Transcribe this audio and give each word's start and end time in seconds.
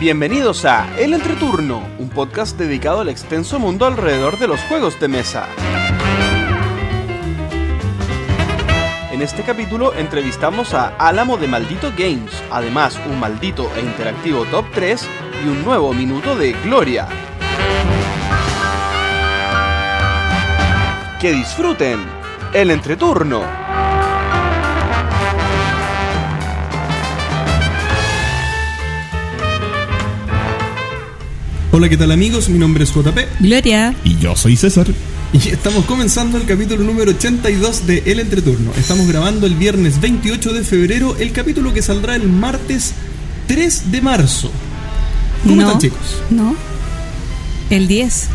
Bienvenidos 0.00 0.64
a 0.64 0.98
El 0.98 1.12
Entreturno, 1.12 1.86
un 1.98 2.08
podcast 2.08 2.56
dedicado 2.56 3.00
al 3.00 3.10
extenso 3.10 3.58
mundo 3.58 3.84
alrededor 3.84 4.38
de 4.38 4.48
los 4.48 4.58
juegos 4.62 4.98
de 4.98 5.08
mesa. 5.08 5.46
En 9.12 9.20
este 9.20 9.42
capítulo 9.42 9.92
entrevistamos 9.92 10.72
a 10.72 10.96
Álamo 10.96 11.36
de 11.36 11.48
Maldito 11.48 11.92
Games, 11.98 12.32
además 12.50 12.98
un 13.10 13.20
maldito 13.20 13.70
e 13.76 13.80
interactivo 13.80 14.46
top 14.46 14.64
3 14.72 15.06
y 15.44 15.48
un 15.48 15.62
nuevo 15.66 15.92
minuto 15.92 16.34
de 16.34 16.52
Gloria. 16.64 17.06
Que 21.20 21.30
disfruten 21.32 22.00
el 22.54 22.70
entreturno. 22.70 23.59
Hola, 31.72 31.88
¿qué 31.88 31.96
tal 31.96 32.10
amigos? 32.10 32.48
Mi 32.48 32.58
nombre 32.58 32.82
es 32.82 32.92
JP 32.92 33.16
Gloria. 33.38 33.94
Y 34.02 34.18
yo 34.18 34.34
soy 34.34 34.56
César. 34.56 34.88
y 35.32 35.50
estamos 35.50 35.84
comenzando 35.84 36.36
el 36.36 36.44
capítulo 36.44 36.82
número 36.82 37.12
82 37.12 37.86
de 37.86 38.02
El 38.06 38.18
Entreturno. 38.18 38.72
Estamos 38.76 39.06
grabando 39.06 39.46
el 39.46 39.54
viernes 39.54 40.00
28 40.00 40.52
de 40.52 40.64
febrero 40.64 41.16
el 41.20 41.30
capítulo 41.30 41.72
que 41.72 41.80
saldrá 41.80 42.16
el 42.16 42.28
martes 42.28 42.92
3 43.46 43.92
de 43.92 44.00
marzo. 44.00 44.50
¿Cómo 45.44 45.54
no, 45.54 45.62
están 45.62 45.78
chicos? 45.78 46.22
No. 46.30 46.56
El 47.70 47.86
10. 47.86 48.28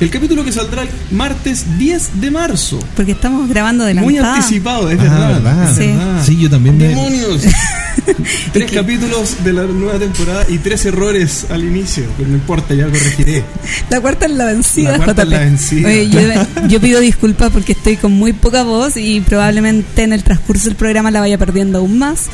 El 0.00 0.08
capítulo 0.10 0.42
que 0.44 0.50
saldrá 0.52 0.82
el 0.82 0.88
martes 1.10 1.76
10 1.78 2.20
de 2.22 2.30
marzo. 2.30 2.78
Porque 2.96 3.12
estamos 3.12 3.46
grabando 3.48 3.84
de 3.84 3.92
Muy 3.94 4.16
anticipado, 4.16 4.90
es 4.90 4.96
verdad. 4.98 5.28
verdad. 5.34 5.74
Sí. 5.76 5.86
verdad. 5.88 6.24
Sí, 6.24 6.38
yo 6.40 6.48
también 6.48 6.78
me- 6.78 6.88
¡Demonios! 6.88 7.42
tres 8.52 8.70
capítulos 8.72 9.36
de 9.44 9.52
la 9.52 9.64
nueva 9.64 9.98
temporada 9.98 10.46
y 10.48 10.56
tres 10.58 10.86
errores 10.86 11.46
al 11.50 11.64
inicio. 11.64 12.04
Pero 12.16 12.30
no 12.30 12.34
importa, 12.36 12.72
ya 12.74 12.84
corregiré. 12.86 13.44
La 13.90 14.00
cuarta 14.00 14.24
es 14.26 14.32
la 14.32 14.46
vencida, 14.46 14.92
La 14.92 15.04
cuarta 15.04 15.22
es 15.22 15.28
la 15.28 15.38
vencida. 15.40 15.88
Oye, 15.88 16.08
yo, 16.08 16.20
yo 16.68 16.80
pido 16.80 17.00
disculpas 17.00 17.50
porque 17.52 17.72
estoy 17.72 17.96
con 17.96 18.12
muy 18.12 18.32
poca 18.32 18.62
voz 18.62 18.96
y 18.96 19.20
probablemente 19.20 20.02
en 20.02 20.14
el 20.14 20.22
transcurso 20.24 20.66
del 20.68 20.76
programa 20.76 21.10
la 21.10 21.20
vaya 21.20 21.36
perdiendo 21.36 21.78
aún 21.78 21.98
más. 21.98 22.28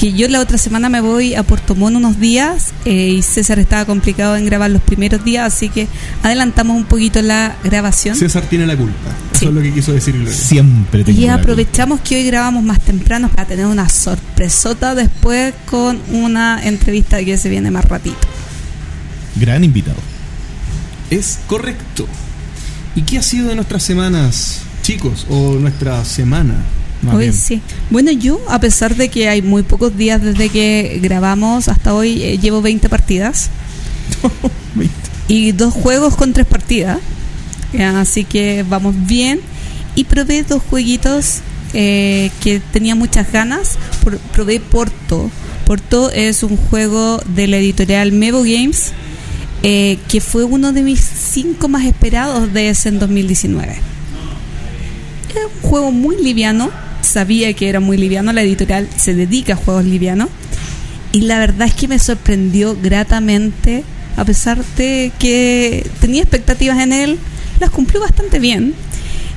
Que 0.00 0.14
yo 0.14 0.26
la 0.28 0.40
otra 0.40 0.56
semana 0.56 0.88
me 0.88 1.02
voy 1.02 1.34
a 1.34 1.42
Puerto 1.42 1.74
Montt 1.74 1.94
unos 1.94 2.18
días 2.18 2.72
eh, 2.86 3.16
y 3.18 3.20
César 3.20 3.58
estaba 3.58 3.84
complicado 3.84 4.34
en 4.34 4.46
grabar 4.46 4.70
los 4.70 4.80
primeros 4.80 5.22
días, 5.22 5.52
así 5.52 5.68
que 5.68 5.88
adelantamos 6.22 6.74
un 6.74 6.84
poquito 6.84 7.20
la 7.20 7.54
grabación. 7.62 8.16
César 8.16 8.44
tiene 8.44 8.66
la 8.66 8.78
culpa. 8.78 9.10
Eso 9.34 9.48
es 9.48 9.54
lo 9.54 9.60
que 9.60 9.74
quiso 9.74 9.92
decir 9.92 10.14
Gloria. 10.14 10.32
Siempre 10.32 11.04
tengo 11.04 11.20
Y 11.20 11.26
la 11.26 11.34
aprovechamos 11.34 12.00
que 12.00 12.16
hoy 12.16 12.24
grabamos 12.24 12.62
más 12.62 12.80
temprano 12.80 13.28
para 13.28 13.46
tener 13.46 13.66
una 13.66 13.90
sorpresota 13.90 14.94
después 14.94 15.52
con 15.66 16.00
una 16.10 16.66
entrevista 16.66 17.22
que 17.22 17.36
se 17.36 17.50
viene 17.50 17.70
más 17.70 17.84
ratito. 17.84 18.16
culpa. 18.16 18.30
Gran 19.36 19.64
invitado. 19.64 19.98
Es 21.10 21.40
correcto. 21.46 22.06
¿Y 22.96 23.02
qué 23.02 23.18
ha 23.18 23.22
sido 23.22 23.48
de 23.48 23.54
nuestras 23.54 23.82
semanas, 23.82 24.62
chicos? 24.82 25.26
O 25.28 25.56
nuestra 25.56 26.06
semana, 26.06 26.54
Hoy 27.16 27.32
sí. 27.32 27.60
Bueno, 27.90 28.10
yo, 28.10 28.40
a 28.48 28.60
pesar 28.60 28.94
de 28.96 29.08
que 29.08 29.28
hay 29.28 29.40
muy 29.42 29.62
pocos 29.62 29.96
días 29.96 30.22
desde 30.22 30.48
que 30.50 30.98
grabamos 31.02 31.68
hasta 31.68 31.94
hoy, 31.94 32.22
eh, 32.22 32.38
llevo 32.38 32.60
20 32.62 32.88
partidas 32.88 33.48
y 35.28 35.52
dos 35.52 35.72
juegos 35.74 36.16
con 36.16 36.32
tres 36.32 36.46
partidas. 36.46 36.98
Eh, 37.72 37.84
Así 37.84 38.24
que 38.24 38.64
vamos 38.68 38.94
bien. 39.06 39.40
Y 39.94 40.04
probé 40.04 40.42
dos 40.42 40.62
jueguitos 40.68 41.38
eh, 41.72 42.30
que 42.42 42.60
tenía 42.72 42.94
muchas 42.94 43.30
ganas. 43.32 43.76
Por- 44.04 44.18
probé 44.18 44.60
Porto. 44.60 45.30
Porto 45.66 46.10
es 46.10 46.42
un 46.42 46.56
juego 46.56 47.20
de 47.34 47.46
la 47.46 47.58
editorial 47.58 48.12
Mevo 48.12 48.40
Games 48.42 48.92
eh, 49.62 49.98
que 50.08 50.20
fue 50.20 50.42
uno 50.44 50.72
de 50.72 50.82
mis 50.82 51.00
cinco 51.00 51.68
más 51.68 51.84
esperados 51.84 52.52
de 52.52 52.70
ese 52.70 52.88
en 52.88 52.98
2019. 52.98 53.76
Era 55.30 55.46
un 55.46 55.70
juego 55.70 55.92
muy 55.92 56.16
liviano. 56.16 56.70
Sabía 57.02 57.52
que 57.52 57.68
era 57.68 57.78
muy 57.78 57.96
liviano. 57.96 58.32
La 58.32 58.42
editorial 58.42 58.88
se 58.96 59.14
dedica 59.14 59.52
a 59.52 59.56
juegos 59.56 59.84
livianos. 59.84 60.28
Y 61.12 61.22
la 61.22 61.38
verdad 61.38 61.68
es 61.68 61.74
que 61.74 61.86
me 61.86 61.98
sorprendió 61.98 62.76
gratamente. 62.80 63.84
A 64.16 64.24
pesar 64.24 64.64
de 64.76 65.12
que 65.20 65.88
tenía 66.00 66.22
expectativas 66.22 66.78
en 66.80 66.92
él, 66.92 67.18
las 67.60 67.70
cumplió 67.70 68.00
bastante 68.00 68.40
bien. 68.40 68.74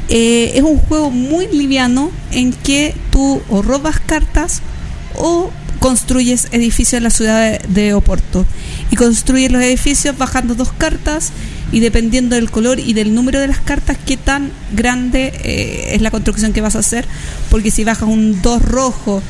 Eh, 0.09 0.53
es 0.55 0.63
un 0.63 0.77
juego 0.77 1.11
muy 1.11 1.47
liviano 1.47 2.11
en 2.31 2.53
que 2.53 2.95
tú 3.11 3.41
o 3.49 3.61
robas 3.61 3.99
cartas 3.99 4.61
o 5.15 5.51
construyes 5.79 6.47
edificios 6.51 6.93
en 6.93 7.03
la 7.03 7.09
ciudad 7.11 7.51
de, 7.51 7.61
de 7.67 7.93
Oporto. 7.93 8.47
Y 8.89 8.95
construyes 8.95 9.51
los 9.51 9.61
edificios 9.61 10.17
bajando 10.17 10.55
dos 10.55 10.71
cartas 10.73 11.31
y 11.73 11.79
dependiendo 11.81 12.35
del 12.37 12.49
color 12.49 12.79
y 12.79 12.93
del 12.93 13.13
número 13.13 13.39
de 13.41 13.47
las 13.47 13.59
cartas, 13.59 13.97
qué 14.05 14.15
tan 14.15 14.51
grande 14.73 15.33
eh, 15.43 15.89
es 15.95 16.01
la 16.01 16.11
construcción 16.11 16.53
que 16.53 16.61
vas 16.61 16.75
a 16.77 16.79
hacer. 16.79 17.05
Porque 17.49 17.69
si 17.71 17.83
bajas 17.83 18.07
un 18.07 18.41
2 18.41 18.61
rojo 18.61 19.21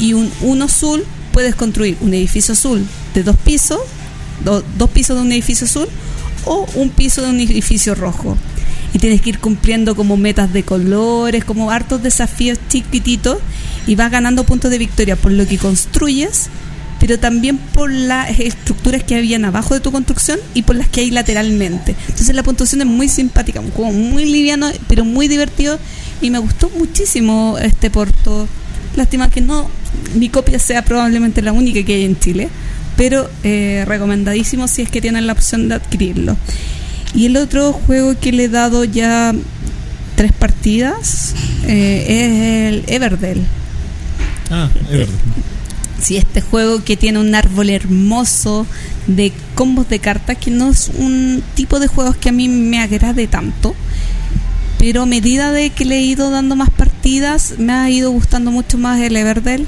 y 0.00 0.14
un 0.14 0.28
1 0.40 0.64
azul, 0.64 1.04
puedes 1.32 1.54
construir 1.54 1.96
un 2.00 2.12
edificio 2.14 2.54
azul 2.54 2.84
de 3.14 3.22
dos 3.22 3.36
pisos, 3.36 3.78
do- 4.44 4.64
dos 4.78 4.90
pisos 4.90 5.14
de 5.16 5.22
un 5.22 5.30
edificio 5.30 5.66
azul 5.66 5.86
o 6.46 6.66
un 6.74 6.88
piso 6.88 7.22
de 7.22 7.28
un 7.30 7.38
edificio 7.38 7.94
rojo. 7.94 8.36
Y 8.94 8.98
tienes 8.98 9.20
que 9.20 9.28
ir 9.28 9.38
cumpliendo 9.38 9.94
como 9.94 10.16
metas 10.16 10.52
de 10.52 10.64
colores, 10.64 11.44
como 11.44 11.70
hartos 11.70 12.02
desafíos 12.02 12.58
chiquititos 12.68 13.38
y 13.86 13.94
vas 13.94 14.10
ganando 14.10 14.42
puntos 14.44 14.70
de 14.70 14.78
victoria 14.78 15.14
por 15.16 15.30
lo 15.32 15.46
que 15.46 15.58
construyes, 15.58 16.48
pero 17.00 17.18
también 17.18 17.56
por 17.56 17.90
las 17.90 18.38
estructuras 18.38 19.02
que 19.02 19.16
habían 19.16 19.44
abajo 19.46 19.74
de 19.74 19.80
tu 19.80 19.90
construcción 19.90 20.38
y 20.54 20.62
por 20.62 20.76
las 20.76 20.88
que 20.88 21.00
hay 21.00 21.10
lateralmente. 21.10 21.96
Entonces 22.08 22.36
la 22.36 22.42
puntuación 22.42 22.82
es 22.82 22.86
muy 22.86 23.08
simpática, 23.08 23.58
un 23.58 23.70
juego 23.70 23.90
muy 23.90 24.26
liviano, 24.26 24.70
pero 24.86 25.04
muy 25.04 25.26
divertido 25.26 25.78
y 26.20 26.30
me 26.30 26.38
gustó 26.38 26.70
muchísimo 26.70 27.58
este 27.58 27.90
Porto. 27.90 28.46
Lástima 28.96 29.30
que 29.30 29.40
no 29.40 29.68
mi 30.14 30.28
copia 30.28 30.58
sea 30.58 30.84
probablemente 30.84 31.42
la 31.42 31.52
única 31.52 31.82
que 31.82 31.94
hay 31.94 32.04
en 32.04 32.18
Chile, 32.18 32.48
pero 32.96 33.30
eh, 33.44 33.84
recomendadísimo 33.86 34.68
si 34.68 34.82
es 34.82 34.90
que 34.90 35.00
tienen 35.00 35.26
la 35.26 35.32
opción 35.32 35.68
de 35.68 35.76
adquirirlo. 35.76 36.36
Y 37.14 37.26
el 37.26 37.36
otro 37.38 37.72
juego 37.72 38.14
que 38.20 38.30
le 38.30 38.44
he 38.44 38.48
dado 38.48 38.84
ya 38.84 39.34
tres 40.16 40.32
partidas 40.32 41.34
eh, 41.66 42.04
es 42.08 42.74
el 42.74 42.94
Everdell. 42.94 43.42
Ah, 44.50 44.68
es 44.90 44.98
verdad. 44.98 45.14
Sí, 46.00 46.16
este 46.16 46.40
juego 46.40 46.82
que 46.82 46.96
tiene 46.96 47.18
un 47.18 47.34
árbol 47.34 47.70
hermoso 47.70 48.66
de 49.06 49.32
combos 49.54 49.88
de 49.88 49.98
cartas, 49.98 50.38
que 50.38 50.50
no 50.50 50.70
es 50.70 50.90
un 50.96 51.42
tipo 51.54 51.78
de 51.78 51.88
juegos 51.88 52.16
que 52.16 52.30
a 52.30 52.32
mí 52.32 52.48
me 52.48 52.80
agrade 52.80 53.26
tanto. 53.26 53.74
Pero 54.78 55.02
a 55.02 55.06
medida 55.06 55.52
de 55.52 55.70
que 55.70 55.84
le 55.84 55.98
he 55.98 56.02
ido 56.02 56.30
dando 56.30 56.56
más 56.56 56.70
partidas, 56.70 57.54
me 57.58 57.72
ha 57.74 57.90
ido 57.90 58.10
gustando 58.10 58.50
mucho 58.50 58.78
más 58.78 58.98
el 59.00 59.14
Everdell. 59.14 59.66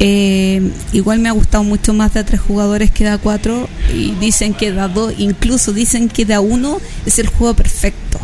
Eh, 0.00 0.72
igual 0.92 1.18
me 1.18 1.28
ha 1.28 1.32
gustado 1.32 1.62
mucho 1.62 1.92
más 1.92 2.14
de 2.14 2.20
a 2.20 2.24
tres 2.24 2.40
jugadores 2.40 2.90
que 2.90 3.04
de 3.04 3.10
a 3.10 3.18
cuatro. 3.18 3.68
Y 3.92 4.12
dicen 4.12 4.54
que 4.54 4.72
de 4.72 4.80
a 4.80 4.88
dos, 4.88 5.12
incluso 5.18 5.74
dicen 5.74 6.08
que 6.08 6.24
de 6.24 6.32
a 6.32 6.40
uno 6.40 6.80
es 7.04 7.18
el 7.18 7.26
juego 7.26 7.52
perfecto. 7.54 8.18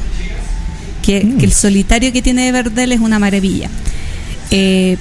Que, 1.03 1.21
que 1.39 1.45
el 1.45 1.53
solitario 1.53 2.13
que 2.13 2.23
tiene 2.23 2.49
Everdell 2.49 2.93
es 2.93 3.01
una 3.01 3.19
maravilla. 3.19 3.69
Eh, 4.51 4.97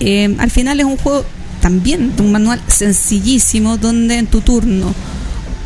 eh, 0.00 0.34
al 0.38 0.50
final 0.50 0.80
es 0.80 0.86
un 0.86 0.96
juego 0.96 1.24
también 1.62 2.12
un 2.18 2.32
manual 2.32 2.60
sencillísimo 2.66 3.78
donde 3.78 4.18
en 4.18 4.26
tu 4.26 4.42
turno 4.42 4.92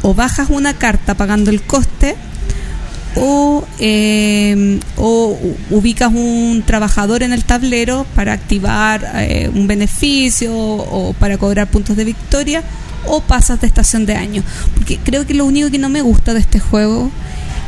o 0.03 0.15
bajas 0.15 0.51
una 0.51 0.75
carta 0.75 1.15
pagando 1.15 1.51
el 1.51 1.63
coste 1.63 2.15
o, 3.17 3.67
eh, 3.79 4.79
o 4.97 5.39
ubicas 5.71 6.13
un 6.13 6.63
trabajador 6.67 7.23
en 7.23 7.33
el 7.33 7.45
tablero 7.45 8.07
para 8.15 8.35
activar 8.35 9.11
eh, 9.15 9.51
un 9.53 9.67
beneficio 9.67 10.55
o 10.55 11.15
para 11.15 11.39
cobrar 11.39 11.69
puntos 11.69 11.97
de 11.97 12.05
victoria 12.05 12.63
o 13.07 13.23
pasas 13.23 13.61
de 13.63 13.67
estación 13.67 14.05
de 14.05 14.17
año. 14.17 14.43
Porque 14.75 14.99
creo 14.99 15.27
que 15.27 15.33
lo 15.33 15.47
único 15.47 15.71
que 15.71 15.79
no 15.79 15.89
me 15.89 16.03
gusta 16.03 16.35
de 16.35 16.41
este 16.41 16.61
juego 16.61 17.11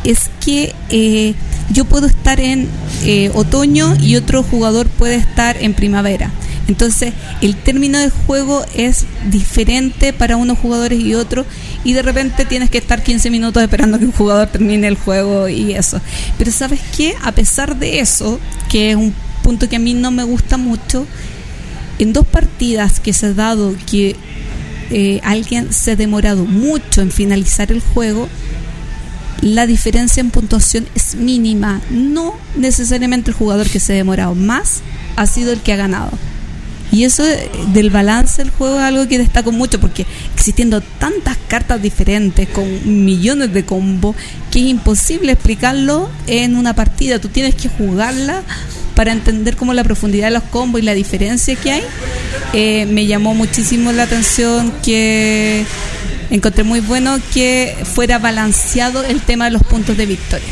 es 0.04 0.30
que 0.44 0.74
eh, 0.90 1.34
yo 1.72 1.84
puedo 1.84 2.06
estar 2.06 2.40
en 2.40 2.68
eh, 3.04 3.30
otoño 3.34 3.96
y 4.00 4.16
otro 4.16 4.42
jugador 4.42 4.88
puede 4.88 5.16
estar 5.16 5.56
en 5.62 5.74
primavera. 5.74 6.30
Entonces, 6.68 7.14
el 7.40 7.56
término 7.56 7.98
de 7.98 8.10
juego 8.10 8.64
es 8.74 9.06
diferente 9.30 10.12
para 10.12 10.36
unos 10.36 10.58
jugadores 10.58 11.00
y 11.00 11.14
otros, 11.14 11.46
y 11.82 11.94
de 11.94 12.02
repente 12.02 12.44
tienes 12.44 12.68
que 12.68 12.76
estar 12.76 13.02
15 13.02 13.30
minutos 13.30 13.62
esperando 13.62 13.98
que 13.98 14.04
un 14.04 14.12
jugador 14.12 14.48
termine 14.48 14.86
el 14.86 14.96
juego 14.96 15.48
y 15.48 15.72
eso. 15.72 16.00
Pero, 16.36 16.52
¿sabes 16.52 16.80
qué? 16.94 17.14
A 17.22 17.32
pesar 17.32 17.78
de 17.78 18.00
eso, 18.00 18.38
que 18.68 18.90
es 18.90 18.96
un 18.96 19.14
punto 19.42 19.68
que 19.68 19.76
a 19.76 19.78
mí 19.78 19.94
no 19.94 20.10
me 20.10 20.24
gusta 20.24 20.58
mucho, 20.58 21.06
en 21.98 22.12
dos 22.12 22.26
partidas 22.26 23.00
que 23.00 23.14
se 23.14 23.26
ha 23.26 23.32
dado 23.32 23.74
que 23.90 24.14
eh, 24.90 25.20
alguien 25.22 25.72
se 25.72 25.92
ha 25.92 25.96
demorado 25.96 26.44
mucho 26.44 27.00
en 27.00 27.10
finalizar 27.10 27.72
el 27.72 27.80
juego, 27.80 28.28
la 29.40 29.66
diferencia 29.66 30.20
en 30.20 30.30
puntuación 30.30 30.86
es 30.94 31.14
mínima. 31.14 31.80
No 31.90 32.34
necesariamente 32.56 33.30
el 33.30 33.36
jugador 33.36 33.68
que 33.68 33.80
se 33.80 33.92
ha 33.92 33.96
demorado 33.96 34.34
más 34.34 34.80
ha 35.16 35.26
sido 35.26 35.52
el 35.52 35.60
que 35.60 35.72
ha 35.72 35.76
ganado. 35.76 36.10
Y 36.90 37.04
eso 37.04 37.22
del 37.74 37.90
balance 37.90 38.42
del 38.42 38.50
juego 38.50 38.78
es 38.78 38.82
algo 38.82 39.06
que 39.08 39.18
destaco 39.18 39.52
mucho 39.52 39.78
porque 39.78 40.06
existiendo 40.34 40.80
tantas 40.80 41.36
cartas 41.46 41.82
diferentes 41.82 42.48
con 42.48 43.04
millones 43.04 43.52
de 43.52 43.64
combos 43.66 44.16
que 44.50 44.60
es 44.60 44.66
imposible 44.66 45.32
explicarlo 45.32 46.08
en 46.26 46.56
una 46.56 46.74
partida. 46.74 47.18
Tú 47.18 47.28
tienes 47.28 47.54
que 47.54 47.68
jugarla 47.68 48.42
para 48.94 49.12
entender 49.12 49.56
como 49.56 49.74
la 49.74 49.84
profundidad 49.84 50.28
de 50.28 50.34
los 50.34 50.44
combos 50.44 50.80
y 50.80 50.84
la 50.84 50.94
diferencia 50.94 51.54
que 51.56 51.72
hay. 51.72 51.82
Eh, 52.54 52.86
me 52.86 53.06
llamó 53.06 53.34
muchísimo 53.34 53.92
la 53.92 54.04
atención 54.04 54.72
que 54.82 55.66
encontré 56.30 56.64
muy 56.64 56.80
bueno 56.80 57.18
que 57.32 57.76
fuera 57.94 58.18
balanceado 58.18 59.04
el 59.04 59.20
tema 59.20 59.46
de 59.46 59.52
los 59.52 59.62
puntos 59.62 59.96
de 59.96 60.06
victoria. 60.06 60.48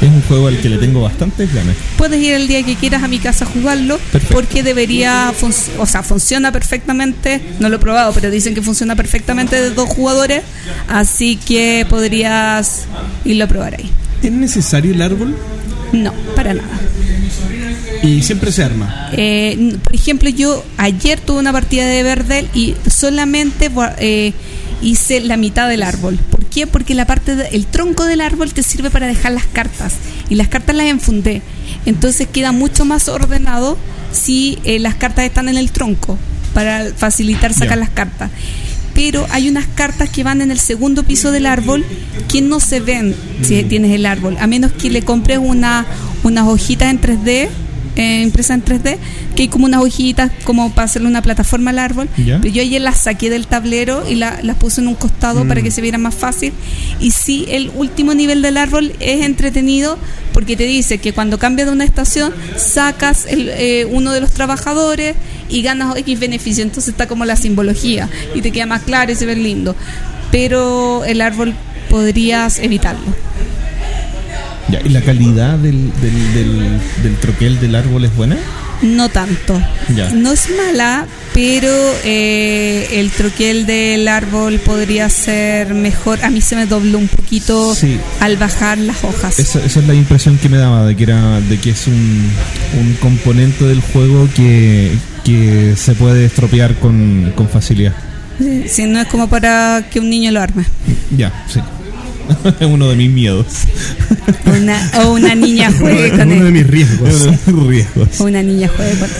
Es 0.00 0.08
un 0.08 0.22
juego 0.22 0.46
al 0.46 0.58
que 0.60 0.68
le 0.68 0.78
tengo 0.78 1.02
bastantes 1.02 1.52
ganas. 1.52 1.74
Puedes 1.96 2.20
ir 2.22 2.34
el 2.34 2.46
día 2.46 2.62
que 2.62 2.76
quieras 2.76 3.02
a 3.02 3.08
mi 3.08 3.18
casa 3.18 3.44
a 3.44 3.48
jugarlo 3.48 3.98
Perfecto. 4.12 4.32
porque 4.32 4.62
debería, 4.62 5.32
o 5.78 5.86
sea, 5.86 6.04
funciona 6.04 6.52
perfectamente. 6.52 7.42
No 7.58 7.68
lo 7.68 7.76
he 7.76 7.78
probado, 7.80 8.12
pero 8.12 8.30
dicen 8.30 8.54
que 8.54 8.62
funciona 8.62 8.94
perfectamente 8.94 9.60
de 9.60 9.70
dos 9.70 9.88
jugadores, 9.88 10.42
así 10.86 11.36
que 11.36 11.84
podrías 11.90 12.84
irlo 13.24 13.44
a 13.44 13.48
probar 13.48 13.74
ahí. 13.74 13.90
¿Es 14.22 14.30
necesario 14.30 14.92
el 14.92 15.02
árbol? 15.02 15.36
No, 15.92 16.12
para 16.36 16.54
nada. 16.54 16.68
Y 18.02 18.22
siempre 18.22 18.52
se 18.52 18.62
arma. 18.62 19.10
Eh, 19.12 19.76
por 19.82 19.94
ejemplo, 19.94 20.28
yo 20.30 20.64
ayer 20.76 21.20
tuve 21.20 21.38
una 21.38 21.52
partida 21.52 21.84
de 21.86 22.02
Verdel 22.02 22.48
y 22.54 22.74
solamente 22.88 23.70
eh, 23.98 24.32
hice 24.82 25.20
la 25.20 25.36
mitad 25.36 25.68
del 25.68 25.82
árbol. 25.82 26.16
¿Por 26.30 26.44
qué? 26.46 26.66
Porque 26.66 26.94
la 26.94 27.06
parte 27.06 27.34
de- 27.34 27.48
el 27.48 27.66
tronco 27.66 28.04
del 28.04 28.20
árbol 28.20 28.52
te 28.52 28.62
sirve 28.62 28.90
para 28.90 29.06
dejar 29.06 29.32
las 29.32 29.46
cartas 29.46 29.94
y 30.28 30.36
las 30.36 30.48
cartas 30.48 30.76
las 30.76 30.86
enfundé. 30.86 31.42
Entonces 31.86 32.28
queda 32.32 32.52
mucho 32.52 32.84
más 32.84 33.08
ordenado 33.08 33.76
si 34.12 34.58
eh, 34.64 34.78
las 34.78 34.94
cartas 34.94 35.24
están 35.24 35.48
en 35.48 35.56
el 35.56 35.70
tronco 35.72 36.18
para 36.54 36.86
facilitar 36.96 37.52
sacar 37.52 37.78
las 37.78 37.90
cartas. 37.90 38.30
Pero 38.98 39.28
hay 39.30 39.48
unas 39.48 39.68
cartas 39.68 40.10
que 40.10 40.24
van 40.24 40.40
en 40.40 40.50
el 40.50 40.58
segundo 40.58 41.04
piso 41.04 41.30
del 41.30 41.46
árbol 41.46 41.84
que 42.28 42.42
no 42.42 42.58
se 42.58 42.80
ven 42.80 43.14
si 43.42 43.62
tienes 43.62 43.92
el 43.92 44.04
árbol, 44.04 44.36
a 44.40 44.48
menos 44.48 44.72
que 44.72 44.90
le 44.90 45.02
compres 45.02 45.38
una, 45.38 45.86
unas 46.24 46.48
hojitas 46.48 46.90
en 46.90 47.00
3D 47.00 47.48
eh, 47.98 48.22
impresa 48.22 48.54
en 48.54 48.64
3D, 48.64 48.96
que 49.36 49.42
hay 49.42 49.48
como 49.48 49.66
unas 49.66 49.82
hojitas 49.82 50.30
como 50.44 50.70
para 50.72 50.86
hacerle 50.86 51.08
una 51.08 51.20
plataforma 51.20 51.70
al 51.70 51.78
árbol. 51.80 52.08
Ya. 52.16 52.38
Pero 52.40 52.54
yo 52.54 52.62
ayer 52.62 52.80
las 52.80 53.00
saqué 53.00 53.28
del 53.28 53.46
tablero 53.46 54.08
y 54.08 54.14
la- 54.14 54.38
las 54.42 54.56
puse 54.56 54.80
en 54.80 54.88
un 54.88 54.94
costado 54.94 55.46
para 55.46 55.60
que 55.62 55.70
se 55.70 55.80
viera 55.82 55.98
más 55.98 56.14
fácil. 56.14 56.52
Y 57.00 57.10
sí, 57.10 57.44
el 57.48 57.70
último 57.74 58.14
nivel 58.14 58.40
del 58.40 58.56
árbol 58.56 58.92
es 59.00 59.22
entretenido 59.24 59.98
porque 60.32 60.56
te 60.56 60.62
dice 60.64 60.98
que 60.98 61.12
cuando 61.12 61.38
cambias 61.38 61.66
de 61.68 61.72
una 61.74 61.84
estación, 61.84 62.32
sacas 62.56 63.26
el, 63.28 63.48
eh, 63.50 63.84
uno 63.90 64.12
de 64.12 64.20
los 64.20 64.30
trabajadores 64.30 65.16
y 65.50 65.62
ganas 65.62 65.96
X 65.96 66.20
beneficio. 66.20 66.62
Entonces 66.62 66.90
está 66.92 67.08
como 67.08 67.24
la 67.24 67.34
simbología 67.36 68.08
y 68.34 68.40
te 68.42 68.52
queda 68.52 68.66
más 68.66 68.82
claro 68.82 69.10
y 69.10 69.16
se 69.16 69.26
ve 69.26 69.34
lindo. 69.36 69.74
Pero 70.30 71.04
el 71.04 71.20
árbol 71.20 71.54
podrías 71.90 72.58
evitarlo. 72.60 73.06
Ya, 74.70 74.80
¿Y 74.84 74.90
la 74.90 75.00
calidad 75.02 75.56
del, 75.58 75.90
del, 76.00 76.34
del, 76.34 76.80
del 77.02 77.16
troquel 77.16 77.58
del 77.60 77.74
árbol 77.74 78.04
es 78.04 78.14
buena? 78.14 78.36
No 78.82 79.08
tanto. 79.08 79.60
Ya. 79.96 80.10
No 80.10 80.30
es 80.32 80.48
mala, 80.56 81.06
pero 81.34 81.68
eh, 82.04 82.86
el 82.92 83.10
troquel 83.10 83.66
del 83.66 84.06
árbol 84.06 84.58
podría 84.60 85.08
ser 85.08 85.74
mejor. 85.74 86.22
A 86.22 86.30
mí 86.30 86.40
se 86.40 86.54
me 86.54 86.66
dobló 86.66 86.98
un 86.98 87.08
poquito 87.08 87.74
Sí. 87.74 87.98
al 88.20 88.36
bajar 88.36 88.78
las 88.78 89.02
hojas. 89.02 89.38
Esa, 89.38 89.64
esa 89.64 89.80
es 89.80 89.86
la 89.86 89.94
impresión 89.94 90.38
que 90.38 90.48
me 90.48 90.58
daba, 90.58 90.84
de 90.86 90.94
que 90.94 91.02
era 91.02 91.40
de 91.40 91.58
que 91.58 91.70
es 91.70 91.86
un, 91.88 92.30
un 92.78 92.94
componente 93.00 93.64
del 93.64 93.80
juego 93.80 94.28
que, 94.36 94.92
que 95.24 95.74
se 95.76 95.94
puede 95.94 96.26
estropear 96.26 96.74
con, 96.76 97.32
con 97.34 97.48
facilidad. 97.48 97.94
Si 98.68 98.84
no 98.86 99.00
es 99.00 99.08
como 99.08 99.28
para 99.28 99.86
que 99.90 99.98
un 99.98 100.08
niño 100.08 100.30
lo 100.30 100.40
arme. 100.40 100.64
Ya, 101.16 101.44
sí. 101.52 101.58
Es 102.60 102.66
uno 102.66 102.88
de 102.88 102.96
mis 102.96 103.10
miedos. 103.10 103.46
O 104.46 104.50
una, 104.50 104.90
o 105.04 105.12
una 105.12 105.34
niña 105.34 105.70
juegue 105.78 106.10
con 106.10 106.30
Uno 106.30 106.42
de 106.42 106.48
él. 106.48 106.52
mis 106.52 106.66
riesgos. 106.66 107.10
Uno 107.10 107.30
de 107.30 107.32
mis 107.52 107.68
riesgos. 107.68 108.20
O 108.20 108.24
una 108.26 108.42
niña 108.42 108.68
juegue 108.74 108.92
con 108.98 109.08
él. 109.08 109.16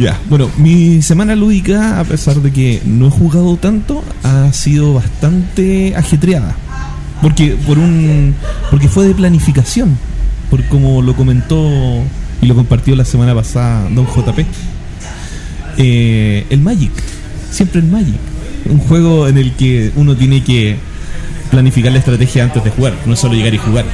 Ya, 0.00 0.20
bueno, 0.28 0.50
mi 0.58 1.00
semana 1.00 1.36
lúdica, 1.36 2.00
a 2.00 2.04
pesar 2.04 2.36
de 2.42 2.50
que 2.50 2.82
no 2.84 3.06
he 3.06 3.10
jugado 3.10 3.56
tanto, 3.56 4.02
ha 4.24 4.52
sido 4.52 4.94
bastante 4.94 5.94
ajetreada. 5.96 6.56
Porque 7.22 7.56
por 7.66 7.78
un 7.78 8.34
porque 8.70 8.88
fue 8.88 9.06
de 9.06 9.14
planificación, 9.14 9.96
por 10.50 10.62
como 10.64 11.02
lo 11.02 11.14
comentó 11.14 12.02
y 12.42 12.46
lo 12.46 12.54
compartió 12.54 12.94
la 12.96 13.04
semana 13.04 13.34
pasada 13.34 13.88
Don 13.90 14.06
JP. 14.06 14.40
Eh, 15.78 16.46
el 16.50 16.60
Magic, 16.60 16.90
siempre 17.50 17.80
el 17.80 17.86
Magic, 17.86 18.16
un 18.68 18.78
juego 18.78 19.28
en 19.28 19.38
el 19.38 19.52
que 19.52 19.92
uno 19.96 20.16
tiene 20.16 20.42
que 20.42 20.76
planificar 21.46 21.92
la 21.92 21.98
estrategia 21.98 22.44
antes 22.44 22.62
de 22.64 22.70
jugar, 22.70 22.94
no 23.06 23.16
solo 23.16 23.34
llegar 23.34 23.54
y 23.54 23.58
jugar. 23.58 23.84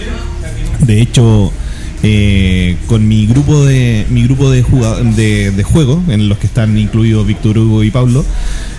De 0.81 1.01
hecho, 1.01 1.53
eh, 2.03 2.77
con 2.87 3.07
mi 3.07 3.27
grupo 3.27 3.65
de 3.65 4.07
mi 4.11 4.25
grupo 4.25 4.51
de, 4.51 4.63
de, 5.17 5.51
de 5.51 5.63
juego, 5.63 6.03
en 6.09 6.29
los 6.29 6.39
que 6.39 6.47
están 6.47 6.77
incluidos 6.77 7.27
Víctor 7.27 7.59
Hugo 7.59 7.85
y 7.85 7.91
Pablo, 7.91 8.25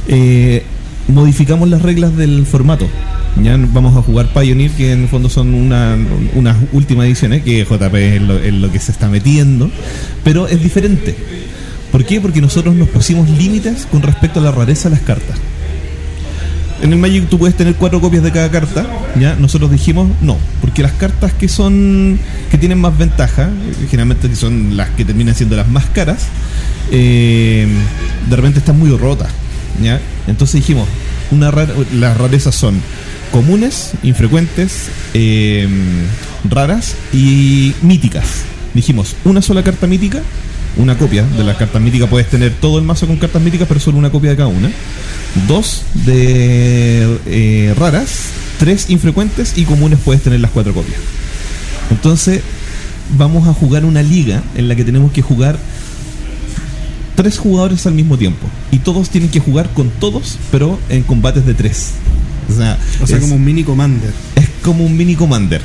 eh, 0.08 0.64
modificamos 1.08 1.70
las 1.70 1.82
reglas 1.82 2.16
del 2.18 2.46
formato. 2.46 2.88
Ya 3.42 3.58
vamos 3.58 3.98
a 3.98 4.02
jugar 4.02 4.28
Pioneer, 4.34 4.72
que 4.72 4.92
en 4.92 5.04
el 5.04 5.08
fondo 5.08 5.30
son 5.30 5.54
una, 5.54 5.98
unas 6.36 6.58
últimas 6.72 7.08
ediciones, 7.08 7.44
que 7.44 7.66
JP 7.66 7.96
es 7.96 8.22
es 8.46 8.54
lo 8.54 8.72
que 8.72 8.80
se 8.80 8.92
está 8.92 9.10
metiendo, 9.10 9.72
pero 10.24 10.48
es 10.48 10.62
diferente. 10.62 11.16
¿Por 11.92 12.06
qué? 12.06 12.20
Porque 12.20 12.42
nosotros 12.42 12.76
nos 12.76 12.90
pusimos 12.90 13.30
límites 13.30 13.88
con 13.90 14.02
respecto 14.02 14.40
a 14.40 14.44
la 14.44 14.52
rareza 14.52 14.90
de 14.90 14.96
las 14.96 15.04
cartas. 15.04 15.38
En 16.84 16.92
el 16.94 17.00
Magic 17.00 17.30
tú 17.30 17.40
puedes 17.40 17.56
tener 17.56 17.76
cuatro 17.76 18.00
copias 18.02 18.24
de 18.24 18.32
cada 18.32 18.52
carta, 18.52 18.86
¿ya? 19.20 19.36
Nosotros 19.36 19.72
dijimos 19.72 20.10
no, 20.22 20.38
porque 20.62 20.84
las 20.84 20.92
cartas 20.92 21.32
que 21.34 21.48
son 21.48 22.20
que 22.52 22.58
tienen 22.58 22.78
más 22.80 22.98
ventaja, 22.98 23.50
generalmente 23.90 24.36
son 24.36 24.76
las 24.76 24.90
que 24.90 25.06
terminan 25.06 25.34
siendo 25.34 25.56
las 25.56 25.68
más 25.70 25.86
caras, 25.86 26.26
eh, 26.92 27.68
de 28.30 28.36
repente 28.36 28.60
están 28.60 28.78
muy 28.78 28.90
rotas, 28.98 29.30
¿ya? 29.82 30.02
Entonces 30.28 30.56
dijimos, 30.56 30.88
una 31.32 31.52
rara- 31.52 31.74
las 31.94 32.18
rarezas 32.18 32.54
son 32.54 32.82
comunes, 33.32 33.92
infrecuentes, 34.04 34.90
eh, 35.14 35.68
raras 36.50 36.96
y 37.14 37.74
míticas. 37.82 38.44
Dijimos, 38.74 39.16
una 39.24 39.42
sola 39.42 39.64
carta 39.64 39.88
mítica, 39.88 40.22
una 40.78 40.98
copia 40.98 41.24
de 41.24 41.44
las 41.44 41.58
cartas 41.58 41.82
míticas, 41.82 42.10
puedes 42.10 42.30
tener 42.30 42.54
todo 42.54 42.80
el 42.80 42.86
mazo 42.86 43.08
con 43.08 43.18
cartas 43.18 43.42
míticas, 43.42 43.68
pero 43.68 43.80
solo 43.80 43.98
una 43.98 44.10
copia 44.10 44.32
de 44.32 44.38
cada 44.38 44.50
una. 44.50 44.72
Dos 45.48 45.84
de 46.06 47.18
eh, 47.26 47.74
raras, 47.78 48.30
tres 48.60 48.90
infrecuentes 48.90 49.58
y 49.58 49.66
comunes 49.66 50.00
puedes 50.04 50.22
tener 50.22 50.40
las 50.40 50.52
cuatro 50.52 50.74
copias. 50.74 51.00
Entonces, 51.92 52.42
vamos 53.18 53.48
a 53.48 53.54
jugar 53.54 53.86
una 53.86 54.02
liga 54.02 54.42
en 54.56 54.68
la 54.68 54.76
que 54.76 54.84
tenemos 54.84 55.12
que 55.12 55.22
jugar 55.22 55.58
tres 57.16 57.38
jugadores 57.38 57.86
al 57.86 57.94
mismo 57.94 58.18
tiempo. 58.18 58.48
Y 58.72 58.80
todos 58.80 59.10
tienen 59.10 59.30
que 59.30 59.40
jugar 59.40 59.70
con 59.74 59.90
todos, 59.90 60.38
pero 60.52 60.80
en 60.90 61.04
combates 61.04 61.46
de 61.46 61.54
tres. 61.54 61.92
O 62.50 62.56
sea, 62.56 62.78
O 63.02 63.08
sea, 63.08 63.18
es, 63.18 63.24
como 63.24 63.36
un 63.36 63.44
mini 63.44 63.64
commander. 63.64 64.12
Como 64.64 64.86
un 64.86 64.98
mini 64.98 65.16
commander. 65.16 65.62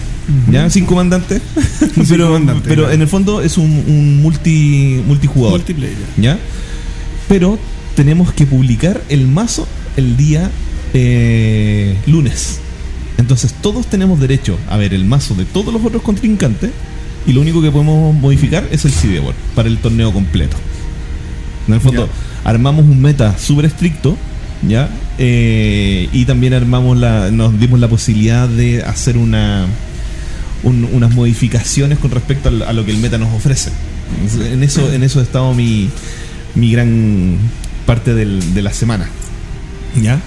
¿Ya? 0.50 0.68
Sin 0.68 0.84
comandante. 0.84 1.40
pero 2.08 2.26
comandante, 2.26 2.68
pero 2.68 2.90
en 2.90 3.00
el 3.00 3.08
fondo 3.08 3.40
es 3.40 3.56
un, 3.56 3.70
un 3.86 4.20
multi, 4.20 5.02
multijugador. 5.06 5.58
Multiplayer. 5.58 5.96
¿Ya? 6.18 6.38
Pero 7.28 7.58
tenemos 7.94 8.32
que 8.32 8.46
publicar 8.46 9.02
el 9.08 9.26
mazo 9.26 9.66
el 9.96 10.16
día 10.16 10.50
eh, 10.94 11.96
lunes. 12.06 12.60
Entonces 13.16 13.52
todos 13.60 13.86
tenemos 13.86 14.20
derecho 14.20 14.58
a 14.68 14.76
ver 14.76 14.94
el 14.94 15.04
mazo 15.04 15.34
de 15.34 15.44
todos 15.44 15.72
los 15.72 15.84
otros 15.84 16.02
contrincantes 16.02 16.70
y 17.26 17.32
lo 17.32 17.40
único 17.40 17.60
que 17.60 17.70
podemos 17.70 18.14
modificar 18.14 18.66
es 18.70 18.84
el 18.84 18.92
sideboard 18.92 19.34
para 19.54 19.68
el 19.68 19.78
torneo 19.78 20.12
completo. 20.12 20.56
En 21.66 21.74
el 21.74 21.80
fondo 21.80 22.08
armamos 22.44 22.84
un 22.84 23.02
meta 23.02 23.36
súper 23.36 23.66
estricto, 23.66 24.16
¿ya? 24.66 24.88
Eh, 25.18 26.08
y 26.12 26.24
también 26.24 26.54
armamos 26.54 26.96
la, 26.98 27.30
nos 27.30 27.58
dimos 27.58 27.78
la 27.80 27.88
posibilidad 27.88 28.48
de 28.48 28.82
hacer 28.82 29.16
una 29.16 29.66
un- 30.64 30.88
unas 30.92 31.14
modificaciones 31.14 31.98
con 31.98 32.10
respecto 32.10 32.48
a, 32.48 32.72
lo 32.72 32.84
que 32.84 32.90
el 32.90 32.98
meta 32.98 33.16
nos 33.18 33.32
ofrece. 33.34 33.70
En 34.52 34.62
eso, 34.62 34.92
en 34.92 35.02
eso 35.04 35.20
ha 35.20 35.22
estado 35.22 35.54
mi, 35.54 35.88
mi 36.54 36.72
gran 36.72 37.36
parte 37.86 38.14
del- 38.14 38.54
de 38.54 38.62
la 38.62 38.72
semana. 38.72 39.08
¿Ya? 40.02 40.20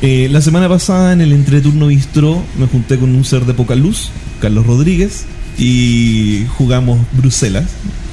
Eh, 0.00 0.28
la 0.30 0.40
semana 0.40 0.68
pasada 0.68 1.12
en 1.12 1.20
el 1.20 1.32
entreturno 1.32 1.88
bistro 1.88 2.42
me 2.58 2.66
junté 2.66 2.96
con 2.98 3.14
un 3.14 3.24
ser 3.24 3.44
de 3.44 3.52
poca 3.54 3.74
luz, 3.74 4.10
Carlos 4.40 4.64
Rodríguez, 4.66 5.24
y 5.58 6.44
jugamos 6.56 7.00
Bruselas, 7.12 7.64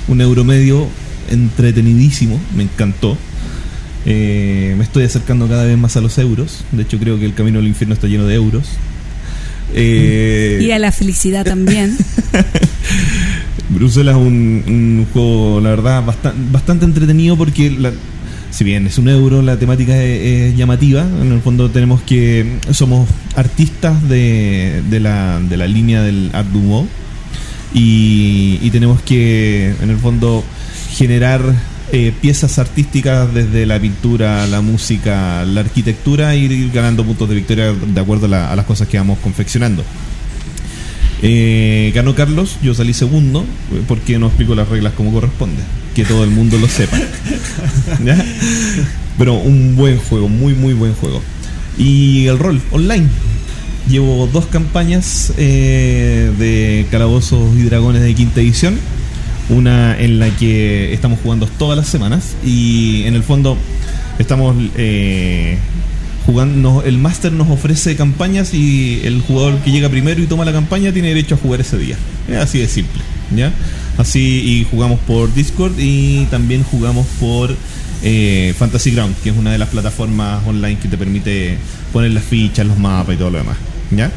un 0.07 0.19
euro 0.19 0.43
medio 0.43 0.87
entretenidísimo, 1.29 2.39
me 2.55 2.63
encantó. 2.63 3.17
Eh, 4.05 4.75
me 4.77 4.83
estoy 4.83 5.03
acercando 5.03 5.47
cada 5.47 5.63
vez 5.65 5.77
más 5.77 5.97
a 5.97 6.01
los 6.01 6.17
euros, 6.19 6.63
de 6.71 6.83
hecho 6.83 6.99
creo 6.99 7.17
que 7.19 7.25
el 7.25 7.33
camino 7.33 7.59
al 7.59 7.65
infierno 7.67 7.93
está 7.95 8.07
lleno 8.07 8.25
de 8.27 8.35
euros. 8.35 8.67
Eh, 9.73 10.59
Y 10.61 10.71
a 10.71 10.79
la 10.79 10.91
felicidad 10.91 11.43
también. 11.45 11.97
Bruselas 13.69 14.15
es 14.15 14.21
un, 14.21 14.63
un 14.67 15.07
juego, 15.11 15.59
la 15.59 15.69
verdad, 15.71 16.05
bastante, 16.05 16.39
bastante 16.51 16.85
entretenido 16.85 17.35
porque, 17.35 17.71
la- 17.71 17.91
si 18.51 18.63
bien 18.63 18.87
es 18.87 18.97
un 18.97 19.09
euro, 19.09 19.41
la 19.41 19.57
temática 19.57 20.01
es, 20.01 20.51
es 20.51 20.55
llamativa. 20.57 21.01
En 21.21 21.31
el 21.33 21.41
fondo 21.41 21.69
tenemos 21.71 22.01
que... 22.03 22.45
Somos 22.71 23.09
artistas 23.35 24.07
de, 24.07 24.81
de, 24.89 24.99
la, 25.01 25.39
de 25.41 25.57
la 25.57 25.67
línea 25.67 26.01
del 26.03 26.29
Art 26.31 26.47
Nouveau 26.53 26.87
y, 27.73 28.59
y 28.61 28.69
tenemos 28.69 29.01
que, 29.01 29.73
en 29.81 29.89
el 29.89 29.97
fondo, 29.97 30.41
generar 30.91 31.41
eh, 31.91 32.11
piezas 32.21 32.57
artísticas 32.59 33.33
desde 33.33 33.65
la 33.65 33.79
pintura, 33.79 34.45
la 34.47 34.61
música, 34.61 35.45
la 35.45 35.61
arquitectura 35.61 36.33
e 36.33 36.39
ir 36.39 36.71
ganando 36.71 37.05
puntos 37.05 37.29
de 37.29 37.35
victoria 37.35 37.73
de 37.73 38.01
acuerdo 38.01 38.25
a, 38.25 38.29
la- 38.29 38.51
a 38.51 38.55
las 38.55 38.65
cosas 38.65 38.87
que 38.87 38.97
vamos 38.97 39.19
confeccionando. 39.19 39.83
Eh, 41.21 41.91
ganó 41.95 42.13
Carlos, 42.13 42.57
yo 42.61 42.73
salí 42.73 42.93
segundo 42.93 43.45
eh, 43.73 43.81
porque 43.87 44.19
no 44.19 44.27
explico 44.27 44.53
las 44.53 44.67
reglas 44.67 44.93
como 44.93 45.11
corresponde, 45.13 45.61
que 45.95 46.03
todo 46.05 46.23
el 46.23 46.29
mundo 46.29 46.57
lo 46.59 46.67
sepa. 46.67 46.97
Pero 49.17 49.35
un 49.35 49.75
buen 49.75 49.97
juego, 49.97 50.27
muy 50.27 50.53
muy 50.53 50.73
buen 50.73 50.93
juego. 50.93 51.21
Y 51.77 52.25
el 52.27 52.37
rol 52.39 52.61
online. 52.71 53.07
Llevo 53.89 54.27
dos 54.33 54.47
campañas 54.47 55.31
de 55.37 56.87
Calabozos 56.89 57.55
y 57.55 57.61
Dragones 57.63 58.01
de 58.01 58.15
quinta 58.15 58.41
edición. 58.41 58.79
Una 59.49 59.99
en 59.99 60.19
la 60.19 60.29
que 60.31 60.91
estamos 60.93 61.19
jugando 61.21 61.45
todas 61.45 61.77
las 61.77 61.87
semanas 61.87 62.35
y 62.43 63.03
en 63.05 63.13
el 63.13 63.23
fondo 63.23 63.57
estamos 64.17 64.55
eh, 64.75 65.57
jugando. 66.25 66.83
El 66.83 66.97
máster 66.97 67.31
nos 67.31 67.49
ofrece 67.49 67.95
campañas 67.95 68.53
y 68.53 69.01
el 69.03 69.21
jugador 69.21 69.59
que 69.59 69.71
llega 69.71 69.89
primero 69.89 70.21
y 70.21 70.25
toma 70.25 70.45
la 70.45 70.51
campaña 70.51 70.91
tiene 70.91 71.09
derecho 71.09 71.35
a 71.35 71.37
jugar 71.37 71.61
ese 71.61 71.77
día. 71.77 71.95
Es 72.27 72.37
así 72.37 72.57
de 72.57 72.67
simple, 72.67 73.01
¿ya? 73.35 73.53
Así 73.97 74.19
y 74.19 74.67
jugamos 74.69 74.99
por 75.01 75.33
Discord 75.33 75.73
y 75.77 76.25
también 76.31 76.63
jugamos 76.63 77.05
por 77.19 77.55
eh, 78.03 78.53
Fantasy 78.57 78.91
Ground, 78.91 79.15
que 79.23 79.29
es 79.29 79.37
una 79.37 79.51
de 79.51 79.59
las 79.59 79.69
plataformas 79.69 80.45
online 80.47 80.79
que 80.79 80.87
te 80.87 80.97
permite 80.97 81.57
poner 81.93 82.11
las 82.11 82.23
fichas, 82.23 82.65
los 82.65 82.79
mapas 82.79 83.15
y 83.15 83.17
todo 83.17 83.29
lo 83.29 83.37
demás, 83.37 83.57
¿ya? 83.91 84.11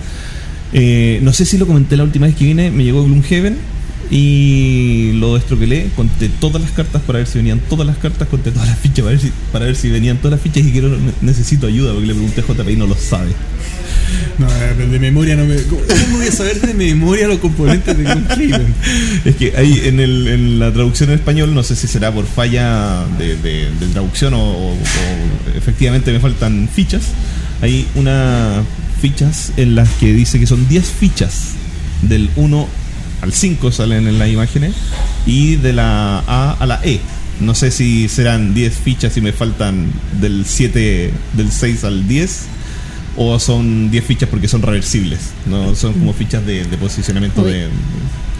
Eh, 0.72 1.20
no 1.22 1.32
sé 1.32 1.44
si 1.44 1.56
lo 1.58 1.66
comenté 1.66 1.96
la 1.96 2.02
última 2.02 2.26
vez 2.26 2.34
que 2.34 2.44
vine, 2.44 2.70
me 2.70 2.84
llegó 2.84 3.04
Gloomhaven 3.04 3.77
y 4.10 5.12
lo 5.14 5.34
destroquelé, 5.34 5.90
conté 5.94 6.28
todas 6.28 6.62
las 6.62 6.70
cartas 6.72 7.02
para 7.02 7.18
ver 7.18 7.28
si 7.28 7.38
venían 7.38 7.60
todas 7.60 7.86
las 7.86 7.98
cartas, 7.98 8.26
conté 8.28 8.50
todas 8.50 8.68
las 8.68 8.78
fichas 8.78 9.04
para 9.04 9.10
ver 9.10 9.20
si, 9.20 9.32
para 9.52 9.64
ver 9.66 9.76
si 9.76 9.88
venían 9.90 10.16
todas 10.18 10.32
las 10.32 10.40
fichas 10.40 10.66
y 10.66 10.72
quiero 10.72 10.88
ne- 10.88 11.12
necesito 11.20 11.66
ayuda 11.66 11.92
porque 11.92 12.06
le 12.06 12.14
pregunté 12.14 12.40
a 12.40 12.44
JP 12.44 12.68
y 12.70 12.76
no 12.76 12.86
lo 12.86 12.94
sabe. 12.96 13.30
No, 14.38 14.46
de 14.48 14.98
memoria 14.98 15.36
no 15.36 15.44
me. 15.44 15.56
¿Cómo 15.62 15.80
voy 16.16 16.26
a 16.28 16.32
saber 16.32 16.60
de 16.60 16.72
memoria 16.72 17.26
los 17.28 17.38
componentes 17.38 17.96
de 17.98 18.04
Gloomhaven? 18.04 18.74
Es 19.24 19.36
que 19.36 19.52
ahí 19.56 19.80
en, 19.84 20.00
el, 20.00 20.28
en 20.28 20.58
la 20.60 20.72
traducción 20.72 21.10
en 21.10 21.16
español, 21.16 21.52
no 21.54 21.62
sé 21.62 21.74
si 21.76 21.86
será 21.88 22.12
por 22.12 22.24
falla 22.24 23.04
de, 23.18 23.36
de- 23.36 23.70
de 23.78 23.86
traducción 23.92 24.32
o, 24.34 24.38
o- 24.40 24.72
o 24.72 25.56
efectivamente 25.56 26.12
me 26.12 26.20
faltan 26.20 26.68
fichas. 26.72 27.02
Hay 27.60 27.86
unas 27.96 28.64
fichas 29.02 29.52
en 29.56 29.74
las 29.74 29.88
que 29.94 30.12
dice 30.12 30.38
que 30.38 30.46
son 30.46 30.66
10 30.68 30.84
fichas 30.86 31.50
del 32.02 32.30
1 32.36 32.68
al 33.22 33.32
5 33.32 33.72
salen 33.72 34.06
en 34.06 34.18
las 34.18 34.28
imágenes 34.28 34.74
y 35.26 35.56
de 35.56 35.72
la 35.72 36.18
A 36.26 36.56
a 36.58 36.66
la 36.66 36.80
E. 36.84 37.00
No 37.40 37.54
sé 37.54 37.70
si 37.70 38.08
serán 38.08 38.54
10 38.54 38.74
fichas 38.74 39.16
y 39.16 39.20
me 39.20 39.32
faltan 39.32 39.92
del 40.20 40.44
7, 40.44 41.12
del 41.34 41.52
6 41.52 41.84
al 41.84 42.08
10 42.08 42.46
o 43.16 43.38
son 43.38 43.90
10 43.90 44.04
fichas 44.04 44.28
porque 44.28 44.48
son 44.48 44.62
reversibles. 44.62 45.18
No 45.46 45.74
son 45.74 45.92
como 45.94 46.12
fichas 46.12 46.44
de, 46.46 46.64
de 46.64 46.76
posicionamiento 46.78 47.42
Uy. 47.42 47.52
de, 47.52 47.68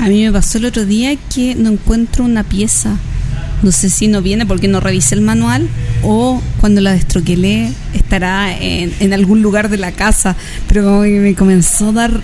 A 0.01 0.09
mí 0.09 0.25
me 0.25 0.33
pasó 0.33 0.59
el 0.59 0.67
otro 0.67 0.85
día 0.85 1.17
que 1.35 1.55
no 1.55 1.71
encuentro 1.71 2.25
una 2.25 2.45
pieza. 2.45 2.97
No 3.63 3.73
sé 3.73 3.91
si 3.91 4.07
no 4.07 4.23
viene 4.23 4.47
porque 4.47 4.69
no 4.69 4.79
revisé 4.79 5.17
el 5.17 5.21
manual 5.21 5.69
o 6.05 6.41
cuando 6.61 6.81
la 6.81 6.93
destroquelé 6.93 7.73
estará 7.93 8.57
en, 8.57 8.93
en 9.01 9.13
algún 9.13 9.43
lugar 9.43 9.69
de 9.69 9.79
la 9.79 9.91
casa. 9.93 10.37
Pero 10.69 10.85
como 10.85 11.03
que 11.03 11.19
me 11.19 11.35
comenzó 11.35 11.89
a 11.89 11.93
dar 11.93 12.21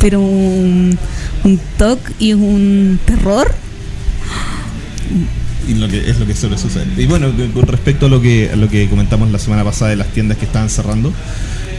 pero 0.00 0.20
un, 0.20 0.96
un 1.44 1.60
toque 1.76 2.12
y 2.18 2.32
un 2.34 2.98
terror. 3.04 3.52
y 5.68 5.74
lo 5.74 5.88
que 5.88 6.08
es 6.10 6.18
lo 6.18 6.26
que 6.26 6.34
suele 6.34 6.56
suceder. 6.56 6.86
Y 6.96 7.06
bueno, 7.06 7.28
con- 7.52 7.66
respecto 7.66 8.06
a 8.06 8.08
lo 8.08 8.20
que 8.22 8.50
a 8.52 8.56
lo 8.56 8.68
que 8.68 8.88
comentamos 8.88 9.30
la 9.30 9.38
semana 9.38 9.64
pasada 9.64 9.90
de 9.90 9.96
las 9.96 10.08
tiendas 10.08 10.38
que 10.38 10.46
estaban 10.46 10.70
cerrando, 10.70 11.12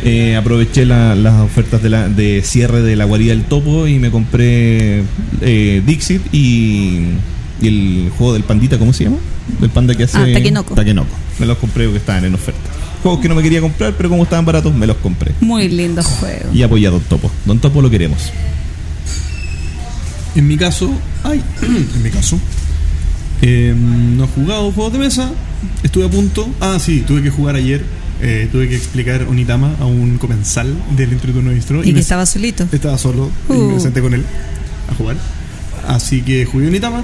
eh, 0.03 0.35
aproveché 0.35 0.85
la- 0.85 1.15
las 1.15 1.41
ofertas 1.41 1.81
de, 1.81 1.89
la, 1.89 2.07
de 2.07 2.41
cierre 2.43 2.81
de 2.81 2.95
la 2.95 3.05
guarida 3.05 3.31
del 3.31 3.43
topo 3.45 3.87
y 3.87 3.97
me 3.99 4.11
compré 4.11 5.03
eh, 5.41 5.81
Dixit 5.85 6.21
y, 6.33 6.99
y 7.61 7.67
el 7.67 8.11
juego 8.17 8.33
del 8.33 8.43
pandita, 8.43 8.77
¿cómo 8.77 8.93
se 8.93 9.05
llama? 9.05 9.17
El 9.61 9.69
panda 9.69 9.95
que 9.95 10.03
hace 10.03 10.17
Ah, 10.17 10.27
Takenoko. 10.33 10.75
Takenoko. 10.75 11.15
Me 11.39 11.45
los 11.47 11.57
compré 11.57 11.85
porque 11.85 11.97
estaban 11.97 12.23
en 12.25 12.35
oferta. 12.35 12.69
Juegos 13.03 13.21
que 13.21 13.29
no 13.29 13.35
me 13.35 13.41
quería 13.43 13.61
comprar, 13.61 13.93
pero 13.95 14.09
como 14.09 14.23
estaban 14.23 14.43
baratos, 14.45 14.73
me 14.73 14.85
los 14.85 14.97
compré. 14.97 15.31
Muy 15.39 15.69
lindo 15.69 16.03
juego. 16.03 16.49
Y 16.53 16.63
apoyé 16.63 16.87
a 16.87 16.91
Don 16.91 17.01
Topo. 17.01 17.31
Don 17.45 17.59
Topo 17.59 17.81
lo 17.81 17.89
queremos. 17.89 18.31
En 20.35 20.47
mi 20.47 20.57
caso, 20.57 20.91
ay, 21.23 21.41
en 21.61 22.03
mi 22.03 22.09
caso, 22.09 22.39
eh, 23.41 23.73
no 23.75 24.25
he 24.25 24.27
jugado 24.27 24.71
juegos 24.71 24.93
de 24.93 24.99
mesa. 24.99 25.31
Estuve 25.83 26.05
a 26.05 26.09
punto. 26.09 26.47
Ah, 26.61 26.77
sí, 26.79 27.03
tuve 27.05 27.21
que 27.23 27.29
jugar 27.29 27.55
ayer. 27.55 27.83
eh, 28.21 28.49
tuve 28.51 28.67
que 28.67 28.75
explicar 28.75 29.23
Onitama 29.29 29.75
a 29.79 29.85
un 29.85 30.17
comensal 30.17 30.73
del 30.97 31.13
Entreturno 31.13 31.51
Bistro. 31.51 31.81
Y 31.81 31.87
que 31.87 31.93
me- 31.93 31.99
estaba 32.01 32.25
solito. 32.25 32.67
Estaba 32.71 32.97
solo 32.97 33.29
y 33.49 33.53
Uh. 33.53 33.71
me 33.71 33.79
senté 33.79 34.01
con 34.01 34.13
él 34.13 34.23
a 34.91 34.93
jugar. 34.95 35.15
Así 35.87 36.21
que 36.21 36.43
jugué 36.45 36.67
Onitama, 36.67 37.03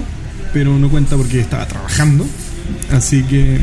pero 0.52 0.78
no 0.78 0.90
cuenta 0.90 1.16
porque 1.16 1.40
estaba 1.40 1.66
trabajando. 1.66 2.26
Así 2.92 3.22
que. 3.22 3.58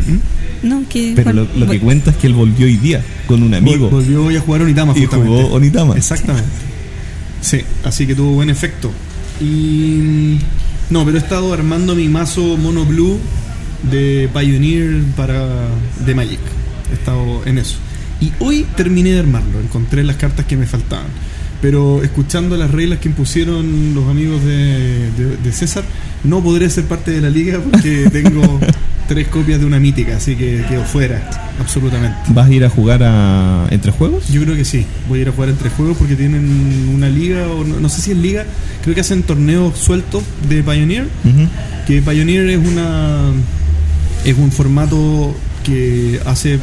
No, 0.64 0.84
que, 0.90 1.14
Pero 1.16 1.34
lo, 1.34 1.68
que 1.70 1.80
cuenta 1.80 2.12
es 2.12 2.18
que 2.18 2.28
él 2.28 2.34
volvió 2.34 2.66
hoy 2.66 2.78
día 2.78 3.04
con 3.28 3.44
un 3.44 3.54
amigo. 3.54 3.88
Vol- 3.88 3.92
volvió 3.92 4.26
hoy 4.26 4.36
a 4.38 4.42
jugar 4.42 4.62
Onitama 4.62 4.94
Y 4.96 5.02
justamente. 5.02 5.44
jugó 5.44 5.54
Onitama. 5.56 5.96
Exactamente. 5.96 6.50
Sí, 7.42 7.60
así 7.84 8.08
que 8.08 8.16
tuvo 8.16 8.32
buen 8.32 8.50
efecto. 8.50 8.92
Y. 9.42 10.38
No, 10.90 11.04
pero 11.06 11.18
he 11.18 11.20
estado 11.20 11.54
armando 11.54 11.96
mi 11.96 12.08
mazo 12.08 12.58
Mono 12.58 12.86
Blue 12.86 13.20
de 13.92 14.30
Pioneer 14.34 15.02
para. 15.16 15.68
de 16.06 16.16
Magic. 16.16 16.40
He 16.92 16.94
estado 16.94 17.42
en 17.46 17.58
eso. 17.58 17.76
Y 18.22 18.32
hoy 18.40 18.66
terminé 18.78 19.12
de 19.12 19.20
armarlo. 19.20 19.60
Encontré 19.60 20.04
las 20.04 20.16
cartas 20.16 20.46
que 20.46 20.56
me 20.56 20.66
faltaban. 20.66 21.08
Pero 21.62 22.04
escuchando 22.04 22.56
las 22.58 22.72
reglas 22.72 23.00
que 23.00 23.10
impusieron 23.10 23.94
los 23.96 24.08
amigos 24.10 24.44
de, 24.44 25.12
de- 25.12 25.38
de 25.44 25.52
César, 25.52 25.84
no 26.24 26.42
podré 26.44 26.70
ser 26.70 26.86
parte 26.86 27.12
de 27.12 27.22
la 27.22 27.30
liga 27.30 27.60
porque 27.60 28.10
tengo 28.12 28.60
tres 29.08 29.28
copias 29.28 29.60
de 29.60 29.66
una 29.66 29.80
mítica, 29.80 30.18
así 30.18 30.36
que 30.36 30.64
quedo 30.68 30.84
fuera, 30.84 31.30
absolutamente. 31.60 32.18
¿Vas 32.30 32.48
a 32.48 32.54
ir 32.54 32.66
a 32.66 32.70
jugar 32.70 33.02
a 33.04 33.68
entre 33.70 33.92
juegos? 33.92 34.30
Yo 34.30 34.42
creo 34.44 34.56
que 34.56 34.66
sí. 34.66 34.86
Voy 35.08 35.20
a 35.20 35.22
ir 35.24 35.30
a 35.30 35.32
jugar 35.32 35.50
entre 35.50 35.70
juegos 35.70 35.98
porque 35.98 36.16
tienen 36.16 36.92
una 36.94 37.10
liga, 37.10 37.48
o 37.48 37.64
no, 37.64 37.80
no 37.80 37.90
sé 37.90 38.02
si 38.02 38.12
es 38.12 38.18
liga, 38.18 38.46
creo 38.82 38.96
que 38.96 39.02
hacen 39.02 39.24
torneos 39.24 39.78
sueltos 39.78 40.24
de 40.50 40.64
Pioneer. 40.64 41.08
Que 41.88 42.02
Pioneer 42.02 42.50
es 42.50 42.60
una 42.66 43.32
es 44.26 44.38
un 44.38 44.52
formato 44.52 45.36
que 45.64 46.20
hace 46.26 46.60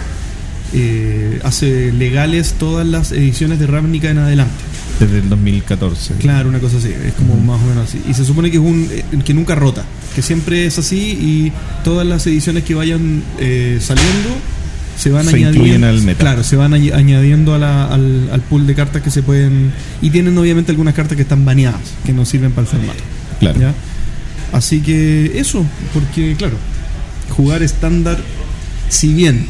eh, 0.72 1.40
hace 1.42 1.92
legales 1.92 2.54
todas 2.58 2.86
las 2.86 3.12
ediciones 3.12 3.58
de 3.58 3.66
Ravnica 3.66 4.08
en 4.10 4.18
adelante. 4.18 4.69
Desde 5.00 5.18
el 5.18 5.28
2014. 5.30 6.14
Claro, 6.16 6.48
una 6.50 6.58
cosa 6.60 6.76
así, 6.76 6.88
es 6.88 7.14
como 7.14 7.34
más 7.36 7.60
o 7.60 7.64
menos 7.66 7.88
así. 7.88 8.00
Y 8.08 8.14
se 8.14 8.24
supone 8.24 8.50
que 8.50 8.58
es 8.58 8.62
un 8.62 8.86
eh, 8.90 9.02
que 9.24 9.32
nunca 9.34 9.54
rota, 9.54 9.84
que 10.14 10.20
siempre 10.22 10.66
es 10.66 10.78
así 10.78 10.98
y 10.98 11.52
todas 11.82 12.06
las 12.06 12.26
ediciones 12.26 12.62
que 12.64 12.74
vayan 12.74 13.22
eh, 13.38 13.78
saliendo 13.80 14.28
se 14.98 15.08
van 15.10 15.24
Se 15.24 15.30
añadiendo. 15.30 15.56
incluyen 15.56 15.84
al 15.84 16.02
meta. 16.02 16.20
Claro, 16.20 16.44
se 16.44 16.56
van 16.56 16.72
añ- 16.72 16.92
añadiendo 16.92 17.54
a 17.54 17.58
la- 17.58 17.86
al, 17.86 18.28
al 18.30 18.40
pool 18.42 18.66
de 18.66 18.74
cartas 18.74 19.00
que 19.02 19.10
se 19.10 19.22
pueden 19.22 19.72
y 20.02 20.10
tienen 20.10 20.36
obviamente 20.36 20.70
algunas 20.72 20.92
cartas 20.94 21.16
que 21.16 21.22
están 21.22 21.44
baneadas, 21.46 21.80
que 22.04 22.12
no 22.12 22.26
sirven 22.26 22.52
para 22.52 22.66
el 22.66 22.68
formato. 22.68 23.00
Claro. 23.38 23.58
¿ya? 23.58 23.74
Así 24.52 24.80
que 24.80 25.38
eso, 25.38 25.64
porque 25.94 26.34
claro, 26.36 26.56
jugar 27.30 27.62
estándar, 27.62 28.18
si 28.90 29.14
bien 29.14 29.46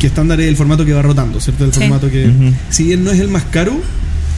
que 0.00 0.08
estándar 0.08 0.40
es 0.40 0.48
el 0.48 0.56
formato 0.56 0.84
que 0.84 0.92
va 0.92 1.02
rotando, 1.02 1.38
¿cierto? 1.40 1.64
El 1.64 1.72
Sí. 1.72 1.78
formato 1.80 2.10
que, 2.10 2.28
si 2.70 2.84
bien 2.84 3.04
no 3.04 3.12
es 3.12 3.20
el 3.20 3.28
más 3.28 3.44
caro, 3.44 3.80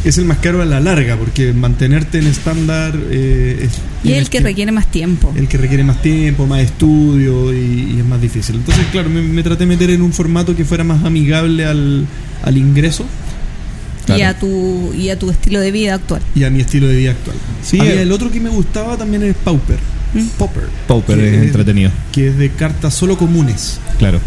es 0.05 0.17
el 0.19 0.25
más 0.25 0.38
caro 0.38 0.62
a 0.62 0.64
la 0.64 0.81
larga, 0.81 1.17
porque 1.17 1.52
mantenerte 1.52 2.19
en 2.19 2.26
estándar 2.28 2.95
eh, 3.11 3.61
es 3.64 3.73
y 4.05 4.12
el 4.14 4.31
que 4.31 4.40
requiere 4.40 4.71
más 4.73 4.90
tiempo. 4.90 5.33
el 5.37 5.49
que 5.49 5.59
requiere 5.59 5.83
más 5.85 6.00
tiempo, 6.00 6.47
más 6.47 6.61
estudio 6.61 7.52
y, 7.52 7.95
y 7.97 7.99
es 7.99 8.05
más 8.07 8.21
difícil. 8.21 8.57
Entonces, 8.57 8.87
claro, 8.93 9.09
me, 9.11 9.21
me 9.23 9.43
traté 9.43 9.61
de 9.64 9.67
meter 9.67 9.90
en 9.90 10.02
un 10.02 10.12
formato 10.12 10.55
que 10.55 10.64
fuera 10.64 10.85
más 10.85 11.05
amigable 11.05 11.64
al, 11.64 12.07
al 12.43 12.57
ingreso 12.57 13.05
Y, 14.17 14.23
a 14.23 14.38
tu, 14.38 14.93
y 14.97 15.11
a 15.11 15.19
tu 15.19 15.31
estilo 15.31 15.61
de 15.61 15.71
vida 15.73 15.95
actual. 15.95 16.23
y 16.35 16.45
a 16.45 16.50
mi 16.50 16.61
estilo 16.61 16.87
de 16.88 16.97
vida 16.97 17.11
actual. 17.11 17.37
Sí, 17.62 17.78
Había 17.81 17.95
eh. 17.95 18.02
el 18.02 18.12
otro 18.12 18.31
que 18.31 18.40
me 18.40 18.49
gustaba 18.50 18.97
también 18.97 19.23
es 19.25 19.35
Pauper. 19.37 19.78
¿Mm? 20.14 20.25
Pauper. 20.38 20.62
Pauper 20.87 21.19
es 21.19 21.43
entretenido. 21.43 21.90
Que 22.12 22.28
es 22.28 22.38
de 22.38 22.49
cartas 22.50 22.95
solo 22.95 23.19
comunes. 23.19 23.78
Claro. 23.99 24.21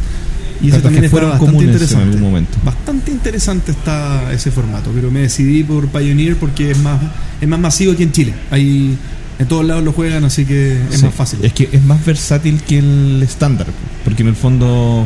Y 0.62 0.66
Cartas 0.70 0.84
también 0.84 1.02
que 1.02 1.06
está 1.08 1.12
fueron 1.12 1.30
bastante 1.32 1.52
comunes 1.54 1.68
en 1.70 1.74
interesante. 1.82 2.04
algún 2.06 2.22
momento. 2.22 2.58
Bastante 2.64 3.12
interesante 3.12 3.72
está 3.72 4.32
ese 4.34 4.52
formato, 4.52 4.92
pero 4.94 5.10
me 5.12 5.22
decidí 5.22 5.64
por 5.64 5.88
Pioneer 5.88 6.36
porque 6.38 6.72
es 6.72 6.78
más 6.80 7.00
es 7.42 7.48
más 7.48 7.60
masivo 7.60 7.94
aquí 7.94 8.04
en 8.04 8.12
Chile. 8.12 8.34
Hay 8.52 8.98
En 9.40 9.48
todos 9.48 9.66
lados 9.66 9.84
lo 9.84 9.92
juegan, 9.92 10.24
así 10.24 10.46
que 10.46 10.74
es 10.92 11.00
Sí, 11.00 11.06
más 11.06 11.16
fácil. 11.16 11.40
Es 11.44 11.52
que 11.54 11.68
es 11.72 11.84
más 11.84 12.06
versátil 12.06 12.62
que 12.62 12.78
el 12.78 13.24
estándar, 13.24 13.66
porque 14.04 14.22
en 14.22 14.28
el 14.30 14.36
fondo 14.36 15.04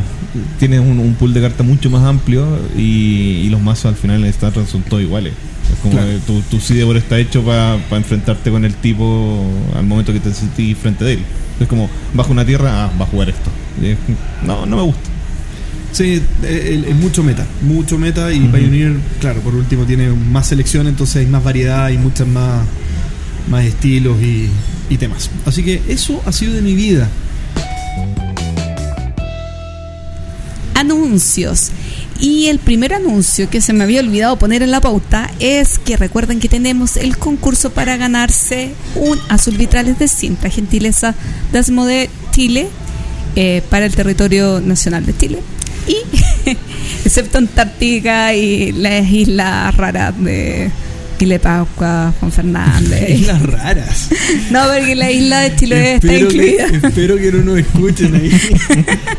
tiene 0.58 0.78
un, 0.78 0.98
un 0.98 1.14
pool 1.14 1.32
de 1.32 1.40
cartas 1.40 1.66
mucho 1.66 1.88
más 1.88 2.04
amplio 2.04 2.44
y, 2.76 3.40
y 3.44 3.48
los 3.48 3.62
mazos 3.62 3.86
al 3.86 3.94
final 3.94 4.16
en 4.18 4.24
el 4.24 4.28
estándar 4.30 4.66
son 4.66 4.82
todos 4.82 5.02
iguales. 5.02 5.32
Es 5.72 5.78
como 5.80 5.94
Claro. 5.94 6.08
que 6.08 6.18
tu, 6.26 6.40
tu 6.42 6.60
sideboard 6.60 6.98
está 6.98 7.18
hecho 7.18 7.42
para 7.42 7.78
enfrentarte 7.92 8.50
con 8.50 8.66
el 8.66 8.74
tipo 8.74 9.42
al 9.74 9.86
momento 9.86 10.12
que 10.12 10.20
te 10.20 10.34
sentís 10.34 10.76
frente 10.76 11.02
de 11.06 11.14
él. 11.14 11.20
Es 11.58 11.66
como, 11.66 11.88
bajo 12.12 12.30
una 12.32 12.44
tierra, 12.44 12.84
ah, 12.84 12.92
va 13.00 13.06
a 13.06 13.08
jugar 13.08 13.30
esto. 13.30 13.50
Es- 13.82 13.96
no, 14.46 14.66
no 14.66 14.76
me 14.76 14.82
gusta. 14.82 15.08
Sí, 15.96 16.20
eh, 16.42 16.84
es 16.88 16.96
mucho 16.96 17.22
meta, 17.22 17.46
mucho 17.62 17.96
meta 17.96 18.30
y 18.30 18.38
Ujú. 18.40 18.52
Pioneer, 18.52 18.96
claro, 19.18 19.40
por 19.40 19.54
último 19.54 19.86
tiene 19.86 20.10
más 20.10 20.46
selección, 20.46 20.86
entonces 20.88 21.16
hay 21.16 21.26
más 21.26 21.42
variedad 21.42 21.88
y 21.88 21.96
muchas 21.96 22.28
más, 22.28 22.66
más 23.48 23.64
estilos 23.64 24.20
y, 24.20 24.50
y 24.90 24.98
temas. 24.98 25.30
Así 25.46 25.62
que 25.62 25.80
eso 25.88 26.22
ha 26.26 26.32
sido 26.32 26.52
de 26.52 26.60
mi 26.60 26.74
vida. 26.74 27.08
anuncios. 30.74 31.70
Y 32.20 32.48
el 32.48 32.58
primer 32.58 32.92
anuncio 32.92 33.48
que 33.48 33.62
se 33.62 33.72
me 33.72 33.84
había 33.84 34.00
olvidado 34.00 34.38
poner 34.38 34.62
en 34.62 34.70
la 34.70 34.82
pauta 34.82 35.30
es 35.40 35.78
que 35.78 35.96
recuerden 35.96 36.40
que 36.40 36.50
tenemos 36.50 36.98
el 36.98 37.16
concurso 37.16 37.70
para 37.70 37.96
ganarse 37.96 38.74
un 38.94 39.18
azul 39.30 39.56
vitrales 39.56 39.98
de 39.98 40.08
cinta, 40.08 40.50
gentileza 40.50 41.14
de 41.52 41.58
Asmode 41.58 42.10
Chile, 42.32 42.68
eh, 43.36 43.62
para 43.70 43.86
el 43.86 43.94
territorio 43.94 44.60
nacional 44.60 45.06
de 45.06 45.16
Chile. 45.16 45.38
Y 45.86 45.96
excepto 47.04 47.38
Antártica 47.38 48.34
y 48.34 48.72
las 48.72 49.10
islas 49.10 49.76
raras 49.76 50.14
de 50.22 50.70
Chile 51.18 51.38
Pascua, 51.38 52.12
Juan 52.20 52.32
Fernández. 52.32 53.10
Islas 53.20 53.42
raras. 53.42 54.08
No, 54.50 54.60
porque 54.66 54.94
la 54.94 55.10
isla 55.10 55.40
de 55.40 55.56
Chile 55.56 55.94
está 55.94 56.06
espero, 56.06 56.28
que, 56.28 56.36
incluida. 56.36 56.88
espero 56.88 57.16
que 57.16 57.32
no 57.32 57.44
nos 57.44 57.58
escuchen 57.58 58.14
ahí. 58.14 58.30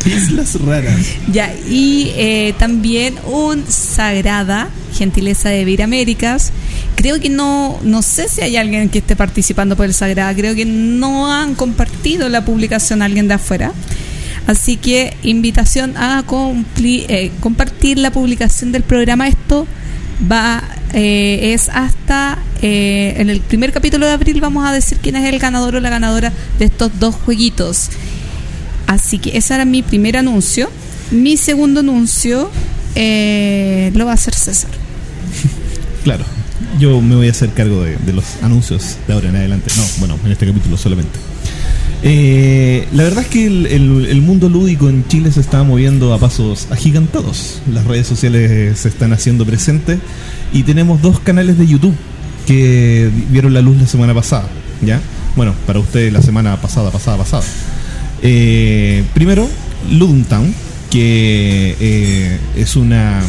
Islas 0.06 0.62
raras. 0.62 0.96
Ya, 1.32 1.54
y 1.70 2.12
eh, 2.16 2.54
también 2.58 3.16
un 3.26 3.64
Sagrada, 3.68 4.70
gentileza 4.96 5.50
de 5.50 5.66
Vir 5.66 5.84
Américas. 5.84 6.52
Creo 6.96 7.20
que 7.20 7.30
no, 7.30 7.80
no 7.84 8.02
sé 8.02 8.30
si 8.30 8.42
hay 8.42 8.58
alguien 8.58 8.90
que 8.90 9.00
esté 9.00 9.16
participando 9.16 9.76
por 9.76 9.86
el 9.86 9.94
Sagrada, 9.94 10.34
creo 10.36 10.56
que 10.56 10.66
no 10.66 11.32
han 11.32 11.56
compartido 11.56 12.30
la 12.30 12.46
publicación 12.46 13.02
alguien 13.02 13.28
de 13.28 13.36
afuera. 13.36 13.74
Así 14.48 14.78
que 14.78 15.16
invitación 15.24 15.96
a 15.98 16.24
eh, 16.80 17.32
compartir 17.42 18.00
la 18.00 18.12
publicación 18.12 18.72
del 18.72 18.84
programa. 18.84 19.28
Esto 19.28 19.68
va 20.32 20.64
eh, 20.94 21.54
es 21.54 21.70
hasta 21.70 22.40
eh, 22.62 23.16
en 23.18 23.30
el 23.30 23.42
primer 23.42 23.74
capítulo 23.74 24.06
de 24.06 24.14
abril 24.14 24.40
vamos 24.40 24.66
a 24.66 24.72
decir 24.72 24.98
quién 25.02 25.18
es 25.18 25.32
el 25.32 25.38
ganador 25.38 25.76
o 25.76 25.80
la 25.82 25.90
ganadora 25.90 26.32
de 26.60 26.66
estos 26.66 26.92
dos 27.00 27.16
jueguitos. 27.16 27.90
Así 28.88 29.20
que 29.20 29.38
ese 29.38 29.54
era 29.54 29.66
mi 29.66 29.84
primer 29.84 30.16
anuncio. 30.18 30.70
Mi 31.12 31.36
segundo 31.36 31.82
anuncio 31.82 32.50
eh, 32.96 33.92
lo 33.96 34.06
va 34.06 34.12
a 34.12 34.16
hacer 34.16 34.34
César. 34.34 34.72
Claro, 36.04 36.24
yo 36.80 37.02
me 37.02 37.18
voy 37.18 37.28
a 37.28 37.32
hacer 37.32 37.50
cargo 37.50 37.84
de, 37.84 37.98
de 37.98 38.14
los 38.14 38.42
anuncios 38.42 38.96
de 39.08 39.14
ahora 39.14 39.28
en 39.28 39.36
adelante. 39.36 39.70
No, 39.76 39.84
bueno, 40.00 40.18
en 40.24 40.32
este 40.32 40.48
capítulo 40.48 40.78
solamente. 40.78 41.20
Eh, 42.04 42.88
la 42.94 43.04
verdad 43.04 43.24
es 43.24 43.30
que 43.30 43.48
el, 43.48 44.22
mundo 44.22 44.50
lúdico 44.50 44.88
en 44.88 45.08
Chile 45.08 45.32
se 45.32 45.40
está 45.40 45.64
moviendo 45.64 46.14
a 46.14 46.20
pasos 46.20 46.68
agigantados. 46.72 47.62
Las 47.72 47.86
redes 47.86 48.08
sociales 48.08 48.80
se 48.80 48.90
están 48.90 49.14
haciendo 49.14 49.46
presentes 49.46 50.00
y 50.54 50.64
tenemos 50.64 51.02
dos 51.02 51.20
canales 51.20 51.58
de 51.58 51.68
YouTube 51.68 51.96
que 52.46 53.10
vieron 53.30 53.54
la 53.54 53.62
luz 53.62 53.78
la 53.78 53.88
semana 53.88 54.14
pasada. 54.14 54.48
¿Ya? 54.82 55.02
Bueno, 55.36 55.54
para 55.66 55.80
ustedes 55.80 56.14
la 56.14 56.22
semana 56.22 56.62
pasada, 56.62 56.92
pasada, 56.92 57.18
pasada. 57.18 57.44
Eh, 58.22 59.04
primero, 59.14 59.48
Ludum 59.92 60.24
Town, 60.24 60.54
que 60.90 61.76
eh, 61.80 62.40
es 62.56 62.76
una 62.76 63.22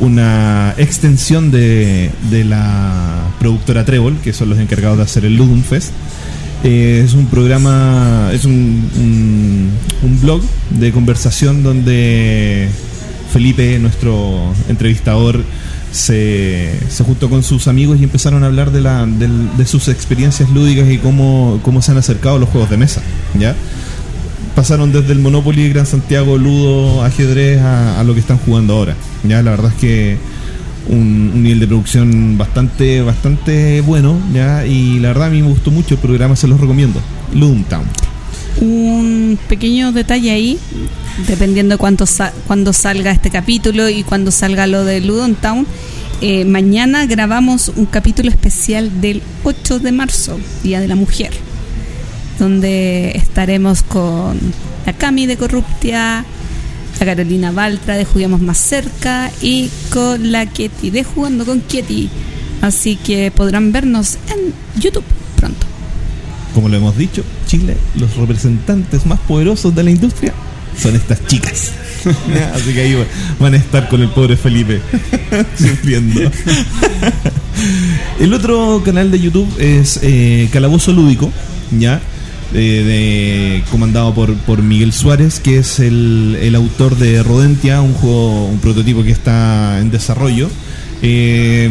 una 0.00 0.74
extensión 0.78 1.50
de, 1.50 2.10
de 2.30 2.44
la 2.44 3.28
productora 3.38 3.84
Trébol, 3.84 4.16
que 4.18 4.32
son 4.32 4.48
los 4.48 4.58
encargados 4.58 4.96
de 4.96 5.04
hacer 5.04 5.26
el 5.26 5.36
Ludum 5.36 5.62
Fest. 5.62 5.92
Eh, 6.62 7.02
es 7.04 7.14
un 7.14 7.26
programa, 7.26 8.30
es 8.34 8.44
un, 8.44 9.70
un, 10.02 10.20
blog 10.20 10.42
de 10.70 10.92
conversación 10.92 11.62
donde 11.62 12.68
Felipe, 13.32 13.78
nuestro 13.78 14.52
entrevistador, 14.68 15.42
se, 15.90 16.70
se 16.88 17.02
juntó 17.04 17.30
con 17.30 17.42
sus 17.42 17.66
amigos 17.66 17.98
y 17.98 18.04
empezaron 18.04 18.44
a 18.44 18.46
hablar 18.46 18.72
de, 18.72 18.80
la, 18.82 19.06
del- 19.06 19.56
de 19.56 19.66
sus 19.66 19.88
experiencias 19.88 20.50
lúdicas 20.50 20.88
y 20.90 20.98
cómo, 20.98 21.60
cómo 21.64 21.80
se 21.82 21.92
han 21.92 21.98
acercado 21.98 22.36
a 22.36 22.38
los 22.38 22.48
juegos 22.50 22.68
de 22.70 22.76
mesa. 22.76 23.00
¿ya? 23.38 23.54
pasaron 24.54 24.92
desde 24.92 25.12
el 25.12 25.20
Monopoly, 25.20 25.70
Gran 25.70 25.86
Santiago, 25.86 26.36
Ludo, 26.36 27.02
ajedrez 27.04 27.60
a, 27.62 27.98
a 27.98 28.04
lo 28.04 28.12
que 28.14 28.20
están 28.20 28.36
jugando 28.38 28.74
ahora. 28.74 28.94
Ya 29.26 29.42
la 29.42 29.52
verdad 29.52 29.70
es 29.74 29.80
que 29.80 30.16
un, 30.90 31.42
nivel 31.42 31.60
de 31.60 31.66
producción 31.66 32.36
bastante 32.38 33.00
bastante 33.02 33.80
bueno, 33.80 34.18
ya 34.32 34.66
y 34.66 34.98
la 34.98 35.08
verdad 35.08 35.28
a 35.28 35.30
mí 35.30 35.40
me 35.42 35.48
gustó 35.48 35.70
mucho 35.70 35.94
el 35.94 36.00
programa, 36.00 36.36
se 36.36 36.46
los 36.48 36.60
recomiendo. 36.60 37.00
Ludum 37.34 37.64
Town. 37.64 37.84
Un 38.60 39.38
pequeño 39.48 39.92
detalle 39.92 40.30
ahí, 40.32 40.58
dependiendo 41.28 41.74
de 41.74 41.78
cuánto 41.78 42.04
sa- 42.06 42.32
cuando 42.46 42.72
salga 42.72 43.10
este 43.12 43.30
capítulo 43.30 43.88
y 43.88 44.02
cuando 44.02 44.30
salga 44.30 44.66
lo 44.66 44.84
de 44.84 45.00
Ludon 45.00 45.34
Town. 45.36 45.66
eh, 46.22 46.44
mañana 46.44 47.06
grabamos 47.06 47.72
un 47.76 47.86
capítulo 47.86 48.28
especial 48.28 49.00
del 49.00 49.22
8 49.44 49.78
de 49.78 49.90
marzo, 49.92 50.38
Día 50.62 50.80
de 50.80 50.88
la 50.88 50.94
Mujer, 50.96 51.30
donde 52.38 53.12
estaremos 53.16 53.82
con 53.82 54.38
la 54.84 54.92
Cami 54.92 55.24
de 55.26 55.36
Corruptia, 55.38 56.24
la 57.00 57.06
Carolina 57.06 57.50
Baltra 57.50 57.96
de 57.96 58.04
Juguemos 58.04 58.42
Más 58.42 58.58
Cerca 58.58 59.32
y 59.40 59.70
con 59.90 60.30
la 60.32 60.44
Ketty 60.44 60.90
de 60.90 61.02
Jugando 61.02 61.46
con 61.46 61.62
Ketty. 61.62 62.10
Así 62.60 62.96
que 62.96 63.30
podrán 63.30 63.72
vernos 63.72 64.18
en 64.28 64.52
YouTube 64.80 65.04
pronto. 65.36 65.66
Como 66.54 66.68
lo 66.68 66.76
hemos 66.76 66.98
dicho, 66.98 67.24
Chile, 67.46 67.78
los 67.96 68.14
representantes 68.16 69.06
más 69.06 69.18
poderosos 69.20 69.74
de 69.74 69.82
la 69.82 69.90
industria 69.90 70.34
son 70.78 70.94
estas 70.94 71.26
chicas. 71.26 71.72
Ya, 72.04 72.52
Así 72.54 72.74
que 72.74 72.82
ahí 72.82 73.06
van 73.38 73.54
a 73.54 73.56
estar 73.56 73.88
con 73.88 74.02
el 74.02 74.10
pobre 74.10 74.36
Felipe 74.36 74.82
sufriendo. 75.56 76.20
El 78.20 78.34
otro 78.34 78.82
canal 78.84 79.10
de 79.10 79.20
YouTube 79.20 79.48
es 79.58 80.00
eh, 80.02 80.48
Calabozo 80.52 80.92
Lúdico, 80.92 81.30
ya 81.78 82.00
de, 82.58 83.62
comandado 83.70 84.12
por, 84.14 84.34
por 84.34 84.62
Miguel 84.62 84.92
Suárez, 84.92 85.40
que 85.40 85.58
es 85.58 85.78
el, 85.80 86.36
el 86.40 86.54
autor 86.54 86.96
de 86.96 87.22
Rodentia, 87.22 87.80
un 87.80 87.94
juego, 87.94 88.46
un 88.46 88.58
prototipo 88.58 89.02
que 89.02 89.12
está 89.12 89.78
en 89.80 89.90
desarrollo. 89.90 90.48
Eh, 91.02 91.70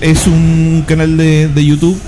es 0.00 0.26
un 0.26 0.84
canal 0.88 1.16
de, 1.16 1.48
de 1.48 1.64
YouTube 1.64 1.98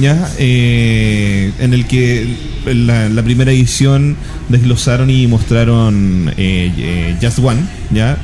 ya 0.00 0.28
Eh, 0.38 1.52
en 1.60 1.72
el 1.72 1.86
que 1.86 2.26
la, 2.66 3.08
la 3.08 3.22
primera 3.22 3.52
edición 3.52 4.16
desglosaron 4.48 5.08
y 5.10 5.26
mostraron 5.28 6.32
eh, 6.36 7.14
Just 7.22 7.38
One 7.38 7.60
ya 7.92 8.16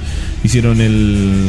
hicieron 0.43 0.81
el 0.81 1.47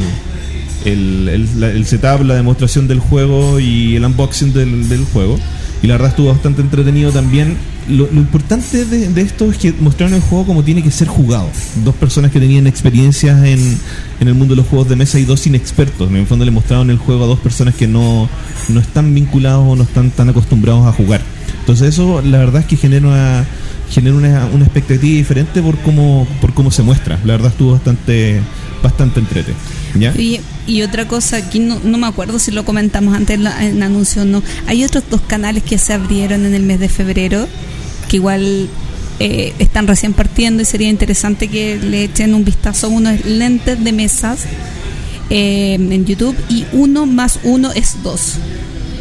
el, 0.85 1.27
el, 1.29 1.59
la- 1.59 1.71
el 1.71 1.85
setup, 1.85 2.23
la 2.25 2.35
demostración 2.35 2.87
del 2.87 2.99
juego 2.99 3.59
y 3.59 3.95
el 3.95 4.03
unboxing 4.05 4.51
del, 4.53 4.89
del 4.89 5.05
juego. 5.05 5.39
Y 5.83 5.87
la 5.87 5.93
verdad 5.93 6.09
estuvo 6.09 6.29
bastante 6.29 6.61
entretenido 6.61 7.11
también. 7.11 7.55
Lo, 7.89 8.07
lo 8.11 8.19
importante 8.19 8.85
de, 8.85 9.21
esto 9.21 9.49
es 9.49 9.57
que 9.57 9.73
mostraron 9.73 10.13
el 10.15 10.21
juego 10.21 10.45
como 10.45 10.63
tiene 10.63 10.83
que 10.83 10.91
ser 10.91 11.07
jugado. 11.07 11.49
Dos 11.83 11.95
personas 11.95 12.31
que 12.31 12.39
tenían 12.39 12.67
experiencias 12.67 13.43
en, 13.43 13.77
en 14.19 14.27
el 14.27 14.33
mundo 14.33 14.53
de 14.55 14.61
los 14.61 14.67
juegos 14.67 14.87
de 14.89 14.95
mesa 14.95 15.19
y 15.19 15.25
dos 15.25 15.45
inexpertos. 15.47 16.09
En 16.09 16.17
el 16.17 16.27
fondo 16.27 16.45
le 16.45 16.51
mostraron 16.51 16.89
el 16.89 16.97
juego 16.97 17.23
a 17.23 17.27
dos 17.27 17.39
personas 17.39 17.75
que 17.75 17.87
no, 17.87 18.29
no 18.69 18.79
están 18.79 19.13
vinculados 19.13 19.65
o 19.67 19.75
no 19.75 19.83
están 19.83 20.11
tan 20.11 20.29
acostumbrados 20.29 20.85
a 20.87 20.91
jugar. 20.93 21.21
Entonces 21.59 21.89
eso 21.89 22.21
la 22.21 22.39
verdad 22.39 22.61
es 22.61 22.67
que 22.67 22.77
genera 22.77 23.07
una, 23.07 23.45
genera 23.89 24.15
una, 24.15 24.45
una 24.53 24.63
expectativa 24.63 25.17
diferente 25.17 25.61
por 25.61 25.77
cómo, 25.79 26.27
por 26.39 26.53
cómo 26.53 26.71
se 26.71 26.83
muestra. 26.83 27.19
La 27.25 27.33
verdad 27.33 27.51
estuvo 27.51 27.73
bastante, 27.73 28.39
bastante 28.81 29.19
entrete. 29.19 29.53
¿Ya? 29.95 30.13
Y 30.71 30.83
otra 30.83 31.05
cosa, 31.05 31.35
aquí 31.35 31.59
no, 31.59 31.79
no 31.83 31.97
me 31.97 32.07
acuerdo 32.07 32.39
si 32.39 32.49
lo 32.51 32.63
comentamos 32.63 33.13
antes 33.13 33.35
en, 33.35 33.43
la, 33.43 33.65
en 33.65 33.83
anuncio 33.83 34.21
o 34.21 34.25
no. 34.25 34.41
Hay 34.67 34.85
otros 34.85 35.03
dos 35.09 35.19
canales 35.19 35.63
que 35.63 35.77
se 35.77 35.91
abrieron 35.91 36.45
en 36.45 36.53
el 36.53 36.63
mes 36.63 36.79
de 36.79 36.87
febrero 36.87 37.45
que 38.07 38.15
igual 38.15 38.69
eh, 39.19 39.53
están 39.59 39.85
recién 39.85 40.13
partiendo 40.13 40.61
y 40.61 40.65
sería 40.65 40.89
interesante 40.89 41.49
que 41.49 41.75
le 41.77 42.05
echen 42.05 42.33
un 42.33 42.45
vistazo 42.45 42.87
a 42.87 42.89
unos 42.89 43.25
lentes 43.25 43.83
de 43.83 43.91
mesas 43.91 44.45
eh, 45.29 45.73
en 45.73 46.05
YouTube 46.05 46.37
y 46.47 46.65
uno 46.71 47.05
más 47.05 47.39
uno 47.43 47.73
es 47.73 48.01
dos. 48.01 48.35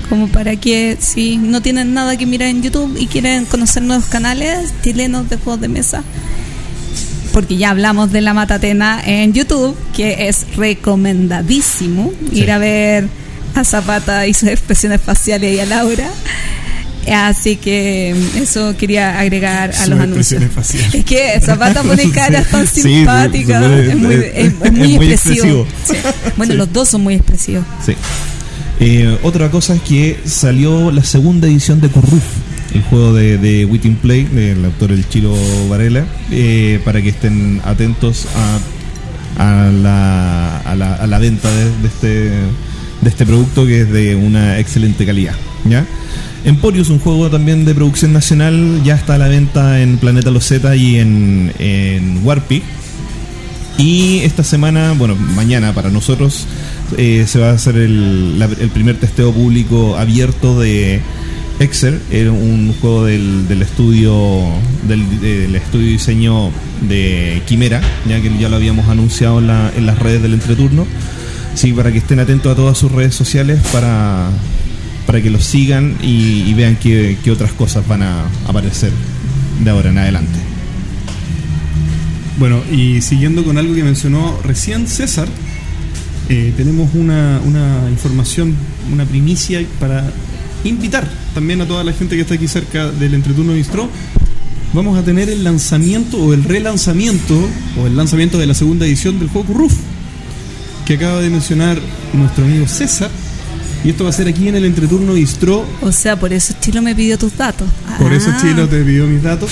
Como 0.09 0.27
para 0.27 0.57
que 0.57 0.97
si 0.99 1.37
no 1.37 1.63
tienen 1.63 1.95
nada 1.95 2.17
que 2.17 2.27
mirar 2.27 2.49
en 2.49 2.63
YouTube 2.63 2.97
y 2.99 3.07
quieren 3.07 3.45
conocer 3.45 3.85
nuevos 3.85 4.07
canales 4.07 4.73
chilenos 4.83 5.31
de 5.31 5.37
juegos 5.37 5.61
de 5.61 5.69
mesa, 5.69 6.03
porque 7.33 7.57
ya 7.57 7.71
hablamos 7.71 8.13
de 8.13 8.21
la 8.21 8.35
Matatena 8.35 9.01
en 9.05 9.33
YouTube, 9.33 9.77
que 9.97 10.29
es 10.29 10.47
recomendadísimo 10.57 12.13
Sí. 12.33 12.41
ir 12.41 12.51
a 12.51 12.59
ver 12.59 13.09
a 13.55 13.65
Zapata 13.65 14.27
y 14.27 14.35
sus 14.35 14.49
expresiones 14.49 15.01
faciales 15.01 15.57
y 15.57 15.61
a 15.61 15.67
Laura. 15.67 16.09
Así 17.13 17.57
que 17.57 18.15
eso 18.37 18.77
quería 18.77 19.19
agregar 19.19 19.73
a 19.75 19.87
los 19.87 19.99
anuncios. 19.99 20.43
faciales. 20.55 20.95
Es 20.95 21.05
que 21.05 21.41
Zapata 21.41 21.83
pone 21.83 22.11
caras 22.13 22.47
tan 22.49 22.67
Sí, 22.67 22.83
simpáticas. 22.83 23.63
es 23.65 23.97
muy, 23.97 24.15
es- 24.15 24.23
es 24.35 24.53
muy 24.59 24.69
es 24.69 24.73
muy 24.73 25.07
expresivo. 25.07 25.63
expresivo. 25.63 25.67
Sí. 25.85 25.95
Bueno, 26.37 26.55
los 26.55 26.73
dos 26.73 26.89
son 26.91 27.03
muy 27.03 27.15
expresivos. 27.15 27.65
Sí. 27.85 27.95
Eh, 28.81 29.19
otra 29.23 29.51
cosa 29.51 29.75
es 29.75 29.81
que 29.83 30.21
salió 30.25 30.91
la 30.91 31.03
segunda 31.05 31.47
edición 31.49 31.81
de 31.81 31.89
Curruf, 31.89 32.23
el 32.75 32.83
juego 32.83 33.13
de, 33.13 33.39
de 33.39 33.65
Witting 33.65 33.97
Play, 33.97 34.25
del 34.25 34.65
autor 34.65 34.93
el 34.93 35.09
Chilo 35.09 35.35
Varela, 35.69 36.05
eh, 36.31 36.81
para 36.85 37.03
que 37.03 37.09
estén 37.09 37.61
atentos 37.65 38.27
a, 39.37 39.67
a, 39.67 39.71
la, 39.71 40.59
a, 40.59 40.75
la, 40.77 40.95
a 40.95 41.07
la 41.07 41.19
venta 41.19 41.49
de, 41.51 41.87
este, 41.87 42.09
de 42.09 43.09
este 43.09 43.27
producto 43.27 43.67
que 43.67 43.83
es 43.83 43.91
de 43.91 44.15
una 44.17 44.59
excelente 44.59 45.05
calidad. 45.05 45.35
¿ya? 45.65 45.87
Un 46.45 46.99
juego 46.99 47.29
también 47.31 47.65
de 47.65 47.75
producción 47.75 48.13
nacional, 48.13 48.83
ya 48.85 48.95
está 48.95 49.15
a 49.17 49.19
la 49.19 49.29
venta 49.29 49.83
en 49.83 49.99
Planeta 49.99 50.31
Loseta 50.31 50.75
y 50.75 50.97
en, 50.97 51.53
en 51.59 52.21
Warpy. 52.25 52.63
Y 53.79 54.19
esta 54.21 54.43
semana, 54.43 54.93
bueno, 54.97 55.15
mañana 55.17 55.73
para 55.75 55.91
nosotros, 55.91 56.47
eh, 56.97 57.25
se 57.27 57.39
va 57.39 57.51
a 57.51 57.53
hacer 57.53 57.77
el, 57.77 58.43
el 58.61 58.69
primer 58.71 58.99
testeo 58.99 59.33
público 59.33 59.97
abierto 59.97 60.59
de 60.59 61.01
Exer, 61.61 62.01
era 62.11 62.33
un 62.33 62.75
juego 62.81 63.05
del, 63.05 63.47
del 63.47 63.61
estudio 63.63 64.41
del, 64.89 65.55
estudio 65.55 65.85
de 65.87 65.93
diseño 65.93 66.51
de 66.89 67.43
Quimera, 67.47 67.83
ya 68.09 68.21
que 68.21 68.37
ya 68.39 68.49
lo 68.49 68.57
habíamos 68.57 68.89
anunciado 68.89 69.39
en, 69.41 69.47
la- 69.47 69.71
en 69.77 69.85
las 69.85 69.99
redes 69.99 70.23
del 70.23 70.33
entreturno. 70.35 70.87
Sí, 71.55 71.73
para 71.75 71.93
que 71.93 71.99
estén 71.99 72.19
atentos 72.19 72.51
a 72.51 72.57
todas 72.57 72.79
sus 72.79 72.91
redes 72.91 73.15
sociales 73.15 73.61
para, 73.73 74.31
para 75.07 75.21
que 75.21 75.29
los 75.31 75.45
sigan 75.45 75.97
y, 76.03 76.45
y 76.49 76.55
vean 76.55 76.77
qué, 76.77 77.19
qué 77.23 77.31
otras 77.31 77.53
cosas 77.53 77.87
van 77.87 78.03
a 78.05 78.25
aparecer 78.49 78.91
de 79.63 79.69
ahora 79.71 79.91
en 79.91 79.99
adelante. 79.99 80.39
Bueno, 82.39 82.63
y 82.73 83.03
siguiendo 83.03 83.45
con 83.45 83.59
algo 83.59 83.75
que 83.75 83.83
mencionó 83.85 84.39
recién 84.43 84.87
César, 84.89 85.29
eh, 86.31 86.55
tenemos 86.57 86.89
una, 86.95 87.39
una 87.45 87.81
información, 87.91 88.55
una 88.91 89.05
primicia 89.05 89.63
para 89.79 90.11
invitar 90.65 91.09
también 91.35 91.61
a 91.61 91.67
toda 91.67 91.85
la 91.85 91.93
gente 91.93 92.17
que 92.17 92.23
está 92.23 92.35
aquí 92.35 92.49
cerca 92.49 92.91
del 92.91 93.15
Entreturno 93.15 93.53
Bistro. 93.55 93.89
Vamos 94.73 94.97
a 94.99 95.03
tener 95.03 95.29
el 95.29 95.43
lanzamiento 95.43 96.17
o 96.19 96.33
el 96.33 96.45
relanzamiento 96.45 97.37
o 97.81 97.87
el 97.87 97.97
lanzamiento 97.97 98.39
de 98.39 98.47
la 98.47 98.55
segunda 98.55 98.87
edición 98.87 99.19
del 99.19 99.29
juego 99.29 99.53
Roof 99.55 99.75
que 100.87 100.95
acaba 100.95 101.21
de 101.21 101.31
mencionar 101.31 101.79
nuestro 102.13 102.45
amigo 102.45 102.67
César. 102.69 103.11
Y 103.83 103.91
esto 103.91 104.05
va 104.05 104.11
a 104.11 104.13
ser 104.13 104.29
aquí 104.29 104.47
en 104.47 104.57
el 104.57 104.65
Entreturno 104.67 105.15
Bistro 105.15 105.65
O 105.81 105.91
sea, 105.91 106.19
por 106.21 106.33
eso 106.35 106.53
Chilo 106.61 106.83
me 106.83 106.95
pidió 106.95 107.17
tus 107.17 107.35
datos. 107.37 107.67
por 107.99 108.13
eso 108.13 108.29
Ah. 108.31 108.39
Chilo 108.41 108.69
te 108.69 108.83
pidió 108.85 109.07
mis 109.07 109.23
datos, 109.23 109.51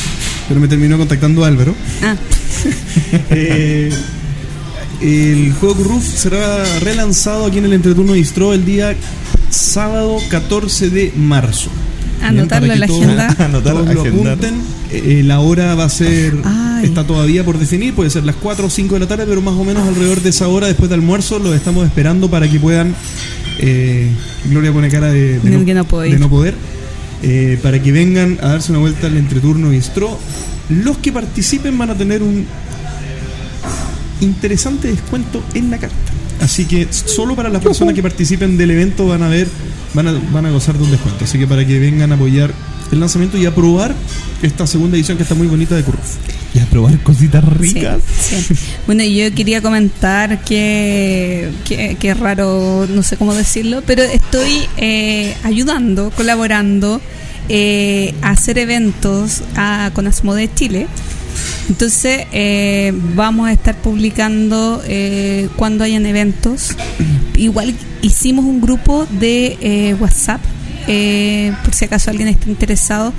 pero 0.48 0.60
me 0.60 0.68
terminó 0.68 0.98
contactando 0.98 1.44
Álvaro. 1.44 1.74
Ah, 2.02 2.14
Eh, 3.30 3.90
el 5.00 5.52
juego 5.54 5.82
Roof 5.84 6.04
será 6.04 6.64
relanzado 6.80 7.46
aquí 7.46 7.58
en 7.58 7.66
el 7.66 7.72
Entreturno 7.72 8.12
Distro 8.14 8.52
el 8.52 8.64
día 8.64 8.94
sábado 9.50 10.18
14 10.30 10.90
de 10.90 11.12
marzo. 11.16 11.70
Anotarlo 12.22 12.72
en 12.72 12.80
la 12.80 12.86
agenda. 12.86 13.28
todos- 13.28 13.40
Anotar, 13.46 13.72
todos 13.74 13.94
lo 13.94 14.00
agendar. 14.02 14.32
apunten. 14.34 14.54
Eh, 14.90 15.22
la 15.24 15.40
hora 15.40 15.74
va 15.74 15.84
a 15.84 15.88
ser. 15.88 16.34
Ay. 16.44 16.84
Está 16.86 17.04
todavía 17.04 17.44
por 17.44 17.58
definir, 17.58 17.94
puede 17.94 18.10
ser 18.10 18.24
las 18.24 18.36
4 18.36 18.66
o 18.66 18.70
5 18.70 18.94
de 18.94 19.00
la 19.00 19.06
tarde, 19.08 19.24
pero 19.28 19.40
más 19.42 19.54
o 19.54 19.64
menos 19.64 19.86
alrededor 19.86 20.20
de 20.22 20.30
esa 20.30 20.48
hora 20.48 20.66
después 20.68 20.88
del 20.90 21.00
almuerzo 21.00 21.38
los 21.38 21.54
estamos 21.54 21.84
esperando 21.86 22.30
para 22.30 22.48
que 22.50 22.58
puedan. 22.60 22.94
eh, 23.60 24.10
Gloria 24.48 24.72
pone 24.72 24.88
cara 24.88 25.08
de, 25.08 25.38
de 25.40 25.50
De 25.50 25.64
que 25.64 25.74
no 25.74 25.84
puedo 25.84 26.06
ir. 26.06 26.12
de 26.12 26.18
no 26.18 26.28
poder. 26.30 26.54
eh, 27.22 27.58
para 27.62 27.82
que 27.82 27.90
vengan 27.92 28.38
a 28.42 28.48
darse 28.48 28.70
una 28.72 28.78
vuelta 28.80 29.06
al 29.08 29.16
entreturno 29.16 29.70
bistro. 29.70 30.18
Los 30.70 30.98
que 30.98 31.10
participen 31.12 31.76
van 31.78 31.90
a 31.90 31.94
tener 31.96 32.22
un 32.22 32.46
interesante 34.20 34.88
descuento 34.88 35.42
en 35.54 35.70
la 35.70 35.78
carta. 35.78 36.07
Así 36.40 36.66
que 36.66 36.86
solo 36.90 37.34
para 37.34 37.48
las 37.48 37.62
personas 37.62 37.94
que 37.94 38.02
participen 38.02 38.56
del 38.56 38.70
evento 38.70 39.06
van 39.06 39.22
a 39.22 39.28
ver, 39.28 39.48
van 39.94 40.08
a, 40.08 40.12
van 40.32 40.46
a 40.46 40.50
gozar 40.50 40.76
de 40.76 40.84
un 40.84 40.90
descuento. 40.90 41.24
Así 41.24 41.38
que 41.38 41.46
para 41.46 41.66
que 41.66 41.78
vengan 41.78 42.12
a 42.12 42.14
apoyar 42.14 42.52
el 42.92 43.00
lanzamiento 43.00 43.36
y 43.36 43.46
a 43.46 43.54
probar 43.54 43.94
esta 44.42 44.66
segunda 44.66 44.96
edición 44.96 45.16
que 45.16 45.22
está 45.22 45.34
muy 45.34 45.46
bonita 45.46 45.74
de 45.74 45.82
Curruf. 45.82 46.16
Y 46.54 46.60
a 46.60 46.66
probar 46.66 46.98
cositas 47.00 47.44
ricas. 47.44 48.00
sí. 48.18 48.54
Bueno, 48.86 49.04
yo 49.04 49.34
quería 49.34 49.60
comentar 49.60 50.42
que, 50.44 51.50
que, 51.66 51.96
que 51.96 52.10
es 52.10 52.18
raro, 52.18 52.86
no 52.88 53.02
sé 53.02 53.16
cómo 53.16 53.34
decirlo, 53.34 53.82
pero 53.86 54.02
estoy 54.02 54.66
eh, 54.78 55.36
ayudando, 55.44 56.10
colaborando 56.10 57.00
eh, 57.50 58.14
a 58.22 58.30
hacer 58.30 58.58
eventos 58.58 59.42
a, 59.56 59.90
con 59.94 60.06
Asmode 60.06 60.50
Chile. 60.54 60.86
Entonces, 61.68 62.26
eh, 62.32 62.92
vamos 63.14 63.48
a 63.48 63.52
estar 63.52 63.76
publicando 63.76 64.82
eh, 64.86 65.48
cuando 65.56 65.84
hayan 65.84 66.06
eventos. 66.06 66.76
Igual 67.36 67.74
hicimos 68.02 68.44
un 68.44 68.60
grupo 68.60 69.06
de 69.10 69.58
eh, 69.60 69.94
WhatsApp, 70.00 70.40
eh, 70.86 71.52
por 71.64 71.74
si 71.74 71.84
acaso 71.84 72.10
alguien 72.10 72.28
está 72.28 72.48
interesado, 72.48 73.12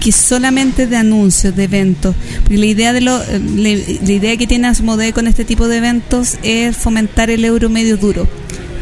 que 0.00 0.12
solamente 0.12 0.86
de 0.86 0.96
anuncios 0.96 1.54
de 1.54 1.64
eventos. 1.64 2.14
Porque 2.42 2.58
la 2.58 2.66
idea 2.66 2.92
de 2.92 3.00
lo, 3.00 3.20
eh, 3.22 3.40
la, 3.56 4.12
idea 4.12 4.36
que 4.36 4.46
tiene 4.46 4.68
Asmodee 4.68 5.12
con 5.12 5.26
este 5.26 5.44
tipo 5.44 5.68
de 5.68 5.78
eventos 5.78 6.38
es 6.42 6.76
fomentar 6.76 7.30
el 7.30 7.44
euro 7.44 7.68
medio 7.68 7.96
duro. 7.96 8.28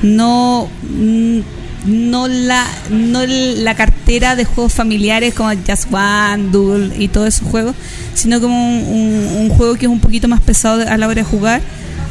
No 0.03 0.69
mm, 0.83 1.41
no 1.87 2.29
la 2.29 2.66
no 2.90 3.25
la 3.27 3.75
cartera 3.75 4.37
de 4.37 4.45
juegos 4.45 4.73
familiares 4.75 5.35
como 5.35 5.51
Just 5.51 5.87
One, 5.93 6.49
Duel 6.53 6.93
y 6.99 7.09
todos 7.09 7.29
esos 7.29 7.49
juegos, 7.49 7.75
sino 8.14 8.40
como 8.40 8.81
un, 8.81 9.27
un- 9.38 9.49
juego 9.51 9.75
que 9.77 9.87
es 9.87 9.93
un 9.93 10.01
poquito 10.01 10.29
más 10.29 10.40
pesado 10.40 10.83
a 10.88 10.97
la 10.97 11.07
hora 11.07 11.16
de 11.16 11.25
jugar. 11.25 11.61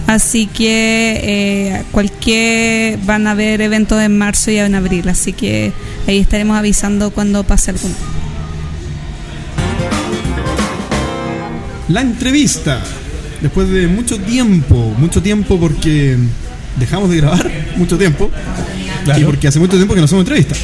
Así 0.08 0.48
que 0.48 1.20
eh, 1.24 1.84
cualquier 1.92 2.98
van 3.00 3.28
a 3.28 3.32
haber 3.32 3.62
eventos 3.62 4.02
en 4.02 4.18
marzo 4.18 4.50
y 4.50 4.58
en 4.58 4.74
abril, 4.74 5.08
así 5.08 5.34
que 5.34 5.72
ahí 6.08 6.18
estaremos 6.18 6.58
avisando 6.58 7.12
cuando 7.12 7.44
pase 7.44 7.70
alguno. 7.72 7.94
La 11.90 12.02
entrevista. 12.02 12.82
Después 13.42 13.70
de 13.70 13.88
mucho 13.88 14.18
tiempo, 14.20 14.94
mucho 14.98 15.22
tiempo 15.22 15.58
porque 15.60 16.18
dejamos 16.78 17.10
de 17.10 17.18
grabar 17.18 17.50
mucho 17.78 17.98
tiempo. 17.98 18.30
Claro. 19.04 19.20
Y 19.20 19.24
porque 19.24 19.48
hace 19.48 19.60
mucho 19.60 19.76
tiempo 19.76 19.94
que 19.94 20.00
no 20.00 20.06
hacemos 20.06 20.24
entrevista. 20.24 20.56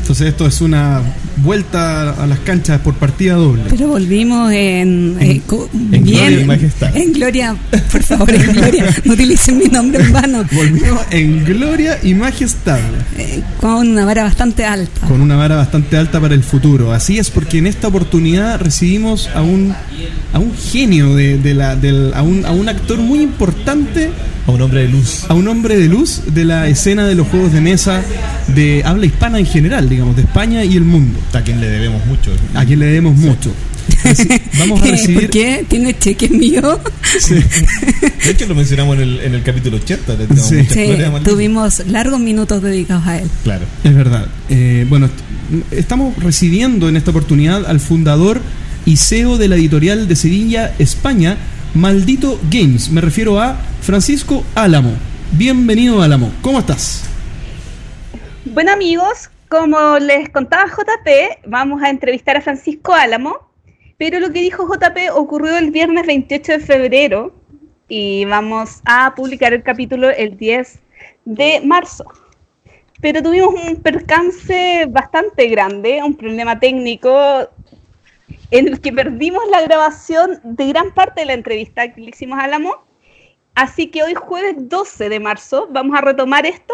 Entonces 0.00 0.28
esto 0.28 0.46
es 0.46 0.60
una 0.60 1.02
vuelta 1.42 2.10
a 2.10 2.26
las 2.26 2.38
canchas 2.40 2.80
por 2.80 2.94
partida 2.94 3.34
doble. 3.34 3.62
Pero 3.70 3.88
volvimos 3.88 4.52
en, 4.52 5.16
En- 5.18 5.30
eh, 5.30 5.42
co- 5.46 5.68
en 5.72 5.90
bien, 6.02 6.02
gloria 6.04 6.40
y 6.40 6.44
majestad. 6.44 6.96
En 6.96 7.12
gloria, 7.12 7.56
por 7.92 8.02
favor, 8.02 8.30
en 8.34 8.52
gloria. 8.52 8.96
No 9.04 9.12
utilicen 9.14 9.58
mi 9.58 9.64
nombre 9.66 10.02
en 10.02 10.12
vano. 10.12 10.44
Volvimos 10.52 11.00
en 11.10 11.44
gloria 11.44 11.98
y 12.02 12.14
majestad. 12.14 12.78
Eh, 13.18 13.42
con 13.60 13.88
una 13.88 14.04
vara 14.04 14.22
bastante 14.24 14.64
alta. 14.64 15.06
con 15.06 15.20
una 15.20 15.36
vara 15.36 15.56
bastante 15.56 15.96
alta 15.96 16.20
para 16.20 16.34
el 16.34 16.42
futuro. 16.42 16.92
Así 16.92 17.18
es 17.18 17.30
porque 17.30 17.58
en 17.58 17.66
esta 17.66 17.88
oportunidad 17.88 18.60
recibimos 18.60 19.28
a 19.34 19.42
un 19.42 19.74
a 20.32 20.38
un 20.38 20.52
genio 20.56 21.14
de, 21.16 21.38
de 21.38 21.54
la 21.54 21.74
del, 21.76 22.12
a 22.14 22.22
un 22.22 22.44
a 22.46 22.52
un 22.52 22.68
actor 22.68 22.98
muy 22.98 23.20
importante, 23.20 24.10
A 24.46 24.52
un 24.52 24.62
hombre 24.62 24.82
de 24.82 24.88
luz. 24.88 25.24
a 25.28 25.34
un 25.34 25.48
hombre 25.48 25.76
de 25.76 25.88
luz 25.88 26.22
de 26.32 26.44
la 26.44 26.68
escena 26.68 27.06
de 27.06 27.14
los 27.14 27.26
juegos 27.28 27.52
de 27.52 27.60
mesa 27.60 28.02
de 28.54 28.82
habla 28.84 29.06
hispana 29.06 29.38
en 29.38 29.46
general, 29.46 29.88
digamos, 29.88 30.16
de 30.16 30.22
España 30.22 30.64
y 30.64 30.76
el 30.76 30.84
mundo. 30.84 31.18
A 31.32 31.42
quien 31.42 31.60
le 31.60 31.68
debemos 31.68 32.04
mucho. 32.06 32.30
A 32.54 32.64
quien 32.64 32.78
le 32.80 32.86
debemos 32.86 33.16
mucho. 33.16 33.52
Vamos 34.58 34.82
a 34.82 34.86
recibir 34.86 35.20
¿Por 35.22 35.30
qué? 35.30 35.64
¿Tiene 35.68 35.96
cheques 35.98 36.30
míos? 36.30 36.78
Sí. 37.18 37.34
De 38.24 38.30
hecho, 38.30 38.46
lo 38.46 38.54
mencionamos 38.54 38.96
en 38.96 39.02
el, 39.02 39.20
en 39.20 39.34
el 39.34 39.42
capítulo 39.42 39.76
80. 39.78 40.12
Le 40.14 40.26
tenemos 40.26 40.48
Sí. 40.48 40.64
Sí, 40.68 40.88
tuvimos 41.24 41.86
largos 41.86 42.20
minutos 42.20 42.62
dedicados 42.62 43.06
a 43.06 43.18
él. 43.18 43.28
Claro. 43.44 43.64
Es 43.84 43.94
verdad. 43.94 44.26
Eh, 44.48 44.86
bueno, 44.88 45.06
est- 45.06 45.72
estamos 45.72 46.16
recibiendo 46.22 46.88
en 46.88 46.96
esta 46.96 47.10
oportunidad 47.10 47.66
al 47.66 47.80
fundador 47.80 48.40
y 48.86 48.96
CEO 48.96 49.38
de 49.38 49.48
la 49.48 49.56
editorial 49.56 50.08
de 50.08 50.16
Sevilla, 50.16 50.74
España, 50.78 51.36
Maldito 51.74 52.40
Games. 52.50 52.90
Me 52.90 53.00
refiero 53.00 53.40
a 53.40 53.56
Francisco 53.82 54.44
Álamo. 54.54 54.92
Bienvenido, 55.32 56.02
Álamo. 56.02 56.32
¿Cómo 56.42 56.58
estás? 56.60 57.02
Bueno 58.44 58.72
amigos, 58.72 59.29
como 59.50 59.98
les 59.98 60.28
contaba 60.28 60.70
JP, 60.70 61.48
vamos 61.48 61.82
a 61.82 61.90
entrevistar 61.90 62.36
a 62.36 62.40
Francisco 62.40 62.94
Álamo, 62.94 63.50
pero 63.98 64.20
lo 64.20 64.28
que 64.32 64.40
dijo 64.40 64.64
JP 64.64 64.96
ocurrió 65.12 65.58
el 65.58 65.72
viernes 65.72 66.06
28 66.06 66.52
de 66.52 66.60
febrero 66.60 67.34
y 67.88 68.24
vamos 68.26 68.80
a 68.84 69.12
publicar 69.16 69.52
el 69.52 69.64
capítulo 69.64 70.08
el 70.08 70.36
10 70.36 70.78
de 71.24 71.60
marzo. 71.64 72.04
Pero 73.00 73.24
tuvimos 73.24 73.52
un 73.54 73.82
percance 73.82 74.86
bastante 74.88 75.48
grande, 75.48 76.00
un 76.00 76.14
problema 76.14 76.60
técnico 76.60 77.48
en 78.52 78.68
el 78.68 78.80
que 78.80 78.92
perdimos 78.92 79.42
la 79.50 79.62
grabación 79.62 80.38
de 80.44 80.68
gran 80.68 80.94
parte 80.94 81.22
de 81.22 81.26
la 81.26 81.34
entrevista 81.34 81.92
que 81.92 82.00
le 82.00 82.10
hicimos 82.10 82.38
a 82.38 82.44
Álamo. 82.44 82.84
Así 83.56 83.88
que 83.88 84.04
hoy 84.04 84.14
jueves 84.14 84.54
12 84.56 85.08
de 85.08 85.18
marzo 85.18 85.66
vamos 85.72 85.98
a 85.98 86.02
retomar 86.02 86.46
esto 86.46 86.72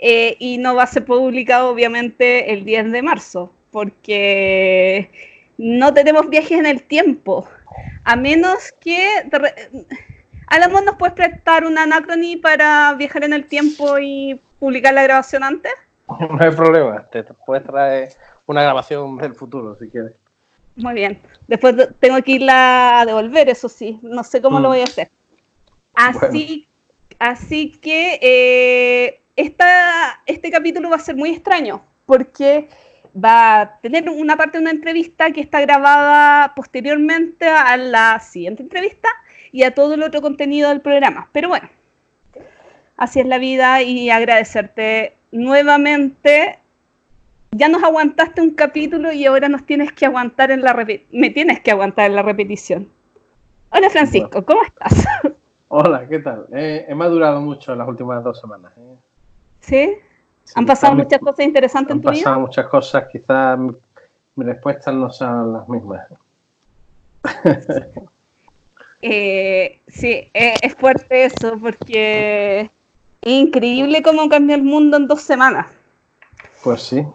eh, 0.00 0.36
y 0.38 0.58
no 0.58 0.74
va 0.74 0.84
a 0.84 0.86
ser 0.86 1.04
publicado 1.04 1.68
obviamente 1.70 2.52
el 2.52 2.64
10 2.64 2.92
de 2.92 3.02
marzo. 3.02 3.52
porque 3.70 5.10
no 5.58 5.92
tenemos 5.92 6.28
viajes 6.28 6.58
en 6.58 6.66
el 6.66 6.82
tiempo, 6.82 7.46
a 8.04 8.16
menos 8.16 8.72
que... 8.80 9.06
Álamo, 10.46 10.80
¿nos 10.80 10.96
puedes 10.96 11.14
prestar 11.14 11.64
un 11.64 11.78
anacrony 11.78 12.40
para 12.42 12.94
viajar 12.94 13.22
en 13.22 13.34
el 13.34 13.44
tiempo 13.44 13.98
y 14.00 14.40
publicar 14.58 14.94
la 14.94 15.04
grabación 15.04 15.44
antes? 15.44 15.72
No 16.08 16.38
hay 16.40 16.50
problema, 16.50 17.06
te 17.12 17.22
puedes 17.22 17.64
traer 17.64 18.08
una 18.46 18.62
grabación 18.62 19.16
del 19.18 19.34
futuro 19.34 19.76
si 19.78 19.88
quieres. 19.88 20.14
Muy 20.76 20.94
bien. 20.94 21.20
Después 21.46 21.76
tengo 22.00 22.20
que 22.22 22.32
irla 22.32 23.00
a 23.00 23.06
devolver, 23.06 23.48
eso 23.48 23.68
sí. 23.68 24.00
No 24.02 24.24
sé 24.24 24.40
cómo 24.40 24.58
lo 24.60 24.68
mm. 24.68 24.72
voy 24.72 24.80
a 24.80 24.84
hacer. 24.84 25.10
Así, 25.94 26.68
así 27.18 27.72
que 27.72 28.18
eh, 28.22 29.19
esta, 29.40 30.20
este 30.26 30.50
capítulo 30.50 30.90
va 30.90 30.96
a 30.96 31.00
ser 31.00 31.16
muy 31.16 31.30
extraño 31.30 31.82
porque 32.06 32.68
va 33.16 33.60
a 33.60 33.80
tener 33.80 34.08
una 34.08 34.36
parte 34.36 34.58
de 34.58 34.62
una 34.62 34.70
entrevista 34.70 35.30
que 35.30 35.40
está 35.40 35.60
grabada 35.60 36.54
posteriormente 36.54 37.48
a 37.48 37.76
la 37.76 38.20
siguiente 38.20 38.62
entrevista 38.62 39.08
y 39.50 39.62
a 39.62 39.74
todo 39.74 39.94
el 39.94 40.02
otro 40.02 40.20
contenido 40.20 40.68
del 40.68 40.80
programa. 40.80 41.28
Pero 41.32 41.48
bueno, 41.48 41.68
así 42.96 43.20
es 43.20 43.26
la 43.26 43.38
vida 43.38 43.82
y 43.82 44.10
agradecerte 44.10 45.14
nuevamente. 45.32 46.58
Ya 47.52 47.68
nos 47.68 47.82
aguantaste 47.82 48.42
un 48.42 48.50
capítulo 48.50 49.10
y 49.12 49.26
ahora 49.26 49.48
nos 49.48 49.64
tienes 49.66 49.92
que 49.92 50.06
aguantar 50.06 50.50
en 50.50 50.62
la 50.62 50.86
me 51.10 51.30
tienes 51.30 51.60
que 51.60 51.70
aguantar 51.72 52.10
en 52.10 52.16
la 52.16 52.22
repetición. 52.22 52.88
Hola 53.70 53.90
Francisco, 53.90 54.44
¿cómo 54.44 54.62
estás? 54.62 55.06
Hola, 55.68 56.06
¿qué 56.08 56.18
tal? 56.18 56.46
he 56.52 56.94
madurado 56.94 57.40
mucho 57.40 57.72
en 57.72 57.78
las 57.78 57.88
últimas 57.88 58.22
dos 58.22 58.40
semanas. 58.40 58.72
¿eh? 58.76 59.09
¿Sí? 59.70 59.96
¿Han 60.56 60.66
pasado 60.66 60.96
muchas 60.96 61.20
cosas 61.20 61.46
interesantes 61.46 61.94
en 61.94 62.02
tu 62.02 62.10
vida? 62.10 62.18
Han 62.18 62.24
pasado 62.24 62.40
muchas 62.40 62.66
cosas, 62.66 63.04
quizás 63.12 63.58
mis 64.34 64.46
respuestas 64.48 64.92
no 64.92 65.08
sean 65.10 65.52
las 65.52 65.68
mismas. 65.68 66.06
Eh, 69.02 69.80
sí, 69.88 70.28
eh, 70.34 70.54
es 70.60 70.74
fuerte 70.74 71.24
eso 71.24 71.56
porque 71.58 72.60
es 72.60 72.70
increíble 73.22 74.02
cómo 74.02 74.28
cambió 74.28 74.54
el 74.54 74.62
mundo 74.62 74.98
en 74.98 75.08
dos 75.08 75.22
semanas. 75.22 75.68
Pues 76.62 76.82
sí. 76.82 77.06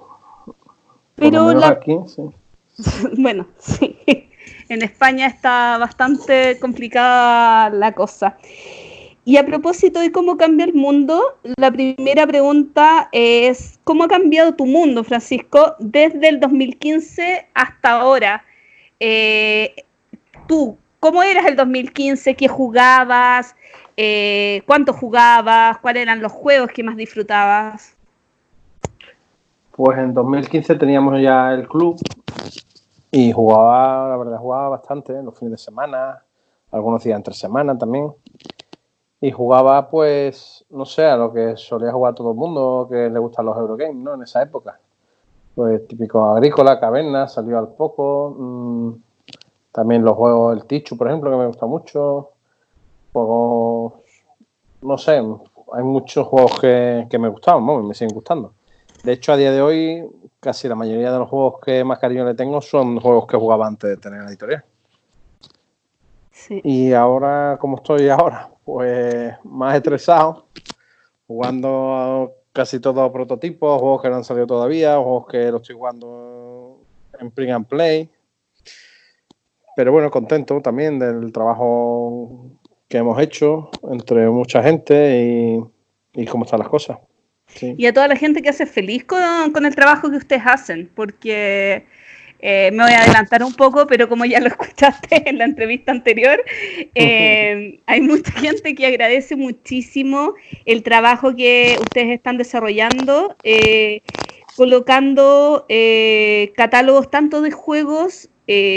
Pero 1.14 1.64
aquí, 1.64 1.96
sí. 2.08 2.24
bueno, 3.20 3.46
sí. 3.60 4.00
En 4.68 4.82
España 4.82 5.28
está 5.28 5.78
bastante 5.78 6.58
complicada 6.60 7.70
la 7.70 7.92
cosa. 7.92 8.36
Y 9.26 9.38
a 9.38 9.46
propósito 9.46 10.00
de 10.00 10.12
cómo 10.12 10.38
cambia 10.38 10.66
el 10.66 10.74
mundo, 10.74 11.40
la 11.58 11.72
primera 11.72 12.26
pregunta 12.28 13.10
es, 13.12 13.80
¿cómo 13.84 14.04
ha 14.04 14.08
cambiado 14.08 14.54
tu 14.54 14.66
mundo, 14.66 15.04
Francisco, 15.04 15.76
desde 15.80 16.30
el 16.30 16.40
2015 16.40 17.48
hasta 17.54 17.92
ahora? 17.92 18.46
Eh, 19.00 19.84
tú, 20.48 20.78
¿Cómo 21.06 21.22
eras 21.22 21.46
el 21.46 21.56
2015? 21.56 22.36
¿Qué 22.36 22.48
jugabas? 22.48 23.56
Eh, 23.96 24.64
¿Cuánto 24.66 24.92
jugabas? 24.92 25.78
¿Cuáles 25.78 26.02
eran 26.02 26.20
los 26.20 26.32
juegos 26.32 26.72
que 26.72 26.82
más 26.82 26.98
disfrutabas? 26.98 27.96
Pues 29.72 30.00
en 30.00 30.16
2015 30.16 30.74
teníamos 30.74 31.22
ya 31.22 31.54
el 31.54 31.68
club 31.68 32.02
y 33.12 33.32
jugaba, 33.32 34.10
la 34.10 34.18
verdad, 34.18 34.40
jugaba 34.40 34.70
bastante 34.70 35.14
en 35.14 35.26
los 35.26 35.38
fines 35.38 35.52
de 35.52 35.58
semana, 35.60 36.24
algunos 36.72 37.04
días 37.04 37.18
entre 37.18 37.36
semana 37.36 37.78
también. 37.78 38.12
Y 39.26 39.32
jugaba, 39.32 39.90
pues, 39.90 40.64
no 40.70 40.86
sé, 40.86 41.04
a 41.04 41.18
lo 41.18 41.34
que 41.34 41.58
solía 41.58 41.92
jugar 41.92 42.14
todo 42.14 42.30
el 42.30 42.38
mundo 42.38 42.88
que 42.88 43.10
le 43.10 43.18
gustan 43.18 43.48
los 43.48 43.58
Eurogames, 43.58 43.96
¿no? 43.96 44.14
En 44.14 44.22
esa 44.22 44.44
época. 44.44 44.80
Pues 45.56 45.88
típico 45.88 46.24
agrícola, 46.26 46.80
caverna, 46.80 47.28
salió 47.28 47.58
al 47.58 47.70
poco. 47.70 48.36
Mmm, 48.38 48.94
también 49.72 50.06
los 50.06 50.16
juegos, 50.16 50.56
el 50.56 50.66
Tichu, 50.66 50.96
por 50.96 51.08
ejemplo, 51.08 51.32
que 51.32 51.38
me 51.38 51.48
gusta 51.48 51.66
mucho. 51.66 52.34
Juegos, 53.14 53.94
no 54.84 54.96
sé, 55.00 55.14
hay 55.14 55.84
muchos 55.84 56.28
juegos 56.28 56.60
que, 56.60 57.18
me 57.18 57.30
gustaban, 57.30 57.88
me 57.88 57.96
siguen 57.96 58.14
gustando. 58.14 58.54
De 59.04 59.14
hecho, 59.14 59.34
a 59.34 59.38
día 59.38 59.52
de 59.52 59.64
hoy, 59.64 60.08
casi 60.40 60.68
la 60.68 60.76
mayoría 60.76 61.12
de 61.12 61.18
los 61.18 61.30
juegos 61.30 61.56
que 61.66 61.84
más 61.84 61.98
cariño 61.98 62.26
le 62.26 62.36
tengo 62.36 62.62
son 62.62 63.00
juegos 63.00 63.26
que 63.26 63.38
jugaba 63.38 63.66
antes 63.66 63.90
de 63.90 63.98
tener 63.98 64.22
la 64.22 64.30
editorial. 64.30 64.64
Y 66.64 66.94
ahora, 66.94 67.58
¿cómo 67.60 67.78
estoy 67.78 68.08
ahora? 68.10 68.55
Pues 68.66 69.34
más 69.44 69.76
estresado, 69.76 70.48
jugando 71.28 72.34
casi 72.52 72.80
todos 72.80 72.98
los 72.98 73.12
prototipos, 73.12 73.80
juegos 73.80 74.02
que 74.02 74.10
no 74.10 74.16
han 74.16 74.24
salido 74.24 74.48
todavía, 74.48 74.98
juegos 74.98 75.28
que 75.28 75.52
los 75.52 75.62
estoy 75.62 75.76
jugando 75.76 76.80
en 77.20 77.32
print 77.32 77.52
and 77.52 77.68
play. 77.68 78.10
Pero 79.76 79.92
bueno, 79.92 80.10
contento 80.10 80.62
también 80.62 80.98
del 81.00 81.32
trabajo 81.32 82.50
que 82.88 82.98
hemos 82.98 83.20
hecho 83.22 83.70
entre 83.92 84.30
mucha 84.30 84.64
gente 84.64 85.60
y, 86.14 86.26
cómo 86.26 86.46
están 86.46 86.60
las 86.60 86.70
cosas. 86.70 86.98
Y 87.62 87.86
a 87.86 87.94
toda 87.94 88.08
la 88.08 88.16
gente 88.16 88.42
que 88.42 88.50
hace 88.50 88.66
feliz 88.66 89.06
con, 89.06 89.66
el 89.66 89.76
trabajo 89.76 90.10
que 90.10 90.18
ustedes 90.18 90.44
hacen, 90.46 90.90
porque 90.96 91.86
eh, 92.40 92.70
me 92.72 92.84
voy 92.84 92.94
a 92.94 93.02
adelantar 93.02 93.44
un 93.44 93.54
poco, 93.54 93.88
pero 93.88 94.10
como 94.10 94.26
ya 94.26 94.40
lo 94.40 94.48
escuchaste 94.56 95.30
en 95.30 95.38
la 95.38 95.46
entrevista 95.46 95.92
anterior, 95.92 96.44
eh, 96.94 97.80
hay 97.86 98.02
mucha 98.02 98.32
gente 98.32 98.76
que 98.76 98.86
agradece 98.86 99.36
muchísimo 99.36 100.36
el 100.66 100.84
trabajo 100.84 101.36
que 101.36 101.78
ustedes 101.80 102.10
están 102.10 102.38
desarrollando, 102.38 103.36
eh, 103.44 104.02
colocando 104.56 105.66
catálogos 106.56 107.12
tanto 107.12 107.42
de 107.42 107.52
juegos 107.52 108.30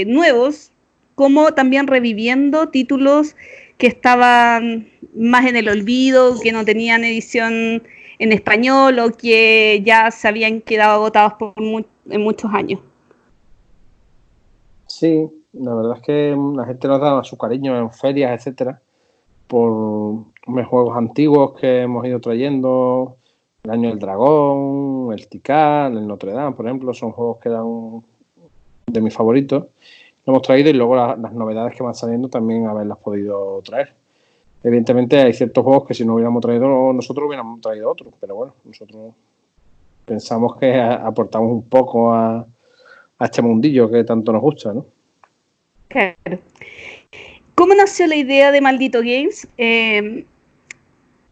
nuevos 0.07 0.73
como 1.15 1.53
también 1.55 1.87
reviviendo 1.87 2.69
títulos 2.71 3.37
que 3.77 3.87
estaban 3.87 4.89
más 5.15 5.47
en 5.47 5.55
el 5.55 5.69
olvido, 5.69 6.41
que 6.41 6.51
no 6.51 6.65
tenían 6.65 7.05
edición 7.05 7.85
en 8.19 8.33
español 8.33 8.99
o 8.99 9.13
que 9.13 9.83
ya 9.85 10.11
se 10.11 10.27
habían 10.27 10.61
quedado 10.61 10.95
agotados 10.95 11.35
por 11.35 11.55
en 12.11 12.21
muchos 12.21 12.53
años. 12.53 12.81
Sí, 14.99 15.31
la 15.53 15.75
verdad 15.75 15.97
es 15.97 16.03
que 16.03 16.37
la 16.57 16.67
gente 16.67 16.89
nos 16.89 17.01
daba 17.01 17.23
su 17.25 17.39
cariño 17.39 17.79
en 17.79 17.93
ferias, 17.93 18.33
etcétera, 18.33 18.81
por 19.47 20.25
juegos 20.45 20.97
antiguos 20.97 21.53
que 21.59 21.83
hemos 21.83 22.05
ido 22.07 22.21
trayendo, 22.21 23.17
el 23.63 23.71
Año 23.71 23.91
del 23.91 23.99
Dragón, 23.99 25.13
el 25.13 25.29
Tikal, 25.29 25.97
el 25.97 26.07
Notre 26.07 26.33
Dame, 26.33 26.57
por 26.57 26.67
ejemplo, 26.67 26.93
son 26.95 27.13
juegos 27.13 27.39
que 27.39 27.49
eran 27.49 28.03
de 28.87 29.01
mis 29.01 29.15
favoritos 29.15 29.67
hemos 30.29 30.43
traído 30.43 30.69
y 30.69 30.75
luego 30.75 30.95
las 30.97 31.33
novedades 31.33 31.75
que 31.75 31.83
van 31.83 31.95
saliendo 31.95 32.29
también 32.29 32.67
haberlas 32.67 32.99
podido 32.99 33.63
traer. 33.63 33.95
Evidentemente 34.63 35.19
hay 35.19 35.33
ciertos 35.33 35.65
juegos 35.65 35.87
que 35.87 35.95
si 35.95 36.05
no 36.05 36.15
hubiéramos 36.15 36.43
traído 36.43 36.93
nosotros 36.93 37.27
hubiéramos 37.27 37.61
traído 37.61 37.91
otros, 37.91 38.13
pero 38.21 38.35
bueno, 38.35 38.55
nosotros 38.65 39.15
pensamos 40.05 40.57
que 40.57 40.79
aportamos 40.81 41.53
un 41.53 41.63
poco 41.63 42.13
a, 42.13 42.47
este 43.27 43.43
mundillo 43.43 43.91
que 43.91 44.05
tanto 44.05 44.33
nos 44.33 44.43
gusta, 44.43 44.73
¿no? 44.73 44.87
Claro. 45.89 46.15
¿Cómo 47.55 47.75
nació 47.75 48.07
la 48.07 48.17
idea 48.17 48.53
de 48.53 48.61
Maldito 48.61 49.01
Games? 49.01 49.49
Eh, 49.57 50.25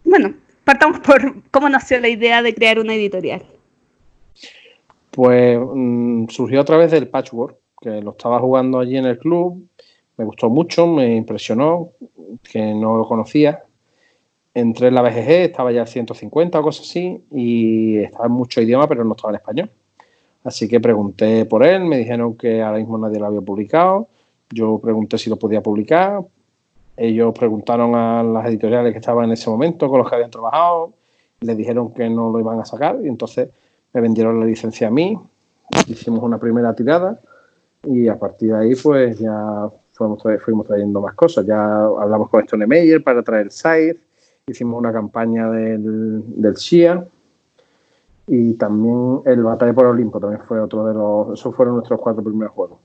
bueno, 0.04 0.34
partamos 0.64 1.00
por 1.00 1.42
cómo 1.50 1.68
nació 1.68 2.00
la 2.00 2.08
idea 2.08 2.42
de 2.42 2.54
crear 2.54 2.78
una 2.78 2.94
editorial. 2.94 3.44
Pues 5.10 5.58
mm, 5.58 6.28
surgió 6.28 6.60
a 6.60 6.64
través 6.64 6.90
del 6.90 7.08
patchwork 7.08 7.56
que 7.80 8.00
lo 8.00 8.12
estaba 8.12 8.40
jugando 8.40 8.78
allí 8.78 8.96
en 8.96 9.06
el 9.06 9.18
club, 9.18 9.66
me 10.16 10.24
gustó 10.24 10.48
mucho, 10.48 10.86
me 10.86 11.14
impresionó, 11.14 11.90
que 12.42 12.74
no 12.74 12.96
lo 12.96 13.06
conocía. 13.06 13.62
Entré 14.54 14.88
en 14.88 14.94
la 14.94 15.02
BGG, 15.02 15.30
estaba 15.30 15.72
ya 15.72 15.82
al 15.82 15.88
150 15.88 16.58
o 16.58 16.62
cosas 16.62 16.88
así, 16.88 17.22
y 17.30 17.98
estaba 17.98 18.26
en 18.26 18.32
mucho 18.32 18.60
idioma, 18.62 18.88
pero 18.88 19.04
no 19.04 19.12
estaba 19.12 19.32
en 19.32 19.36
español. 19.36 19.70
Así 20.46 20.68
que 20.68 20.78
pregunté 20.78 21.44
por 21.44 21.66
él, 21.66 21.84
me 21.86 21.98
dijeron 21.98 22.36
que 22.36 22.62
ahora 22.62 22.78
mismo 22.78 22.96
nadie 22.98 23.18
lo 23.18 23.26
había 23.26 23.40
publicado. 23.40 24.06
Yo 24.48 24.78
pregunté 24.78 25.18
si 25.18 25.28
lo 25.28 25.36
podía 25.36 25.60
publicar. 25.60 26.22
Ellos 26.96 27.36
preguntaron 27.36 27.96
a 27.96 28.22
las 28.22 28.46
editoriales 28.46 28.92
que 28.92 29.00
estaban 29.00 29.24
en 29.24 29.32
ese 29.32 29.50
momento, 29.50 29.88
con 29.88 29.98
los 29.98 30.08
que 30.08 30.14
habían 30.14 30.30
trabajado, 30.30 30.92
les 31.40 31.56
dijeron 31.56 31.92
que 31.92 32.08
no 32.08 32.30
lo 32.30 32.38
iban 32.38 32.60
a 32.60 32.64
sacar, 32.64 32.96
y 33.02 33.08
entonces 33.08 33.48
me 33.92 34.00
vendieron 34.00 34.38
la 34.38 34.46
licencia 34.46 34.86
a 34.86 34.90
mí. 34.92 35.18
Hicimos 35.88 36.22
una 36.22 36.38
primera 36.38 36.72
tirada 36.76 37.20
y 37.82 38.06
a 38.06 38.16
partir 38.16 38.52
de 38.52 38.58
ahí 38.58 38.76
pues 38.76 39.18
ya 39.18 39.68
fuimos, 39.94 40.64
trayendo 40.64 41.00
más 41.00 41.14
cosas. 41.14 41.44
Ya 41.44 41.86
hablamos 41.86 42.30
con 42.30 42.44
Stone 42.44 42.68
Meyer 42.68 43.02
para 43.02 43.20
traer 43.24 43.50
Scythe, 43.50 43.98
hicimos 44.46 44.78
una 44.78 44.92
campaña 44.92 45.50
del, 45.50 46.22
del 46.40 46.54
Shia 46.54 47.04
y 48.26 48.54
también 48.54 49.22
el 49.24 49.42
Batalla 49.44 49.72
por 49.72 49.86
Olimpo 49.86 50.18
también 50.18 50.42
fue 50.46 50.60
otro 50.60 50.84
de 50.84 50.94
los... 50.94 51.38
Esos 51.38 51.54
fueron 51.54 51.74
nuestros 51.74 52.00
cuatro 52.00 52.24
primeros 52.24 52.52
juegos. 52.52 52.80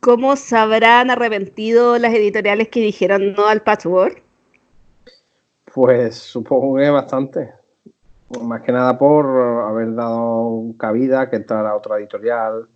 ¿Cómo 0.00 0.36
se 0.36 0.56
habrán 0.56 1.10
arrepentido 1.10 1.98
las 1.98 2.14
editoriales 2.14 2.68
que 2.68 2.80
dijeron 2.80 3.32
no 3.32 3.46
al 3.46 3.62
patchwork? 3.62 4.22
Pues 5.74 6.16
supongo 6.16 6.76
que 6.76 6.90
bastante. 6.90 7.52
Más 8.42 8.62
que 8.62 8.72
nada 8.72 8.98
por 8.98 9.26
haber 9.26 9.94
dado 9.94 10.74
cabida 10.78 11.30
que 11.30 11.36
entrara 11.36 11.74
otra 11.74 11.98
editorial 11.98 12.68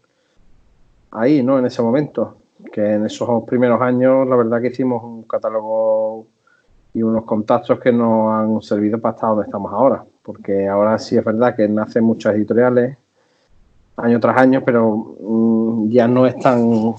ahí, 1.11 1.43
¿no? 1.43 1.59
En 1.59 1.67
ese 1.67 1.83
momento. 1.83 2.37
Que 2.73 2.95
en 2.95 3.07
esos 3.07 3.45
primeros 3.45 3.81
años, 3.81 4.27
la 4.27 4.37
verdad 4.37 4.61
que 4.61 4.69
hicimos 4.69 5.03
un 5.03 5.23
catálogo 5.25 6.27
y 6.95 7.03
unos 7.03 7.25
contactos 7.25 7.79
que 7.81 7.93
nos 7.93 8.33
han 8.33 8.63
servido 8.63 9.01
para 9.01 9.15
estar 9.15 9.31
donde 9.31 9.45
estamos 9.45 9.73
ahora. 9.73 10.05
Porque 10.23 10.69
ahora 10.69 10.99
sí 10.99 11.17
es 11.17 11.25
verdad 11.25 11.57
que 11.57 11.69
nacen 11.69 12.05
muchas 12.05 12.35
editoriales 12.35 12.97
año 13.97 14.21
tras 14.21 14.37
año, 14.39 14.63
pero 14.65 15.17
mm, 15.21 15.91
ya 15.91 16.09
no 16.09 16.27
es 16.27 16.39
tan, 16.39 16.95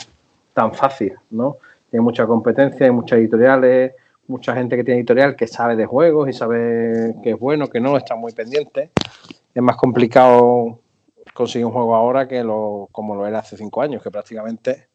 tan 0.53 0.73
fácil, 0.73 1.13
¿no? 1.29 1.57
Hay 1.91 1.99
mucha 1.99 2.25
competencia, 2.25 2.86
hay 2.86 2.91
muchas 2.91 3.19
editoriales, 3.19 3.93
mucha 4.27 4.55
gente 4.55 4.77
que 4.77 4.84
tiene 4.84 4.99
editorial 4.99 5.36
que 5.36 5.47
sabe 5.47 5.75
de 5.75 5.86
juegos 5.86 6.29
y 6.29 6.34
sabe 6.34 7.15
que 7.21 7.31
es 7.31 7.39
bueno, 7.39 7.67
que 7.67 7.79
no, 7.79 7.97
está 7.97 8.15
muy 8.15 8.31
pendiente. 8.31 8.91
Es 9.53 9.62
más 9.62 9.75
complicado 9.75 10.79
conseguir 11.34 11.65
un 11.65 11.73
juego 11.73 11.95
ahora 11.95 12.27
que 12.27 12.43
lo, 12.43 12.88
como 12.91 13.15
lo 13.15 13.27
era 13.27 13.39
hace 13.39 13.57
cinco 13.57 13.81
años, 13.81 14.01
que 14.01 14.12
prácticamente 14.12 14.88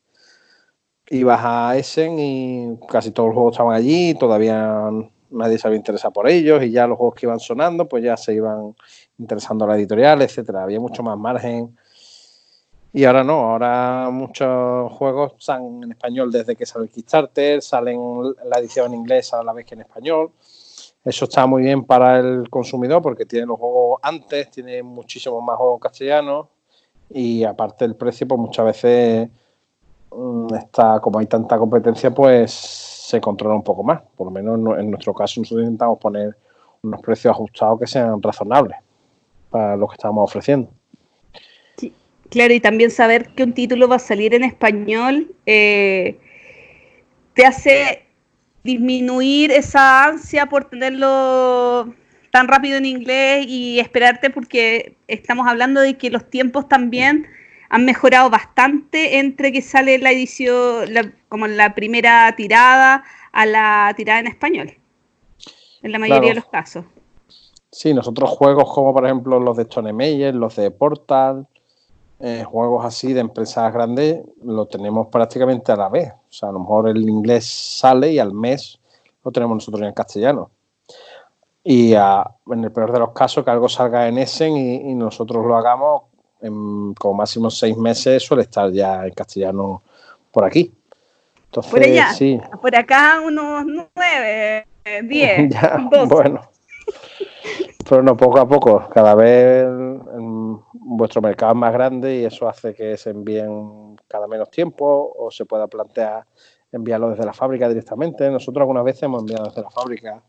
ibas 1.08 1.40
a 1.42 1.76
Essen 1.76 2.18
y 2.18 2.78
casi 2.88 3.10
todos 3.10 3.28
los 3.28 3.34
juegos 3.34 3.52
estaban 3.52 3.74
allí, 3.76 4.14
todavía 4.14 4.90
nadie 5.30 5.58
se 5.58 5.66
había 5.66 5.78
interesado 5.78 6.12
por 6.12 6.28
ellos 6.28 6.62
y 6.62 6.70
ya 6.70 6.86
los 6.86 6.98
juegos 6.98 7.14
que 7.14 7.26
iban 7.26 7.40
sonando 7.40 7.88
pues 7.88 8.04
ya 8.04 8.16
se 8.16 8.34
iban 8.34 8.74
interesando 9.18 9.64
a 9.64 9.68
la 9.68 9.76
editorial, 9.76 10.22
etcétera. 10.22 10.62
Había 10.62 10.80
mucho 10.80 11.02
más 11.02 11.18
margen 11.18 11.76
y 12.92 13.04
ahora 13.04 13.22
no, 13.22 13.50
ahora 13.50 14.08
muchos 14.10 14.90
juegos 14.92 15.34
salen 15.38 15.82
en 15.82 15.92
español 15.92 16.32
desde 16.32 16.56
que 16.56 16.64
sale 16.64 16.86
el 16.86 16.90
Kickstarter, 16.90 17.60
salen 17.60 18.00
la 18.44 18.58
edición 18.58 18.86
en 18.86 19.00
inglés 19.00 19.34
a 19.34 19.42
la 19.42 19.52
vez 19.52 19.66
que 19.66 19.74
en 19.74 19.82
español. 19.82 20.30
Eso 21.04 21.26
está 21.26 21.46
muy 21.46 21.62
bien 21.62 21.84
para 21.84 22.18
el 22.18 22.48
consumidor 22.48 23.02
porque 23.02 23.26
tiene 23.26 23.46
los 23.46 23.58
juegos 23.58 24.00
antes, 24.02 24.50
tiene 24.50 24.82
muchísimos 24.82 25.44
más 25.44 25.56
juegos 25.56 25.80
castellanos 25.80 26.46
y 27.10 27.44
aparte 27.44 27.84
el 27.84 27.96
precio, 27.96 28.26
pues 28.26 28.40
muchas 28.40 28.64
veces 28.64 29.28
mm, 30.10 30.54
está, 30.54 30.98
como 31.00 31.18
hay 31.18 31.26
tanta 31.26 31.58
competencia, 31.58 32.10
pues 32.12 32.95
se 33.06 33.20
controla 33.20 33.54
un 33.54 33.62
poco 33.62 33.84
más. 33.84 34.02
Por 34.16 34.26
lo 34.26 34.30
menos 34.32 34.58
en 34.78 34.90
nuestro 34.90 35.14
caso 35.14 35.40
nosotros 35.40 35.64
intentamos 35.64 35.98
poner 35.98 36.36
unos 36.82 37.00
precios 37.00 37.30
ajustados 37.30 37.78
que 37.78 37.86
sean 37.86 38.20
razonables 38.20 38.76
para 39.48 39.76
lo 39.76 39.86
que 39.86 39.94
estamos 39.94 40.24
ofreciendo. 40.24 40.68
Claro, 42.30 42.52
y 42.52 42.58
también 42.58 42.90
saber 42.90 43.28
que 43.28 43.44
un 43.44 43.52
título 43.52 43.86
va 43.86 43.96
a 43.96 44.00
salir 44.00 44.34
en 44.34 44.42
español 44.42 45.30
eh, 45.46 46.18
te 47.34 47.46
hace 47.46 48.02
disminuir 48.64 49.52
esa 49.52 50.06
ansia 50.06 50.46
por 50.46 50.64
tenerlo 50.64 51.94
tan 52.32 52.48
rápido 52.48 52.78
en 52.78 52.86
inglés 52.86 53.46
y 53.46 53.78
esperarte 53.78 54.30
porque 54.30 54.96
estamos 55.06 55.46
hablando 55.46 55.80
de 55.80 55.96
que 55.96 56.10
los 56.10 56.28
tiempos 56.28 56.68
también 56.68 57.28
han 57.68 57.84
mejorado 57.84 58.30
bastante 58.30 59.18
entre 59.18 59.52
que 59.52 59.62
sale 59.62 59.98
la 59.98 60.12
edición, 60.12 60.88
como 61.28 61.46
la 61.46 61.74
primera 61.74 62.34
tirada 62.36 63.04
a 63.32 63.46
la 63.46 63.92
tirada 63.96 64.20
en 64.20 64.26
español, 64.28 64.74
en 65.82 65.92
la 65.92 65.98
mayoría 65.98 66.30
de 66.30 66.36
los 66.36 66.46
casos. 66.46 66.84
Sí, 67.70 67.92
nosotros 67.92 68.30
juegos 68.30 68.72
como 68.72 68.94
por 68.94 69.04
ejemplo 69.04 69.38
los 69.38 69.56
de 69.56 69.64
Stone 69.64 69.92
Meyer, 69.92 70.34
los 70.34 70.56
de 70.56 70.70
Portal, 70.70 71.46
eh, 72.18 72.44
juegos 72.44 72.82
así 72.84 73.12
de 73.12 73.20
empresas 73.20 73.70
grandes 73.74 74.24
lo 74.42 74.66
tenemos 74.66 75.08
prácticamente 75.08 75.72
a 75.72 75.76
la 75.76 75.88
vez. 75.88 76.12
O 76.12 76.32
sea, 76.32 76.48
a 76.48 76.52
lo 76.52 76.60
mejor 76.60 76.88
el 76.88 77.06
inglés 77.08 77.46
sale 77.46 78.12
y 78.12 78.18
al 78.18 78.32
mes 78.32 78.78
lo 79.22 79.30
tenemos 79.30 79.56
nosotros 79.56 79.86
en 79.86 79.92
castellano. 79.92 80.50
Y 81.62 81.94
en 81.94 82.64
el 82.64 82.70
peor 82.70 82.92
de 82.92 83.00
los 83.00 83.10
casos, 83.10 83.44
que 83.44 83.50
algo 83.50 83.68
salga 83.68 84.06
en 84.06 84.18
Essen 84.18 84.56
y, 84.56 84.94
nosotros 84.94 85.44
lo 85.44 85.56
hagamos, 85.56 86.04
en 86.40 86.94
como 86.94 87.14
máximo 87.14 87.50
seis 87.50 87.76
meses 87.76 88.22
suele 88.22 88.42
estar 88.42 88.70
ya 88.70 89.06
en 89.06 89.14
castellano 89.14 89.82
por 90.30 90.44
aquí. 90.44 90.72
Entonces, 91.46 91.72
por 91.72 91.82
allá, 91.82 92.12
sí. 92.12 92.40
por 92.60 92.76
acá 92.76 93.20
unos 93.24 93.64
nueve, 93.66 94.66
diez, 95.04 95.54
Bueno, 96.08 96.40
pero 97.88 98.02
no, 98.02 98.16
poco 98.16 98.40
a 98.40 98.48
poco. 98.48 98.88
Cada 98.92 99.14
vez 99.14 99.66
vuestro 100.72 101.20
mercado 101.22 101.52
es 101.52 101.58
más 101.58 101.72
grande 101.72 102.16
y 102.16 102.24
eso 102.24 102.48
hace 102.48 102.74
que 102.74 102.96
se 102.96 103.10
envíen 103.10 103.96
cada 104.08 104.26
menos 104.26 104.50
tiempo 104.50 105.14
o 105.16 105.30
se 105.30 105.44
pueda 105.44 105.66
plantear 105.66 106.26
enviarlo 106.72 107.10
desde 107.10 107.24
la 107.24 107.32
fábrica 107.32 107.68
directamente. 107.68 108.30
Nosotros 108.30 108.62
algunas 108.62 108.84
veces 108.84 109.04
hemos 109.04 109.22
enviado 109.22 109.46
desde 109.46 109.62
la 109.62 109.70
fábrica, 109.70 110.22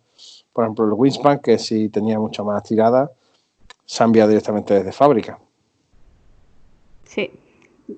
por 0.53 0.63
ejemplo, 0.63 0.85
el 0.85 0.93
Winspan, 0.93 1.39
que 1.39 1.57
si 1.57 1.89
tenía 1.89 2.19
mucha 2.19 2.43
más 2.43 2.63
tirada, 2.63 3.11
se 3.85 4.03
ha 4.03 4.05
enviado 4.05 4.29
directamente 4.29 4.73
desde 4.73 4.91
fábrica. 4.91 5.39
Sí, 7.07 7.31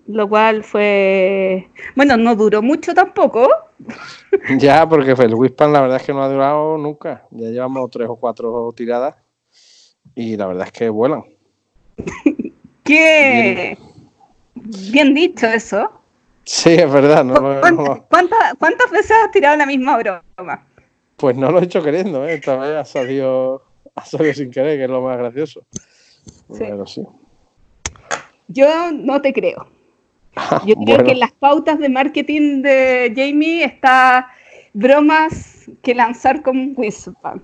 lo 0.08 0.30
cual 0.30 0.64
fue. 0.64 1.68
Bueno, 1.96 2.18
no 2.18 2.36
duró 2.36 2.62
mucho 2.62 2.94
tampoco. 2.94 3.50
ya, 4.60 4.88
porque 4.88 5.12
el 5.12 5.36
Winspan 5.36 5.74
la 5.74 5.82
verdad 5.82 5.98
es 5.98 6.04
que 6.04 6.14
no 6.14 6.24
ha 6.24 6.30
durado 6.30 6.78
nunca. 6.78 7.26
Ya 7.32 7.50
llevamos 7.50 7.90
tres 7.90 8.08
o 8.10 8.16
cuatro 8.16 8.72
tiradas 8.76 9.16
y 10.16 10.38
la 10.38 10.48
verdad 10.48 10.68
es 10.68 10.74
que 10.74 10.90
vuelan. 10.90 11.24
Qué 12.84 13.78
bien 14.92 15.14
dicho 15.14 15.48
eso. 15.48 15.92
Sí, 16.44 16.72
es 16.72 16.92
verdad. 16.92 17.26
¿Cuántas, 18.10 18.92
veces 18.92 19.12
has 19.24 19.32
tirado 19.32 19.58
la 19.58 19.66
misma 19.66 19.98
broma? 19.98 20.66
Pues 21.16 21.38
no 21.38 21.52
lo 21.52 21.60
he 21.60 21.66
hecho 21.66 21.84
queriendo, 21.84 22.28
¿eh? 22.28 22.36
esta 22.36 22.56
vez 22.56 22.76
ha 22.76 22.86
salido, 22.86 23.64
ha 23.94 24.06
salido 24.06 24.34
sin 24.34 24.50
querer, 24.50 24.78
que 24.78 24.86
es 24.86 24.90
lo 24.90 25.02
más 25.02 25.18
gracioso. 25.18 25.62
sí. 26.86 27.04
Yo 28.50 28.92
no 28.92 29.22
te 29.22 29.32
creo. 29.32 29.68
Yo 30.66 30.76
creo 30.76 31.04
que 31.04 31.12
en 31.12 31.20
las 31.20 31.32
pautas 31.32 31.80
de 31.80 31.90
marketing 31.90 32.62
de 32.62 33.14
Jamie 33.16 33.64
está 33.64 34.30
bromas 34.74 35.70
que 35.82 35.96
lanzar 35.96 36.42
como 36.42 36.62
un 36.62 36.74
Whispan. 36.76 37.42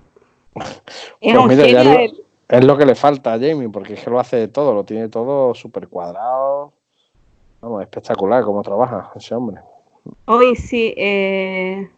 Es 1.20 1.32
genio 1.32 2.26
es 2.48 2.64
lo 2.64 2.76
que 2.76 2.86
le 2.86 2.94
falta 2.94 3.34
a 3.34 3.38
Jamie, 3.38 3.68
porque 3.68 3.94
es 3.94 4.04
que 4.04 4.10
lo 4.10 4.20
hace 4.20 4.46
todo, 4.48 4.72
lo 4.72 4.84
tiene 4.84 5.08
todo 5.08 5.54
súper 5.54 5.88
cuadrado. 5.88 6.72
Vamos, 7.60 7.82
espectacular 7.82 8.44
cómo 8.44 8.62
trabaja 8.62 9.10
ese 9.16 9.34
hombre. 9.34 9.60
Hoy 10.26 10.54
sí, 10.54 10.94
eh, 10.96 11.90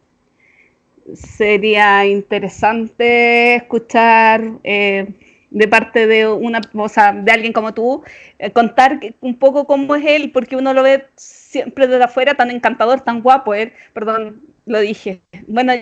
sería 1.13 2.05
interesante 2.07 3.55
escuchar 3.55 4.41
eh, 4.63 5.13
de 5.51 5.67
parte 5.67 6.07
de 6.07 6.27
una, 6.27 6.61
o 6.73 6.89
sea, 6.89 7.11
de 7.11 7.31
alguien 7.31 7.53
como 7.53 7.73
tú, 7.73 8.03
eh, 8.37 8.51
contar 8.51 8.99
un 9.21 9.37
poco 9.37 9.65
cómo 9.65 9.95
es 9.95 10.05
él, 10.05 10.31
porque 10.31 10.55
uno 10.55 10.73
lo 10.73 10.83
ve 10.83 11.07
siempre 11.15 11.87
desde 11.87 12.03
afuera 12.03 12.35
tan 12.35 12.51
encantador, 12.51 13.01
tan 13.01 13.21
guapo, 13.21 13.53
él, 13.53 13.73
perdón, 13.93 14.43
lo 14.65 14.79
dije, 14.79 15.21
bueno, 15.47 15.73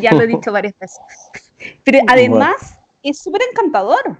ya 0.00 0.12
lo 0.12 0.22
he 0.22 0.26
dicho 0.26 0.52
varias 0.52 0.74
veces, 0.78 0.98
pero 1.84 1.98
además 2.06 2.80
es 3.02 3.18
súper 3.18 3.42
encantador. 3.50 4.18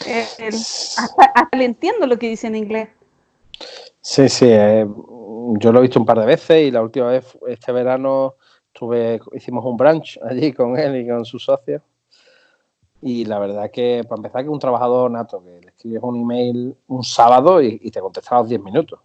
hasta, 0.00 1.48
le 1.52 1.64
entiendo 1.64 2.06
lo 2.06 2.18
que 2.18 2.28
dice 2.28 2.48
en 2.48 2.56
inglés. 2.56 2.88
Sí, 4.00 4.28
sí, 4.28 4.46
eh, 4.48 4.86
yo 5.58 5.72
lo 5.72 5.78
he 5.78 5.82
visto 5.82 6.00
un 6.00 6.06
par 6.06 6.18
de 6.18 6.26
veces 6.26 6.62
y 6.64 6.70
la 6.70 6.82
última 6.82 7.06
vez, 7.06 7.38
este 7.46 7.70
verano, 7.70 8.34
tuve, 8.72 9.20
hicimos 9.32 9.64
un 9.64 9.76
brunch 9.76 10.18
allí 10.28 10.52
con 10.52 10.76
él 10.76 10.96
y 10.96 11.08
con 11.08 11.24
sus 11.24 11.44
socios. 11.44 11.80
Y 13.06 13.26
la 13.26 13.38
verdad 13.38 13.70
que, 13.70 14.02
para 14.08 14.20
empezar, 14.20 14.44
que 14.44 14.48
un 14.48 14.58
trabajador 14.58 15.10
nato, 15.10 15.44
que 15.44 15.60
le 15.60 15.68
escribes 15.68 16.02
un 16.02 16.16
email 16.16 16.74
un 16.88 17.04
sábado 17.04 17.60
y, 17.60 17.90
te 17.90 18.00
contesta 18.00 18.34
a 18.34 18.38
los 18.38 18.48
10 18.48 18.62
minutos. 18.62 18.98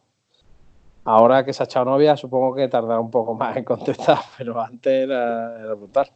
Ahora 1.04 1.44
que 1.44 1.52
se 1.52 1.62
ha 1.62 1.66
echado 1.66 1.84
novia, 1.84 2.16
supongo 2.16 2.56
que 2.56 2.70
tardará 2.70 3.02
un 3.02 3.12
poco 3.12 3.34
más 3.34 3.58
en 3.58 3.66
contestar, 3.66 4.20
pero 4.38 4.58
antes 4.62 5.04
era, 5.04 5.60
era 5.60 5.74
brutal. 5.74 6.10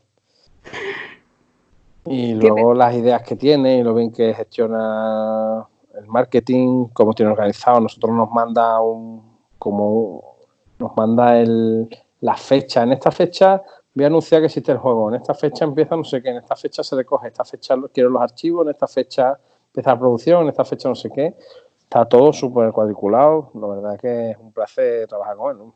Y 2.06 2.36
luego 2.36 2.74
las 2.74 2.96
ideas 2.96 3.22
que 3.22 3.36
tiene 3.36 3.80
y 3.80 3.84
lo 3.84 3.94
bien 3.94 4.14
que 4.14 4.34
gestiona 4.34 5.68
el 5.94 6.08
marketing, 6.08 6.86
cómo 6.94 7.14
tiene 7.14 7.34
organizado. 7.34 7.82
Nosotros 7.82 8.16
nos 8.16 8.32
manda 8.32 8.80
un, 8.80 9.40
como 9.60 10.38
nos 10.80 10.96
manda 10.96 11.38
el, 11.38 11.90
la 12.22 12.38
fecha. 12.38 12.84
En 12.84 12.94
esta 12.94 13.12
fecha 13.12 13.62
voy 13.94 14.04
a 14.04 14.08
anunciar 14.08 14.42
que 14.42 14.48
existe 14.48 14.72
el 14.72 14.78
juego. 14.78 15.10
En 15.10 15.16
esta 15.16 15.34
fecha 15.34 15.66
empieza 15.66 15.96
no 15.96 16.04
sé 16.04 16.22
qué. 16.22 16.30
En 16.30 16.38
esta 16.38 16.56
fecha 16.56 16.84
se 16.84 16.96
le 16.96 17.06
coge. 17.06 17.28
En 17.28 17.32
esta 17.32 17.46
fecha 17.46 17.76
quiero 17.94 18.10
los 18.10 18.22
archivos. 18.22 18.66
En 18.66 18.72
esta 18.72 18.88
fecha 18.88 19.40
empieza 19.68 19.92
la 19.92 20.00
producción. 20.00 20.44
En 20.44 20.50
esta 20.50 20.66
fecha 20.66 20.90
no 20.90 20.96
sé 20.96 21.10
qué. 21.14 21.34
Está 21.82 22.06
todo 22.06 22.34
súper 22.34 22.72
cuadriculado. 22.72 23.52
La 23.56 23.68
verdad 23.68 24.00
que 24.00 24.32
es 24.32 24.38
un 24.38 24.52
placer 24.52 25.08
trabajar 25.08 25.38
con 25.38 25.58
él. 25.58 25.72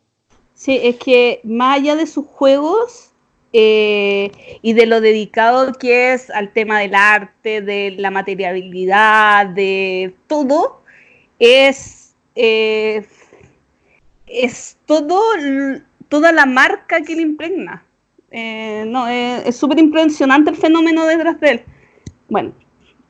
Sí, 0.53 0.79
es 0.81 0.97
que 0.97 1.39
más 1.43 1.77
allá 1.77 1.95
de 1.95 2.07
sus 2.07 2.25
juegos, 2.25 3.11
eh, 3.53 4.59
y 4.61 4.73
de 4.73 4.85
lo 4.85 4.99
dedicado 4.99 5.73
que 5.73 6.13
es 6.13 6.29
al 6.29 6.51
tema 6.51 6.79
del 6.79 6.95
arte, 6.95 7.61
de 7.61 7.95
la 7.97 8.11
materialidad, 8.11 9.47
de 9.47 10.15
todo, 10.27 10.81
es, 11.39 12.13
eh, 12.35 13.07
es 14.25 14.77
todo, 14.85 15.21
toda 16.09 16.31
la 16.33 16.45
marca 16.45 17.01
que 17.01 17.15
le 17.15 17.21
impregna. 17.21 17.86
Eh, 18.31 18.83
no, 18.87 19.07
es 19.07 19.55
súper 19.55 19.79
impresionante 19.79 20.49
el 20.49 20.57
fenómeno 20.57 21.05
detrás 21.05 21.39
de 21.39 21.49
él. 21.51 21.63
Bueno, 22.29 22.51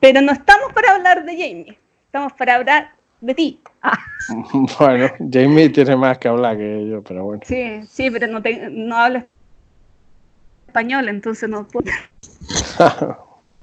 Pero 0.00 0.20
no 0.20 0.32
estamos 0.32 0.72
para 0.72 0.94
hablar 0.94 1.24
de 1.24 1.32
Jamie, 1.32 1.78
estamos 2.06 2.32
para 2.34 2.54
hablar 2.54 2.92
de 3.20 3.34
ti. 3.34 3.60
Ah, 3.82 3.98
Bueno, 4.78 5.08
Jamie 5.32 5.68
tiene 5.70 5.96
más 5.96 6.18
que 6.18 6.28
hablar 6.28 6.56
que 6.56 6.88
yo, 6.88 7.02
pero 7.02 7.24
bueno. 7.24 7.42
sí, 7.44 7.80
sí, 7.88 8.10
pero 8.10 8.26
no, 8.28 8.40
te, 8.42 8.68
no 8.70 8.96
hablo 8.96 9.24
español, 10.68 11.08
entonces 11.08 11.48
no 11.48 11.66
puedo. 11.66 11.90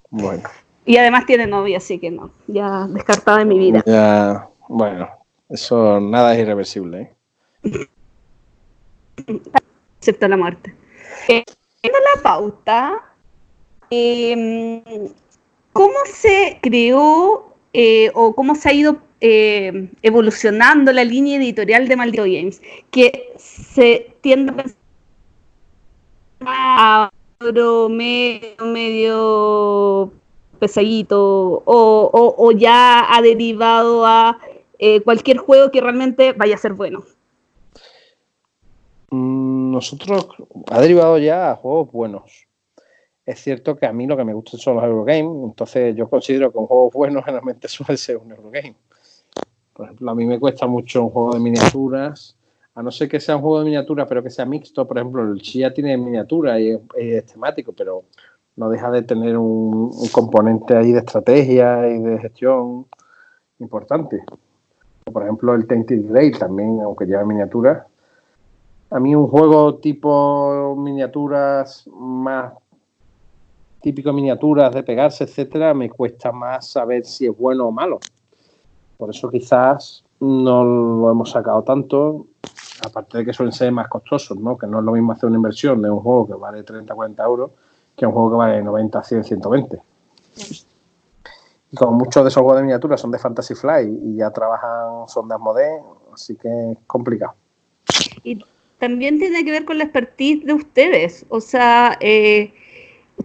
bueno, 0.09 0.43
Y 0.85 0.97
además 0.97 1.25
tiene 1.25 1.47
novia, 1.47 1.77
así 1.77 1.99
que 1.99 2.11
no, 2.11 2.31
ya 2.47 2.85
descartada 2.87 3.37
de 3.39 3.45
mi 3.45 3.57
vida. 3.59 3.81
ya, 3.85 4.49
bueno, 4.67 5.07
eso 5.49 5.99
nada 6.01 6.33
es 6.33 6.41
irreversible, 6.41 7.15
¿eh? 7.63 7.87
excepto 9.99 10.27
la 10.27 10.35
muerte. 10.37 10.73
Eh, 11.27 11.43
en 11.83 11.91
la 11.91 12.21
pauta, 12.21 13.03
eh, 13.89 15.11
¿cómo 15.73 15.95
se 16.05 16.59
creó 16.61 17.55
eh, 17.73 18.11
o 18.13 18.35
cómo 18.35 18.55
se 18.55 18.69
ha 18.69 18.73
ido 18.73 18.97
eh, 19.21 19.89
evolucionando 20.01 20.91
la 20.91 21.03
línea 21.03 21.37
editorial 21.37 21.87
de 21.87 21.95
Maldito 21.95 22.23
Games? 22.23 22.61
Que 22.91 23.33
se 23.37 24.15
tiende 24.21 24.51
a 24.51 24.55
pensar 24.55 24.75
a 26.41 27.09
medio, 27.39 27.89
medio 28.59 30.11
pesadito 30.59 31.63
o, 31.65 32.09
o- 32.13 32.35
o 32.37 32.51
ya 32.51 33.13
ha 33.13 33.21
derivado 33.21 34.05
a 34.05 34.39
eh, 34.79 35.01
cualquier 35.01 35.37
juego 35.37 35.71
que 35.71 35.81
realmente 35.81 36.33
vaya 36.33 36.55
a 36.55 36.57
ser 36.57 36.73
bueno. 36.73 37.03
Nosotros 39.75 40.29
ha 40.71 40.79
derivado 40.79 41.17
ya 41.17 41.51
a 41.51 41.55
juegos 41.57 41.91
buenos. 41.91 42.47
Es 43.25 43.41
cierto 43.41 43.75
que 43.75 43.85
a 43.85 43.91
mí 43.91 44.07
lo 44.07 44.15
que 44.15 44.23
me 44.23 44.33
gustan 44.33 44.57
son 44.57 44.75
los 44.77 44.85
Eurogames, 44.85 45.43
entonces 45.43 45.93
yo 45.97 46.09
considero 46.09 46.49
que 46.49 46.57
un 46.59 46.65
juego 46.65 46.89
bueno 46.91 47.21
generalmente 47.21 47.67
suele 47.67 47.97
ser 47.97 48.15
un 48.15 48.31
Eurogame. 48.31 48.77
Por 49.73 49.87
ejemplo, 49.87 50.11
a 50.11 50.15
mí 50.15 50.25
me 50.25 50.39
cuesta 50.39 50.65
mucho 50.65 51.03
un 51.03 51.09
juego 51.09 51.33
de 51.33 51.41
miniaturas, 51.41 52.37
a 52.73 52.81
no 52.81 52.89
ser 52.89 53.09
que 53.09 53.19
sea 53.19 53.35
un 53.35 53.41
juego 53.41 53.59
de 53.59 53.65
miniaturas, 53.65 54.07
pero 54.07 54.23
que 54.23 54.29
sea 54.29 54.45
mixto. 54.45 54.87
Por 54.87 54.97
ejemplo, 54.97 55.23
el 55.23 55.41
Chia 55.41 55.73
tiene 55.73 55.97
miniatura 55.97 56.57
y 56.57 56.79
es, 56.95 57.25
temático, 57.25 57.73
pero 57.73 58.05
no 58.55 58.69
deja 58.69 58.89
de 58.91 59.01
tener 59.01 59.37
un, 59.37 59.91
un 59.93 60.07
componente 60.13 60.77
ahí 60.77 60.93
de 60.93 60.99
estrategia 60.99 61.85
y 61.89 61.99
de 61.99 62.17
gestión 62.19 62.85
importante. 63.59 64.23
Por 65.03 65.23
ejemplo, 65.23 65.53
el 65.53 65.67
Tainted 65.67 66.07
Grail 66.07 66.39
también, 66.39 66.79
aunque 66.79 67.05
lleva 67.05 67.25
miniaturas, 67.25 67.85
a 68.95 68.99
mí 69.01 69.13
un 69.13 69.27
juego 69.27 69.75
tipo 69.75 70.73
miniaturas 70.77 71.85
más 71.87 72.53
típico 73.81 74.13
miniaturas 74.13 74.73
de 74.73 74.83
pegarse, 74.83 75.25
etcétera, 75.25 75.73
me 75.73 75.89
cuesta 75.89 76.31
más 76.31 76.69
saber 76.69 77.05
si 77.05 77.27
es 77.27 77.37
bueno 77.37 77.67
o 77.67 77.71
malo. 77.73 77.99
Por 78.95 79.09
eso 79.09 79.29
quizás 79.29 80.01
no 80.21 80.63
lo 80.63 81.11
hemos 81.11 81.29
sacado 81.29 81.61
tanto, 81.63 82.27
aparte 82.85 83.17
de 83.17 83.25
que 83.25 83.33
suelen 83.33 83.51
ser 83.51 83.69
más 83.73 83.89
costosos, 83.89 84.39
¿no? 84.39 84.57
Que 84.57 84.65
no 84.65 84.79
es 84.79 84.85
lo 84.85 84.93
mismo 84.93 85.11
hacer 85.11 85.27
una 85.27 85.35
inversión 85.35 85.81
de 85.81 85.91
un 85.91 85.99
juego 85.99 86.27
que 86.27 86.33
vale 86.35 86.63
30, 86.63 86.95
40 86.95 87.23
euros 87.25 87.51
que 87.97 88.05
un 88.05 88.13
juego 88.13 88.31
que 88.31 88.37
vale 88.37 88.63
90, 88.63 89.03
100, 89.03 89.23
120. 89.25 89.81
Y 91.69 91.75
como 91.75 91.97
muchos 91.97 92.23
de 92.23 92.29
esos 92.29 92.41
juegos 92.41 92.59
de 92.59 92.63
miniaturas 92.63 93.01
son 93.01 93.11
de 93.11 93.19
Fantasy 93.19 93.55
Fly 93.55 93.99
y 94.05 94.15
ya 94.15 94.31
trabajan, 94.31 95.09
son 95.09 95.27
de 95.27 95.35
Asmodee, 95.35 95.81
así 96.13 96.37
que 96.37 96.71
es 96.71 96.77
complicado. 96.87 97.33
Y 98.23 98.41
también 98.79 99.19
tiene 99.19 99.43
que 99.45 99.51
ver 99.51 99.65
con 99.65 99.77
la 99.77 99.85
expertise 99.85 100.45
de 100.45 100.53
ustedes. 100.53 101.25
O 101.29 101.41
sea, 101.41 101.97
eh, 102.01 102.51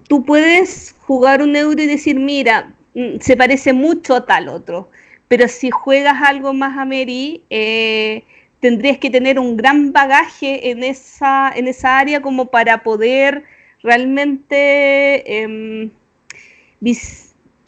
tú 0.09 0.25
puedes 0.25 0.95
jugar 1.01 1.43
un 1.43 1.57
euro 1.57 1.83
y 1.83 1.87
decir, 1.87 2.17
mira, 2.19 2.75
mm, 2.95 3.19
se 3.21 3.37
parece 3.37 3.73
mucho 3.73 4.15
a 4.15 4.27
tal 4.27 4.49
otro. 4.49 4.91
Pero 5.29 5.49
si 5.49 5.71
juegas 5.71 6.23
algo 6.23 6.53
más 6.55 6.77
a 6.79 6.85
Mary, 6.85 7.45
eh, 7.51 8.25
tendrías 8.61 8.99
que 8.99 9.11
tener 9.11 9.39
un 9.39 9.57
gran 9.57 9.93
bagaje 9.93 10.71
en 10.71 10.85
esa, 10.85 11.53
en 11.55 11.69
esa 11.69 11.99
área 11.99 12.21
como 12.21 12.47
para 12.47 12.83
poder 12.83 13.45
realmente 13.83 15.43
em, 15.43 15.91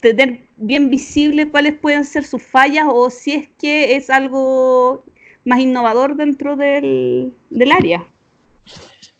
tener 0.01 0.41
bien 0.57 0.91
visible 0.91 1.49
cuáles 1.49 1.75
pueden 1.75 2.05
ser 2.05 2.25
sus 2.25 2.43
fallas 2.43 2.87
o 2.89 3.11
si 3.11 3.33
es 3.35 3.49
que 3.59 3.97
es 3.97 4.11
algo 4.11 5.05
más 5.45 5.61
innovador 5.61 6.17
dentro 6.17 6.57
del, 6.57 7.35
del 7.51 7.73
área. 7.73 8.07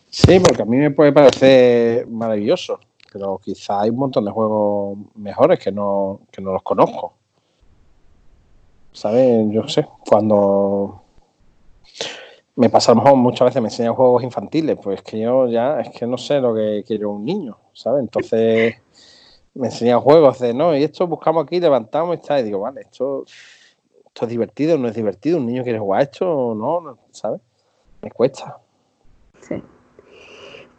Sí, 0.09 0.39
porque 0.39 0.61
a 0.61 0.65
mí 0.65 0.77
me 0.77 0.91
puede 0.91 1.11
parecer 1.11 2.07
maravilloso, 2.07 2.79
pero 3.11 3.39
quizá 3.43 3.81
hay 3.81 3.89
un 3.89 3.97
montón 3.97 4.25
de 4.25 4.31
juegos 4.31 4.97
mejores 5.15 5.59
que 5.59 5.71
no, 5.71 6.21
que 6.31 6.41
no 6.41 6.53
los 6.53 6.63
conozco. 6.63 7.13
¿Sabes? 8.91 9.47
Yo 9.49 9.67
sé, 9.67 9.87
cuando 10.07 11.01
me 12.55 12.69
pasa 12.69 12.91
a 12.91 12.95
lo 12.95 13.01
mejor 13.01 13.17
muchas 13.17 13.47
veces 13.47 13.61
me 13.61 13.69
enseñan 13.69 13.95
juegos 13.95 14.23
infantiles, 14.23 14.77
pues 14.81 15.01
que 15.01 15.19
yo 15.19 15.47
ya 15.47 15.79
es 15.79 15.89
que 15.89 16.05
no 16.05 16.17
sé 16.17 16.39
lo 16.39 16.53
que 16.53 16.83
quiere 16.85 17.05
un 17.05 17.25
niño, 17.25 17.57
¿sabes? 17.73 18.01
Entonces 18.01 18.75
me 19.55 19.67
enseñan 19.67 19.99
juegos 19.99 20.39
de, 20.39 20.53
no, 20.53 20.75
y 20.75 20.83
esto 20.83 21.07
buscamos 21.07 21.45
aquí, 21.45 21.59
levantamos 21.59 22.15
y 22.15 22.19
está, 22.19 22.39
y 22.39 22.43
digo, 22.43 22.59
vale, 22.59 22.81
esto, 22.81 23.25
esto 24.13 24.25
es 24.25 24.29
divertido, 24.29 24.77
no 24.77 24.87
es 24.87 24.93
divertido, 24.93 25.39
un 25.39 25.47
niño 25.47 25.63
quiere 25.63 25.79
jugar 25.79 26.03
esto 26.03 26.29
o 26.29 26.53
no, 26.53 26.81
no, 26.81 26.99
¿sabes? 27.09 27.41
Me 27.99 28.11
cuesta. 28.11 28.59
Sí. 29.41 29.55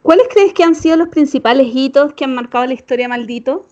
¿Cuáles 0.01 0.29
crees 0.29 0.53
que 0.53 0.63
han 0.63 0.73
sido 0.73 0.95
los 0.95 1.09
principales 1.09 1.67
hitos 1.73 2.13
que 2.13 2.23
han 2.23 2.33
marcado 2.33 2.65
la 2.65 2.73
historia 2.73 3.09
maldito? 3.09 3.65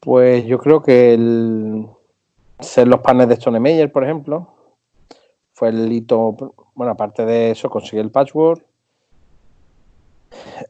Pues 0.00 0.46
yo 0.46 0.58
creo 0.58 0.82
que 0.82 1.12
el 1.12 1.86
ser 2.58 2.88
los 2.88 3.00
paneles 3.00 3.28
de 3.28 3.34
Stone 3.34 3.60
Meyer, 3.60 3.92
por 3.92 4.04
ejemplo, 4.04 4.54
fue 5.52 5.68
el 5.68 5.92
hito, 5.92 6.34
bueno, 6.74 6.92
aparte 6.92 7.26
de 7.26 7.50
eso, 7.50 7.68
conseguir 7.68 8.02
el 8.02 8.10
patchwork. 8.10 8.64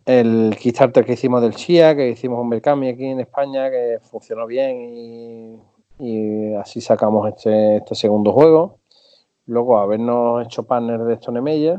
El 0.04 0.56
Kickstarter 0.58 1.04
que 1.04 1.12
hicimos 1.12 1.42
del 1.42 1.54
Chia, 1.54 1.94
que 1.94 2.08
hicimos 2.08 2.40
un 2.40 2.50
Berkami 2.50 2.88
aquí 2.88 3.04
en 3.04 3.20
España, 3.20 3.70
que 3.70 4.00
funcionó 4.02 4.48
bien 4.48 4.80
y, 4.80 5.60
y 6.02 6.52
así 6.54 6.80
sacamos 6.80 7.28
este, 7.28 7.76
este 7.76 7.94
segundo 7.94 8.32
juego. 8.32 8.78
Luego 9.46 9.78
habernos 9.78 10.44
hecho 10.44 10.64
partner 10.64 10.98
de 11.04 11.14
Stone 11.14 11.40
Meyer. 11.40 11.78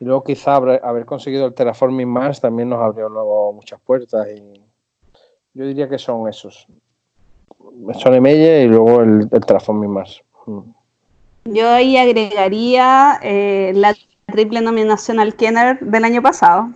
Y 0.00 0.04
luego 0.04 0.24
quizá 0.24 0.56
haber, 0.56 0.80
haber 0.84 1.06
conseguido 1.06 1.46
el 1.46 1.54
Terraforming 1.54 2.08
Mars 2.08 2.40
también 2.40 2.68
nos 2.68 2.80
abrió 2.80 3.08
luego 3.08 3.52
muchas 3.52 3.80
puertas 3.80 4.26
y 4.28 4.60
yo 5.54 5.66
diría 5.66 5.88
que 5.88 5.98
son 5.98 6.28
esos. 6.28 6.66
Stone 7.90 8.20
Meyer 8.20 8.66
y 8.66 8.68
luego 8.68 9.02
el, 9.02 9.28
el 9.30 9.46
Terraforming 9.46 9.90
Mars. 9.90 10.20
Mm. 10.46 10.60
Yo 11.44 11.70
ahí 11.70 11.96
agregaría 11.96 13.20
eh, 13.22 13.72
la 13.74 13.94
triple 14.26 14.60
nominación 14.60 15.20
al 15.20 15.36
Kenner 15.36 15.78
del 15.78 16.04
año 16.04 16.22
pasado. 16.22 16.70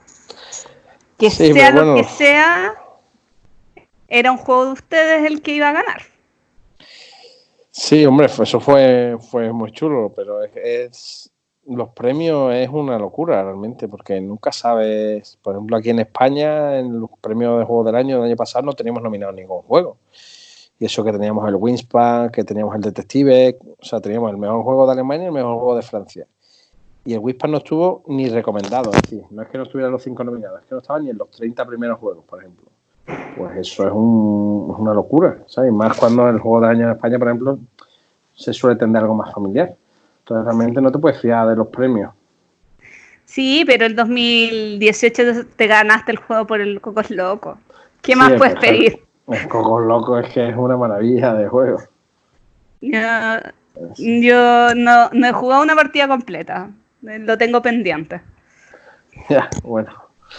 Que 1.18 1.28
Sí, 1.28 1.52
sea 1.52 1.70
lo 1.72 1.96
que 1.96 2.04
sea, 2.04 2.74
era 4.06 4.30
un 4.30 4.38
juego 4.38 4.66
de 4.66 4.72
ustedes 4.72 5.24
el 5.24 5.42
que 5.42 5.54
iba 5.56 5.68
a 5.68 5.72
ganar. 5.72 6.11
Sí, 7.74 8.04
hombre, 8.04 8.26
eso 8.26 8.60
fue, 8.60 9.16
fue 9.30 9.50
muy 9.52 9.72
chulo, 9.72 10.12
pero 10.14 10.42
es, 10.44 10.50
es- 10.56 11.28
los 11.66 11.90
premios 11.90 12.52
es 12.54 12.68
una 12.68 12.98
locura 12.98 13.42
realmente, 13.42 13.88
porque 13.88 14.20
nunca 14.20 14.50
sabes, 14.52 15.38
por 15.42 15.54
ejemplo, 15.54 15.76
aquí 15.76 15.90
en 15.90 16.00
España, 16.00 16.78
en 16.78 17.00
los 17.00 17.10
premios 17.20 17.58
de 17.60 17.64
juego 17.64 17.84
del 17.84 17.94
año 17.94 18.16
del 18.16 18.26
año 18.26 18.36
pasado 18.36 18.64
no 18.66 18.72
teníamos 18.72 19.02
nominado 19.02 19.32
ningún 19.32 19.62
juego. 19.62 19.96
Y 20.78 20.84
eso 20.86 21.04
que 21.04 21.12
teníamos 21.12 21.48
el 21.48 21.54
Wingspan, 21.54 22.30
que 22.30 22.42
teníamos 22.44 22.74
el 22.74 22.80
Detective, 22.82 23.58
o 23.80 23.84
sea, 23.84 24.00
teníamos 24.00 24.30
el 24.32 24.38
mejor 24.38 24.64
juego 24.64 24.86
de 24.86 24.92
Alemania 24.92 25.24
y 25.24 25.26
el 25.28 25.32
mejor 25.32 25.54
juego 25.54 25.76
de 25.76 25.82
Francia. 25.82 26.26
Y 27.04 27.14
el 27.14 27.20
Wingspan 27.20 27.52
no 27.52 27.58
estuvo 27.58 28.02
ni 28.08 28.28
recomendado, 28.28 28.90
es 28.90 29.02
decir, 29.02 29.24
no 29.30 29.42
es 29.42 29.48
que 29.48 29.58
no 29.58 29.64
estuviera 29.64 29.88
los 29.90 30.02
cinco 30.02 30.24
nominados, 30.24 30.60
es 30.60 30.66
que 30.66 30.74
no 30.74 30.80
estaba 30.80 30.98
ni 30.98 31.10
en 31.10 31.18
los 31.18 31.30
30 31.30 31.64
primeros 31.64 31.98
juegos, 32.00 32.24
por 32.24 32.40
ejemplo. 32.40 32.66
Pues 33.36 33.56
eso 33.56 33.86
es, 33.86 33.92
un- 33.92 34.74
una 34.78 34.94
locura, 34.94 35.38
¿sabes? 35.46 35.72
Más 35.72 35.96
cuando 35.96 36.28
el 36.28 36.38
juego 36.38 36.60
del 36.60 36.70
año 36.70 36.84
en 36.86 36.92
España, 36.92 37.18
por 37.18 37.28
ejemplo, 37.28 37.58
se 38.34 38.52
suele 38.52 38.76
tender 38.78 39.02
algo 39.02 39.14
más 39.14 39.32
familiar. 39.32 39.74
Entonces 40.20 40.44
realmente 40.44 40.80
no 40.80 40.92
te 40.92 40.98
puedes 40.98 41.20
fiar 41.20 41.48
de 41.48 41.56
los 41.56 41.68
premios. 41.68 42.12
Sí, 43.24 43.64
pero 43.66 43.86
el 43.86 43.96
2018 43.96 45.46
te 45.56 45.66
ganaste 45.66 46.12
el 46.12 46.18
juego 46.18 46.46
por 46.46 46.60
el 46.60 46.80
Cocos 46.80 47.10
Loco. 47.10 47.58
¿Qué 48.02 48.14
más 48.14 48.32
es 48.32 48.38
puedes 48.38 48.56
pedir? 48.56 49.02
El 49.28 49.48
Coco 49.48 49.80
Loco 49.80 50.18
es 50.18 50.32
que 50.32 50.48
es 50.48 50.56
una 50.56 50.76
maravilla 50.76 51.32
de 51.34 51.48
juego. 51.48 51.78
Yo, 52.80 52.98
yo 53.96 54.74
no, 54.74 55.08
no 55.12 55.26
he 55.26 55.32
jugado 55.32 55.62
una 55.62 55.74
partida 55.74 56.08
completa. 56.08 56.70
Lo 57.00 57.38
tengo 57.38 57.62
pendiente. 57.62 58.20
Ya, 59.28 59.48
bueno. 59.62 59.92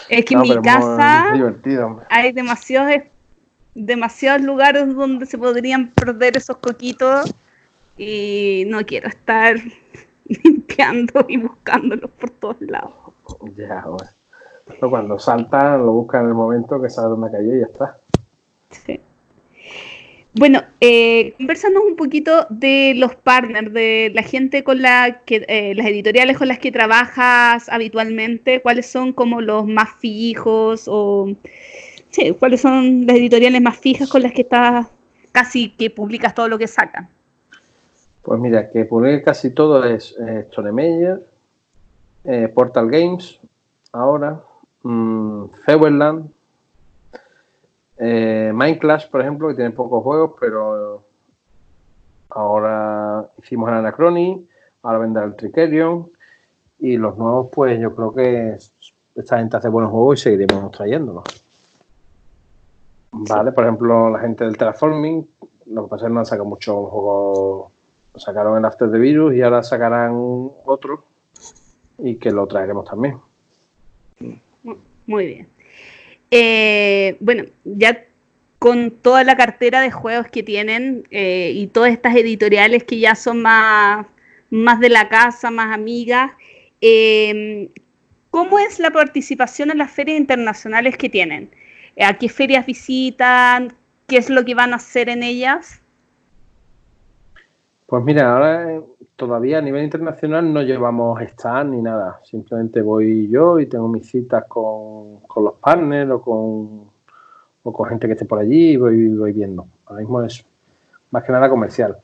Es 0.10 0.26
que 0.26 0.36
No, 0.36 0.44
en 0.44 0.50
mi 0.50 0.62
casa 0.62 1.32
hay 2.10 2.32
demasiados, 2.32 3.04
demasiados 3.74 4.42
lugares 4.42 4.94
donde 4.96 5.26
se 5.26 5.38
podrían 5.38 5.90
perder 5.92 6.38
esos 6.38 6.58
coquitos 6.58 7.34
y 7.98 8.64
no 8.68 8.84
quiero 8.86 9.08
estar 9.08 9.56
limpiando 10.44 11.26
y 11.28 11.38
buscándolos 11.38 12.10
por 12.12 12.30
todos 12.32 12.62
lados. 12.62 12.94
Ya, 13.56 13.84
bueno. 13.86 14.10
Pero 14.66 14.90
cuando 14.90 15.20
saltan, 15.20 15.86
lo 15.86 15.92
buscan 15.92 16.24
en 16.24 16.30
el 16.30 16.36
momento 16.36 16.82
que 16.82 16.90
sabe 16.90 17.10
dónde 17.10 17.32
cayó 17.32 17.56
y 17.56 17.60
ya 17.60 17.66
está. 17.66 17.98
Sí. 18.70 19.00
Bueno, 20.36 20.64
eh, 20.82 21.36
conversanos 21.38 21.84
un 21.88 21.96
poquito 21.96 22.48
de 22.50 22.94
los 22.96 23.16
partners, 23.16 23.72
de 23.72 24.12
la 24.16 24.24
gente 24.24 24.64
con 24.64 24.82
la 24.82 25.22
que, 25.26 25.46
eh, 25.48 25.76
las 25.76 25.86
editoriales 25.86 26.40
con 26.40 26.48
las 26.48 26.58
que 26.58 26.72
trabajas 26.72 27.70
habitualmente, 27.70 28.60
cuáles 28.60 28.88
son 28.88 29.14
como 29.14 29.42
los 29.42 29.68
más 29.68 29.90
fijos 30.00 30.86
o, 30.88 31.30
sí, 32.10 32.36
cuáles 32.40 32.62
son 32.62 33.06
las 33.06 33.18
editoriales 33.18 33.62
más 33.62 33.78
fijas 33.78 34.10
con 34.10 34.24
las 34.24 34.32
que 34.32 34.42
estás 34.42 34.88
casi 35.32 35.70
que 35.70 35.92
publicas 35.92 36.34
todo 36.34 36.48
lo 36.48 36.58
que 36.58 36.68
sacan. 36.68 37.10
Pues 38.24 38.40
mira, 38.40 38.72
que 38.72 38.86
publica 38.86 39.26
casi 39.26 39.52
todo 39.52 39.84
es 39.84 40.16
eh, 40.26 40.48
Portal 42.56 42.90
Games, 42.90 43.40
ahora, 43.92 44.42
mmm, 44.82 45.46
Feuerland, 45.64 46.32
eh, 48.06 48.52
Minecraft, 48.54 49.10
por 49.10 49.22
ejemplo, 49.22 49.48
que 49.48 49.56
tiene 49.56 49.72
pocos 49.72 50.04
juegos, 50.04 50.34
pero 50.38 51.06
ahora 52.30 53.30
hicimos 53.42 53.70
el 53.70 53.76
Anacrony, 53.76 54.46
ahora 54.82 54.98
vendrá 55.00 55.24
el 55.24 55.36
Tricerion 55.38 56.12
y 56.80 56.98
los 56.98 57.18
nuevos, 57.18 57.50
pues 57.54 57.80
yo 57.80 57.96
creo 57.96 58.14
que 58.14 58.58
esta 59.16 59.38
gente 59.38 59.56
hace 59.56 59.70
buenos 59.70 59.90
juegos 59.90 60.20
y 60.20 60.24
seguiremos 60.24 60.72
trayéndolos. 60.72 61.24
Vale, 63.14 63.54
por 63.54 63.64
ejemplo, 63.64 64.10
la 64.10 64.20
gente 64.20 64.44
del 64.44 64.58
Terraforming, 64.58 65.26
lo 65.68 65.84
que 65.84 65.90
pasa 65.90 66.06
es 66.06 66.10
que 66.10 66.14
no 66.14 66.20
han 66.20 66.26
sacado 66.26 66.50
muchos 66.50 66.76
juegos, 66.76 67.72
sacaron 68.18 68.58
el 68.58 68.66
After 68.66 68.92
the 68.92 68.98
Virus 68.98 69.34
y 69.34 69.42
ahora 69.42 69.64
sacarán 69.64 70.52
otro 70.66 71.06
y 72.00 72.18
que 72.18 72.32
lo 72.32 72.48
traeremos 72.48 72.84
también. 72.84 73.18
Muy 75.06 75.26
bien. 75.26 75.53
Eh, 76.36 77.16
bueno, 77.20 77.44
ya 77.64 78.06
con 78.58 78.90
toda 78.90 79.24
la 79.24 79.38
cartera 79.38 79.82
de 79.82 79.92
juegos 79.92 80.28
que 80.30 80.42
tienen 80.42 81.04
eh, 81.12 81.52
y 81.54 81.68
todas 81.68 81.92
estas 81.92 82.16
editoriales 82.16 82.84
que 82.86 82.98
ya 82.98 83.14
son 83.14 83.44
más, 83.44 84.08
más 84.50 84.80
de 84.80 84.90
la 84.90 85.10
casa, 85.10 85.52
más 85.52 85.72
amigas, 85.72 86.32
eh, 86.82 87.70
¿cómo 88.32 88.58
es 88.58 88.80
la 88.80 88.90
participación 88.90 89.70
en 89.70 89.78
las 89.78 89.92
ferias 89.92 90.18
internacionales 90.18 90.98
que 90.98 91.08
tienen? 91.08 91.52
¿A 92.02 92.18
qué 92.18 92.30
ferias 92.30 92.66
visitan? 92.66 93.72
¿Qué 94.08 94.18
es 94.18 94.32
lo 94.32 94.44
que 94.44 94.56
van 94.56 94.74
a 94.74 94.78
hacer 94.78 95.10
en 95.10 95.22
ellas? 95.22 95.83
Pues 97.86 98.04
mira, 98.04 98.34
ahora 98.34 98.82
todavía 99.16 99.60
a 99.60 99.62
nivel 99.62 99.84
internacional 99.84 100.52
no 100.52 100.62
llevamos 100.62 101.22
stand 101.22 101.74
ni 101.74 101.82
nada. 101.82 102.20
Simplemente 102.24 102.82
voy 102.82 103.28
yo 103.28 103.60
y 103.60 103.68
tengo 103.68 103.88
mis 103.88 104.08
citas 104.10 104.46
con, 104.48 105.20
con 105.22 105.44
los 105.44 105.54
partners 105.56 106.12
o 106.12 106.22
con, 106.22 106.92
o 107.64 107.74
con 107.74 107.90
gente 107.90 108.08
que 108.08 108.14
esté 108.14 108.26
por 108.26 108.40
allí 108.40 108.72
y 108.72 108.78
voy, 108.78 109.10
voy 109.10 109.32
viendo. 109.32 109.68
Ahora 109.86 110.02
mismo 110.02 110.22
es 110.24 110.46
más 111.12 111.24
que 111.24 111.32
nada 111.32 111.50
comercial. 111.50 111.98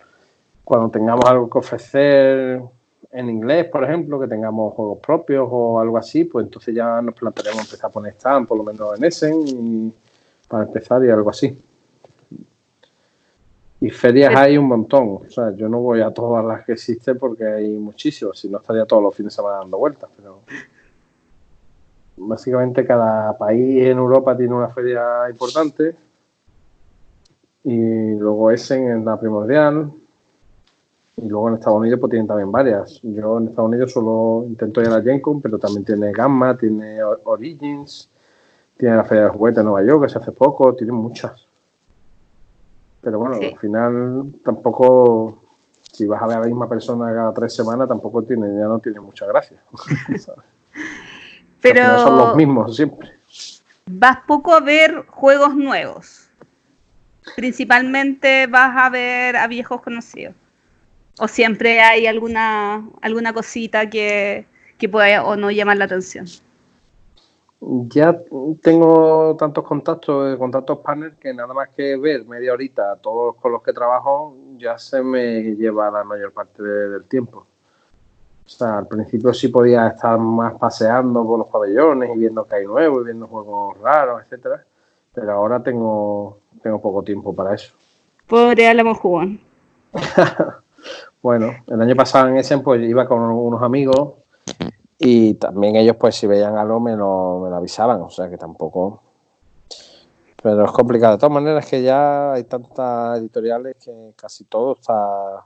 Cuando 0.64 0.90
tengamos 0.90 1.26
algo 1.26 1.50
que 1.50 1.58
ofrecer 1.58 2.62
en 3.12 3.30
inglés, 3.30 3.66
por 3.66 3.84
ejemplo, 3.84 4.20
que 4.20 4.28
tengamos 4.28 4.74
juegos 4.76 5.00
propios 5.00 5.48
o 5.50 5.80
algo 5.80 5.98
así, 5.98 6.26
pues 6.26 6.46
entonces 6.46 6.76
ya 6.76 7.02
nos 7.02 7.16
plantearemos 7.16 7.64
empezar 7.64 7.90
a 7.90 7.94
poner 7.94 8.14
stand, 8.14 8.48
por 8.48 8.58
lo 8.58 8.64
menos 8.64 8.98
en 8.98 9.04
Essen, 9.04 9.42
y 9.48 9.94
para 10.48 10.66
empezar 10.66 11.04
y 11.04 11.10
algo 11.10 11.30
así. 11.30 11.58
Y 13.82 13.90
ferias 13.90 14.36
hay 14.36 14.58
un 14.58 14.66
montón. 14.66 15.20
O 15.26 15.30
sea, 15.30 15.56
yo 15.56 15.70
no 15.70 15.80
voy 15.80 16.02
a 16.02 16.12
todas 16.12 16.44
las 16.44 16.66
que 16.66 16.74
existen 16.74 17.18
porque 17.18 17.46
hay 17.46 17.78
muchísimas. 17.78 18.38
Si 18.38 18.50
no, 18.50 18.58
estaría 18.58 18.86
todos 18.86 19.02
los 19.02 19.16
fines 19.16 19.34
de 19.34 19.38
semana 19.38 19.60
dando 19.60 19.78
vueltas. 19.78 20.10
Pero 20.16 20.42
básicamente 22.18 22.86
cada 22.86 23.38
país 23.38 23.84
en 23.84 23.98
Europa 23.98 24.36
tiene 24.36 24.54
una 24.54 24.70
feria 24.70 25.30
importante. 25.30 25.96
Y 27.64 28.16
luego 28.16 28.52
Essen 28.52 29.00
es 29.00 29.06
la 29.06 29.18
primordial. 29.18 29.92
Y 31.16 31.28
luego 31.28 31.50
en 31.50 31.56
Estados 31.56 31.80
Unidos 31.80 32.00
pues 32.02 32.12
tienen 32.12 32.28
también 32.28 32.52
varias. 32.52 33.00
Yo 33.02 33.38
en 33.38 33.48
Estados 33.48 33.70
Unidos 33.70 33.92
solo 33.94 34.46
intento 34.46 34.82
ir 34.82 34.88
a 34.88 34.92
la 34.92 35.02
GenCon, 35.02 35.42
pero 35.42 35.58
también 35.58 35.86
tiene 35.86 36.12
Gamma, 36.12 36.58
tiene 36.58 37.02
Origins, 37.04 38.10
tiene 38.78 38.98
la 38.98 39.04
Feria 39.04 39.26
de 39.26 39.30
Juguetes 39.30 39.58
de 39.58 39.64
Nueva 39.64 39.84
York, 39.84 40.04
que 40.04 40.10
se 40.10 40.18
hace 40.18 40.32
poco, 40.32 40.74
tiene 40.76 40.94
muchas. 40.94 41.49
Pero 43.02 43.20
bueno, 43.20 43.36
Sí. 43.36 43.46
al 43.46 43.60
final 43.60 44.34
tampoco, 44.44 45.42
si 45.92 46.06
vas 46.06 46.22
a 46.22 46.28
ver 46.28 46.38
a 46.38 46.40
la 46.42 46.46
misma 46.48 46.68
persona 46.68 47.14
cada 47.14 47.34
tres 47.34 47.54
semanas, 47.54 47.88
tampoco 47.88 48.24
tiene, 48.24 48.48
ya 48.58 48.66
no 48.66 48.80
tiene 48.80 49.00
mucha 49.00 49.26
gracia. 49.26 49.58
¿sabes? 50.20 50.44
Pero 51.62 51.82
final 51.82 52.00
son 52.00 52.18
los 52.18 52.36
mismos 52.36 52.76
siempre. 52.76 53.12
vas 53.86 54.18
poco 54.28 54.54
a 54.54 54.60
ver 54.60 55.06
juegos 55.08 55.56
nuevos. 55.56 56.30
Principalmente 57.36 58.48
vas 58.48 58.76
a 58.76 58.90
ver 58.90 59.36
a 59.36 59.48
viejos 59.48 59.82
conocidos. 59.82 60.36
O 61.20 61.28
siempre 61.28 61.82
hay 61.82 62.08
alguna, 62.08 62.88
alguna 63.02 63.34
cosita 63.34 63.90
que, 63.90 64.46
que 64.78 64.88
pueda 64.90 65.24
o 65.26 65.36
no 65.36 65.52
llamar 65.52 65.78
la 65.78 65.86
atención. 65.86 66.26
Ya 67.62 68.18
tengo 68.62 69.36
tantos 69.38 69.66
contactos, 69.66 70.34
eh, 70.34 70.38
contactos 70.38 70.80
partners, 70.80 71.18
que 71.20 71.34
nada 71.34 71.54
más 71.54 71.70
que 71.70 71.98
ver 71.98 72.24
media 72.26 72.54
horita 72.54 72.94
a 72.94 72.96
todos 72.96 73.36
con 73.36 73.52
los 73.52 73.62
que 73.62 73.74
trabajo, 73.74 74.34
ya 74.58 74.78
se 74.78 75.02
me 75.04 75.42
lleva 75.56 75.92
la 75.92 76.04
mayor 76.06 76.32
parte 76.32 76.64
de- 76.64 76.90
del 76.90 77.04
tiempo. 77.04 77.46
O 78.46 78.50
sea, 78.50 78.80
al 78.80 78.88
principio 78.88 79.34
sí 79.34 79.50
podía 79.50 79.88
estar 79.90 80.18
más 80.18 80.54
paseando 80.58 81.24
por 81.26 81.38
los 81.40 81.48
pabellones 81.50 82.10
y 82.16 82.18
viendo 82.18 82.46
que 82.46 82.56
hay 82.56 82.66
nuevo 82.66 83.02
y 83.02 83.06
viendo 83.06 83.28
juegos 83.28 83.78
raros, 83.80 84.22
etcétera, 84.24 84.66
pero 85.14 85.34
ahora 85.34 85.62
tengo, 85.62 86.40
tengo 86.64 86.82
poco 86.82 87.04
tiempo 87.04 87.36
para 87.36 87.54
eso. 87.56 87.74
Pobre 88.26 88.68
Álamo 88.68 88.96
Jugón. 88.96 89.42
Bueno, 91.22 91.52
el 91.68 91.82
año 91.82 91.94
pasado 91.98 92.30
en 92.30 92.38
Essen 92.38 92.64
pues 92.64 92.82
iba 92.82 93.06
con 93.06 93.20
unos 93.20 93.62
amigos 93.62 94.14
y 95.00 95.36
también 95.36 95.78
ellos 95.78 95.96
pues 95.98 96.16
si 96.16 96.28
veían 96.28 96.58
algo 96.58 96.82
me 96.82 96.94
lo, 96.94 97.40
me 97.40 97.50
lo 97.50 97.56
avisaban, 97.56 98.02
o 98.02 98.10
sea 98.10 98.30
que 98.30 98.38
tampoco... 98.38 99.02
Pero 100.42 100.64
es 100.64 100.72
complicado. 100.72 101.14
De 101.14 101.18
todas 101.20 101.34
maneras 101.34 101.66
que 101.66 101.82
ya 101.82 102.34
hay 102.34 102.44
tantas 102.46 103.20
editoriales 103.20 103.76
que 103.84 104.14
casi 104.16 104.44
todo 104.46 104.74
está... 104.74 105.46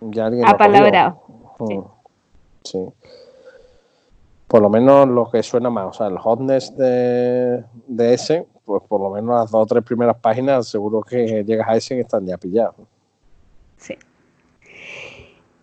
Ya 0.00 0.26
alguien. 0.26 0.46
Apalabrado. 0.46 1.20
Mm, 1.58 1.80
Sí. 2.62 2.86
Por 4.46 4.62
lo 4.62 4.70
menos 4.70 5.08
lo 5.08 5.30
que 5.30 5.42
suena 5.42 5.68
más, 5.68 5.86
o 5.86 5.92
sea, 5.92 6.06
el 6.06 6.18
hotness 6.18 6.74
de, 6.76 7.62
de 7.86 8.14
Essen, 8.14 8.46
pues 8.64 8.82
por 8.88 9.00
lo 9.00 9.10
menos 9.10 9.38
las 9.40 9.50
dos 9.50 9.62
o 9.62 9.66
tres 9.66 9.84
primeras 9.84 10.16
páginas 10.16 10.68
seguro 10.68 11.02
que 11.02 11.44
llegas 11.44 11.68
a 11.68 11.76
Essen 11.76 11.98
y 11.98 12.00
están 12.02 12.26
ya 12.26 12.38
pillados. 12.38 12.76
Sí. 13.76 13.98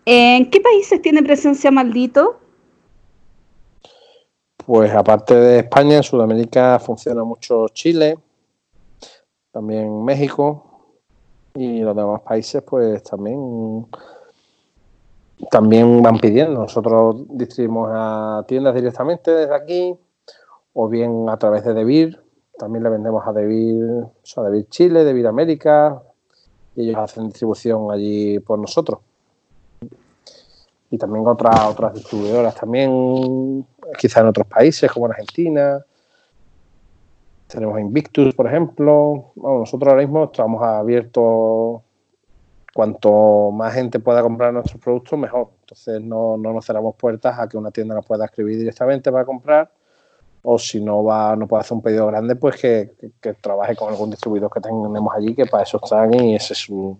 ¿En 0.04 0.50
qué 0.50 0.60
países 0.60 1.00
tiene 1.02 1.22
presencia 1.22 1.70
maldito? 1.70 2.41
Pues 4.66 4.92
aparte 4.92 5.34
de 5.34 5.58
España, 5.60 5.96
en 5.96 6.02
Sudamérica 6.02 6.78
funciona 6.78 7.24
mucho 7.24 7.66
Chile, 7.68 8.18
también 9.50 10.04
México 10.04 10.64
y 11.54 11.80
los 11.80 11.96
demás 11.96 12.20
países 12.22 12.62
pues 12.62 13.02
también 13.02 13.86
también 15.50 16.02
van 16.02 16.18
pidiendo. 16.18 16.60
Nosotros 16.60 17.24
distribuimos 17.30 17.90
a 17.92 18.44
tiendas 18.46 18.74
directamente 18.74 19.32
desde 19.32 19.54
aquí 19.54 19.96
o 20.74 20.88
bien 20.88 21.28
a 21.28 21.36
través 21.38 21.64
de 21.64 21.74
Devir. 21.74 22.22
También 22.56 22.84
le 22.84 22.90
vendemos 22.90 23.26
a 23.26 23.32
Devir, 23.32 23.84
o 23.84 24.12
sea, 24.22 24.44
Devir 24.44 24.68
Chile, 24.68 25.04
Devir 25.04 25.26
América 25.26 26.02
y 26.76 26.88
ellos 26.88 26.98
hacen 26.98 27.26
distribución 27.26 27.90
allí 27.90 28.38
por 28.38 28.58
nosotros. 28.58 29.00
Y 30.92 30.98
también 30.98 31.26
otras 31.26 31.58
otras 31.66 31.94
distribuidoras 31.94 32.54
también 32.54 33.66
quizá 33.98 34.20
en 34.20 34.26
otros 34.26 34.46
países 34.46 34.92
como 34.92 35.06
en 35.06 35.12
Argentina. 35.12 35.82
Tenemos 37.46 37.80
Invictus, 37.80 38.34
por 38.34 38.46
ejemplo. 38.46 39.32
Bueno, 39.34 39.60
nosotros 39.60 39.88
ahora 39.90 40.02
mismo 40.02 40.24
estamos 40.24 40.62
abiertos. 40.62 41.80
Cuanto 42.74 43.50
más 43.52 43.72
gente 43.72 44.00
pueda 44.00 44.20
comprar 44.20 44.52
nuestros 44.52 44.80
productos, 44.82 45.18
mejor. 45.18 45.48
Entonces 45.60 46.02
no, 46.02 46.36
no 46.36 46.52
nos 46.52 46.66
cerramos 46.66 46.94
puertas 46.96 47.38
a 47.38 47.48
que 47.48 47.56
una 47.56 47.70
tienda 47.70 47.94
nos 47.94 48.04
pueda 48.04 48.26
escribir 48.26 48.58
directamente 48.58 49.10
para 49.10 49.24
comprar. 49.24 49.72
O 50.42 50.58
si 50.58 50.78
no 50.78 51.02
va, 51.04 51.34
no 51.36 51.46
puede 51.48 51.62
hacer 51.62 51.74
un 51.74 51.82
pedido 51.82 52.06
grande, 52.08 52.36
pues 52.36 52.60
que, 52.60 52.92
que- 53.18 53.32
trabaje 53.34 53.74
con 53.76 53.88
algún 53.90 54.10
distribuidor 54.10 54.50
que 54.50 54.60
tenemos 54.60 55.14
allí, 55.14 55.34
que 55.34 55.46
para 55.46 55.62
eso 55.62 55.80
están 55.82 56.12
y 56.14 56.34
ese 56.34 56.52
es 56.52 56.58
su, 56.58 56.98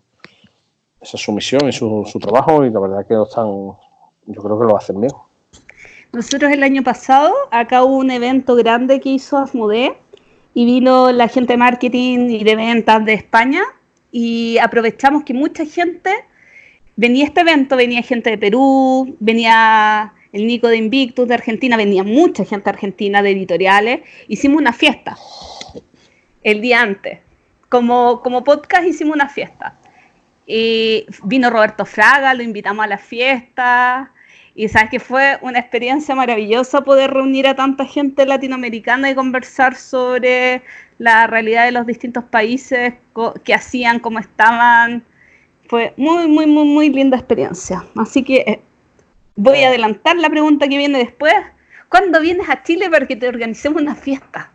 esa 1.02 1.16
es 1.16 1.22
su 1.22 1.32
misión 1.32 1.68
y 1.68 1.72
su, 1.72 2.08
su 2.10 2.18
trabajo. 2.18 2.64
Y 2.64 2.70
la 2.70 2.80
verdad 2.80 3.06
que 3.06 3.14
lo 3.14 3.24
están, 3.24 3.46
yo 3.46 4.42
creo 4.42 4.58
que 4.58 4.64
lo 4.66 4.76
hacen 4.76 5.00
bien. 5.00 5.12
Nosotros 6.12 6.52
el 6.52 6.62
año 6.62 6.82
pasado, 6.82 7.32
acá 7.50 7.84
hubo 7.84 7.96
un 7.96 8.10
evento 8.10 8.54
grande 8.54 9.00
que 9.00 9.10
hizo 9.10 9.38
Asmodee 9.38 9.94
y 10.54 10.64
vino 10.66 11.10
la 11.10 11.28
gente 11.28 11.54
de 11.54 11.56
marketing 11.56 12.28
y 12.28 12.44
de 12.44 12.54
ventas 12.54 13.04
de 13.04 13.14
España 13.14 13.62
y 14.10 14.58
aprovechamos 14.58 15.24
que 15.24 15.32
mucha 15.32 15.64
gente 15.64 16.10
venía 16.96 17.24
a 17.24 17.28
este 17.28 17.40
evento, 17.40 17.76
venía 17.76 18.02
gente 18.02 18.28
de 18.28 18.36
Perú, 18.36 19.16
venía 19.20 20.12
el 20.32 20.46
Nico 20.46 20.68
de 20.68 20.76
Invictus 20.76 21.26
de 21.26 21.34
Argentina, 21.34 21.78
venía 21.78 22.04
mucha 22.04 22.44
gente 22.44 22.68
argentina 22.68 23.22
de 23.22 23.30
editoriales, 23.30 24.00
hicimos 24.28 24.60
una 24.60 24.74
fiesta 24.74 25.16
el 26.42 26.60
día 26.60 26.82
antes 26.82 27.20
como, 27.72 28.20
como 28.20 28.44
podcast 28.44 28.84
hicimos 28.84 29.14
una 29.14 29.30
fiesta. 29.30 29.78
Y 30.54 31.06
vino 31.24 31.48
Roberto 31.48 31.86
Fraga, 31.86 32.34
lo 32.34 32.42
invitamos 32.42 32.84
a 32.84 32.86
la 32.86 32.98
fiesta. 32.98 34.12
Y 34.54 34.68
sabes 34.68 34.90
que 34.90 35.00
fue 35.00 35.38
una 35.40 35.58
experiencia 35.58 36.14
maravillosa 36.14 36.82
poder 36.82 37.10
reunir 37.10 37.46
a 37.46 37.56
tanta 37.56 37.86
gente 37.86 38.26
latinoamericana 38.26 39.10
y 39.10 39.14
conversar 39.14 39.74
sobre 39.74 40.62
la 40.98 41.26
realidad 41.26 41.64
de 41.64 41.72
los 41.72 41.86
distintos 41.86 42.24
países, 42.24 42.92
qué 43.44 43.54
hacían, 43.54 43.98
cómo 43.98 44.18
estaban. 44.18 45.02
Fue 45.70 45.94
muy, 45.96 46.28
muy, 46.28 46.46
muy, 46.46 46.66
muy 46.66 46.90
linda 46.90 47.16
experiencia. 47.16 47.82
Así 47.96 48.22
que 48.22 48.44
eh, 48.46 48.60
voy 49.36 49.62
a 49.62 49.68
adelantar 49.68 50.16
la 50.16 50.28
pregunta 50.28 50.68
que 50.68 50.76
viene 50.76 50.98
después. 50.98 51.32
¿Cuándo 51.88 52.20
vienes 52.20 52.46
a 52.50 52.62
Chile 52.62 52.90
para 52.90 53.06
que 53.06 53.16
te 53.16 53.26
organicemos 53.26 53.80
una 53.80 53.94
fiesta? 53.94 54.52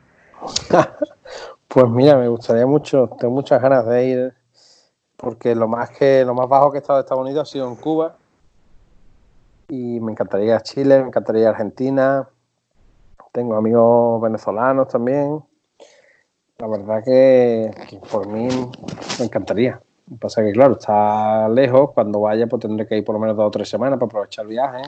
pues 1.67 1.89
mira, 1.89 2.17
me 2.17 2.27
gustaría 2.27 2.67
mucho, 2.67 3.09
tengo 3.19 3.33
muchas 3.33 3.59
ganas 3.59 3.87
de 3.87 4.05
ir, 4.05 4.33
porque 5.17 5.55
lo 5.55 5.67
más 5.67 5.89
que 5.89 6.23
lo 6.23 6.33
más 6.33 6.47
bajo 6.47 6.71
que 6.71 6.77
he 6.77 6.81
estado 6.81 6.99
de 6.99 7.01
Estados 7.01 7.23
Unidos 7.23 7.49
ha 7.49 7.51
sido 7.51 7.67
en 7.67 7.75
Cuba 7.75 8.15
y 9.69 9.99
me 9.99 10.13
encantaría 10.13 10.59
Chile, 10.61 11.01
me 11.01 11.07
encantaría 11.07 11.49
Argentina. 11.49 12.29
Tengo 13.33 13.55
amigos 13.55 14.21
venezolanos 14.21 14.87
también. 14.87 15.43
La 16.57 16.67
verdad 16.67 17.03
que, 17.03 17.69
por 18.11 18.27
mí 18.27 18.47
me 19.19 19.25
encantaría. 19.25 19.81
Lo 20.09 20.15
que 20.15 20.21
pasa 20.21 20.41
es 20.41 20.47
que, 20.47 20.53
claro, 20.53 20.73
está 20.73 21.49
lejos. 21.49 21.91
Cuando 21.91 22.21
vaya, 22.21 22.47
pues 22.47 22.61
tendré 22.61 22.87
que 22.87 22.97
ir 22.97 23.03
por 23.03 23.13
lo 23.13 23.19
menos 23.19 23.35
dos 23.35 23.47
o 23.47 23.51
tres 23.51 23.69
semanas 23.69 23.99
para 23.99 24.07
aprovechar 24.07 24.45
el 24.45 24.49
viaje. 24.49 24.81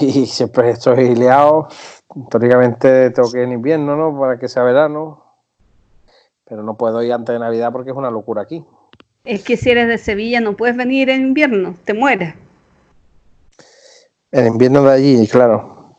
Y 0.00 0.26
siempre 0.26 0.70
estoy 0.70 1.14
liado. 1.14 1.68
Históricamente 2.14 3.10
tengo 3.10 3.30
que 3.30 3.38
ir 3.38 3.44
en 3.44 3.52
invierno, 3.52 3.96
¿no? 3.96 4.18
Para 4.18 4.36
que 4.36 4.48
sea 4.48 4.64
verano. 4.64 5.25
Pero 6.48 6.62
no 6.62 6.76
puedo 6.76 7.02
ir 7.02 7.12
antes 7.12 7.32
de 7.32 7.38
Navidad 7.38 7.72
porque 7.72 7.90
es 7.90 7.96
una 7.96 8.10
locura 8.10 8.42
aquí. 8.42 8.64
Es 9.24 9.42
que 9.42 9.56
si 9.56 9.70
eres 9.70 9.88
de 9.88 9.98
Sevilla 9.98 10.40
no 10.40 10.56
puedes 10.56 10.76
venir 10.76 11.10
en 11.10 11.22
invierno, 11.22 11.74
te 11.84 11.92
mueres. 11.92 12.34
En 14.30 14.46
invierno 14.46 14.82
de 14.84 14.92
allí, 14.92 15.28
claro. 15.28 15.96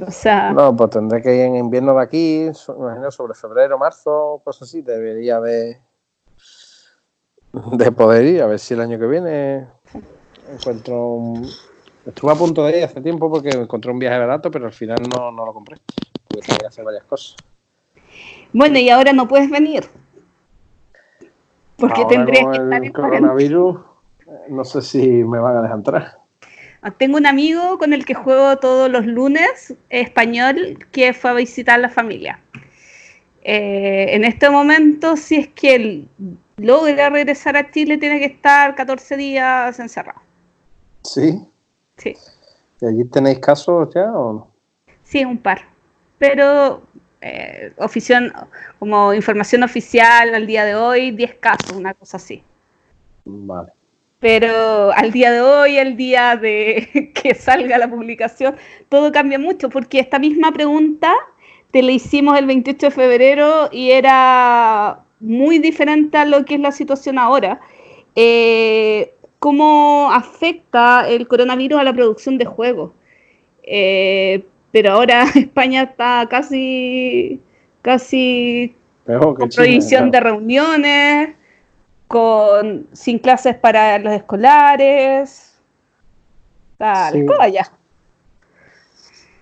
O 0.00 0.10
sea. 0.10 0.52
No, 0.52 0.74
pues 0.74 0.90
tendré 0.90 1.22
que 1.22 1.34
ir 1.34 1.42
en 1.42 1.56
invierno 1.56 1.94
de 1.94 2.02
aquí, 2.02 2.50
imagino 2.68 3.10
sobre 3.10 3.34
febrero, 3.34 3.78
marzo, 3.78 4.40
cosas 4.42 4.68
así. 4.68 4.80
Debería 4.80 5.40
de, 5.40 5.78
de 7.52 7.92
poder 7.92 8.24
ir, 8.24 8.42
a 8.42 8.46
ver 8.46 8.58
si 8.58 8.74
el 8.74 8.80
año 8.80 8.98
que 8.98 9.06
viene 9.06 9.66
encuentro 10.50 11.06
un... 11.14 11.48
Estuve 12.06 12.32
a 12.32 12.34
punto 12.34 12.64
de 12.64 12.78
ir 12.78 12.84
hace 12.84 13.00
tiempo 13.00 13.30
porque 13.30 13.50
encontré 13.50 13.90
un 13.90 13.98
viaje 13.98 14.18
barato, 14.18 14.50
pero 14.50 14.66
al 14.66 14.72
final 14.72 14.98
no, 15.16 15.30
no 15.30 15.46
lo 15.46 15.54
compré. 15.54 15.78
Tuve 16.28 16.42
que 16.42 16.66
hacer 16.66 16.84
varias 16.84 17.04
cosas. 17.04 17.36
Bueno, 18.54 18.78
y 18.78 18.88
ahora 18.88 19.12
no 19.12 19.26
puedes 19.26 19.50
venir. 19.50 19.84
Porque 21.76 22.04
tendrías 22.08 22.46
que 22.46 22.62
estar 22.62 22.84
en 22.84 22.92
coronavirus. 22.92 23.80
No 24.48 24.64
sé 24.64 24.80
si 24.80 25.24
me 25.24 25.40
van 25.40 25.56
a 25.56 25.62
dejar 25.62 25.76
entrar. 25.76 26.18
Tengo 26.96 27.16
un 27.16 27.26
amigo 27.26 27.78
con 27.78 27.92
el 27.92 28.04
que 28.04 28.14
juego 28.14 28.56
todos 28.58 28.88
los 28.88 29.06
lunes, 29.06 29.74
español, 29.88 30.78
que 30.92 31.12
fue 31.12 31.30
a 31.30 31.34
visitar 31.34 31.76
a 31.76 31.78
la 31.78 31.88
familia. 31.88 32.38
Eh, 33.42 34.06
en 34.10 34.24
este 34.24 34.48
momento, 34.48 35.16
si 35.16 35.36
es 35.36 35.48
que 35.48 35.74
él 35.74 36.08
logra 36.56 37.10
regresar 37.10 37.56
a 37.56 37.70
Chile, 37.72 37.98
tiene 37.98 38.20
que 38.20 38.26
estar 38.26 38.76
14 38.76 39.16
días 39.16 39.80
encerrado. 39.80 40.20
¿Sí? 41.02 41.40
Sí. 41.96 42.14
¿Y 42.80 42.86
allí 42.86 43.04
tenéis 43.06 43.40
casos 43.40 43.88
ya 43.92 44.12
o 44.12 44.32
no? 44.32 44.48
Sí, 45.02 45.24
un 45.24 45.38
par. 45.38 45.62
Pero 46.18 46.82
eh, 47.24 47.72
como 48.78 49.14
información 49.14 49.62
oficial 49.62 50.34
al 50.34 50.46
día 50.46 50.64
de 50.64 50.74
hoy, 50.74 51.10
10 51.10 51.34
casos, 51.34 51.72
una 51.72 51.94
cosa 51.94 52.18
así. 52.18 52.42
Vale 53.24 53.72
pero 54.24 54.90
al 54.94 55.12
día 55.12 55.30
de 55.32 55.42
hoy, 55.42 55.76
el 55.76 55.98
día 55.98 56.34
de 56.34 57.12
que 57.14 57.34
salga 57.34 57.76
la 57.76 57.90
publicación, 57.90 58.56
todo 58.88 59.12
cambia 59.12 59.38
mucho, 59.38 59.68
porque 59.68 59.98
esta 59.98 60.18
misma 60.18 60.50
pregunta 60.50 61.12
te 61.70 61.82
la 61.82 61.92
hicimos 61.92 62.38
el 62.38 62.46
28 62.46 62.86
de 62.86 62.90
febrero 62.90 63.68
y 63.70 63.90
era 63.90 65.00
muy 65.20 65.58
diferente 65.58 66.16
a 66.16 66.24
lo 66.24 66.46
que 66.46 66.54
es 66.54 66.60
la 66.60 66.72
situación 66.72 67.18
ahora. 67.18 67.60
Eh, 68.16 69.12
¿Cómo 69.40 70.10
afecta 70.10 71.06
el 71.06 71.28
coronavirus 71.28 71.80
a 71.80 71.84
la 71.84 71.92
producción 71.92 72.38
de 72.38 72.46
juegos? 72.46 72.92
Eh, 73.62 74.42
pero 74.74 74.94
ahora 74.94 75.26
España 75.36 75.84
está 75.84 76.26
casi, 76.28 77.40
casi 77.80 78.74
con 79.06 79.48
prohibición 79.54 80.10
de 80.10 80.18
reuniones 80.18 81.36
con 82.08 82.88
sin 82.92 83.20
clases 83.20 83.54
para 83.54 84.00
los 84.00 84.12
escolares. 84.12 85.60
Tal, 86.76 87.24
vaya. 87.24 87.70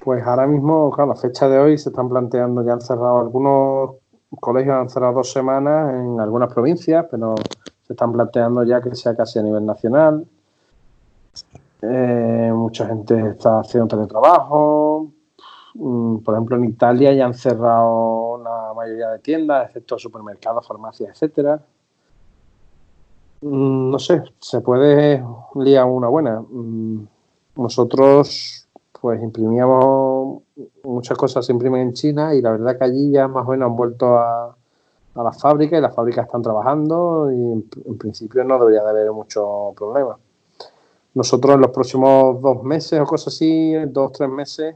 Pues 0.04 0.22
ahora 0.26 0.46
mismo, 0.46 0.90
claro, 0.90 1.14
la 1.14 1.16
fecha 1.18 1.48
de 1.48 1.58
hoy 1.58 1.78
se 1.78 1.88
están 1.88 2.10
planteando, 2.10 2.62
ya 2.62 2.74
han 2.74 2.82
cerrado 2.82 3.20
algunos 3.20 3.96
colegios, 4.38 4.76
han 4.76 4.90
cerrado 4.90 5.14
dos 5.14 5.32
semanas 5.32 5.94
en 5.94 6.20
algunas 6.20 6.52
provincias, 6.52 7.06
pero 7.10 7.36
se 7.86 7.94
están 7.94 8.12
planteando 8.12 8.64
ya 8.64 8.82
que 8.82 8.94
sea 8.94 9.16
casi 9.16 9.38
a 9.38 9.42
nivel 9.42 9.64
nacional. 9.64 10.26
Eh, 11.80 12.52
mucha 12.54 12.86
gente 12.86 13.30
está 13.30 13.60
haciendo 13.60 13.88
teletrabajo. 13.88 15.10
Mm, 15.74 16.18
por 16.18 16.34
ejemplo, 16.34 16.56
en 16.56 16.64
Italia 16.64 17.12
ya 17.12 17.26
han 17.26 17.34
cerrado 17.34 18.40
la 18.42 18.72
mayoría 18.74 19.08
de 19.10 19.18
tiendas, 19.20 19.68
excepto 19.68 19.98
supermercados, 19.98 20.66
farmacias, 20.66 21.10
etcétera. 21.10 21.60
Mm, 23.42 23.90
no 23.90 23.98
sé, 23.98 24.22
se 24.38 24.60
puede 24.60 25.24
liar 25.56 25.86
una 25.86 26.08
buena. 26.08 26.40
Mm, 26.40 27.06
nosotros, 27.56 28.68
pues 29.00 29.22
imprimíamos 29.22 30.42
muchas 30.84 31.18
cosas, 31.18 31.44
se 31.46 31.52
imprimen 31.52 31.82
en 31.82 31.92
China 31.94 32.34
y 32.34 32.40
la 32.42 32.52
verdad 32.52 32.78
que 32.78 32.84
allí 32.84 33.10
ya 33.10 33.28
más 33.28 33.46
o 33.46 33.50
menos 33.50 33.70
han 33.70 33.76
vuelto 33.76 34.16
a, 34.18 34.56
a 35.14 35.22
las 35.22 35.40
fábricas 35.40 35.78
y 35.78 35.82
las 35.82 35.94
fábricas 35.94 36.26
están 36.26 36.42
trabajando 36.42 37.30
y 37.30 37.34
en, 37.34 37.98
principio 37.98 38.44
no 38.44 38.58
debería 38.58 38.82
de 38.82 38.90
haber 38.90 39.12
mucho 39.12 39.72
problema. 39.76 40.16
Nosotros 41.14 41.54
en 41.54 41.60
los 41.60 41.70
próximos 41.70 42.40
dos 42.40 42.62
meses 42.62 42.98
o 43.00 43.04
cosas 43.04 43.34
así, 43.34 43.74
dos 43.88 44.08
o 44.08 44.10
tres 44.10 44.30
meses, 44.30 44.74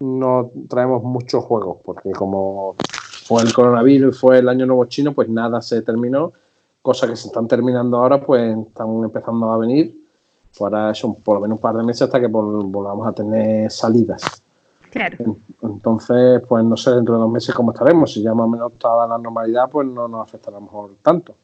no 0.00 0.50
traemos 0.68 1.02
muchos 1.02 1.44
juegos 1.44 1.78
porque 1.84 2.12
como 2.12 2.76
fue 3.26 3.42
el 3.42 3.52
coronavirus 3.52 4.14
y 4.14 4.18
fue 4.18 4.38
el 4.38 4.48
año 4.48 4.66
nuevo 4.66 4.84
chino, 4.86 5.12
pues 5.12 5.28
nada 5.28 5.60
se 5.60 5.82
terminó 5.82 6.32
cosas 6.86 7.10
que 7.10 7.16
se 7.16 7.26
están 7.26 7.48
terminando 7.48 7.96
ahora, 7.96 8.20
pues 8.20 8.56
están 8.56 9.02
empezando 9.02 9.50
a 9.50 9.58
venir. 9.58 10.02
Para 10.56 10.92
eso, 10.92 11.12
por 11.14 11.34
lo 11.34 11.40
menos 11.40 11.58
un 11.58 11.60
par 11.60 11.76
de 11.76 11.82
meses 11.82 12.02
hasta 12.02 12.20
que 12.20 12.28
volvamos 12.28 13.06
a 13.06 13.12
tener 13.12 13.70
salidas. 13.70 14.22
Claro. 14.90 15.36
Entonces, 15.62 16.40
pues 16.48 16.64
no 16.64 16.76
sé 16.76 16.92
dentro 16.92 17.14
de 17.14 17.20
dos 17.20 17.30
meses 17.30 17.54
cómo 17.54 17.72
estaremos. 17.72 18.12
Si 18.12 18.22
ya 18.22 18.32
más 18.32 18.44
o 18.44 18.48
menos 18.48 18.72
está 18.72 19.06
la 19.06 19.18
normalidad, 19.18 19.68
pues 19.68 19.86
no 19.86 20.08
nos 20.08 20.22
afectará 20.22 20.56
a 20.56 20.60
lo 20.60 20.66
mejor 20.66 20.90
tanto. 21.02 21.34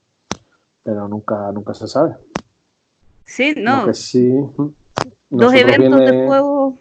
Pero 0.83 1.09
nunca, 1.09 1.53
nunca 1.53 1.75
se 1.75 1.89
sabe. 1.89 2.15
Sí, 3.25 3.55
no. 3.57 3.85
Que 3.85 3.95
sí. 3.95 4.33
Dos 5.29 5.53
eventos 5.53 6.01
de 6.01 6.27
juego. 6.27 6.79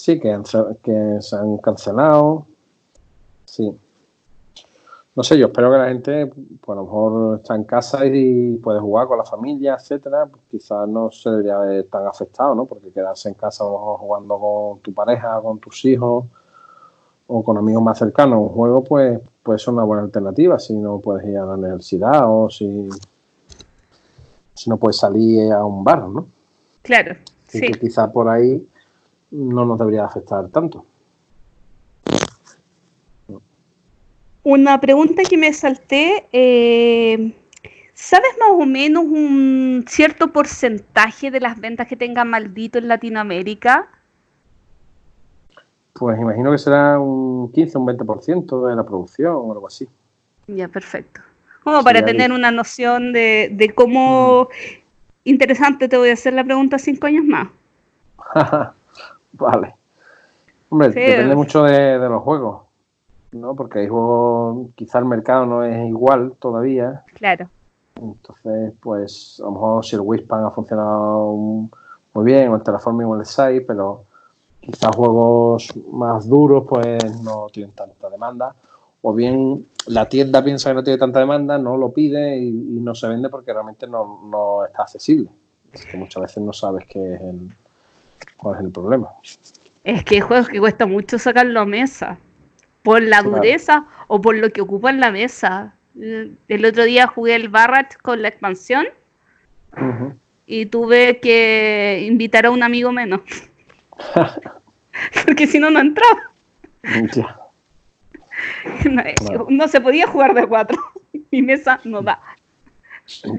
Sí, 0.00 0.18
que, 0.18 0.36
que 0.82 1.16
se 1.20 1.36
han 1.36 1.58
cancelado. 1.58 2.46
Sí 3.44 3.74
no 5.20 5.24
sé, 5.24 5.36
yo 5.36 5.46
espero 5.46 5.70
que 5.70 5.76
la 5.76 5.88
gente, 5.88 6.26
pues 6.26 6.76
a 6.76 6.80
lo 6.80 6.84
mejor 6.84 7.40
está 7.40 7.54
en 7.54 7.64
casa 7.64 8.06
y 8.06 8.54
puede 8.56 8.78
jugar 8.80 9.08
con 9.08 9.18
la 9.18 9.24
familia, 9.24 9.74
etcétera, 9.74 10.26
pues 10.26 10.42
quizás 10.48 10.88
no 10.88 11.10
se 11.10 11.28
debería 11.28 11.58
ver 11.58 11.88
tan 11.88 12.06
afectado, 12.06 12.54
¿no? 12.54 12.64
Porque 12.64 12.90
quedarse 12.90 13.28
en 13.28 13.34
casa 13.34 13.64
jugando 13.64 14.38
con 14.38 14.78
tu 14.80 14.94
pareja, 14.94 15.40
con 15.42 15.58
tus 15.58 15.84
hijos 15.84 16.24
o 17.26 17.44
con 17.44 17.58
amigos 17.58 17.82
más 17.82 17.98
cercanos, 17.98 18.38
un 18.40 18.48
juego, 18.48 18.84
pues 18.84 19.20
puede 19.42 19.58
ser 19.58 19.74
una 19.74 19.84
buena 19.84 20.04
alternativa 20.04 20.58
si 20.58 20.74
no 20.74 21.00
puedes 21.00 21.28
ir 21.28 21.36
a 21.38 21.44
la 21.44 21.54
universidad 21.54 22.24
o 22.26 22.48
si, 22.48 22.88
si 24.54 24.70
no 24.70 24.76
puedes 24.76 24.96
salir 24.96 25.52
a 25.52 25.64
un 25.64 25.82
bar, 25.82 26.08
¿no? 26.08 26.26
Claro. 26.82 27.16
sí. 27.48 27.60
que 27.60 27.72
quizás 27.72 28.10
por 28.10 28.28
ahí 28.28 28.66
no 29.30 29.64
nos 29.64 29.78
debería 29.78 30.04
afectar 30.04 30.48
tanto. 30.48 30.84
Una 34.42 34.80
pregunta 34.80 35.22
que 35.22 35.36
me 35.36 35.52
salté, 35.52 36.26
eh, 36.32 37.32
¿sabes 37.92 38.30
más 38.38 38.50
o 38.52 38.64
menos 38.64 39.04
un 39.04 39.84
cierto 39.86 40.32
porcentaje 40.32 41.30
de 41.30 41.40
las 41.40 41.60
ventas 41.60 41.86
que 41.86 41.96
tenga 41.96 42.24
Maldito 42.24 42.78
en 42.78 42.88
Latinoamérica? 42.88 43.88
Pues 45.92 46.18
imagino 46.18 46.50
que 46.50 46.58
será 46.58 46.98
un 46.98 47.52
15 47.52 47.76
o 47.76 47.80
un 47.82 47.86
20% 47.88 48.68
de 48.68 48.76
la 48.76 48.84
producción 48.84 49.34
o 49.34 49.52
algo 49.52 49.66
así. 49.66 49.86
Ya, 50.46 50.66
perfecto. 50.68 51.20
Como 51.62 51.84
para 51.84 52.02
tener 52.04 52.32
una 52.32 52.50
noción 52.50 53.12
de, 53.12 53.72
cómo... 53.74 54.44
Mm. 54.44 54.80
Interesante, 55.24 55.86
te 55.86 55.98
voy 55.98 56.08
a 56.08 56.14
hacer 56.14 56.32
la 56.32 56.42
pregunta 56.42 56.78
cinco 56.78 57.06
años 57.06 57.26
más. 57.26 57.48
vale. 59.32 59.74
Hombre, 60.68 60.88
depende 60.90 61.34
mucho 61.34 61.64
de 61.64 61.98
los 61.98 62.22
juegos. 62.22 62.70
¿no? 63.32 63.54
Porque 63.54 63.80
hay 63.80 63.88
juegos, 63.88 64.68
quizá 64.74 64.98
el 64.98 65.04
mercado 65.04 65.46
no 65.46 65.64
es 65.64 65.88
igual 65.88 66.34
todavía. 66.38 67.04
Claro. 67.14 67.48
Entonces, 67.96 68.72
pues 68.80 69.40
a 69.40 69.44
lo 69.44 69.52
mejor 69.52 69.84
si 69.84 69.96
el 69.96 70.02
Wispan 70.02 70.44
ha 70.44 70.50
funcionado 70.50 71.34
muy 71.34 72.24
bien, 72.24 72.48
o 72.48 72.56
el 72.56 72.62
Terraforming 72.62 73.06
o 73.06 73.20
el 73.20 73.26
6, 73.26 73.62
pero 73.66 74.04
quizás 74.60 74.94
juegos 74.94 75.68
más 75.92 76.28
duros 76.28 76.64
pues 76.68 77.20
no 77.22 77.46
tienen 77.52 77.74
tanta 77.74 78.08
demanda. 78.08 78.54
O 79.02 79.14
bien 79.14 79.66
la 79.86 80.08
tienda 80.08 80.42
piensa 80.42 80.70
que 80.70 80.74
no 80.74 80.84
tiene 80.84 80.98
tanta 80.98 81.20
demanda, 81.20 81.58
no 81.58 81.76
lo 81.76 81.90
pide 81.90 82.36
y, 82.36 82.50
no 82.50 82.94
se 82.94 83.08
vende 83.08 83.28
porque 83.28 83.52
realmente 83.52 83.86
no, 83.86 84.22
no 84.24 84.64
está 84.64 84.82
accesible. 84.82 85.30
Es 85.72 85.84
que 85.84 85.96
muchas 85.96 86.22
veces 86.22 86.42
no 86.42 86.52
sabes 86.52 86.84
qué 86.86 87.14
es 87.14 87.20
el, 87.20 87.50
cuál 88.36 88.56
es 88.56 88.64
el 88.64 88.70
problema. 88.70 89.08
Es 89.84 90.04
que 90.04 90.16
hay 90.16 90.20
juegos 90.20 90.48
que 90.48 90.58
cuesta 90.60 90.86
mucho 90.86 91.18
sacarlo 91.18 91.60
a 91.60 91.64
mesa. 91.66 92.18
Por 92.82 93.02
la 93.02 93.20
Claro. 93.22 93.36
dureza 93.36 93.84
o 94.08 94.20
por 94.20 94.34
lo 94.36 94.50
que 94.50 94.60
ocupan 94.62 95.00
la 95.00 95.10
mesa. 95.10 95.74
Eh, 96.00 96.30
El 96.48 96.64
otro 96.64 96.84
día 96.84 97.06
jugué 97.06 97.34
el 97.34 97.48
Barrat 97.48 97.94
con 97.96 98.22
la 98.22 98.28
expansión 98.28 98.86
Ujú. 99.76 100.14
y 100.46 100.66
tuve 100.66 101.18
que 101.20 102.04
invitar 102.06 102.46
a 102.46 102.50
un 102.50 102.62
amigo 102.62 102.90
menos. 102.92 103.20
Porque 105.26 105.46
si 105.46 105.58
no, 105.58 105.70
no 105.70 105.80
entraba. 105.80 106.30
Ya. 107.14 107.36
No, 108.90 109.02
Claro. 109.16 109.46
no 109.50 109.68
se 109.68 109.80
podía 109.80 110.06
jugar 110.06 110.32
de 110.34 110.46
cuatro. 110.46 110.78
Mi 111.30 111.42
mesa 111.42 111.80
no 111.84 112.00
da. 112.02 112.20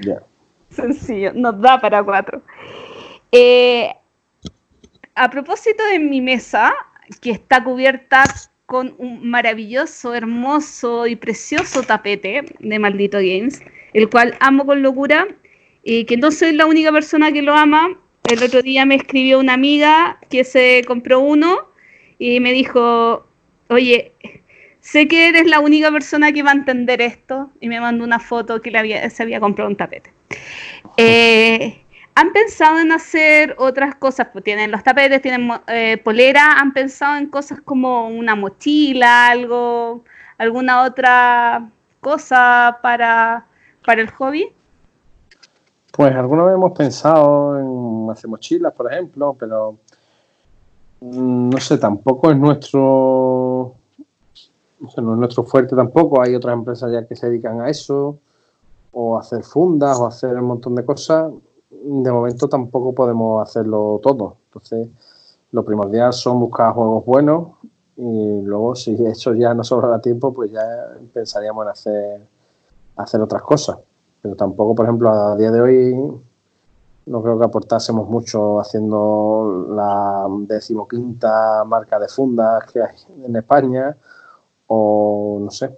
Ya. 0.02 0.22
Sencillo, 0.70 1.32
no 1.34 1.52
da 1.52 1.82
para 1.82 2.04
cuatro. 2.04 2.42
Eh, 3.32 3.94
a 5.16 5.30
propósito 5.30 5.84
de 5.86 6.00
mi 6.00 6.22
mesa, 6.22 6.74
que 7.22 7.32
está 7.32 7.64
cubierta 7.64 8.24
con 8.66 8.96
un 8.98 9.30
maravilloso, 9.30 10.14
hermoso 10.14 11.06
y 11.08 11.16
precioso 11.16 11.84
tapete 11.84 12.46
de 12.60 12.80
Maldito 12.80 13.18
Games, 13.18 13.62
el 13.94 14.10
cual 14.10 14.38
amo 14.40 14.66
con 14.66 14.82
locura, 14.82 15.28
y 15.84 16.06
que 16.06 16.16
no 16.16 16.32
soy 16.32 16.54
la 16.54 16.66
única 16.66 16.92
persona 16.92 17.32
que 17.32 17.42
lo 17.42 17.54
ama. 17.54 17.98
El 18.30 18.42
otro 18.44 18.62
día 18.62 18.86
me 18.86 18.96
escribió 18.96 19.40
una 19.40 19.54
amiga 19.54 20.20
que 20.30 20.44
se 20.44 20.84
compró 20.88 21.20
uno 21.20 21.68
y 22.18 22.40
me 22.40 22.54
dijo, 22.54 23.28
oye, 23.68 24.14
sé 24.80 25.08
que 25.08 25.30
eres 25.30 25.48
la 25.48 25.60
única 25.60 25.92
persona 25.92 26.32
que 26.32 26.44
va 26.44 26.52
a 26.52 26.56
entender 26.56 27.02
esto, 27.02 27.52
y 27.60 27.68
me 27.68 27.82
mandó 27.82 28.06
una 28.06 28.20
foto 28.20 28.62
que 28.62 28.72
le 28.72 28.78
había, 28.78 29.10
se 29.10 29.24
había 29.24 29.40
comprado 29.40 29.70
un 29.70 29.76
tapete. 29.76 30.12
Eh, 30.98 31.82
¿Han 32.16 32.34
pensado 32.34 32.80
en 32.80 32.92
hacer 32.92 33.56
otras 33.58 33.96
cosas? 33.96 34.28
Pues 34.32 34.44
tienen 34.44 34.72
los 34.72 34.84
tapetes, 34.84 35.22
tienen 35.22 35.50
eh, 35.68 35.98
polera, 36.04 36.60
¿han 36.60 36.74
pensado 36.74 37.18
en 37.18 37.28
cosas 37.28 37.62
como 37.62 38.08
una 38.08 38.36
mochila, 38.36 39.30
algo, 39.30 40.04
alguna 40.38 40.84
otra 40.84 41.70
cosa 42.00 42.80
para, 42.82 43.46
para 43.86 44.02
el 44.02 44.12
hobby? 44.12 44.54
Pues 45.92 46.14
alguna 46.16 46.44
vez 46.46 46.56
hemos 46.56 46.72
pensado 46.78 47.60
en 47.60 48.10
hacer 48.12 48.30
mochilas, 48.30 48.74
por 48.74 48.92
ejemplo, 48.92 49.36
pero 49.40 49.78
no 51.02 51.58
sé, 51.60 51.78
tampoco 51.78 52.32
es 52.32 52.38
nuestro 52.38 53.76
no 54.82 54.90
sé, 54.90 55.02
no 55.02 55.14
es 55.14 55.20
nuestro 55.20 55.44
fuerte 55.44 55.76
tampoco. 55.76 56.22
Hay 56.22 56.36
otras 56.36 56.54
empresas 56.54 56.92
ya 56.92 57.06
que 57.06 57.16
se 57.16 57.30
dedican 57.30 57.62
a 57.62 57.70
eso, 57.70 58.18
o 58.92 59.18
hacer 59.18 59.44
fundas, 59.44 59.98
o 60.00 60.06
a 60.06 60.10
hacer 60.10 60.36
un 60.36 60.46
montón 60.46 60.76
de 60.76 60.84
cosas. 60.84 61.32
De 61.84 62.12
momento 62.12 62.48
tampoco 62.48 62.94
podemos 62.94 63.42
hacerlo 63.42 64.00
todo. 64.02 64.38
Entonces, 64.46 64.90
lo 65.52 65.66
primordial 65.66 66.14
son 66.14 66.40
buscar 66.40 66.74
juegos 66.74 67.06
buenos 67.06 67.48
y 67.98 68.42
luego 68.42 68.76
si 68.76 68.94
eso 69.06 69.34
ya 69.34 69.54
no 69.54 69.64
sobra 69.64 70.00
tiempo, 70.02 70.34
pues 70.34 70.52
ya 70.52 70.62
pensaríamos 71.14 71.66
en 71.66 71.70
hacer, 71.70 72.28
hacer 72.96 73.22
otras 73.22 73.42
cosas. 73.42 73.78
Pero 74.22 74.36
tampoco, 74.36 74.76
por 74.76 74.86
ejemplo, 74.86 75.10
a 75.10 75.36
día 75.36 75.52
de 75.52 75.62
hoy 75.62 76.22
no 77.08 77.24
creo 77.24 77.40
que 77.40 77.46
aportásemos 77.46 78.08
mucho 78.08 78.60
haciendo 78.60 79.68
la 79.70 80.28
decimoquinta 80.48 81.64
marca 81.66 82.00
de 82.00 82.08
fundas 82.08 82.64
que 82.72 82.82
hay 82.82 82.96
en 83.26 83.36
España 83.36 83.98
o 84.68 85.40
no 85.42 85.50
sé. 85.52 85.78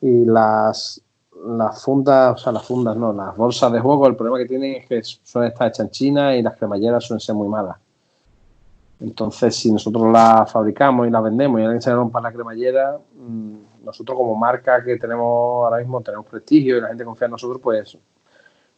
Y 0.00 0.24
las, 0.24 1.00
las 1.46 1.82
fundas, 1.82 2.34
o 2.34 2.36
sea, 2.36 2.52
las 2.52 2.64
fundas 2.64 2.96
no, 2.96 3.12
las 3.12 3.36
bolsas 3.36 3.72
de 3.72 3.80
juego, 3.80 4.06
el 4.06 4.16
problema 4.16 4.38
que 4.38 4.46
tienen 4.46 4.76
es 4.76 4.86
que 4.86 5.02
suelen 5.02 5.52
estar 5.52 5.68
hechas 5.68 5.86
en 5.86 5.90
China 5.90 6.36
y 6.36 6.42
las 6.42 6.56
cremalleras 6.56 7.04
suelen 7.04 7.20
ser 7.20 7.34
muy 7.34 7.48
malas. 7.48 7.76
Entonces, 9.00 9.54
si 9.56 9.70
nosotros 9.70 10.10
las 10.12 10.50
fabricamos 10.50 11.06
y 11.06 11.10
las 11.10 11.22
vendemos 11.22 11.60
y 11.60 11.64
alguien 11.64 11.82
se 11.82 11.92
rompa 11.92 12.20
la 12.20 12.32
cremallera, 12.32 12.98
mm, 13.16 13.84
nosotros 13.84 14.16
como 14.16 14.34
marca 14.34 14.82
que 14.82 14.96
tenemos 14.96 15.24
ahora 15.64 15.78
mismo, 15.78 16.00
tenemos 16.00 16.26
prestigio 16.26 16.78
y 16.78 16.80
la 16.80 16.88
gente 16.88 17.04
confía 17.04 17.26
en 17.26 17.32
nosotros, 17.32 17.60
pues 17.62 17.98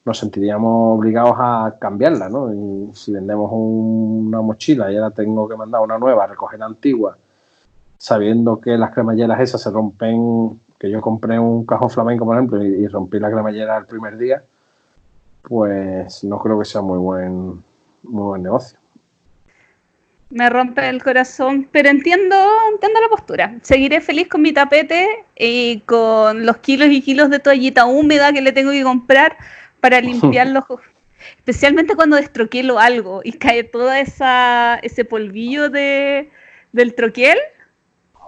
nos 0.04 0.18
sentiríamos 0.18 0.98
obligados 0.98 1.34
a 1.36 1.76
cambiarla, 1.78 2.28
¿no? 2.28 2.52
Y 2.52 2.94
si 2.94 3.12
vendemos 3.12 3.50
un- 3.52 4.26
una 4.28 4.40
mochila 4.40 4.90
y 4.90 4.96
ahora 4.96 5.10
tengo 5.10 5.48
que 5.48 5.56
mandar 5.56 5.82
una 5.82 5.98
nueva, 5.98 6.26
recoger 6.26 6.58
la 6.60 6.66
antigua, 6.66 7.16
sabiendo 7.98 8.60
que 8.60 8.76
las 8.78 8.92
cremalleras 8.92 9.40
esas 9.40 9.60
se 9.62 9.70
rompen, 9.70 10.60
que 10.86 10.92
yo 10.92 11.00
compré 11.00 11.38
un 11.38 11.66
cajón 11.66 11.90
flamenco, 11.90 12.24
por 12.24 12.36
ejemplo, 12.36 12.64
y, 12.64 12.84
y 12.84 12.88
rompí 12.88 13.18
la 13.18 13.30
cremallera 13.30 13.78
el 13.78 13.86
primer 13.86 14.16
día, 14.16 14.44
pues 15.42 16.24
no 16.24 16.38
creo 16.38 16.58
que 16.58 16.64
sea 16.64 16.80
muy 16.82 16.98
buen, 16.98 17.64
muy 18.02 18.22
buen 18.24 18.42
negocio. 18.42 18.78
Me 20.30 20.50
rompe 20.50 20.88
el 20.88 21.02
corazón, 21.02 21.68
pero 21.70 21.88
entiendo, 21.88 22.36
entiendo 22.72 23.00
la 23.00 23.08
postura. 23.08 23.58
Seguiré 23.62 24.00
feliz 24.00 24.28
con 24.28 24.42
mi 24.42 24.52
tapete 24.52 25.24
y 25.36 25.80
con 25.80 26.44
los 26.44 26.56
kilos 26.58 26.88
y 26.90 27.00
kilos 27.00 27.30
de 27.30 27.38
toallita 27.38 27.86
húmeda 27.86 28.32
que 28.32 28.42
le 28.42 28.52
tengo 28.52 28.72
que 28.72 28.82
comprar 28.82 29.36
para 29.80 30.00
limpiar 30.00 30.48
los 30.48 30.64
especialmente 31.38 31.94
cuando 31.94 32.16
destroquelo 32.16 32.78
algo 32.78 33.20
y 33.24 33.32
cae 33.32 33.64
toda 33.64 34.00
esa 34.00 34.78
ese 34.82 35.04
polvillo 35.04 35.70
de 35.70 36.28
del 36.72 36.94
troquel, 36.94 37.38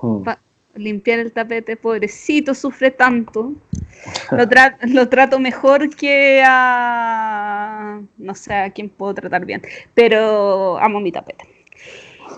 Hmm. 0.01 0.23
pa- 0.23 0.39
limpiar 0.75 1.19
el 1.19 1.33
tapete, 1.33 1.77
pobrecito, 1.77 2.55
sufre 2.55 2.91
tanto. 2.91 3.53
Lo, 4.31 4.45
tra- 4.45 4.77
lo 4.83 5.09
trato 5.09 5.39
mejor 5.39 5.95
que 5.95 6.43
a 6.45 8.01
no 8.17 8.35
sé 8.35 8.55
a 8.55 8.71
quién 8.71 8.89
puedo 8.89 9.15
tratar 9.15 9.45
bien, 9.45 9.63
pero 9.95 10.79
amo 10.79 11.01
mi 11.01 11.13
tapete. 11.13 11.45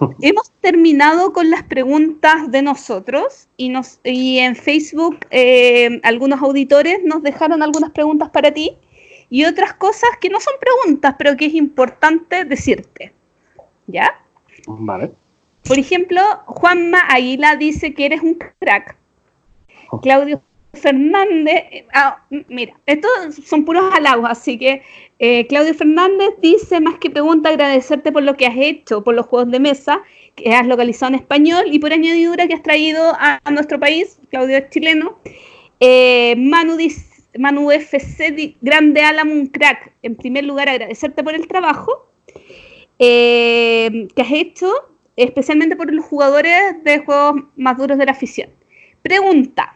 Hemos 0.22 0.50
terminado 0.60 1.32
con 1.32 1.50
las 1.50 1.62
preguntas 1.64 2.50
de 2.50 2.62
nosotros 2.62 3.48
y, 3.56 3.68
nos, 3.68 4.00
y 4.04 4.38
en 4.38 4.56
Facebook 4.56 5.18
eh, 5.30 6.00
algunos 6.02 6.40
auditores 6.42 7.00
nos 7.04 7.22
dejaron 7.22 7.62
algunas 7.62 7.90
preguntas 7.90 8.30
para 8.30 8.52
ti 8.52 8.76
y 9.28 9.44
otras 9.44 9.74
cosas 9.74 10.10
que 10.20 10.30
no 10.30 10.40
son 10.40 10.54
preguntas, 10.60 11.14
pero 11.18 11.36
que 11.36 11.46
es 11.46 11.54
importante 11.54 12.44
decirte. 12.44 13.12
¿Ya? 13.86 14.20
Vale. 14.66 15.12
Por 15.64 15.78
ejemplo, 15.78 16.20
Juanma 16.46 17.00
Aguila 17.08 17.56
dice 17.56 17.94
que 17.94 18.06
eres 18.06 18.22
un 18.22 18.34
crack. 18.60 18.96
Claudio 20.02 20.40
Fernández, 20.72 21.64
eh, 21.72 21.86
ah, 21.92 22.22
mira, 22.48 22.74
estos 22.86 23.10
son 23.44 23.64
puros 23.64 23.92
halagos, 23.92 24.30
así 24.30 24.56
que 24.58 24.82
eh, 25.18 25.46
Claudio 25.48 25.74
Fernández 25.74 26.30
dice, 26.40 26.80
más 26.80 26.96
que 26.98 27.10
pregunta, 27.10 27.48
agradecerte 27.48 28.12
por 28.12 28.22
lo 28.22 28.36
que 28.36 28.46
has 28.46 28.56
hecho, 28.56 29.02
por 29.02 29.14
los 29.14 29.26
juegos 29.26 29.50
de 29.50 29.58
mesa 29.60 30.00
que 30.36 30.54
has 30.54 30.66
localizado 30.66 31.12
en 31.12 31.20
español 31.20 31.64
y 31.66 31.78
por 31.80 31.92
añadidura 31.92 32.46
que 32.46 32.54
has 32.54 32.62
traído 32.62 33.02
a, 33.18 33.40
a 33.42 33.50
nuestro 33.50 33.80
país, 33.80 34.18
Claudio 34.30 34.58
es 34.58 34.70
chileno. 34.70 35.18
Eh, 35.80 36.36
Manu, 36.38 36.76
dice- 36.76 37.24
Manu 37.38 37.70
FC, 37.70 38.54
grande 38.60 39.02
Álamo, 39.02 39.32
un 39.32 39.46
crack. 39.48 39.92
En 40.02 40.14
primer 40.16 40.44
lugar, 40.44 40.68
agradecerte 40.68 41.22
por 41.24 41.34
el 41.34 41.46
trabajo 41.48 42.06
eh, 42.98 44.08
que 44.14 44.22
has 44.22 44.32
hecho, 44.32 44.72
especialmente 45.16 45.76
por 45.76 45.92
los 45.92 46.04
jugadores 46.04 46.82
de 46.84 47.04
juegos 47.04 47.42
más 47.56 47.76
duros 47.76 47.98
de 47.98 48.06
la 48.06 48.12
afición. 48.12 48.50
Pregunta. 49.02 49.74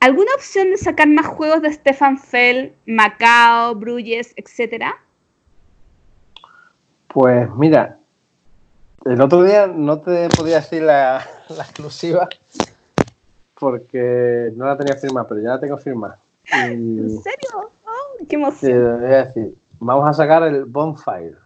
¿Alguna 0.00 0.34
opción 0.34 0.70
de 0.70 0.76
sacar 0.76 1.08
más 1.08 1.26
juegos 1.26 1.62
de 1.62 1.72
Stefan 1.72 2.18
Fell, 2.18 2.74
Macao, 2.86 3.74
Bruyes, 3.74 4.34
etcétera? 4.36 4.94
Pues 7.08 7.48
mira, 7.56 7.98
el 9.04 9.20
otro 9.20 9.42
día 9.42 9.66
no 9.66 10.00
te 10.00 10.28
podía 10.28 10.56
decir 10.56 10.82
la, 10.82 11.24
la 11.48 11.62
exclusiva 11.62 12.28
porque 13.58 14.52
no 14.54 14.66
la 14.66 14.76
tenía 14.76 14.96
firmada, 14.96 15.26
pero 15.26 15.40
ya 15.40 15.50
la 15.50 15.60
tengo 15.60 15.78
firmada. 15.78 16.18
Y 16.52 16.98
¿En 16.98 17.22
serio? 17.22 17.70
Oh, 17.84 18.16
¡Qué 18.18 18.26
te 18.26 18.34
emoción! 18.36 19.00
voy 19.00 19.12
a 19.12 19.24
decir, 19.24 19.54
vamos 19.80 20.08
a 20.08 20.12
sacar 20.12 20.42
el 20.42 20.64
Bonfire. 20.66 21.36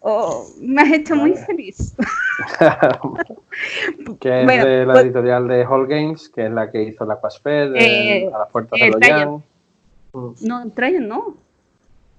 Oh, 0.00 0.46
me 0.60 0.82
has 0.82 0.92
hecho 0.92 1.16
muy 1.16 1.34
feliz. 1.34 1.94
que 4.20 4.40
es 4.40 4.44
Bueno, 4.44 4.64
de 4.64 4.86
la 4.86 4.92
pues- 4.92 5.04
editorial 5.04 5.48
de 5.48 5.64
Hall 5.66 5.86
Games, 5.86 6.28
que 6.28 6.46
es 6.46 6.52
la 6.52 6.70
que 6.70 6.82
hizo 6.82 7.04
la 7.04 7.16
Quasfed, 7.16 7.74
Eh, 7.74 8.30
a 8.32 8.38
las 8.38 8.48
puertas 8.50 8.80
eh, 8.80 8.84
de 8.84 8.90
los 8.92 9.00
Tryon. 9.00 9.42
Jam. 10.12 10.34
No, 10.42 10.70
Trajan 10.70 11.08
no. 11.08 11.36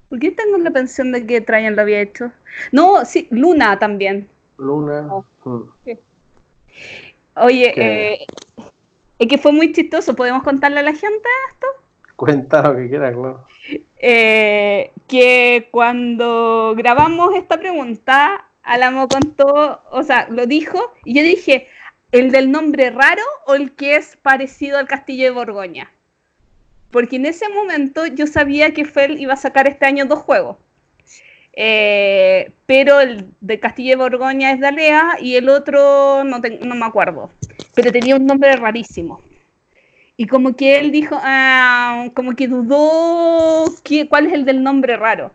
¿Por 0.10 0.20
qué 0.20 0.32
tengo 0.32 0.58
la 0.58 0.72
pensión 0.72 1.12
de 1.12 1.26
que 1.26 1.42
Trajan 1.42 1.76
lo 1.76 1.82
había 1.84 2.02
hecho? 2.02 2.32
No, 2.72 3.06
sí, 3.06 3.28
Luna 3.32 3.78
también. 3.80 4.30
Luna. 4.58 5.08
Oh. 5.12 5.26
mm. 5.46 5.64
Oye, 7.36 7.74
eh, 7.78 8.26
es 9.18 9.28
que 9.28 9.38
fue 9.38 9.52
muy 9.52 9.72
chistoso. 9.72 10.16
¿Podemos 10.16 10.44
contarle 10.44 10.80
a 10.80 10.84
la 10.84 10.94
gente 10.94 11.30
esto? 11.52 11.68
Cuenta 12.20 12.62
lo 12.68 12.76
que 12.76 12.90
quieras, 12.90 13.14
claro. 13.14 13.46
Eh, 13.98 14.92
que 15.08 15.70
cuando 15.72 16.74
grabamos 16.76 17.34
esta 17.34 17.58
pregunta, 17.58 18.44
Álamo 18.62 19.08
contó, 19.08 19.82
o 19.90 20.04
sea, 20.04 20.28
lo 20.30 20.46
dijo, 20.46 20.92
y 21.06 21.14
yo 21.16 21.24
dije, 21.24 21.68
¿el 22.12 22.32
del 22.32 22.52
nombre 22.52 22.90
raro 22.90 23.24
o 23.48 23.56
el 23.56 23.72
que 23.72 23.96
es 23.96 24.18
parecido 24.18 24.78
al 24.78 24.88
castillo 24.88 25.24
de 25.24 25.32
Borgoña? 25.32 25.92
Porque 26.92 27.16
en 27.16 27.26
ese 27.26 27.48
momento 27.48 28.06
yo 28.06 28.28
sabía 28.28 28.74
que 28.74 28.84
Fel 28.84 29.18
iba 29.22 29.36
a 29.36 29.38
sacar 29.38 29.70
este 29.70 29.86
año 29.86 30.06
dos 30.06 30.20
juegos. 30.20 30.58
Eh, 31.54 32.52
pero 32.66 33.00
el 33.00 33.28
de 33.40 33.60
Castillo 33.62 33.92
de 33.92 33.96
Borgoña 34.04 34.52
es 34.52 34.60
de 34.60 34.68
Alea 34.68 35.18
y 35.22 35.36
el 35.36 35.48
otro 35.48 36.24
no, 36.26 36.42
te- 36.42 36.60
no 36.60 36.76
me 36.76 36.86
acuerdo. 36.86 37.32
Pero 37.76 37.94
tenía 37.94 38.18
un 38.18 38.26
nombre 38.26 38.56
rarísimo. 38.58 39.22
Y 40.20 40.28
como 40.28 40.54
que 40.54 40.78
él 40.78 40.92
dijo, 40.92 41.16
ah, 41.18 42.10
como 42.14 42.36
que 42.36 42.50
dudó 42.50 43.74
que- 43.86 44.10
cuál 44.10 44.26
es 44.26 44.34
el 44.34 44.44
del 44.44 44.62
nombre 44.62 44.98
raro. 44.98 45.32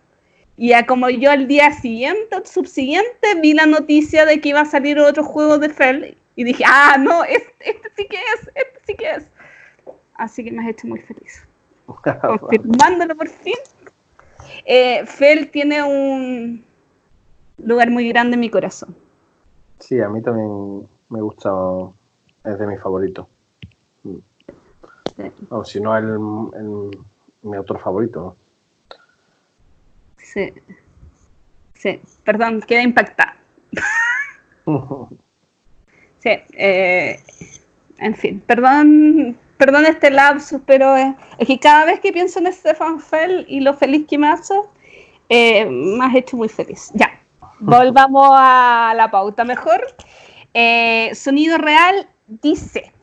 Y 0.58 0.74
como 0.84 1.08
yo 1.08 1.30
al 1.30 1.46
día 1.48 1.72
siguiente, 1.72 2.36
al 2.36 2.44
subsiguiente, 2.46 3.40
vi 3.40 3.54
la 3.54 3.64
noticia 3.64 4.26
de 4.26 4.42
que 4.42 4.50
iba 4.50 4.60
a 4.60 4.66
salir 4.66 4.98
otro 4.98 5.24
juego 5.24 5.56
de 5.56 5.70
Fel 5.70 6.18
y 6.36 6.44
dije, 6.44 6.64
ah, 6.66 6.98
no, 7.00 7.24
este, 7.24 7.70
este 7.70 7.88
sí 7.96 8.06
que 8.10 8.18
es, 8.18 8.50
este 8.54 8.80
sí 8.86 8.94
que 8.94 9.10
es. 9.10 9.30
Así 10.16 10.44
que 10.44 10.52
me 10.52 10.62
has 10.62 10.68
hecho 10.68 10.86
muy 10.86 11.00
feliz. 11.00 11.48
Confirmándolo 12.20 13.16
por 13.16 13.28
fin. 13.28 13.56
Eh, 14.66 15.06
Fel 15.06 15.50
tiene 15.50 15.82
un 15.82 16.62
lugar 17.56 17.90
muy 17.90 18.06
grande 18.10 18.34
en 18.34 18.40
mi 18.40 18.50
corazón. 18.50 18.94
Sí, 19.78 19.98
a 19.98 20.10
mí 20.10 20.20
también 20.20 20.86
me 21.08 21.22
gusta, 21.22 21.50
es 22.44 22.58
de 22.58 22.66
mis 22.66 22.82
favoritos. 22.82 23.26
O 25.50 25.64
si 25.64 25.80
no, 25.80 25.96
el, 25.96 26.04
el- 26.04 26.98
mi 27.42 27.56
autor 27.56 27.78
favorito. 27.78 28.36
Sí. 30.16 30.52
Sí, 31.74 32.00
perdón, 32.24 32.60
queda 32.62 32.82
impactada. 32.82 33.36
Sí, 36.20 36.30
eh, 36.54 37.20
en 37.98 38.14
fin, 38.14 38.40
perdón, 38.46 39.36
perdón 39.58 39.84
este 39.84 40.10
lapsus, 40.10 40.62
pero 40.64 40.96
es, 40.96 41.14
es 41.36 41.46
que 41.46 41.58
cada 41.60 41.84
vez 41.84 42.00
que 42.00 42.14
pienso 42.14 42.38
en 42.38 42.50
Stefan 42.50 42.98
Fell 42.98 43.44
y 43.46 43.60
lo 43.60 43.74
feliz 43.74 44.06
que 44.08 44.16
me 44.16 44.28
hace, 44.28 44.54
eh, 45.28 45.66
me 45.66 46.02
has 46.02 46.14
hecho 46.14 46.38
muy 46.38 46.48
feliz. 46.48 46.90
Ya, 46.94 47.20
volvamos 47.60 48.26
a 48.32 48.94
la 48.96 49.10
pauta 49.10 49.44
mejor. 49.44 49.82
Eh, 50.54 51.10
Sonido 51.14 51.58
Real 51.58 52.08
dice, 52.26 52.93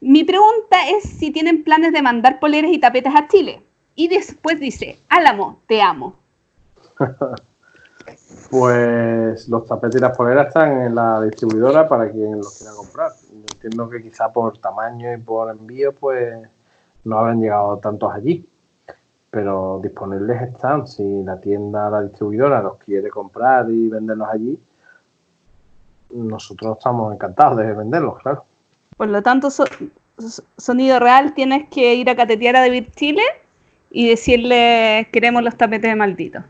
mi 0.00 0.24
pregunta 0.24 0.88
es 0.88 1.04
si 1.04 1.30
tienen 1.30 1.62
planes 1.62 1.92
de 1.92 2.02
mandar 2.02 2.40
poleras 2.40 2.70
y 2.72 2.78
tapetes 2.78 3.14
a 3.14 3.28
Chile. 3.28 3.62
Y 3.94 4.08
después 4.08 4.58
dice, 4.58 4.98
Álamo, 5.08 5.60
te 5.66 5.82
amo. 5.82 6.16
Pues 8.50 9.48
los 9.48 9.66
tapetes 9.66 10.00
y 10.00 10.02
las 10.02 10.16
poleras 10.16 10.48
están 10.48 10.82
en 10.82 10.94
la 10.94 11.22
distribuidora 11.22 11.86
para 11.88 12.10
quien 12.10 12.38
los 12.38 12.58
quiera 12.58 12.72
comprar. 12.74 13.12
Entiendo 13.30 13.88
que 13.88 14.02
quizá 14.02 14.32
por 14.32 14.58
tamaño 14.58 15.14
y 15.14 15.18
por 15.18 15.50
envío, 15.50 15.94
pues 15.94 16.34
no 17.04 17.18
habrán 17.18 17.40
llegado 17.40 17.78
tantos 17.78 18.12
allí. 18.12 18.48
Pero 19.30 19.78
disponibles 19.80 20.42
están. 20.42 20.88
Si 20.88 21.22
la 21.22 21.40
tienda, 21.40 21.90
la 21.90 22.02
distribuidora 22.02 22.60
los 22.60 22.78
quiere 22.78 23.08
comprar 23.08 23.70
y 23.70 23.88
venderlos 23.88 24.28
allí, 24.28 24.60
nosotros 26.10 26.78
estamos 26.78 27.14
encantados 27.14 27.56
de 27.58 27.72
venderlos, 27.72 28.18
claro. 28.18 28.44
Por 29.00 29.08
lo 29.08 29.22
tanto, 29.22 29.48
so- 29.50 29.64
so- 30.18 30.42
Sonido 30.58 30.98
Real 30.98 31.32
tienes 31.32 31.70
que 31.70 31.94
ir 31.94 32.10
a 32.10 32.14
catetear 32.14 32.56
a 32.56 32.60
David 32.60 32.88
Chile 32.94 33.22
y 33.90 34.10
decirle 34.10 35.08
queremos 35.10 35.42
los 35.42 35.56
tapetes 35.56 35.90
de 35.90 35.96
maldito. 35.96 36.44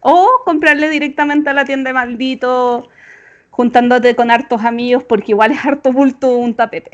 O 0.00 0.40
comprarle 0.44 0.88
directamente 0.90 1.48
a 1.48 1.52
la 1.52 1.64
tienda 1.64 1.90
de 1.90 1.94
maldito 1.94 2.88
juntándote 3.50 4.16
con 4.16 4.32
hartos 4.32 4.64
amigos 4.64 5.04
porque 5.04 5.30
igual 5.30 5.52
es 5.52 5.64
harto 5.64 5.92
bulto 5.92 6.36
un 6.38 6.56
tapete. 6.56 6.90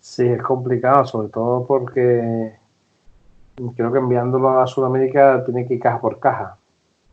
Sí, 0.00 0.26
es 0.26 0.42
complicado, 0.42 1.06
sobre 1.06 1.28
todo 1.28 1.64
porque 1.64 2.52
creo 3.76 3.92
que 3.92 3.98
enviándolo 3.98 4.60
a 4.60 4.66
Sudamérica 4.66 5.44
tiene 5.44 5.68
que 5.68 5.74
ir 5.74 5.80
caja 5.80 6.00
por 6.00 6.18
caja. 6.18 6.56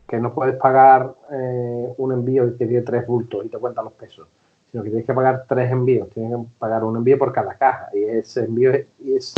Que 0.08 0.18
no 0.18 0.34
puedes 0.34 0.56
pagar 0.56 1.14
eh, 1.32 1.94
un 1.98 2.12
envío 2.12 2.58
que 2.58 2.66
tiene 2.66 2.82
tres 2.82 3.06
bultos 3.06 3.46
y 3.46 3.50
te 3.50 3.60
cuentan 3.60 3.86
los 3.86 3.94
pesos, 3.94 4.28
sino 4.72 4.84
que 4.84 4.90
tienes 4.90 5.06
que 5.06 5.14
pagar 5.14 5.46
tres 5.48 5.72
envíos. 5.72 6.10
Tienes 6.10 6.32
que 6.32 6.46
pagar 6.58 6.84
un 6.84 6.98
envío 6.98 7.18
por 7.18 7.34
cada 7.34 7.56
caja 7.56 7.90
y 7.94 8.04
ese 8.04 8.46
envío 8.46 8.72
es, 8.72 9.34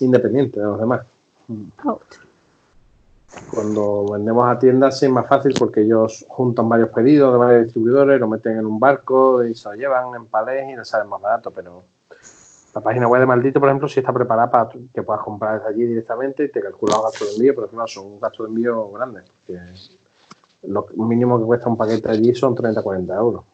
independiente 0.00 0.60
de 0.60 0.66
los 0.66 0.78
demás. 0.78 1.02
Cuando 3.54 4.06
vendemos 4.12 4.48
a 4.48 4.58
tiendas 4.58 4.98
sí 4.98 5.06
es 5.06 5.12
más 5.12 5.26
fácil 5.26 5.54
porque 5.58 5.82
ellos 5.82 6.24
juntan 6.28 6.68
varios 6.68 6.90
pedidos 6.90 7.32
de 7.32 7.38
varios 7.38 7.64
distribuidores, 7.64 8.20
lo 8.20 8.28
meten 8.28 8.58
en 8.58 8.66
un 8.66 8.78
barco 8.78 9.44
y 9.44 9.54
se 9.54 9.68
lo 9.68 9.74
llevan 9.74 10.14
en 10.14 10.26
palés 10.26 10.70
y 10.70 10.76
les 10.76 10.88
sale 10.88 11.08
más 11.08 11.20
barato, 11.20 11.50
pero 11.50 11.82
la 12.74 12.80
página 12.80 13.08
web 13.08 13.20
de 13.20 13.26
Maldito, 13.26 13.60
por 13.60 13.68
ejemplo, 13.68 13.88
sí 13.88 14.00
está 14.00 14.12
preparada 14.12 14.50
para 14.50 14.70
que 14.94 15.02
puedas 15.02 15.22
comprar 15.22 15.58
desde 15.58 15.68
allí 15.68 15.84
directamente 15.84 16.44
y 16.44 16.48
te 16.50 16.60
calcula 16.60 16.96
los 16.96 17.04
gastos 17.04 17.28
de 17.28 17.34
envío, 17.34 17.54
pero 17.54 17.68
claro, 17.68 17.88
son 17.88 18.20
gastos 18.20 18.46
de 18.46 18.50
envío 18.50 18.90
grandes. 18.90 19.24
Porque 19.28 19.60
lo 20.62 20.86
mínimo 20.96 21.38
que 21.38 21.44
cuesta 21.44 21.68
un 21.68 21.76
paquete 21.76 22.10
allí 22.10 22.34
son 22.34 22.54
30-40 22.54 23.16
euros. 23.16 23.44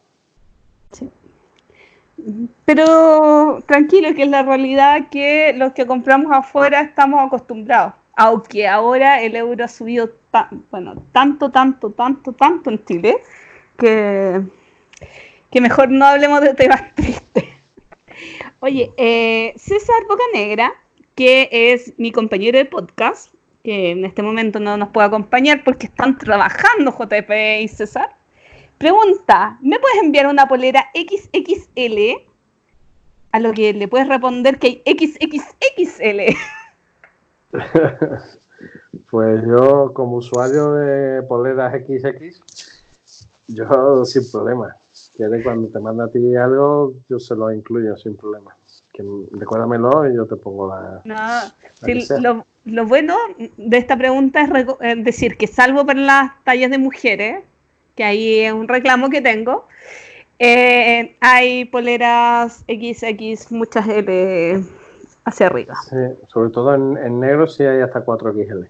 Pero 2.65 3.61
tranquilo, 3.67 4.13
que 4.15 4.23
es 4.23 4.29
la 4.29 4.43
realidad 4.43 5.09
que 5.09 5.53
los 5.55 5.73
que 5.73 5.85
compramos 5.85 6.31
afuera 6.31 6.81
estamos 6.81 7.21
acostumbrados. 7.25 7.93
Aunque 8.15 8.67
ahora 8.67 9.21
el 9.21 9.35
euro 9.35 9.65
ha 9.65 9.67
subido 9.67 10.09
ta- 10.31 10.49
bueno, 10.71 10.95
tanto, 11.11 11.51
tanto, 11.51 11.89
tanto, 11.91 12.31
tanto 12.31 12.69
en 12.69 12.83
Chile, 12.85 13.17
que, 13.77 14.41
que 15.51 15.61
mejor 15.61 15.89
no 15.91 16.05
hablemos 16.05 16.39
de 16.41 16.53
temas 16.53 16.81
tristes. 16.95 17.43
Oye, 18.61 18.93
eh, 18.95 19.53
César 19.57 20.03
Bocanegra, 20.07 20.73
que 21.15 21.49
es 21.51 21.93
mi 21.97 22.11
compañero 22.13 22.57
de 22.57 22.65
podcast, 22.65 23.33
que 23.63 23.91
en 23.91 24.05
este 24.05 24.23
momento 24.23 24.59
no 24.61 24.77
nos 24.77 24.89
puede 24.89 25.07
acompañar 25.07 25.63
porque 25.65 25.87
están 25.87 26.17
trabajando 26.17 26.91
JP 26.97 27.31
y 27.61 27.67
César, 27.67 28.15
pregunta, 28.77 29.57
¿me 29.61 29.79
puedes 29.79 30.03
enviar 30.03 30.27
una 30.27 30.47
polera 30.47 30.85
XXL? 30.93 32.29
A 33.31 33.39
lo 33.39 33.53
que 33.53 33.73
le 33.73 33.87
puedes 33.87 34.07
responder 34.07 34.59
que 34.59 34.81
hay 34.85 34.97
XXXL. 34.97 36.35
Pues 39.09 39.43
yo, 39.45 39.91
como 39.93 40.17
usuario 40.17 40.73
de 40.73 41.21
poleras 41.23 41.73
XX, 41.73 42.41
yo 43.47 44.05
sin 44.05 44.29
problema. 44.31 44.75
Quiere 45.15 45.43
cuando 45.43 45.69
te 45.69 45.79
manda 45.79 46.05
a 46.05 46.07
ti 46.09 46.35
algo, 46.35 46.93
yo 47.09 47.19
se 47.19 47.35
lo 47.35 47.51
incluyo 47.53 47.95
sin 47.97 48.17
problema. 48.17 48.55
Que 48.91 49.03
recuérdamelo 49.31 50.09
y 50.09 50.15
yo 50.15 50.25
te 50.25 50.35
pongo 50.35 50.69
la. 50.69 51.01
No, 51.05 51.15
sí, 51.85 52.07
lo, 52.19 52.45
lo 52.65 52.85
bueno 52.85 53.15
de 53.57 53.77
esta 53.77 53.97
pregunta 53.97 54.41
es, 54.41 54.65
es 54.81 55.03
decir 55.03 55.37
que 55.37 55.47
salvo 55.47 55.85
para 55.85 55.99
las 55.99 56.43
tallas 56.43 56.71
de 56.71 56.77
mujeres, 56.77 57.43
que 57.95 58.03
ahí 58.03 58.39
es 58.41 58.53
un 58.53 58.67
reclamo 58.67 59.09
que 59.09 59.21
tengo, 59.21 59.67
eh, 60.37 61.15
hay 61.21 61.65
poleras 61.65 62.65
XX, 62.67 63.51
muchas 63.51 63.87
L 63.87 64.63
hacia 65.23 65.47
arriba. 65.47 65.75
Sí, 65.89 65.95
sobre 66.27 66.49
todo 66.49 66.75
en, 66.75 66.97
en 66.97 67.19
negro 67.19 67.47
sí 67.47 67.63
hay 67.63 67.81
hasta 67.81 68.05
4XL. 68.05 68.67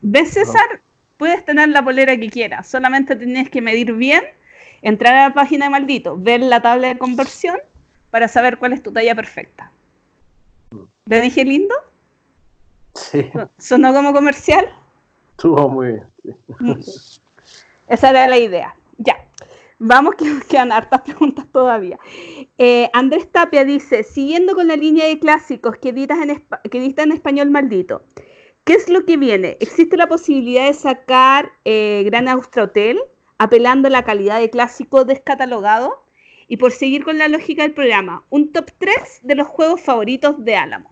¿Ves, 0.00 0.30
César? 0.30 0.80
Puedes 1.18 1.44
tener 1.44 1.68
la 1.68 1.82
polera 1.82 2.16
que 2.16 2.30
quieras, 2.30 2.68
solamente 2.68 3.16
tienes 3.16 3.50
que 3.50 3.60
medir 3.60 3.92
bien, 3.92 4.22
entrar 4.82 5.14
a 5.14 5.28
la 5.28 5.34
página 5.34 5.66
de 5.66 5.70
Maldito, 5.70 6.16
ver 6.16 6.40
la 6.40 6.62
tabla 6.62 6.88
de 6.88 6.98
conversión 6.98 7.58
para 8.10 8.28
saber 8.28 8.58
cuál 8.58 8.72
es 8.72 8.82
tu 8.82 8.92
talla 8.92 9.14
perfecta. 9.14 9.70
¿Le 11.06 11.20
dije 11.20 11.44
lindo? 11.44 11.74
Sí, 12.94 13.30
¿Sonó 13.58 13.92
como 13.92 14.12
comercial? 14.12 14.66
estuvo 15.30 15.68
muy 15.68 15.88
bien. 15.88 16.82
sí. 16.82 17.20
Esa 17.88 18.10
era 18.10 18.28
la 18.28 18.38
idea. 18.38 18.76
Ya. 18.98 19.28
Vamos 19.78 20.16
que 20.16 20.24
quedan 20.48 20.72
hartas 20.72 21.02
preguntas 21.02 21.46
todavía. 21.52 21.98
Eh, 22.58 22.90
Andrés 22.92 23.30
Tapia 23.30 23.64
dice, 23.64 24.02
siguiendo 24.02 24.54
con 24.54 24.68
la 24.68 24.76
línea 24.76 25.06
de 25.06 25.18
clásicos 25.18 25.76
que 25.78 25.90
editas 25.90 26.18
en, 26.20 26.44
que 26.70 26.78
edita 26.78 27.04
en 27.04 27.12
español 27.12 27.50
maldito, 27.50 28.02
¿qué 28.64 28.74
es 28.74 28.88
lo 28.88 29.04
que 29.04 29.16
viene? 29.16 29.56
¿Existe 29.60 29.96
la 29.96 30.08
posibilidad 30.08 30.66
de 30.66 30.74
sacar 30.74 31.52
eh, 31.64 32.02
Gran 32.06 32.28
Austria 32.28 32.64
Hotel 32.64 32.98
apelando 33.38 33.86
a 33.86 33.92
la 33.92 34.04
calidad 34.04 34.40
de 34.40 34.50
clásico 34.50 35.04
descatalogado? 35.04 36.02
Y 36.50 36.56
por 36.56 36.72
seguir 36.72 37.04
con 37.04 37.18
la 37.18 37.28
lógica 37.28 37.62
del 37.62 37.74
programa, 37.74 38.24
un 38.30 38.52
top 38.52 38.70
3 38.78 39.20
de 39.22 39.34
los 39.34 39.46
juegos 39.46 39.82
favoritos 39.82 40.42
de 40.42 40.56
Álamo. 40.56 40.90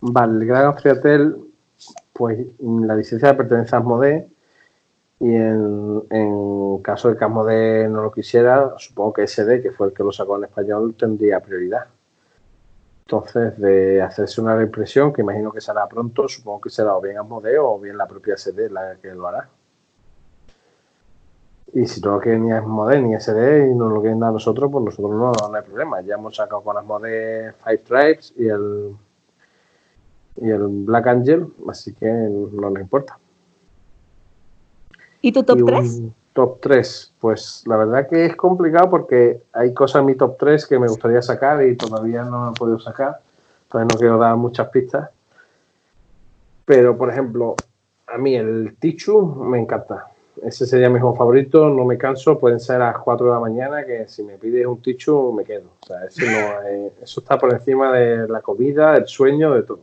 Vale, 0.00 0.42
el 0.42 0.46
Gran 0.46 0.64
Austriatel, 0.66 1.36
pues 2.12 2.38
la 2.60 2.96
licencia 2.96 3.36
pertenece 3.36 3.76
a 3.76 3.78
Asmodee 3.78 4.26
Y 5.18 5.34
en, 5.34 6.02
en 6.10 6.78
caso 6.82 7.08
de 7.08 7.16
que 7.16 7.24
Asmodee 7.24 7.88
no 7.88 8.02
lo 8.02 8.12
quisiera, 8.12 8.74
supongo 8.78 9.14
que 9.14 9.26
SD, 9.26 9.62
que 9.62 9.72
fue 9.72 9.88
el 9.88 9.94
que 9.94 10.02
lo 10.02 10.12
sacó 10.12 10.36
en 10.36 10.44
español, 10.44 10.94
tendría 10.94 11.40
prioridad. 11.40 11.86
Entonces, 13.06 13.56
de 13.58 14.02
hacerse 14.02 14.40
una 14.40 14.56
reimpresión, 14.56 15.12
que 15.12 15.22
imagino 15.22 15.52
que 15.52 15.60
será 15.60 15.86
pronto, 15.86 16.28
supongo 16.28 16.60
que 16.62 16.70
será 16.70 16.96
o 16.96 17.00
bien 17.00 17.18
Asmodee 17.18 17.56
o 17.56 17.78
bien 17.78 17.96
la 17.96 18.06
propia 18.06 18.36
SD 18.36 18.68
la 18.68 18.96
que 18.96 19.14
lo 19.14 19.28
hará. 19.28 19.48
Y 21.72 21.86
si 21.86 22.00
no 22.00 22.12
lo 22.12 22.20
quieren 22.20 22.46
ni 22.46 22.52
Asmodee 22.52 23.00
ni 23.00 23.14
SD 23.14 23.68
y 23.70 23.74
no 23.74 23.88
lo 23.88 24.00
quieren 24.00 24.18
dar 24.18 24.30
a 24.30 24.32
nosotros, 24.32 24.70
pues 24.72 24.84
nosotros 24.84 25.12
no, 25.12 25.32
no 25.48 25.56
hay 25.56 25.62
problema. 25.62 26.00
Ya 26.00 26.14
hemos 26.14 26.34
sacado 26.34 26.62
con 26.62 26.76
Asmodee 26.76 27.52
Five 27.64 27.78
Tribes 27.78 28.34
y 28.36 28.48
el, 28.48 28.96
y 30.36 30.50
el 30.50 30.66
Black 30.66 31.06
Angel, 31.06 31.46
así 31.68 31.94
que 31.94 32.10
no 32.10 32.70
nos 32.70 32.80
importa. 32.80 33.18
¿Y 35.26 35.32
tu 35.32 35.42
top 35.42 35.58
Y 35.58 35.62
un 35.62 35.66
3? 35.66 36.02
Top 36.34 36.60
3, 36.60 37.12
pues 37.18 37.64
la 37.66 37.76
verdad 37.76 38.06
que 38.08 38.26
es 38.26 38.36
complicado 38.36 38.88
porque 38.88 39.42
hay 39.52 39.74
cosas 39.74 39.98
en 40.00 40.06
mi 40.06 40.14
top 40.14 40.36
3 40.38 40.64
que 40.68 40.78
me 40.78 40.86
gustaría 40.86 41.20
sacar 41.20 41.64
y 41.64 41.74
todavía 41.74 42.22
no 42.22 42.44
lo 42.44 42.50
he 42.52 42.54
podido 42.54 42.78
sacar. 42.78 43.18
Todavía 43.68 43.92
no 43.92 43.98
quiero 43.98 44.18
dar 44.18 44.36
muchas 44.36 44.68
pistas. 44.68 45.10
Pero, 46.64 46.96
por 46.96 47.10
ejemplo, 47.10 47.56
a 48.06 48.18
mí 48.18 48.36
el 48.36 48.76
Tichu 48.78 49.20
me 49.26 49.58
encanta. 49.58 50.06
Ese 50.40 50.64
sería 50.64 50.88
mi 50.90 51.00
juego 51.00 51.16
favorito, 51.16 51.70
no 51.70 51.84
me 51.84 51.98
canso, 51.98 52.38
pueden 52.38 52.60
ser 52.60 52.76
a 52.82 52.92
las 52.92 52.98
4 52.98 53.26
de 53.26 53.32
la 53.32 53.40
mañana, 53.40 53.84
que 53.84 54.06
si 54.06 54.22
me 54.22 54.38
pides 54.38 54.64
un 54.64 54.80
Tichu 54.80 55.32
me 55.32 55.42
quedo. 55.42 55.70
O 55.82 55.86
sea, 55.86 56.04
ese 56.04 56.30
no 56.30 56.62
es- 56.68 56.92
eso 57.02 57.18
está 57.20 57.36
por 57.36 57.52
encima 57.52 57.92
de 57.92 58.28
la 58.28 58.42
comida, 58.42 58.92
del 58.92 59.08
sueño, 59.08 59.54
de 59.54 59.64
todo. 59.64 59.80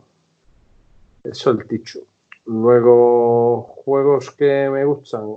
Eso 1.25 1.49
el 1.49 1.67
Tichu. 1.67 2.05
Luego, 2.45 3.61
juegos 3.85 4.31
que 4.31 4.69
me 4.69 4.83
gustan, 4.85 5.35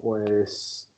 pues 0.00 0.92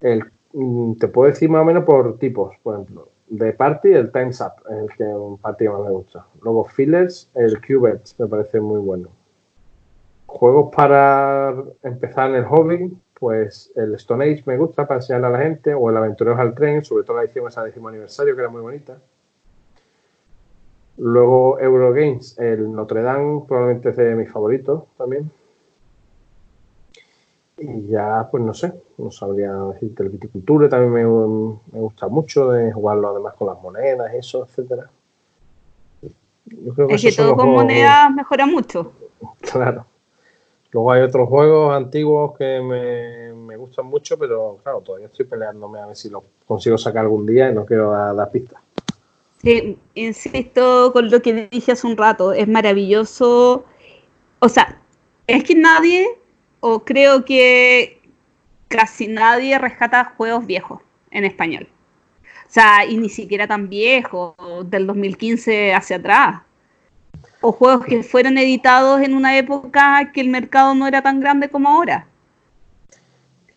el, 0.00 0.24
mm, 0.52 0.94
te 0.94 1.08
puedo 1.08 1.30
decir 1.30 1.50
más 1.50 1.62
o 1.62 1.64
menos 1.64 1.84
por 1.84 2.18
tipos, 2.18 2.54
por 2.62 2.74
ejemplo. 2.74 3.08
De 3.28 3.52
Party, 3.52 3.92
el 3.92 4.12
Time's 4.12 4.40
Up, 4.40 4.52
el 4.70 4.88
que 4.96 5.04
un 5.04 5.38
party 5.38 5.68
más 5.68 5.80
me 5.80 5.90
gusta. 5.90 6.26
Luego 6.42 6.64
Fillers, 6.64 7.30
el 7.34 7.60
Qbert, 7.60 8.06
me 8.18 8.26
parece 8.26 8.60
muy 8.60 8.78
bueno. 8.80 9.08
Juegos 10.26 10.74
para 10.74 11.54
empezar 11.82 12.30
en 12.30 12.36
el 12.36 12.44
hobby, 12.44 12.96
pues 13.18 13.72
el 13.76 13.94
Stone 13.94 14.24
Age 14.24 14.42
me 14.46 14.58
gusta 14.58 14.86
para 14.86 15.00
enseñarle 15.00 15.26
a 15.28 15.30
la 15.30 15.38
gente, 15.38 15.74
o 15.74 15.90
el 15.90 15.96
Aventureros 15.96 16.38
al 16.38 16.54
Tren, 16.54 16.84
sobre 16.84 17.04
todo 17.04 17.16
la 17.16 17.24
edición 17.24 17.48
esa 17.48 17.64
décimo 17.64 17.88
aniversario, 17.88 18.34
que 18.34 18.40
era 18.40 18.50
muy 18.50 18.60
bonita. 18.60 18.98
Luego 20.96 21.58
Eurogames, 21.58 22.38
el 22.38 22.70
Notre 22.72 23.02
Dame, 23.02 23.42
probablemente 23.48 23.90
es 23.90 23.96
de 23.96 24.14
mis 24.14 24.30
favoritos 24.30 24.84
también. 24.96 25.30
Y 27.58 27.86
ya, 27.88 28.28
pues 28.30 28.42
no 28.42 28.54
sé, 28.54 28.72
no 28.98 29.10
sabría 29.10 29.52
decirte. 29.52 30.02
El 30.02 30.10
viticultura 30.10 30.68
también 30.68 30.92
me, 30.92 31.04
me 31.72 31.80
gusta 31.80 32.08
mucho, 32.08 32.50
de 32.50 32.72
jugarlo 32.72 33.08
además 33.08 33.34
con 33.34 33.48
las 33.48 33.60
monedas, 33.60 34.12
eso, 34.14 34.44
etcétera. 34.44 34.88
Yo 36.46 36.74
creo 36.74 36.88
Es 36.90 37.02
que 37.02 37.12
todo 37.12 37.36
con 37.36 37.50
monedas 37.50 38.12
mejora 38.12 38.46
mucho. 38.46 38.92
Claro. 39.40 39.86
Luego 40.70 40.92
hay 40.92 41.02
otros 41.02 41.28
juegos 41.28 41.74
antiguos 41.74 42.36
que 42.36 42.60
me, 42.60 43.32
me 43.32 43.56
gustan 43.56 43.86
mucho, 43.86 44.18
pero 44.18 44.58
claro, 44.62 44.80
todavía 44.80 45.06
estoy 45.06 45.24
peleándome 45.24 45.78
a 45.78 45.86
ver 45.86 45.96
si 45.96 46.10
los 46.10 46.24
consigo 46.46 46.76
sacar 46.76 47.04
algún 47.04 47.24
día 47.24 47.48
y 47.48 47.54
no 47.54 47.64
quiero 47.64 47.92
dar, 47.92 48.14
dar 48.14 48.30
pistas. 48.30 48.60
Sí, 49.44 49.78
insisto 49.94 50.90
con 50.94 51.10
lo 51.10 51.20
que 51.20 51.48
dije 51.50 51.72
hace 51.72 51.86
un 51.86 51.98
rato, 51.98 52.32
es 52.32 52.48
maravilloso. 52.48 53.66
O 54.38 54.48
sea, 54.48 54.80
es 55.26 55.44
que 55.44 55.54
nadie, 55.54 56.06
o 56.60 56.82
creo 56.82 57.26
que 57.26 58.00
casi 58.68 59.06
nadie 59.06 59.58
rescata 59.58 60.14
juegos 60.16 60.46
viejos 60.46 60.80
en 61.10 61.24
español. 61.24 61.68
O 62.46 62.50
sea, 62.54 62.86
y 62.86 62.96
ni 62.96 63.10
siquiera 63.10 63.46
tan 63.46 63.68
viejos, 63.68 64.34
del 64.64 64.86
2015 64.86 65.74
hacia 65.74 65.96
atrás. 65.96 66.40
O 67.42 67.52
juegos 67.52 67.84
que 67.84 68.02
fueron 68.02 68.38
editados 68.38 69.02
en 69.02 69.12
una 69.12 69.36
época 69.36 70.10
que 70.14 70.22
el 70.22 70.30
mercado 70.30 70.74
no 70.74 70.86
era 70.86 71.02
tan 71.02 71.20
grande 71.20 71.50
como 71.50 71.68
ahora. 71.68 72.06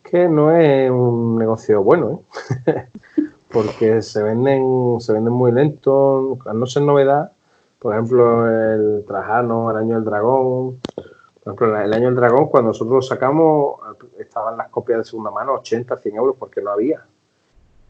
Que 0.04 0.28
no 0.28 0.52
es 0.52 0.92
un 0.92 1.38
negocio 1.38 1.82
bueno, 1.82 2.24
¿eh? 2.66 2.88
porque 3.50 4.02
se 4.02 4.22
venden, 4.24 5.00
se 5.00 5.14
venden 5.14 5.34
muy 5.34 5.52
lento, 5.52 6.38
al 6.46 6.60
no 6.60 6.66
ser 6.66 6.84
novedad. 6.84 7.32
Por 7.80 7.94
ejemplo, 7.94 8.50
el 8.50 9.06
Trajano, 9.06 9.72
el 9.72 9.78
Año 9.78 9.96
del 9.96 10.06
Dragón. 10.06 10.80
Por 10.96 11.54
ejemplo, 11.54 11.80
el 11.80 11.94
Año 11.94 12.06
del 12.08 12.16
Dragón, 12.16 12.48
cuando 12.48 12.70
nosotros 12.70 12.96
lo 12.96 13.02
sacamos, 13.02 13.80
estaban 14.20 14.58
las 14.58 14.70
copias 14.70 15.00
de 15.00 15.04
segunda 15.06 15.32
mano 15.32 15.54
80, 15.54 15.98
100 15.98 16.16
euros 16.16 16.36
porque 16.38 16.62
no 16.62 16.72
había. 16.72 17.06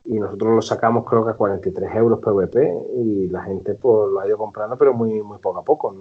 Y 0.06 0.20
nosotros 0.20 0.56
lo 0.56 0.62
sacamos 0.62 1.06
creo 1.06 1.26
que 1.26 1.32
a 1.32 1.34
43 1.34 1.96
euros 1.96 2.20
PVP 2.20 2.78
y 2.96 3.28
la 3.28 3.44
gente 3.44 3.74
pues 3.74 4.10
lo 4.10 4.20
ha 4.20 4.28
ido 4.28 4.38
comprando, 4.38 4.78
pero 4.78 4.94
muy, 4.94 5.22
muy 5.22 5.38
poco 5.40 5.60
a 5.60 5.64
poco. 5.64 5.94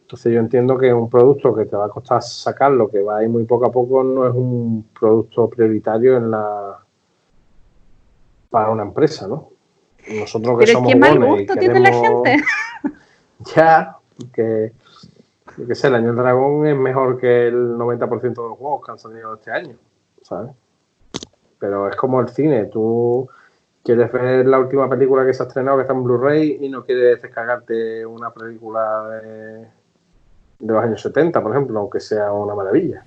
Entonces 0.00 0.32
yo 0.32 0.40
entiendo 0.40 0.76
que 0.78 0.92
un 0.92 1.10
producto 1.10 1.54
que 1.54 1.66
te 1.66 1.76
va 1.76 1.86
a 1.86 1.90
costar 1.90 2.22
sacarlo, 2.22 2.88
que 2.88 3.02
va 3.02 3.18
a 3.18 3.22
ir 3.22 3.28
muy 3.28 3.44
poco 3.44 3.66
a 3.66 3.70
poco, 3.70 4.02
no 4.02 4.26
es 4.26 4.34
un 4.34 4.86
producto 4.98 5.48
prioritario 5.48 6.16
en 6.16 6.30
la 6.30 6.78
para 8.50 8.70
una 8.70 8.82
empresa, 8.82 9.26
¿no? 9.28 9.50
Nosotros 10.08 10.58
que 10.58 10.64
Pero 10.66 10.78
somos 10.78 10.96
mal 10.96 11.10
jugones 11.18 11.28
y 11.40 11.46
gusto 11.46 11.54
tiene 11.60 11.80
la 11.80 11.90
queremos- 11.90 12.22
gente. 12.26 12.44
Ya, 13.54 13.96
que 14.34 14.72
yo 15.56 15.66
qué 15.68 15.74
sé, 15.76 15.86
el 15.88 15.94
año 15.94 16.08
del 16.08 16.16
dragón 16.16 16.66
es 16.66 16.76
mejor 16.76 17.20
que 17.20 17.46
el 17.48 17.76
90% 17.76 18.20
de 18.22 18.48
los 18.48 18.58
juegos 18.58 18.84
que 18.84 18.90
han 18.92 18.98
salido 18.98 19.34
este 19.34 19.52
año, 19.52 19.76
¿sabes? 20.22 20.50
Pero 21.60 21.88
es 21.88 21.94
como 21.96 22.20
el 22.20 22.28
cine, 22.28 22.64
tú 22.66 23.28
quieres 23.84 24.10
ver 24.12 24.44
la 24.46 24.58
última 24.58 24.88
película 24.88 25.24
que 25.24 25.32
se 25.34 25.42
ha 25.42 25.46
estrenado 25.46 25.76
que 25.78 25.82
está 25.82 25.92
en 25.94 26.02
Blu-ray 26.04 26.58
y 26.62 26.68
no 26.68 26.84
quieres 26.84 27.22
descargarte 27.22 28.04
una 28.04 28.30
película 28.30 29.08
de, 29.08 29.58
de 30.58 30.72
los 30.72 30.82
años 30.82 31.00
70, 31.00 31.40
por 31.42 31.52
ejemplo, 31.52 31.78
aunque 31.78 32.00
sea 32.00 32.32
una 32.32 32.54
maravilla. 32.56 33.04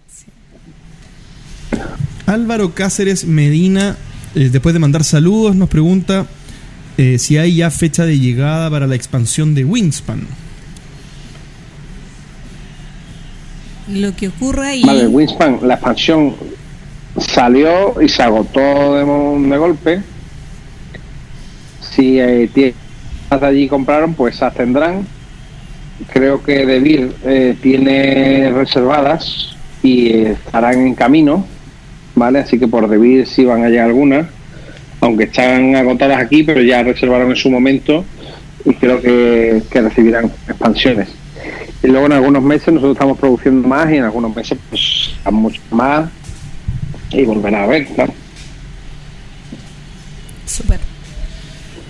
Álvaro 2.27 2.71
Cáceres 2.73 3.25
Medina, 3.25 3.97
eh, 4.35 4.49
después 4.51 4.73
de 4.73 4.79
mandar 4.79 5.03
saludos, 5.03 5.55
nos 5.55 5.69
pregunta 5.69 6.25
eh, 6.97 7.17
si 7.17 7.37
hay 7.37 7.55
ya 7.55 7.71
fecha 7.71 8.05
de 8.05 8.19
llegada 8.19 8.69
para 8.69 8.87
la 8.87 8.95
expansión 8.95 9.55
de 9.55 9.65
Wingspan. 9.65 10.27
Lo 13.87 14.15
que 14.15 14.29
ocurre 14.29 14.67
ahí. 14.67 14.83
Vale, 14.83 15.07
Wingspan, 15.07 15.59
la 15.63 15.75
expansión 15.75 16.35
salió 17.17 18.01
y 18.01 18.07
se 18.07 18.23
agotó 18.23 18.95
de, 18.95 19.57
golpe. 19.57 20.01
Si 21.81 22.19
eh, 22.19 22.49
tiendas 22.53 23.41
de 23.41 23.47
allí 23.47 23.67
compraron, 23.67 24.13
pues 24.13 24.35
esas 24.35 24.53
tendrán. 24.53 25.05
Creo 26.13 26.41
que 26.41 26.65
Devir 26.65 27.13
eh, 27.25 27.55
tiene 27.61 28.51
reservadas 28.51 29.55
y 29.83 30.07
eh, 30.07 30.31
estarán 30.31 30.79
en 30.79 30.95
camino, 30.95 31.45
¿vale? 32.15 32.39
Así 32.39 32.59
que 32.59 32.67
por 32.67 32.87
Devir 32.87 33.27
sí 33.27 33.45
van 33.45 33.63
a 33.63 33.69
llegar 33.69 33.87
algunas, 33.87 34.27
aunque 34.99 35.25
están 35.25 35.75
agotadas 35.75 36.19
aquí, 36.19 36.43
pero 36.43 36.61
ya 36.61 36.83
reservaron 36.83 37.29
en 37.29 37.35
su 37.35 37.49
momento 37.49 38.05
y 38.65 38.73
creo 38.75 39.01
que, 39.01 39.61
que 39.69 39.81
recibirán 39.81 40.25
expansiones. 40.47 41.09
Y 41.83 41.87
luego 41.87 42.05
en 42.05 42.13
algunos 42.13 42.43
meses 42.43 42.67
nosotros 42.67 42.93
estamos 42.93 43.17
produciendo 43.17 43.67
más 43.67 43.91
y 43.91 43.95
en 43.95 44.03
algunos 44.03 44.35
meses 44.35 44.57
pues 44.69 45.15
a 45.23 45.31
mucho 45.31 45.61
más 45.71 46.09
y 47.11 47.23
volverá 47.25 47.63
a 47.63 47.67
ver, 47.67 47.87
claro. 47.87 48.13
Súper. 50.45 50.79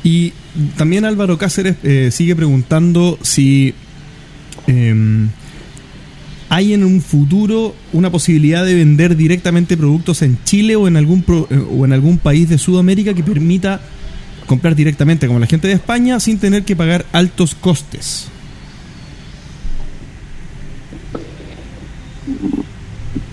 Y 0.03 0.33
también 0.77 1.05
Álvaro 1.05 1.37
Cáceres 1.37 1.75
eh, 1.83 2.09
sigue 2.11 2.35
preguntando 2.35 3.17
si 3.21 3.73
em, 4.67 5.29
hay 6.53 6.73
en 6.73 6.83
un 6.83 6.99
futuro 6.99 7.73
una 7.93 8.11
posibilidad 8.11 8.65
de 8.65 8.73
vender 8.73 9.15
directamente 9.15 9.77
productos 9.77 10.21
en 10.21 10.37
Chile 10.43 10.75
o 10.75 10.85
en 10.85 10.97
algún 10.97 11.21
pro- 11.23 11.47
eh, 11.49 11.57
o 11.57 11.85
en 11.85 11.93
algún 11.93 12.17
país 12.17 12.49
de 12.49 12.57
Sudamérica 12.57 13.13
que 13.13 13.23
permita 13.23 13.79
comprar 14.47 14.75
directamente 14.75 15.27
como 15.27 15.39
la 15.39 15.47
gente 15.47 15.69
de 15.69 15.75
España 15.75 16.19
sin 16.19 16.39
tener 16.39 16.63
que 16.63 16.75
pagar 16.75 17.05
altos 17.13 17.55
costes. 17.55 18.27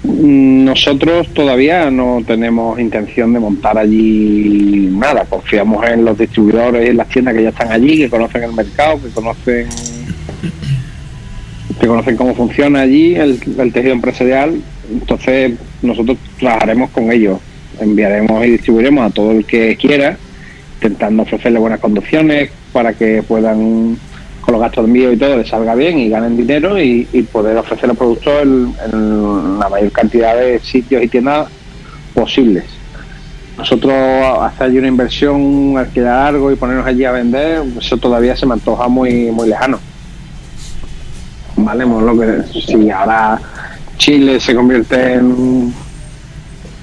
Nosotros 0.04 1.26
todavía 1.34 1.90
no 1.90 2.22
tenemos 2.24 2.78
intención 2.78 3.32
de 3.32 3.40
montar 3.40 3.78
allí 3.78 4.90
nada. 4.92 5.24
Confiamos 5.24 5.84
en 5.88 6.04
los 6.04 6.16
distribuidores 6.16 6.86
y 6.86 6.90
en 6.90 6.96
las 6.98 7.08
tiendas 7.08 7.34
que 7.34 7.42
ya 7.42 7.48
están 7.48 7.72
allí, 7.72 7.98
que 7.98 8.08
conocen 8.08 8.44
el 8.44 8.52
mercado, 8.52 9.00
que 9.02 9.08
conocen 9.08 9.66
que 11.78 11.86
conocen 11.86 12.16
cómo 12.16 12.34
funciona 12.34 12.80
allí 12.80 13.14
el, 13.14 13.38
tejido 13.72 13.92
empresarial. 13.92 14.60
Entonces 14.90 15.52
nosotros 15.82 16.18
trabajaremos 16.38 16.90
con 16.90 17.12
ellos, 17.12 17.38
enviaremos 17.80 18.44
y 18.46 18.50
distribuiremos 18.52 19.10
a 19.10 19.14
todo 19.14 19.32
el 19.32 19.44
que 19.44 19.76
quiera, 19.76 20.16
intentando 20.74 21.22
ofrecerle 21.22 21.58
buenas 21.58 21.80
condiciones 21.80 22.50
para 22.72 22.94
que 22.94 23.22
puedan 23.22 23.98
con 24.40 24.52
los 24.52 24.62
gastos 24.62 24.84
de 24.84 24.88
envío 24.88 25.12
y 25.12 25.18
todo 25.18 25.36
les 25.36 25.48
salga 25.48 25.74
bien 25.74 25.98
y 25.98 26.08
ganen 26.08 26.36
dinero 26.36 26.80
y, 26.80 27.04
poder 27.30 27.58
ofrecer 27.58 27.90
el 27.90 27.96
producto 27.96 28.40
en, 28.40 28.74
en, 28.86 29.58
la 29.58 29.68
mayor 29.68 29.92
cantidad 29.92 30.36
de 30.36 30.58
sitios 30.60 31.02
y 31.02 31.08
tiendas 31.08 31.48
posibles. 32.14 32.64
Nosotros 33.58 33.92
hacer 34.40 34.68
allí 34.68 34.78
una 34.78 34.88
inversión, 34.88 35.76
alquilar 35.76 36.28
algo 36.28 36.50
y 36.50 36.56
ponernos 36.56 36.86
allí 36.86 37.04
a 37.04 37.12
vender, 37.12 37.62
eso 37.78 37.98
todavía 37.98 38.34
se 38.36 38.46
me 38.46 38.54
antoja 38.54 38.88
muy 38.88 39.30
muy 39.30 39.48
lejano. 39.48 39.80
Vale, 41.68 41.84
lo 41.84 42.18
que 42.18 42.60
si 42.62 42.88
ahora 42.88 43.38
Chile 43.98 44.40
se 44.40 44.54
convierte 44.54 45.12
en, 45.12 45.70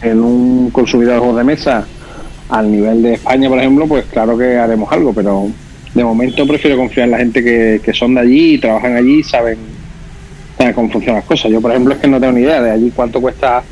en 0.04 0.24
un 0.24 0.70
consumidor 0.70 1.16
de 1.16 1.20
juegos 1.22 1.38
de 1.38 1.44
mesa 1.44 1.88
al 2.50 2.72
nivel 2.72 3.02
de 3.02 3.14
España, 3.16 3.50
por 3.50 3.58
ejemplo, 3.58 3.88
pues 3.88 4.06
claro 4.06 4.38
que 4.38 4.60
haremos 4.60 4.92
algo, 4.92 5.12
pero 5.12 5.48
de 5.92 6.04
momento 6.04 6.46
prefiero 6.46 6.78
confiar 6.78 7.06
en 7.06 7.12
la 7.12 7.18
gente 7.18 7.44
que, 7.44 7.94
son 7.96 8.14
de 8.14 8.22
allí 8.22 8.54
y 8.54 8.58
trabajan 8.60 8.96
allí 8.96 9.22
y 9.22 9.24
saben, 9.24 9.58
cómo 10.76 10.92
funcionan 10.92 11.16
las 11.16 11.26
cosas. 11.26 11.52
Yo, 11.52 11.62
por 11.62 11.72
ejemplo, 11.72 11.96
es 11.96 12.00
que 12.00 12.08
no 12.08 12.20
tengo 12.20 12.34
ni 12.34 12.42
idea 12.42 12.62
de 12.62 12.70
allí 12.70 12.92
cuánto 12.96 13.20
cuesta 13.20 13.64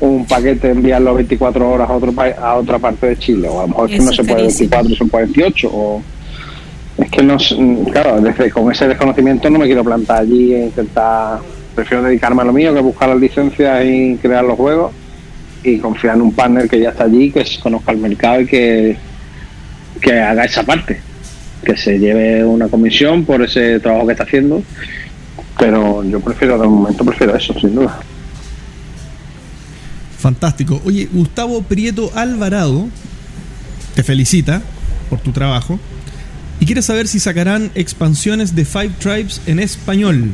un 0.00 0.24
paquete 0.24 0.70
enviarlo 0.70 1.12
24 1.12 1.70
horas 1.70 1.90
a 1.90 1.92
otro 1.92 2.14
a 2.40 2.54
otra 2.54 2.78
parte 2.78 3.08
de 3.08 3.18
Chile, 3.18 3.48
o 3.48 3.58
a 3.58 3.62
lo 3.64 3.68
mejor 3.68 3.90
es 3.90 3.98
que 3.98 4.06
no 4.06 4.12
se 4.12 4.24
puede 4.24 4.42
24, 4.44 4.94
son 4.94 5.08
48, 5.10 5.70
o 5.70 6.02
que 7.10 7.22
no, 7.22 7.36
claro, 7.90 8.20
desde, 8.20 8.50
con 8.50 8.70
ese 8.70 8.88
desconocimiento 8.88 9.48
no 9.50 9.58
me 9.58 9.66
quiero 9.66 9.84
plantar 9.84 10.22
allí 10.22 10.54
e 10.54 10.64
intentar, 10.66 11.40
prefiero 11.74 12.02
dedicarme 12.02 12.42
a 12.42 12.44
lo 12.44 12.52
mío 12.52 12.74
que 12.74 12.80
buscar 12.80 13.08
las 13.08 13.18
licencias 13.18 13.84
y 13.84 14.16
crear 14.16 14.44
los 14.44 14.56
juegos 14.56 14.92
y 15.62 15.78
confiar 15.78 16.16
en 16.16 16.22
un 16.22 16.32
partner 16.32 16.68
que 16.68 16.80
ya 16.80 16.90
está 16.90 17.04
allí, 17.04 17.30
que 17.30 17.44
conozca 17.62 17.92
el 17.92 17.98
mercado 17.98 18.40
y 18.40 18.46
que, 18.46 18.96
que 20.00 20.20
haga 20.20 20.44
esa 20.44 20.64
parte, 20.64 21.00
que 21.64 21.76
se 21.76 21.98
lleve 21.98 22.44
una 22.44 22.68
comisión 22.68 23.24
por 23.24 23.42
ese 23.42 23.80
trabajo 23.80 24.06
que 24.06 24.12
está 24.12 24.24
haciendo, 24.24 24.62
pero 25.58 26.04
yo 26.04 26.20
prefiero, 26.20 26.58
de 26.58 26.66
momento 26.66 27.04
prefiero 27.04 27.36
eso, 27.36 27.54
sin 27.58 27.74
duda. 27.74 27.98
Fantástico. 30.18 30.80
Oye, 30.84 31.08
Gustavo 31.12 31.62
Prieto 31.62 32.10
Alvarado 32.14 32.88
te 33.94 34.02
felicita 34.02 34.62
por 35.08 35.20
tu 35.20 35.32
trabajo 35.32 35.78
y 36.60 36.66
quiere 36.66 36.82
saber 36.82 37.08
si 37.08 37.20
sacarán 37.20 37.70
expansiones 37.74 38.54
de 38.54 38.64
Five 38.64 38.90
Tribes 38.98 39.40
en 39.46 39.60
español. 39.60 40.30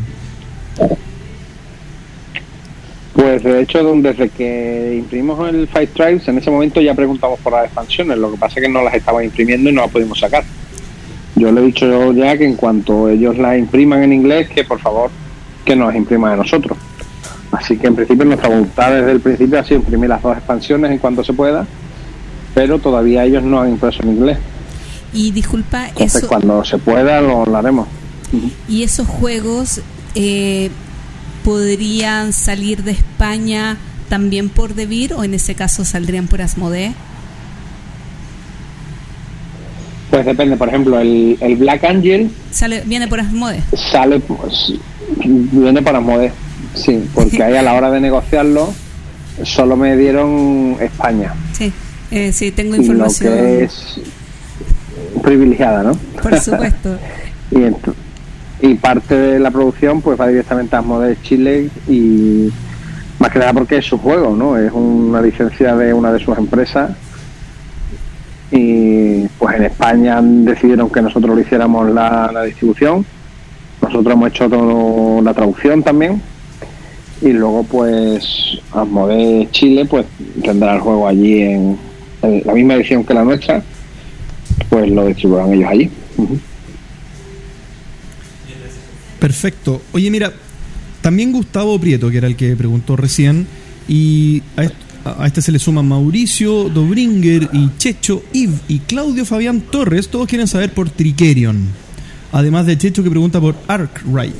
Pues 3.14 3.42
de 3.42 3.62
hecho, 3.62 3.94
desde 3.96 4.28
que 4.28 4.96
imprimimos 4.98 5.48
el 5.48 5.68
Five 5.68 5.86
Tribes, 5.88 6.28
en 6.28 6.38
ese 6.38 6.50
momento 6.50 6.80
ya 6.80 6.94
preguntamos 6.94 7.38
por 7.40 7.52
las 7.52 7.66
expansiones, 7.66 8.18
lo 8.18 8.32
que 8.32 8.38
pasa 8.38 8.58
es 8.58 8.66
que 8.66 8.72
no 8.72 8.82
las 8.82 8.94
estaban 8.94 9.24
imprimiendo 9.24 9.70
y 9.70 9.72
no 9.72 9.82
las 9.82 9.90
pudimos 9.90 10.18
sacar. 10.18 10.44
Yo 11.36 11.50
le 11.50 11.60
he 11.60 11.64
dicho 11.64 12.12
ya 12.12 12.36
que 12.36 12.44
en 12.44 12.54
cuanto 12.54 13.08
ellos 13.08 13.38
las 13.38 13.58
impriman 13.58 14.02
en 14.02 14.12
inglés, 14.12 14.48
que 14.48 14.64
por 14.64 14.80
favor 14.80 15.10
que 15.64 15.74
nos 15.74 15.94
impriman 15.94 16.32
a 16.32 16.36
nosotros. 16.36 16.76
Así 17.52 17.76
que 17.76 17.86
en 17.86 17.94
principio 17.94 18.24
nuestra 18.24 18.48
voluntad 18.48 18.92
desde 18.92 19.12
el 19.12 19.20
principio 19.20 19.60
ha 19.60 19.64
sido 19.64 19.80
imprimir 19.80 20.08
las 20.08 20.22
dos 20.22 20.36
expansiones 20.36 20.90
en 20.90 20.98
cuanto 20.98 21.22
se 21.22 21.32
pueda, 21.32 21.66
pero 22.54 22.78
todavía 22.78 23.24
ellos 23.24 23.42
no 23.42 23.60
han 23.60 23.70
impreso 23.70 24.02
en 24.02 24.10
inglés. 24.10 24.38
Y 25.14 25.30
disculpa, 25.30 25.88
Entonces 25.88 26.24
cuando 26.24 26.64
se 26.64 26.76
pueda 26.76 27.20
lo, 27.20 27.56
haremos. 27.56 27.86
¿Y 28.68 28.82
esos 28.82 29.06
juegos 29.06 29.80
eh, 30.16 30.70
podrían 31.44 32.32
salir 32.32 32.82
de 32.82 32.90
España 32.90 33.76
también 34.08 34.48
por 34.48 34.74
Devir 34.74 35.14
o 35.14 35.22
en 35.22 35.34
ese 35.34 35.54
caso 35.54 35.84
saldrían 35.84 36.26
por 36.26 36.42
Asmodee? 36.42 36.92
Pues 40.10 40.26
depende, 40.26 40.56
por 40.56 40.68
ejemplo, 40.68 40.98
el, 40.98 41.56
Black 41.58 41.84
Angel 41.84 42.30
sale 42.50 42.82
viene 42.84 43.06
por 43.06 43.20
Asmodee. 43.20 43.62
Sale 43.72 44.20
viene 45.24 45.80
por 45.80 45.94
Asmodee. 45.94 46.32
Sí, 46.74 47.08
porque 47.14 47.40
ahí 47.40 47.54
a 47.54 47.62
la 47.62 47.74
hora 47.74 47.90
de 47.90 48.00
negociarlo 48.00 48.74
solo 49.44 49.76
me 49.76 49.96
dieron 49.96 50.76
España. 50.80 51.34
Sí, 51.52 51.72
eh, 52.10 52.32
sí, 52.32 52.50
tengo 52.50 52.74
información. 52.76 53.32
Lo 53.32 53.40
que 53.40 53.64
es 53.64 53.98
privilegiada, 55.24 55.82
¿no? 55.82 55.92
Por 56.22 56.38
supuesto. 56.40 56.96
y 57.50 57.58
y 58.60 58.74
parte 58.74 59.14
de 59.14 59.40
la 59.40 59.50
producción 59.50 60.00
pues 60.00 60.18
va 60.18 60.28
directamente 60.28 60.74
a 60.74 60.80
de 60.80 61.20
Chile 61.22 61.68
y 61.86 62.48
más 63.18 63.30
que 63.30 63.38
nada 63.38 63.52
porque 63.52 63.76
es 63.78 63.84
su 63.84 63.98
juego, 63.98 64.34
¿no? 64.34 64.56
Es 64.56 64.72
una 64.72 65.20
licencia 65.20 65.76
de 65.76 65.92
una 65.92 66.12
de 66.12 66.18
sus 66.18 66.36
empresas 66.38 66.92
y 68.50 69.26
pues 69.38 69.56
en 69.56 69.64
España 69.64 70.20
decidieron 70.22 70.88
que 70.88 71.02
nosotros 71.02 71.34
lo 71.34 71.40
hiciéramos 71.42 71.90
la, 71.90 72.42
distribución, 72.46 73.04
nosotros 73.82 74.14
hemos 74.14 74.28
hecho 74.28 74.48
toda 74.48 75.22
la 75.22 75.34
traducción 75.34 75.82
también 75.82 76.22
y 77.20 77.32
luego 77.32 77.64
pues 77.64 78.58
Asmodee 78.72 79.48
Chile 79.50 79.84
pues 79.84 80.06
tendrá 80.42 80.74
el 80.74 80.80
juego 80.80 81.06
allí 81.08 81.42
en, 81.42 81.78
la 82.22 82.54
misma 82.54 82.74
edición 82.74 83.04
que 83.04 83.12
la 83.12 83.24
nuestra 83.24 83.62
pues 84.68 84.90
lo 84.90 85.06
distribuirán 85.06 85.54
ellos 85.54 85.68
allí. 85.70 85.90
Perfecto. 89.18 89.80
Oye, 89.92 90.10
mira, 90.10 90.32
también 91.00 91.32
Gustavo 91.32 91.78
Prieto, 91.78 92.10
que 92.10 92.18
era 92.18 92.26
el 92.26 92.36
que 92.36 92.54
preguntó 92.56 92.96
recién, 92.96 93.46
y 93.88 94.42
a, 94.56 95.26
este 95.26 95.42
se 95.42 95.52
le 95.52 95.58
suman 95.58 95.86
Mauricio, 95.86 96.68
Dobringer 96.68 97.48
y 97.52 97.70
Checho, 97.78 98.22
Yves 98.32 98.60
y 98.68 98.78
Claudio 98.80 99.24
Fabián 99.24 99.60
Torres, 99.60 100.08
todos 100.08 100.26
quieren 100.26 100.48
saber 100.48 100.72
por 100.72 100.90
Trickerion. 100.90 101.68
Además 102.32 102.66
de 102.66 102.76
Checho 102.76 103.02
que 103.02 103.10
pregunta 103.10 103.40
por 103.40 103.54
Arkwright, 103.68 104.34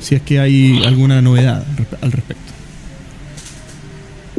si 0.00 0.14
es 0.14 0.22
que 0.22 0.40
hay 0.40 0.82
alguna 0.84 1.20
novedad 1.20 1.64
al 2.00 2.12
respecto. 2.12 2.52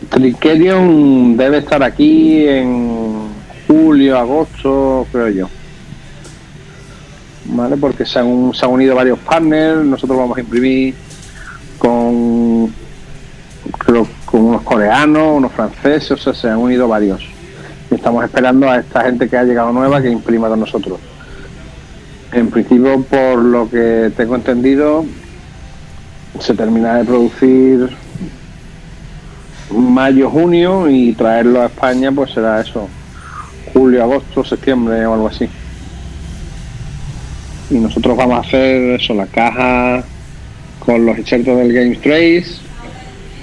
Trickerion 0.10 1.38
debe 1.38 1.60
estar 1.60 1.82
aquí 1.84 2.46
en 2.46 3.31
julio, 3.68 4.18
agosto, 4.18 5.08
creo 5.12 5.30
yo. 5.30 5.50
¿vale? 7.46 7.78
Porque 7.78 8.06
se 8.06 8.20
han, 8.20 8.28
unido 8.28 8.96
varios 8.96 9.20
partners, 9.20 9.84
nosotros 9.86 10.18
vamos 10.18 10.38
a 10.38 10.42
imprimir 10.42 10.96
con 11.78 12.72
con 14.26 14.46
unos 14.46 14.62
coreanos, 14.62 15.38
unos 15.38 15.52
franceses, 15.52 16.12
o 16.12 16.18
sea, 16.18 16.34
se 16.34 16.50
han 16.50 16.58
unido 16.58 16.88
varios. 16.88 17.22
Y 17.90 17.96
estamos 17.96 18.24
esperando 18.24 18.70
a 18.70 18.78
esta 18.78 19.04
gente 19.04 19.28
que 19.28 19.38
ha 19.38 19.44
llegado 19.44 19.74
nueva 19.74 20.02
que 20.02 20.10
imprima 20.10 20.48
con 20.48 20.62
nosotros. 20.62 21.00
En 22.32 22.50
principio, 22.50 23.04
por 23.04 23.40
lo 23.40 23.70
que 23.70 24.12
tengo 24.16 24.36
entendido, 24.36 25.06
se 26.40 26.54
termina 26.54 26.96
de 26.96 27.04
producir 27.04 27.90
mayo, 29.70 30.30
junio 30.30 30.90
y 30.90 31.14
traerlo 31.14 31.62
a 31.62 31.66
España 31.66 32.12
pues 32.12 32.32
será 32.32 32.62
eso, 32.62 32.88
julio, 33.74 34.04
agosto, 34.04 34.44
septiembre 34.44 35.06
o 35.06 35.14
algo 35.14 35.28
así 35.28 35.50
y 37.72 37.76
nosotros 37.76 38.18
vamos 38.18 38.38
a 38.38 38.48
hacer 38.48 39.00
eso, 39.00 39.14
la 39.14 39.26
caja 39.28 40.04
con 40.80 41.06
los 41.06 41.18
insertos 41.18 41.58
del 41.58 41.72
Game 41.72 41.96
Trace 41.96 42.56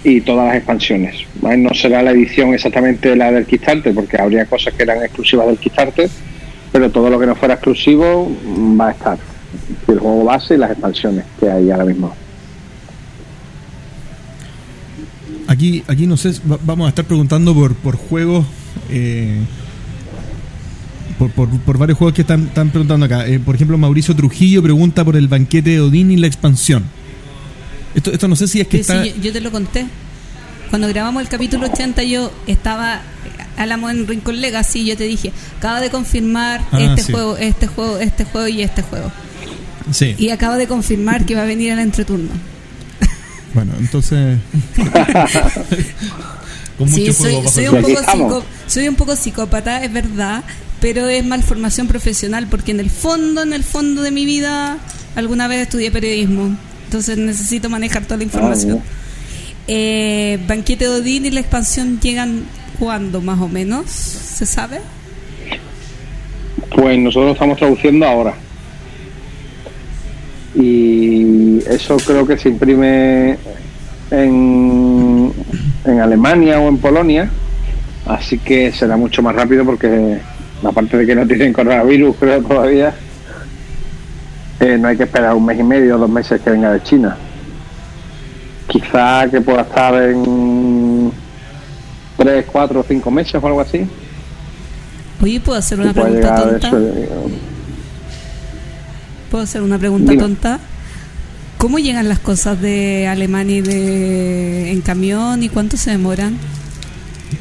y 0.05 0.21
todas 0.21 0.49
las 0.49 0.57
expansiones. 0.57 1.17
No 1.41 1.71
será 1.75 2.03
la 2.03 2.11
edición 2.11 2.53
exactamente 2.53 3.17
la 3.17 3.33
del 3.33 3.47
Kickstarter, 3.47 3.95
porque 3.95 4.21
habría 4.21 4.45
cosas 4.45 4.75
que 4.75 4.83
eran 4.83 5.03
exclusivas 5.03 5.47
del 5.47 5.59
Kickstarter, 5.59 6.11
pero 6.73 6.91
todo 6.91 7.11
lo 7.11 7.19
que 7.19 7.27
no 7.27 7.35
fuera 7.35 7.55
exclusivo 7.55 8.31
va 8.79 8.89
a 8.89 8.93
estar. 8.93 9.19
El 9.87 9.99
juego 9.99 10.25
base 10.25 10.55
y 10.55 10.59
las 10.59 10.73
expansiones 10.73 11.25
que 11.41 11.51
hay 11.51 11.71
ahora 11.71 11.87
mismo. 11.87 12.15
Aquí, 15.47 15.83
aquí 15.87 16.07
no 16.07 16.19
sé, 16.19 16.33
vamos 16.45 16.87
a 16.87 16.89
estar 16.91 17.07
preguntando 17.07 17.55
por, 17.55 17.75
por 17.75 17.97
juegos 17.97 18.45
eh, 18.91 19.41
por, 21.19 21.79
varios 21.79 21.99
juegos 21.99 22.15
que 22.15 22.23
están, 22.23 22.45
están 22.45 22.71
preguntando 22.71 23.07
acá. 23.07 23.27
Eh, 23.27 23.41
por 23.41 23.55
ejemplo, 23.55 23.77
Mauricio 23.77 24.15
Trujillo 24.15 24.63
pregunta 24.63 25.05
por 25.05 25.17
el 25.17 25.29
banquete 25.29 25.71
de 25.71 25.81
Odín 25.81 26.11
y 26.11 26.17
la 26.17 26.29
expansión. 26.29 26.85
Esto, 27.95 28.13
esto 28.13 28.29
no 28.29 28.37
sé 28.37 28.47
si 28.47 28.61
es 28.61 28.69
que 28.69 28.79
está... 28.79 29.05
yo, 29.05 29.33
te 29.33 29.41
lo 29.41 29.51
conté. 29.51 29.87
Cuando 30.71 30.87
grabamos 30.89 31.23
el 31.23 31.29
capítulo 31.29 31.67
80 31.67 32.03
yo 32.05 32.31
estaba 32.47 33.01
Álamo 33.57 33.91
en 33.91 34.07
Rincón 34.07 34.41
Legacy 34.41 34.81
y 34.81 34.87
yo 34.87 34.97
te 34.97 35.05
dije, 35.05 35.33
acaba 35.57 35.81
de 35.81 35.91
confirmar 35.91 36.65
ah, 36.71 36.81
este 36.81 37.13
juego, 37.13 37.37
este 37.37 37.67
juego, 37.67 37.99
este 37.99 38.25
juego 38.25 38.49
y 38.49 38.63
este 38.63 38.83
juego. 38.83 39.11
Sí. 39.91 40.15
Y 40.19 40.31
acaba 40.31 40.57
de 40.59 40.69
confirmar 40.69 41.25
que 41.25 41.35
va 41.35 41.43
a 41.43 41.47
venir 41.47 41.73
el 41.73 41.81
entreturno. 41.81 42.31
Bueno, 43.55 43.73
entonces... 43.81 44.39
sí, 46.87 47.13
soy, 47.13 47.67
un 47.67 47.83
poco 47.83 48.45
soy 48.67 48.89
un 48.89 48.95
poco 48.95 49.17
psicópata, 49.17 49.83
es 49.83 49.91
verdad, 49.91 50.45
pero 50.81 51.09
es 51.09 51.25
malformación 51.25 51.89
profesional 51.89 52.47
porque 52.51 52.71
en 52.71 52.81
el 52.81 52.91
fondo, 52.91 53.43
en 53.43 53.53
el 53.53 53.65
fondo 53.65 54.03
de 54.03 54.11
mi 54.11 54.25
vida, 54.25 54.79
alguna 55.17 55.49
vez 55.49 55.63
estudié 55.63 55.91
periodismo, 55.91 56.57
entonces 56.85 57.19
necesito 57.19 57.69
manejar 57.69 58.05
toda 58.05 58.19
la 58.19 58.25
información. 58.25 58.83
Ah, 58.83 58.93
eh, 59.67 60.39
Banquete 60.47 60.85
de 60.85 60.91
Odín 60.91 61.27
y 61.27 61.31
la 61.31 61.41
expansión 61.41 62.01
llegan 62.01 62.45
cuándo 62.79 63.21
más 63.21 63.41
o 63.41 63.49
menos, 63.49 63.91
¿se 63.91 64.47
sabe? 64.47 64.81
Pues 66.75 66.99
nosotros 66.99 67.33
estamos 67.33 67.59
traduciendo 67.59 68.07
ahora. 68.07 68.35
y 70.55 71.59
eso 71.69 71.97
creo 71.99 72.27
que 72.27 72.39
se 72.39 72.49
imprime 72.49 73.39
en, 74.11 75.33
en 75.85 76.01
Alemania 76.01 76.59
o 76.61 76.69
en 76.69 76.79
Polonia, 76.79 77.31
así 78.07 78.39
que 78.39 78.73
será 78.73 78.97
mucho 78.97 79.23
más 79.23 79.35
rápido 79.35 79.65
porque 79.65 80.19
aparte 80.65 80.97
de 80.97 81.07
que 81.07 81.15
no 81.15 81.27
tienen 81.27 81.53
coronavirus 81.53 82.17
creo 82.19 82.43
todavía, 82.43 82.95
eh, 84.61 84.77
no 84.79 84.89
hay 84.89 84.97
que 84.97 85.05
esperar 85.05 85.35
un 85.35 85.45
mes 85.47 85.59
y 85.59 85.63
medio 85.63 85.97
o 85.97 85.99
dos 85.99 86.11
meses 86.11 86.41
que 86.41 86.51
venga 86.51 86.73
de 86.73 86.83
China. 86.83 87.17
Quizá 88.67 89.29
que 89.31 89.41
pueda 89.41 89.63
estar 89.63 89.95
en 90.03 91.11
tres, 92.17 92.45
cuatro 92.51 92.85
cinco 92.87 93.11
meses 93.11 93.35
o 93.43 93.47
algo 93.47 93.61
así. 93.61 93.87
Oye, 95.23 95.41
¿puedo 95.41 95.59
hacer 95.59 95.81
una 95.81 95.93
pregunta 95.93 96.37
tonta? 96.43 96.77
de- 96.79 97.09
¿Puedo 99.31 99.45
hacer 99.45 99.63
una 99.63 99.79
pregunta 99.79 100.11
Dime. 100.13 100.23
tonta? 100.23 100.59
¿Cómo 101.59 101.79
llegan 101.79 102.09
las 102.09 102.19
cosas 102.21 102.61
de 102.61 103.09
Alemania 103.09 103.57
y 103.57 103.61
de 103.63 104.71
en 104.73 104.81
camión 104.81 105.43
y 105.43 105.49
cuánto 105.49 105.77
se 105.77 105.91
demoran? 105.91 106.37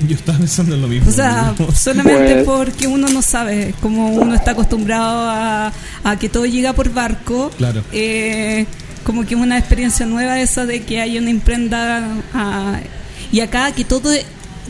Yo 0.07 0.15
estaba 0.15 0.37
pensando 0.37 0.75
en 0.75 0.81
lo 0.81 0.87
mismo. 0.87 1.09
O 1.09 1.13
sea, 1.13 1.53
solamente 1.75 2.43
Pues- 2.43 2.45
porque 2.45 2.87
uno 2.87 3.07
no 3.09 3.21
sabe, 3.21 3.73
como 3.81 4.09
uno 4.09 4.35
está 4.35 4.51
acostumbrado 4.51 5.29
a, 5.29 5.71
a 6.03 6.19
que 6.19 6.29
todo 6.29 6.45
llega 6.45 6.73
por 6.73 6.93
barco, 6.93 7.49
Claro. 7.57 7.83
eh, 7.93 8.65
como 9.03 9.25
que 9.25 9.35
es 9.35 9.39
una 9.41 9.57
experiencia 9.57 10.05
nueva 10.05 10.39
esa 10.41 10.65
de 10.65 10.81
que 10.81 10.99
hay 10.99 11.17
una 11.17 11.29
imprenta 11.29 12.03
ah, 12.33 12.79
y 13.31 13.39
acá 13.39 13.71
que 13.71 13.83
todo 13.85 14.11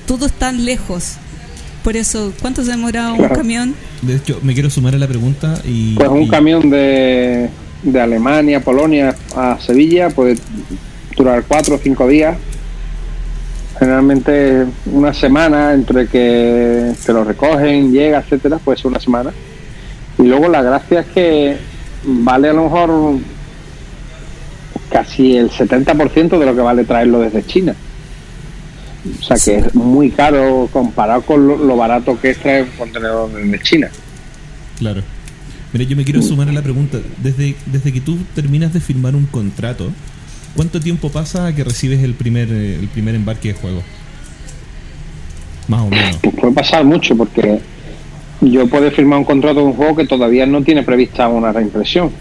todo 0.05 0.27
es 0.27 0.33
tan 0.33 0.63
lejos. 0.65 1.13
Por 1.83 1.95
eso, 1.97 2.31
¿cuánto 2.41 2.63
se 2.63 2.71
demora 2.71 3.11
un 3.11 3.17
Claro. 3.17 3.35
camión? 3.35 3.75
De 4.01 4.15
hecho, 4.17 4.39
me 4.43 4.53
quiero 4.53 4.69
sumar 4.69 4.93
a 4.93 4.97
la 4.97 5.07
pregunta 5.07 5.59
y... 5.65 5.95
Pues 5.95 6.09
un 6.09 6.23
y- 6.23 6.27
camión 6.29 6.69
de, 6.69 7.49
de 7.83 7.99
Alemania, 8.01 8.61
Polonia 8.61 9.15
a 9.35 9.57
Sevilla 9.59 10.09
puede 10.09 10.37
durar 11.15 11.43
cuatro 11.47 11.75
o 11.75 11.79
cinco 11.81 12.07
días. 12.07 12.37
Generalmente 13.79 14.65
una 14.87 15.13
semana 15.13 15.73
entre 15.73 16.07
que 16.07 16.93
te 17.05 17.13
lo 17.13 17.23
recogen, 17.23 17.91
llega, 17.91 18.19
etcétera, 18.19 18.57
puede 18.57 18.77
ser 18.77 18.87
una 18.87 18.99
semana. 18.99 19.31
Y 20.17 20.23
luego 20.23 20.47
la 20.47 20.63
gracia 20.63 21.01
es 21.01 21.07
que 21.07 21.57
vale 22.03 22.49
a 22.49 22.53
lo 22.53 22.63
mejor 22.63 23.19
casi 24.89 25.35
el 25.35 25.51
70% 25.51 26.39
de 26.39 26.45
lo 26.45 26.55
que 26.55 26.61
vale 26.61 26.85
traerlo 26.85 27.19
desde 27.19 27.45
China. 27.45 27.75
O 29.19 29.23
sea 29.23 29.37
que 29.37 29.59
es 29.59 29.75
muy 29.75 30.09
caro 30.09 30.69
comparado 30.73 31.21
con 31.21 31.47
lo, 31.47 31.57
lo 31.57 31.77
barato 31.77 32.19
que 32.19 32.31
es 32.31 32.39
traer 32.39 32.63
un 32.63 32.71
contenedor 32.77 33.31
desde 33.31 33.59
China. 33.61 33.89
Claro. 34.79 35.03
Mira, 35.73 35.85
yo 35.85 35.97
me 35.97 36.03
quiero 36.03 36.21
sumar 36.21 36.49
a 36.49 36.51
la 36.51 36.61
pregunta. 36.61 36.97
Desde, 37.21 37.55
desde 37.65 37.91
que 37.91 38.01
tú 38.01 38.17
terminas 38.33 38.73
de 38.73 38.79
firmar 38.79 39.15
un 39.15 39.25
contrato, 39.25 39.91
¿cuánto 40.55 40.79
tiempo 40.79 41.09
pasa 41.09 41.53
que 41.53 41.63
recibes 41.63 42.03
el 42.03 42.13
primer, 42.13 42.49
eh, 42.51 42.75
el 42.79 42.87
primer 42.87 43.15
embarque 43.15 43.49
de 43.49 43.53
juego? 43.55 43.81
Más 45.67 45.81
o 45.81 45.89
menos. 45.89 46.17
Pues 46.17 46.35
puede 46.35 46.53
pasar 46.53 46.85
mucho 46.85 47.15
porque 47.15 47.59
yo 48.41 48.67
puedo 48.67 48.89
firmar 48.91 49.19
un 49.19 49.25
contrato 49.25 49.59
de 49.59 49.65
un 49.65 49.73
juego 49.73 49.95
que 49.95 50.05
todavía 50.05 50.45
no 50.45 50.63
tiene 50.63 50.83
prevista 50.83 51.27
una 51.27 51.51
reimpresión. 51.51 52.11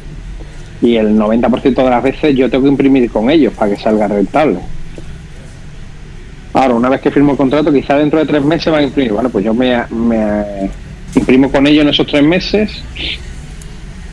Y 0.82 0.96
el 0.96 1.16
90% 1.16 1.74
de 1.74 1.90
las 1.90 2.02
veces 2.02 2.36
yo 2.36 2.50
tengo 2.50 2.64
que 2.64 2.70
imprimir 2.70 3.10
con 3.10 3.30
ellos 3.30 3.52
para 3.54 3.74
que 3.74 3.80
salga 3.80 4.08
rentable. 4.08 4.58
Ahora, 6.52 6.74
una 6.74 6.88
vez 6.88 7.00
que 7.00 7.10
firmo 7.10 7.32
el 7.32 7.36
contrato, 7.36 7.72
quizá 7.72 7.96
dentro 7.98 8.18
de 8.18 8.26
tres 8.26 8.42
meses 8.42 8.72
van 8.72 8.82
a 8.82 8.84
imprimir. 8.84 9.12
Bueno, 9.12 9.30
pues 9.30 9.44
yo 9.44 9.54
me 9.54 9.76
imprimo 11.14 11.50
con 11.50 11.66
ellos 11.66 11.82
en 11.82 11.88
esos 11.90 12.06
tres 12.06 12.22
meses. 12.22 12.82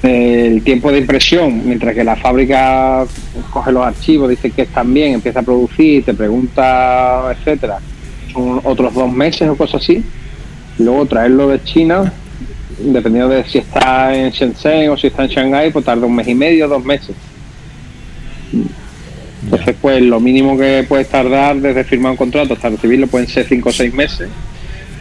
El 0.04 0.62
tiempo 0.64 0.92
de 0.92 0.98
impresión, 1.00 1.62
mientras 1.66 1.96
que 1.96 2.04
la 2.04 2.18
fábrica 2.18 3.06
coge 3.52 3.72
los 3.72 3.86
archivos, 3.86 4.30
dice 4.30 4.52
que 4.52 4.64
están 4.64 4.94
bien, 4.94 5.14
empieza 5.14 5.40
a 5.40 5.44
producir, 5.44 6.04
te 6.04 6.14
pregunta, 6.14 7.32
etcétera, 7.32 7.80
son 8.34 8.60
otros 8.66 8.94
dos 8.94 9.10
meses 9.10 9.48
o 9.48 9.56
cosas 9.56 9.82
así. 9.82 10.04
Luego 10.78 11.06
traerlo 11.06 11.48
de 11.48 11.64
China, 11.64 12.12
dependiendo 12.80 13.30
de 13.30 13.46
si 13.46 13.60
está 13.60 14.14
en 14.14 14.32
Shenzhen 14.32 14.90
o 14.90 14.98
si 14.98 15.08
está 15.08 15.24
en 15.24 15.30
Shanghái, 15.30 15.72
pues 15.72 15.86
tarda 15.86 16.06
un 16.06 16.16
mes 16.16 16.28
y 16.28 16.36
medio, 16.36 16.68
dos 16.68 16.84
meses. 16.84 17.16
Entonces, 19.46 19.76
pues 19.82 20.02
lo 20.02 20.20
mínimo 20.20 20.58
que 20.58 20.86
puedes 20.86 21.08
tardar 21.08 21.56
desde 21.56 21.86
firmar 21.86 22.12
un 22.12 22.18
contrato 22.18 22.56
hasta 22.56 22.70
recibirlo 22.70 23.08
pueden 23.08 23.28
ser 23.30 23.46
cinco 23.48 23.70
o 23.70 23.72
seis 23.72 23.94
meses. 23.94 24.28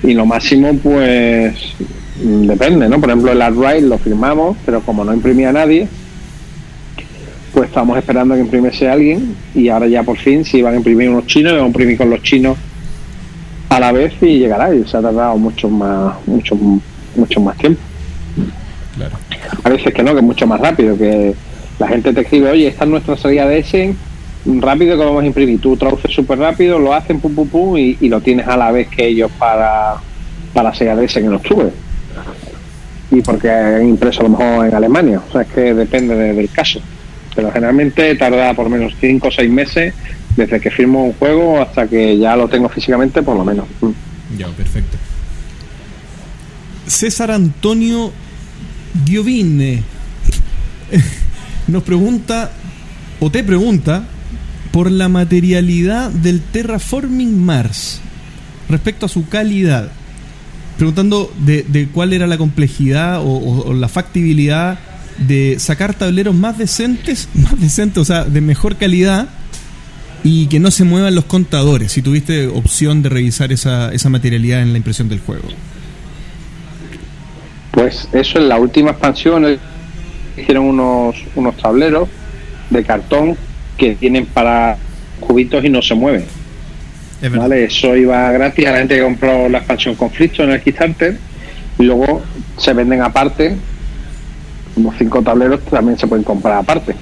Y 0.04 0.14
lo 0.14 0.26
máximo, 0.26 0.76
pues 0.80 1.74
depende, 2.20 2.88
¿no? 2.88 3.00
Por 3.00 3.10
ejemplo, 3.10 3.32
el 3.32 3.42
Artright 3.42 3.84
lo 3.84 3.98
firmamos, 3.98 4.56
pero 4.64 4.80
como 4.80 5.04
no 5.04 5.14
imprimía 5.14 5.52
nadie, 5.52 5.88
pues 7.52 7.68
estamos 7.68 7.98
esperando 7.98 8.34
que 8.34 8.40
imprimiese 8.40 8.88
alguien. 8.88 9.36
Y 9.54 9.68
ahora 9.68 9.86
ya 9.86 10.02
por 10.02 10.16
fin, 10.16 10.44
si 10.44 10.62
van 10.62 10.74
a 10.74 10.76
imprimir 10.76 11.10
unos 11.10 11.26
chinos, 11.26 11.52
vamos 11.52 11.64
a 11.64 11.68
imprimir 11.68 11.98
con 11.98 12.10
los 12.10 12.22
chinos 12.22 12.56
a 13.68 13.80
la 13.80 13.92
vez 13.92 14.14
y 14.20 14.38
llegará. 14.38 14.74
Y 14.74 14.84
se 14.84 14.96
ha 14.96 15.02
tardado 15.02 15.36
mucho 15.36 15.68
más, 15.68 16.16
mucho, 16.26 16.56
mucho 17.16 17.40
más 17.40 17.56
tiempo. 17.56 17.80
Claro. 18.96 19.16
A 19.64 19.68
veces 19.68 19.92
que 19.92 20.02
no, 20.02 20.12
que 20.12 20.18
es 20.18 20.24
mucho 20.24 20.46
más 20.46 20.60
rápido, 20.60 20.96
que 20.96 21.34
la 21.78 21.88
gente 21.88 22.12
te 22.12 22.20
escribe, 22.20 22.50
oye, 22.50 22.68
esta 22.68 22.84
es 22.84 22.90
nuestra 22.90 23.16
salida 23.16 23.46
de 23.46 23.58
ese, 23.58 23.94
rápido 24.60 24.96
que 24.96 25.04
vamos 25.04 25.22
a 25.22 25.26
imprimir. 25.26 25.60
Tú 25.60 25.76
traduces 25.76 26.12
súper 26.12 26.38
rápido, 26.38 26.78
lo 26.78 26.94
hacen, 26.94 27.20
pum, 27.20 27.34
pum, 27.34 27.48
pum, 27.48 27.76
y, 27.76 27.96
y 28.00 28.08
lo 28.08 28.20
tienes 28.20 28.46
a 28.46 28.56
la 28.56 28.70
vez 28.70 28.88
que 28.88 29.06
ellos 29.06 29.30
para, 29.38 29.94
para 30.52 30.70
la 30.70 30.74
salida 30.74 30.96
de 30.96 31.06
ese 31.06 31.22
que 31.22 31.28
nos 31.28 31.42
sube. 31.42 31.70
Y 33.12 33.20
porque 33.20 33.48
han 33.50 33.86
impreso 33.88 34.20
a 34.20 34.22
lo 34.24 34.30
mejor 34.30 34.66
en 34.66 34.74
Alemania, 34.74 35.20
o 35.28 35.30
sea, 35.30 35.42
es 35.42 35.48
que 35.48 35.74
depende 35.74 36.16
de- 36.16 36.32
del 36.32 36.48
caso. 36.50 36.80
Pero 37.34 37.52
generalmente 37.52 38.14
tarda 38.16 38.52
por 38.54 38.68
menos 38.68 38.94
5 39.00 39.28
o 39.28 39.30
6 39.30 39.50
meses 39.50 39.94
desde 40.36 40.60
que 40.60 40.70
firmo 40.70 41.04
un 41.04 41.12
juego 41.12 41.60
hasta 41.60 41.86
que 41.86 42.18
ya 42.18 42.34
lo 42.36 42.48
tengo 42.48 42.68
físicamente, 42.68 43.22
por 43.22 43.36
lo 43.36 43.44
menos. 43.44 43.66
Mm. 43.80 43.90
Ya, 44.38 44.48
perfecto. 44.48 44.96
César 46.86 47.30
Antonio 47.30 48.12
Giovine 49.06 49.82
nos 51.68 51.82
pregunta, 51.82 52.50
o 53.20 53.30
te 53.30 53.44
pregunta, 53.44 54.04
por 54.72 54.90
la 54.90 55.08
materialidad 55.08 56.10
del 56.10 56.40
Terraforming 56.40 57.38
Mars 57.44 58.00
respecto 58.68 59.06
a 59.06 59.08
su 59.08 59.28
calidad. 59.28 59.90
Preguntando 60.82 61.32
de, 61.38 61.62
de 61.62 61.86
cuál 61.86 62.12
era 62.12 62.26
la 62.26 62.36
complejidad 62.36 63.20
o, 63.22 63.72
la 63.72 63.86
factibilidad 63.86 64.80
de 65.16 65.60
sacar 65.60 65.94
tableros 65.94 66.34
más 66.34 66.58
decentes, 66.58 67.28
más 67.34 67.60
decentes, 67.60 67.98
o 67.98 68.04
sea, 68.04 68.24
de 68.24 68.40
mejor 68.40 68.74
calidad 68.74 69.28
y 70.24 70.48
que 70.48 70.58
no 70.58 70.72
se 70.72 70.82
muevan 70.82 71.14
los 71.14 71.26
contadores. 71.26 71.92
Si 71.92 72.02
tuviste 72.02 72.48
opción 72.48 73.00
de 73.00 73.10
revisar 73.10 73.52
esa, 73.52 73.92
esa 73.92 74.08
materialidad 74.08 74.60
en 74.60 74.72
la 74.72 74.78
impresión 74.78 75.08
del 75.08 75.20
juego. 75.20 75.46
Pues 77.70 78.08
eso 78.12 78.40
en 78.40 78.48
la 78.48 78.58
última 78.58 78.90
expansión 78.90 79.46
eh, 79.46 79.60
hicieron 80.36 80.64
unos, 80.64 81.14
unos 81.36 81.56
tableros 81.58 82.08
de 82.70 82.82
cartón 82.82 83.36
que 83.78 83.94
tienen 83.94 84.26
para 84.26 84.76
cubitos 85.20 85.64
y 85.64 85.68
no 85.68 85.80
se 85.80 85.94
mueven. 85.94 86.24
¿Vale? 87.30 87.64
Eso 87.64 87.96
iba 87.96 88.30
gratis 88.32 88.66
a 88.66 88.72
la 88.72 88.78
gente 88.78 88.96
que 88.96 89.02
compró 89.02 89.48
la 89.48 89.58
expansión 89.58 89.94
Conflicto 89.94 90.42
en 90.44 90.50
el 90.50 90.60
Kickstarter 90.62 91.16
y 91.78 91.82
luego 91.84 92.22
se 92.56 92.72
venden 92.72 93.02
aparte. 93.02 93.56
Los 94.76 94.94
cinco 94.98 95.22
tableros 95.22 95.60
también 95.66 95.98
se 95.98 96.06
pueden 96.06 96.24
comprar 96.24 96.58
aparte. 96.58 96.94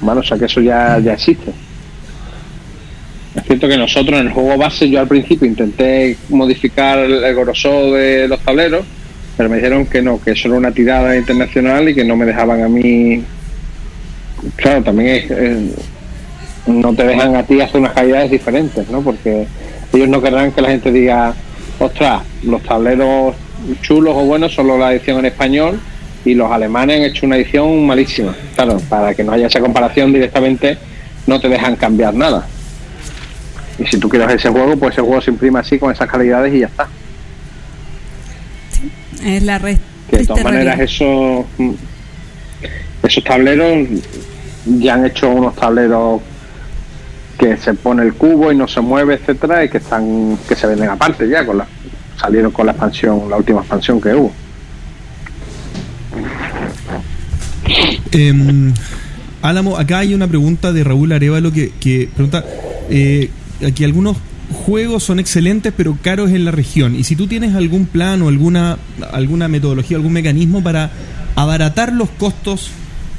¿vale? 0.00 0.20
O 0.20 0.22
sea 0.22 0.38
que 0.38 0.44
eso 0.46 0.60
ya, 0.60 0.98
ya 0.98 1.14
existe. 1.14 1.50
Es 3.34 3.42
cierto 3.44 3.66
que 3.66 3.76
nosotros 3.76 4.20
en 4.20 4.26
el 4.28 4.32
juego 4.32 4.56
base 4.56 4.88
yo 4.88 5.00
al 5.00 5.08
principio 5.08 5.48
intenté 5.48 6.16
modificar 6.28 6.98
el 7.00 7.34
grosor 7.34 7.94
de 7.94 8.28
los 8.28 8.38
tableros, 8.40 8.84
pero 9.36 9.48
me 9.48 9.56
dijeron 9.56 9.86
que 9.86 10.02
no, 10.02 10.20
que 10.20 10.32
eso 10.32 10.46
era 10.48 10.56
una 10.56 10.70
tirada 10.70 11.16
internacional 11.16 11.88
y 11.88 11.94
que 11.94 12.04
no 12.04 12.14
me 12.16 12.26
dejaban 12.26 12.62
a 12.62 12.68
mí. 12.68 13.24
Claro, 14.56 14.82
también 14.84 15.08
es, 15.16 15.30
es- 15.30 15.70
no 16.66 16.94
te 16.94 17.04
dejan 17.04 17.34
a 17.36 17.42
ti 17.42 17.60
hacer 17.60 17.80
unas 17.80 17.92
calidades 17.92 18.30
diferentes, 18.30 18.88
¿no? 18.88 19.02
Porque 19.02 19.46
ellos 19.96 20.08
no 20.08 20.20
querrán 20.20 20.52
que 20.52 20.60
la 20.60 20.70
gente 20.70 20.90
diga, 20.92 21.34
ostras, 21.78 22.22
los 22.42 22.62
tableros 22.62 23.34
chulos 23.82 24.14
o 24.16 24.24
buenos 24.24 24.54
solo 24.54 24.76
la 24.76 24.92
edición 24.92 25.18
en 25.20 25.26
español 25.26 25.80
y 26.24 26.34
los 26.34 26.50
alemanes 26.50 26.98
han 26.98 27.02
hecho 27.04 27.26
una 27.26 27.36
edición 27.36 27.86
malísima. 27.86 28.34
Claro, 28.54 28.80
para 28.88 29.14
que 29.14 29.24
no 29.24 29.32
haya 29.32 29.46
esa 29.46 29.60
comparación 29.60 30.12
directamente 30.12 30.78
no 31.26 31.40
te 31.40 31.48
dejan 31.48 31.76
cambiar 31.76 32.14
nada. 32.14 32.46
Y 33.78 33.86
si 33.86 33.98
tú 33.98 34.08
quieres 34.08 34.32
ese 34.32 34.50
juego, 34.50 34.76
pues 34.76 34.92
ese 34.92 35.02
juego 35.02 35.20
se 35.20 35.30
imprime 35.30 35.58
así 35.58 35.78
con 35.78 35.90
esas 35.90 36.08
calidades 36.08 36.54
y 36.54 36.60
ya 36.60 36.66
está. 36.66 36.88
Es 39.24 39.42
la 39.42 39.58
red. 39.58 39.78
Que 40.10 40.18
de 40.18 40.26
todas 40.26 40.44
maneras 40.44 40.78
eso, 40.80 41.46
mm, 41.58 41.70
esos 43.02 43.24
tableros 43.24 43.88
ya 44.66 44.94
han 44.94 45.06
hecho 45.06 45.30
unos 45.30 45.56
tableros 45.56 46.20
que 47.38 47.56
se 47.56 47.74
pone 47.74 48.02
el 48.02 48.14
cubo 48.14 48.52
y 48.52 48.56
no 48.56 48.68
se 48.68 48.80
mueve, 48.80 49.14
etcétera, 49.14 49.64
y 49.64 49.68
que 49.68 49.78
están 49.78 50.38
que 50.48 50.54
se 50.54 50.66
venden 50.66 50.88
aparte 50.88 51.28
ya 51.28 51.44
con 51.44 51.58
la 51.58 51.66
salieron 52.16 52.52
con 52.52 52.66
la 52.66 52.72
expansión, 52.72 53.28
la 53.28 53.36
última 53.36 53.60
expansión 53.60 54.00
que 54.00 54.14
hubo. 54.14 54.32
Em, 58.12 58.72
Álamo, 59.42 59.76
acá 59.76 59.98
hay 59.98 60.14
una 60.14 60.28
pregunta 60.28 60.72
de 60.72 60.84
Raúl 60.84 61.12
Arevalo 61.12 61.52
que, 61.52 61.72
que 61.80 62.08
pregunta 62.14 62.44
eh, 62.88 63.30
que 63.74 63.84
algunos 63.84 64.16
juegos 64.52 65.02
son 65.02 65.18
excelentes 65.18 65.72
pero 65.76 65.98
caros 66.00 66.30
en 66.30 66.44
la 66.44 66.50
región. 66.50 66.94
Y 66.94 67.04
si 67.04 67.16
tú 67.16 67.26
tienes 67.26 67.54
algún 67.54 67.86
plan 67.86 68.22
o 68.22 68.28
alguna, 68.28 68.78
alguna 69.12 69.48
metodología, 69.48 69.96
algún 69.96 70.12
mecanismo 70.12 70.62
para 70.62 70.90
abaratar 71.34 71.92
los 71.92 72.08
costos 72.10 72.70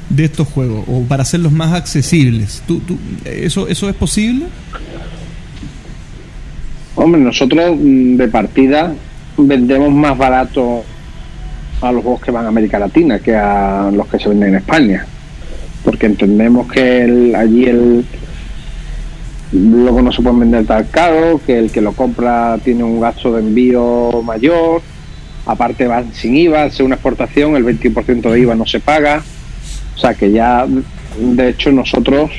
de 0.10 0.26
estos 0.26 0.48
juegos 0.48 0.86
o 0.88 1.02
para 1.02 1.23
hacerlos 1.23 1.52
más 1.52 1.73
accesibles, 1.73 2.64
¿tú, 2.68 2.80
tú, 2.80 2.98
eso, 3.26 3.68
¿eso 3.68 3.90
es 3.90 3.95
posible? 3.95 4.45
Hombre, 6.95 7.22
nosotros 7.22 7.76
mm, 7.77 8.15
de 8.15 8.27
partida 8.27 8.94
vendemos 9.38 9.91
más 9.91 10.18
barato 10.18 10.84
a 11.82 11.91
los 11.91 12.03
juegos 12.03 12.22
que 12.22 12.32
van 12.32 12.45
a 12.45 12.49
América 12.49 12.80
Latina 12.80 13.19
que 13.19 13.36
a 13.36 13.91
los 13.94 14.07
que 14.07 14.19
se 14.19 14.30
venden 14.30 14.49
en 14.49 14.56
España. 14.56 15.06
Porque 15.84 16.06
entendemos 16.06 16.72
que 16.72 17.03
el, 17.03 17.36
allí 17.36 17.65
el 17.65 18.06
luego 19.52 20.02
no 20.02 20.11
se 20.11 20.22
pueden 20.22 20.40
vender 20.40 20.65
tan 20.65 20.86
caro, 20.86 21.40
que 21.45 21.60
el 21.60 21.72
que 21.72 21.82
lo 21.82 21.94
compra 21.94 22.57
tiene 22.64 22.84
un 22.84 22.99
gasto 22.99 23.34
de 23.34 23.41
envío 23.41 24.22
mayor, 24.23 24.82
aparte 25.45 25.88
van 25.88 26.14
sin 26.14 26.36
IVA, 26.36 26.65
es 26.65 26.80
una 26.80 26.95
exportación, 26.95 27.56
el 27.56 27.65
20% 27.65 28.32
de 28.32 28.40
IVA 28.40 28.56
no 28.56 28.65
se 28.65 28.80
paga. 28.80 29.23
O 29.95 29.97
sea 29.97 30.13
que 30.13 30.31
ya, 30.31 30.65
de 31.17 31.49
hecho, 31.49 31.72
nosotros 31.72 32.31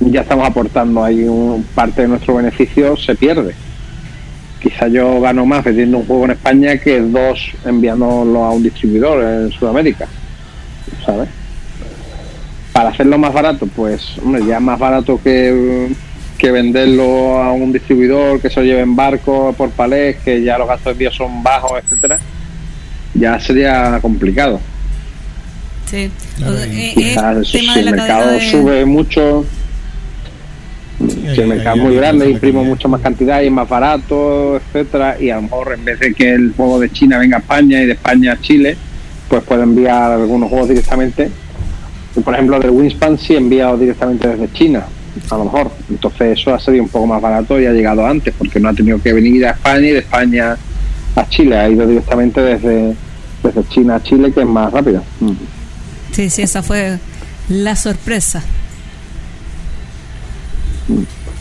ya 0.00 0.20
estamos 0.20 0.46
aportando 0.46 1.02
ahí 1.02 1.24
un, 1.24 1.64
parte 1.74 2.02
de 2.02 2.08
nuestro 2.08 2.36
beneficio 2.36 2.96
se 2.96 3.14
pierde. 3.14 3.54
Quizá 4.60 4.88
yo 4.88 5.20
gano 5.20 5.46
más 5.46 5.64
vendiendo 5.64 5.98
un 5.98 6.06
juego 6.06 6.24
en 6.26 6.30
España 6.32 6.78
que 6.78 7.00
dos 7.00 7.52
enviándolo 7.64 8.44
a 8.44 8.52
un 8.52 8.62
distribuidor 8.62 9.22
en 9.24 9.50
Sudamérica, 9.52 10.06
¿sabes? 11.04 11.28
Para 12.72 12.90
hacerlo 12.90 13.18
más 13.18 13.32
barato, 13.32 13.66
pues, 13.66 14.18
hombre, 14.18 14.44
ya 14.46 14.60
más 14.60 14.78
barato 14.78 15.20
que, 15.22 15.88
que 16.38 16.50
venderlo 16.52 17.42
a 17.42 17.52
un 17.52 17.72
distribuidor 17.72 18.40
que 18.40 18.50
se 18.50 18.60
lo 18.60 18.66
lleve 18.66 18.82
en 18.82 18.94
barco 18.94 19.52
por 19.56 19.70
palés, 19.70 20.16
que 20.18 20.42
ya 20.42 20.58
los 20.58 20.68
gastos 20.68 20.84
de 20.86 20.90
envío 20.92 21.12
son 21.12 21.42
bajos, 21.42 21.72
etcétera, 21.82 22.18
ya 23.14 23.38
sería 23.40 23.98
complicado. 24.00 24.60
Sí. 25.90 26.10
Claro, 26.36 26.54
O- 26.54 27.42
eh, 27.42 27.44
si 27.44 27.58
el 27.78 27.90
mercado 27.90 28.30
de- 28.30 28.50
sube 28.50 28.84
mucho, 28.84 29.44
si 31.34 31.40
el 31.40 31.46
mercado 31.46 31.76
es 31.76 31.82
muy 31.82 31.94
grande, 31.96 32.30
imprimo 32.30 32.64
mucha 32.64 32.88
más 32.88 33.00
cantidad 33.00 33.40
y 33.42 33.46
es 33.46 33.52
más 33.52 33.68
barato, 33.68 34.56
etcétera, 34.56 35.16
y 35.20 35.30
a 35.30 35.36
lo 35.36 35.42
mejor 35.42 35.72
en 35.72 35.84
vez 35.84 36.00
de 36.00 36.12
que 36.14 36.32
el 36.34 36.52
juego 36.56 36.80
de 36.80 36.90
China 36.90 37.18
venga 37.18 37.36
a 37.36 37.40
España 37.40 37.82
y 37.82 37.86
de 37.86 37.92
España 37.92 38.32
a 38.32 38.40
Chile, 38.40 38.76
pues 39.28 39.42
puede 39.44 39.62
enviar 39.62 40.12
algunos 40.12 40.48
juegos 40.50 40.68
directamente. 40.68 41.30
Por 42.24 42.34
ejemplo, 42.34 42.58
del 42.58 42.70
Wingspan 42.70 43.16
sí 43.18 43.36
enviado 43.36 43.78
directamente 43.78 44.26
desde 44.26 44.52
China, 44.52 44.84
a 45.30 45.36
lo 45.36 45.44
mejor. 45.44 45.70
Entonces 45.88 46.38
eso 46.38 46.52
ha 46.52 46.58
sido 46.58 46.82
un 46.82 46.88
poco 46.88 47.06
más 47.06 47.22
barato 47.22 47.60
y 47.60 47.66
ha 47.66 47.72
llegado 47.72 48.04
antes, 48.04 48.34
porque 48.36 48.58
no 48.58 48.68
ha 48.68 48.74
tenido 48.74 49.00
que 49.00 49.12
venir 49.12 49.46
a 49.46 49.50
España 49.50 49.86
y 49.86 49.90
de 49.92 49.98
España 50.00 50.56
a 51.14 51.28
Chile, 51.28 51.56
ha 51.58 51.68
ido 51.68 51.86
directamente 51.86 52.40
desde, 52.40 52.94
desde 53.44 53.68
China 53.68 53.96
a 53.96 54.02
Chile, 54.02 54.32
que 54.32 54.40
es 54.40 54.46
más 54.46 54.72
rápido. 54.72 55.02
Mm. 55.20 55.30
Sí, 56.18 56.30
sí, 56.30 56.42
esa 56.42 56.64
fue 56.64 56.98
la 57.48 57.76
sorpresa. 57.76 58.42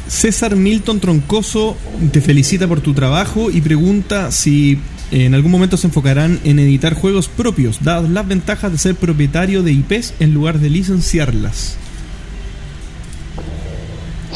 César 0.08 0.56
Milton 0.56 1.00
Troncoso 1.00 1.76
te 2.12 2.22
felicita 2.22 2.68
por 2.68 2.82
tu 2.82 2.94
trabajo 2.94 3.50
y 3.50 3.62
pregunta 3.62 4.30
si 4.30 4.78
en 5.10 5.34
algún 5.34 5.52
momento 5.52 5.78
se 5.78 5.88
enfocarán 5.88 6.40
en 6.44 6.60
editar 6.60 6.94
juegos 6.94 7.28
propios, 7.28 7.84
dadas 7.84 8.08
las 8.12 8.28
ventajas 8.28 8.72
de 8.72 8.78
ser 8.78 8.94
propietario 8.94 9.64
de 9.64 9.72
IPs 9.72 10.14
en 10.20 10.36
lugar 10.36 10.60
de 10.60 10.70
licenciarlas. 10.70 11.76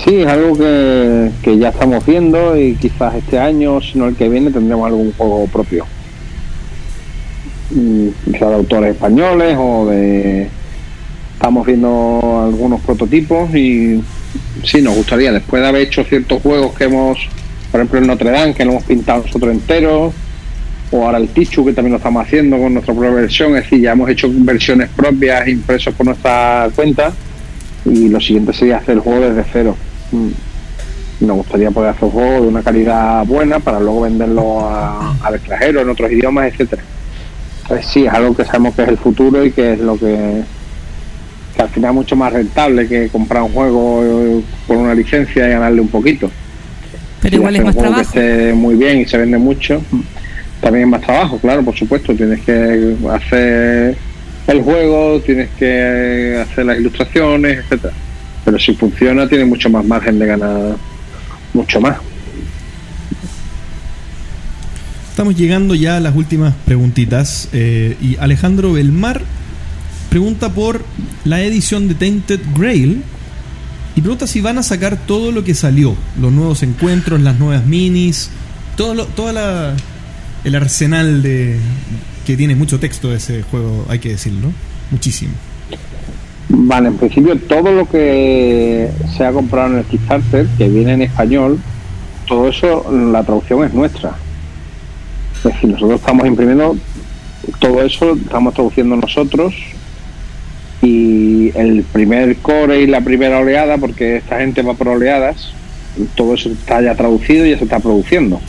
Sí, 0.03 0.21
es 0.21 0.27
algo 0.27 0.57
que, 0.57 1.29
que 1.43 1.59
ya 1.59 1.69
estamos 1.69 2.03
viendo 2.03 2.59
y 2.59 2.73
quizás 2.77 3.13
este 3.13 3.37
año, 3.37 3.79
si 3.79 3.95
no 3.99 4.07
el 4.07 4.15
que 4.15 4.27
viene, 4.27 4.49
tendremos 4.49 4.87
algún 4.87 5.13
juego 5.13 5.45
propio. 5.45 5.85
Mm, 7.71 8.09
Quizás 8.25 8.49
de 8.49 8.55
autores 8.55 8.91
españoles 8.91 9.55
o 9.59 9.87
de... 9.87 10.47
Estamos 11.33 11.65
viendo 11.65 12.43
algunos 12.45 12.81
prototipos 12.81 13.49
y 13.55 13.99
sí, 14.63 14.81
nos 14.81 14.95
gustaría, 14.95 15.31
después 15.31 15.61
de 15.61 15.67
haber 15.67 15.81
hecho 15.81 16.03
ciertos 16.03 16.39
juegos 16.39 16.75
que 16.75 16.83
hemos, 16.83 17.17
por 17.71 17.79
ejemplo 17.79 17.99
el 17.99 18.05
Notre 18.05 18.29
Dame, 18.29 18.53
que 18.53 18.63
lo 18.63 18.73
hemos 18.73 18.83
pintado 18.83 19.23
nosotros 19.23 19.51
entero, 19.51 20.13
o 20.91 21.03
ahora 21.05 21.17
el 21.17 21.29
Tichu, 21.29 21.65
que 21.65 21.73
también 21.73 21.93
lo 21.93 21.97
estamos 21.97 22.23
haciendo 22.23 22.59
con 22.59 22.73
nuestra 22.73 22.93
propia 22.93 23.11
versión, 23.11 23.55
es 23.55 23.63
decir, 23.63 23.81
ya 23.81 23.93
hemos 23.93 24.07
hecho 24.11 24.29
versiones 24.31 24.89
propias 24.89 25.47
impresos 25.47 25.95
por 25.95 26.05
nuestra 26.05 26.69
cuenta 26.75 27.11
y 27.85 28.09
lo 28.09 28.19
siguiente 28.19 28.53
sería 28.53 28.77
hacer 28.77 28.95
el 28.95 28.99
juego 28.99 29.21
desde 29.21 29.43
cero. 29.51 29.75
Mm. 30.11 31.25
Nos 31.25 31.37
gustaría 31.37 31.71
poder 31.71 31.91
hacer 31.91 32.03
un 32.03 32.11
juego 32.11 32.41
de 32.41 32.47
una 32.47 32.61
calidad 32.61 33.25
buena 33.25 33.59
para 33.59 33.79
luego 33.79 34.01
venderlo 34.01 34.69
al 34.69 35.35
extranjero 35.35 35.81
en 35.81 35.89
otros 35.89 36.11
idiomas, 36.11 36.51
etcétera. 36.51 36.83
Entonces 37.71 37.93
sí, 37.93 38.05
es 38.05 38.11
algo 38.13 38.35
que 38.35 38.43
sabemos 38.43 38.75
que 38.75 38.83
es 38.83 38.89
el 38.89 38.97
futuro 38.97 39.45
y 39.45 39.51
que 39.51 39.73
es 39.73 39.79
lo 39.79 39.97
que, 39.97 40.43
que 41.55 41.61
al 41.61 41.69
final 41.69 41.91
es 41.91 41.95
mucho 41.95 42.15
más 42.17 42.33
rentable 42.33 42.85
que 42.85 43.07
comprar 43.07 43.43
un 43.43 43.53
juego 43.53 44.03
eh, 44.03 44.41
por 44.67 44.75
una 44.75 44.93
licencia 44.93 45.47
y 45.47 45.51
ganarle 45.51 45.79
un 45.79 45.87
poquito. 45.87 46.29
Pero 47.21 47.37
Si 47.37 47.37
igual 47.37 47.55
es 47.55 47.63
más 47.63 47.73
un 47.75 47.79
juego 47.79 47.95
trabajo. 47.95 48.11
que 48.11 48.19
esté 48.19 48.53
muy 48.53 48.75
bien 48.75 48.99
y 48.99 49.05
se 49.05 49.17
vende 49.17 49.37
mucho, 49.37 49.81
también 50.59 50.83
es 50.83 50.91
más 50.91 51.01
trabajo, 51.01 51.37
claro, 51.39 51.63
por 51.63 51.73
supuesto. 51.73 52.13
Tienes 52.13 52.41
que 52.41 52.93
hacer 53.09 53.95
el 54.47 54.61
juego, 54.61 55.21
tienes 55.21 55.49
que 55.57 56.43
hacer 56.43 56.65
las 56.65 56.77
ilustraciones, 56.77 57.59
etcétera. 57.59 57.93
Pero 58.43 58.59
si 58.59 58.73
funciona, 58.73 59.29
tiene 59.29 59.45
mucho 59.45 59.69
más 59.69 59.85
margen 59.85 60.19
de 60.19 60.25
ganar, 60.25 60.75
mucho 61.53 61.79
más. 61.79 61.95
Estamos 65.21 65.39
llegando 65.39 65.75
ya 65.75 65.97
a 65.97 65.99
las 65.99 66.15
últimas 66.15 66.55
preguntitas 66.65 67.47
eh, 67.53 67.95
y 68.01 68.17
Alejandro 68.17 68.73
Belmar 68.73 69.21
pregunta 70.09 70.49
por 70.49 70.81
la 71.25 71.43
edición 71.43 71.87
de 71.87 71.93
Tainted 71.93 72.39
Grail 72.57 73.03
y 73.95 74.01
pregunta 74.01 74.25
si 74.25 74.41
van 74.41 74.57
a 74.57 74.63
sacar 74.63 74.97
todo 74.97 75.31
lo 75.31 75.43
que 75.43 75.53
salió, 75.53 75.95
los 76.19 76.31
nuevos 76.31 76.63
encuentros, 76.63 77.21
las 77.21 77.37
nuevas 77.37 77.67
minis, 77.67 78.31
todo 78.75 78.95
lo, 78.95 79.05
toda 79.05 79.31
la 79.31 79.75
el 80.43 80.55
arsenal 80.55 81.21
de 81.21 81.59
que 82.25 82.35
tiene 82.35 82.55
mucho 82.55 82.79
texto 82.79 83.13
ese 83.13 83.43
juego, 83.43 83.85
hay 83.89 83.99
que 83.99 84.09
decirlo, 84.09 84.51
muchísimo. 84.89 85.33
Vale, 86.49 86.87
en 86.87 86.97
principio 86.97 87.37
todo 87.37 87.71
lo 87.71 87.87
que 87.87 88.89
se 89.15 89.23
ha 89.23 89.31
comprado 89.31 89.73
en 89.73 89.77
el 89.77 89.85
Kickstarter, 89.85 90.47
que 90.57 90.67
viene 90.67 90.93
en 90.93 91.03
español, 91.03 91.59
todo 92.25 92.49
eso, 92.49 92.91
la 92.91 93.23
traducción 93.23 93.63
es 93.63 93.71
nuestra. 93.71 94.15
Es 95.43 95.53
decir, 95.53 95.71
nosotros 95.71 95.99
estamos 95.99 96.27
imprimiendo 96.27 96.77
todo 97.59 97.81
eso, 97.81 98.13
estamos 98.13 98.53
traduciendo 98.53 98.95
nosotros 98.95 99.55
y 100.83 101.51
el 101.55 101.83
primer 101.83 102.37
core 102.37 102.81
y 102.81 102.87
la 102.87 103.01
primera 103.01 103.39
oleada, 103.39 103.77
porque 103.79 104.17
esta 104.17 104.39
gente 104.39 104.61
va 104.61 104.75
por 104.75 104.89
oleadas, 104.89 105.51
todo 106.15 106.35
eso 106.35 106.49
está 106.49 106.81
ya 106.81 106.93
traducido 106.93 107.45
y 107.45 107.51
ya 107.51 107.57
se 107.57 107.63
está 107.63 107.79
produciendo. 107.79 108.39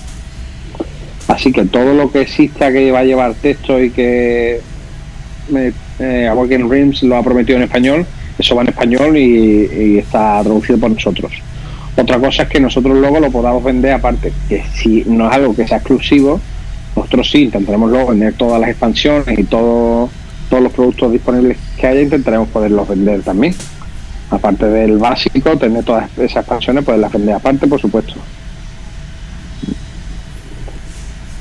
Así 1.29 1.51
que 1.51 1.65
todo 1.65 1.95
lo 1.95 2.13
que 2.13 2.23
exista 2.23 2.71
que 2.71 2.91
va 2.91 3.01
a 3.01 3.05
llevar 3.05 3.35
texto 3.35 3.83
y 3.83 3.91
que 3.91 4.61
eh, 5.99 6.29
Awakening 6.29 6.71
Rims 6.71 7.03
lo 7.03 7.17
ha 7.17 7.23
prometido 7.23 7.57
en 7.57 7.65
español, 7.65 8.07
eso 8.39 8.55
va 8.55 8.63
en 8.63 8.69
español 8.69 9.17
y, 9.17 9.71
y 9.73 9.99
está 9.99 10.43
traducido 10.43 10.79
por 10.79 10.91
nosotros. 10.91 11.33
Otra 11.97 12.19
cosa 12.19 12.43
es 12.43 12.49
que 12.51 12.61
nosotros 12.61 12.99
luego 12.99 13.19
lo 13.19 13.31
podamos 13.31 13.65
vender 13.65 13.93
aparte, 13.93 14.33
que 14.49 14.63
si 14.75 15.05
no 15.07 15.29
es 15.29 15.35
algo 15.35 15.55
que 15.55 15.67
sea 15.67 15.79
exclusivo, 15.79 16.41
nosotros 16.97 17.31
sí 17.31 17.43
intentaremos 17.45 17.91
luego 17.91 18.09
vender 18.09 18.35
todas 18.35 18.61
las 18.61 18.71
expansiones 18.71 19.39
y 19.39 19.45
todo, 19.45 20.11
todos 20.51 20.63
los 20.63 20.73
productos 20.73 21.13
disponibles 21.13 21.57
que 21.79 21.87
haya, 21.87 22.03
intentaremos 22.03 22.49
poderlos 22.49 22.89
vender 22.89 23.23
también. 23.23 23.55
Aparte 24.31 24.67
del 24.67 24.99
básico, 24.99 25.57
tener 25.59 25.85
todas 25.85 26.11
esas 26.19 26.39
expansiones, 26.39 26.85
poderlas 26.85 27.13
vender 27.13 27.35
aparte, 27.35 27.67
por 27.67 27.81
supuesto. 27.81 28.15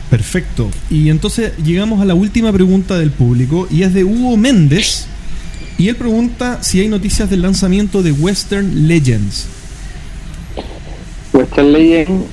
Perfecto. 0.09 0.69
Y 0.89 1.09
entonces 1.09 1.53
llegamos 1.63 2.01
a 2.01 2.05
la 2.05 2.15
última 2.15 2.51
pregunta 2.51 2.99
del 2.99 3.11
público 3.11 3.67
y 3.71 3.83
es 3.83 3.93
de 3.93 4.03
Hugo 4.03 4.35
Méndez. 4.35 5.07
Y 5.77 5.87
él 5.87 5.95
pregunta 5.95 6.61
si 6.61 6.81
hay 6.81 6.89
noticias 6.89 7.29
del 7.29 7.41
lanzamiento 7.41 8.03
de 8.03 8.11
Western 8.11 8.89
Legends. 8.89 9.47
Western 11.31 11.71
Legend, 11.71 12.25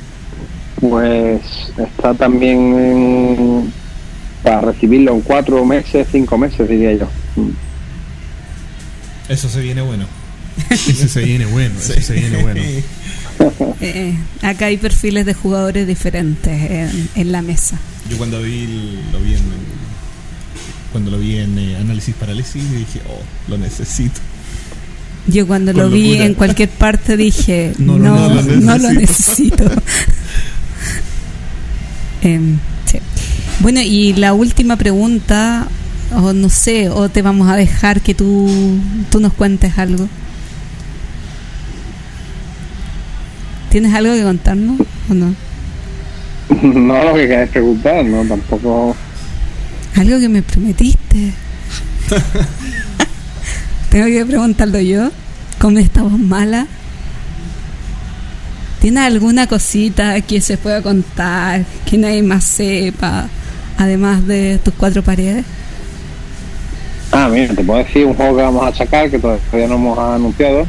pues 0.80 1.40
está 1.76 2.14
también 2.14 2.58
en- 2.78 3.72
para 4.42 4.60
recibirlo 4.60 5.14
en 5.14 5.20
cuatro 5.22 5.64
meses, 5.64 6.06
cinco 6.12 6.38
meses, 6.38 6.68
diría 6.68 6.92
yo. 6.94 7.06
Mm. 7.36 7.50
Eso 9.28 9.48
se 9.48 9.60
viene 9.60 9.82
bueno. 9.82 10.06
Ese 10.70 11.08
se 11.08 11.22
viene 11.22 11.46
bueno, 11.46 11.74
ese 11.78 12.02
se 12.02 12.14
viene 12.14 12.42
bueno. 12.42 12.60
Eh, 13.80 14.16
acá 14.42 14.66
hay 14.66 14.76
perfiles 14.78 15.24
de 15.24 15.32
jugadores 15.32 15.86
diferentes 15.86 16.48
en, 16.72 17.08
en 17.14 17.30
la 17.30 17.40
mesa. 17.40 17.78
Yo 18.10 18.18
cuando 18.18 18.42
vi 18.42 18.98
lo 19.12 19.20
vi 19.20 19.34
en 19.34 19.42
cuando 20.90 21.12
lo 21.12 21.18
vi 21.20 21.36
en 21.36 21.56
eh, 21.56 21.76
análisis 21.76 22.16
parálisis 22.16 22.68
dije, 22.72 23.00
oh, 23.08 23.22
lo 23.48 23.56
necesito. 23.58 24.18
Yo 25.28 25.46
cuando 25.46 25.72
Con 25.72 25.82
lo 25.82 25.90
vi 25.90 26.16
en 26.16 26.34
cualquier 26.34 26.68
parte 26.70 27.16
dije, 27.16 27.74
No 27.78 27.96
no, 27.98 28.16
lo- 28.28 28.42
no, 28.42 28.42
no 28.42 28.78
lo 28.78 28.92
lo 28.92 28.92
necesito. 29.00 29.70
Sí. 32.84 32.98
Bueno, 33.60 33.80
y 33.80 34.14
la 34.14 34.34
última 34.34 34.76
pregunta, 34.76 35.68
o 36.14 36.32
no 36.32 36.48
sé, 36.48 36.88
o 36.88 37.08
te 37.08 37.22
vamos 37.22 37.48
a 37.48 37.56
dejar 37.56 38.00
que 38.00 38.14
tú, 38.14 38.48
tú 39.10 39.20
nos 39.20 39.32
cuentes 39.32 39.78
algo. 39.78 40.08
¿Tienes 43.70 43.94
algo 43.94 44.14
que 44.14 44.22
contarnos 44.22 44.80
o 45.10 45.14
no? 45.14 45.34
No 46.62 47.04
lo 47.04 47.14
que 47.14 47.28
queráis 47.28 47.50
preguntar, 47.50 48.04
no, 48.04 48.24
tampoco. 48.24 48.96
Algo 49.96 50.18
que 50.18 50.28
me 50.28 50.42
prometiste. 50.42 51.32
Tengo 53.90 54.06
que 54.06 54.24
preguntarlo 54.24 54.80
yo. 54.80 55.10
¿Cómo 55.58 55.78
estamos 55.78 56.18
mala? 56.18 56.66
¿Tienes 58.80 59.02
alguna 59.04 59.46
cosita 59.46 60.20
que 60.20 60.40
se 60.40 60.56
pueda 60.56 60.82
contar, 60.82 61.64
que 61.88 61.98
nadie 61.98 62.22
más 62.22 62.44
sepa, 62.44 63.28
además 63.76 64.26
de 64.26 64.58
tus 64.62 64.74
cuatro 64.74 65.02
paredes? 65.02 65.44
Ah, 67.10 67.28
mira, 67.28 67.54
te 67.54 67.64
puedo 67.64 67.82
decir 67.82 68.04
un 68.06 68.14
juego 68.14 68.36
que 68.36 68.42
vamos 68.42 68.66
a 68.66 68.76
sacar 68.76 69.10
que 69.10 69.18
todavía 69.18 69.66
no 69.68 69.74
hemos 69.74 69.98
anunciado. 69.98 70.66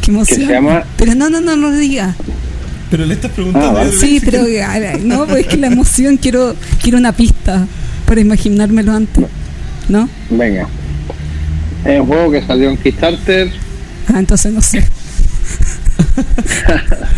Qué 0.00 0.10
emoción. 0.10 0.40
se 0.40 0.46
llama- 0.46 0.84
Pero 0.96 1.14
no, 1.14 1.30
no, 1.30 1.40
no, 1.40 1.54
no 1.54 1.70
lo 1.70 1.76
digas. 1.76 2.16
Pero 2.90 3.06
le 3.06 3.14
estás 3.14 3.30
preguntando. 3.30 3.68
Ah, 3.68 3.72
vale. 3.72 3.92
Sí, 3.92 4.18
si 4.18 4.26
pero 4.26 4.42
no, 5.04 5.26
pues 5.26 5.40
es 5.40 5.46
que 5.46 5.56
la 5.56 5.68
emoción 5.68 6.16
quiero 6.16 6.54
quiero 6.82 6.98
una 6.98 7.12
pista 7.12 7.66
para 8.06 8.20
imaginármelo 8.20 8.92
antes. 8.92 9.24
¿No? 9.88 10.08
Venga. 10.30 10.66
Es 11.84 12.00
un 12.00 12.06
juego 12.06 12.30
que 12.32 12.42
salió 12.42 12.70
en 12.70 12.76
Kickstarter. 12.76 13.50
Ah, 14.12 14.18
entonces 14.18 14.52
no 14.52 14.60
sé. 14.60 14.84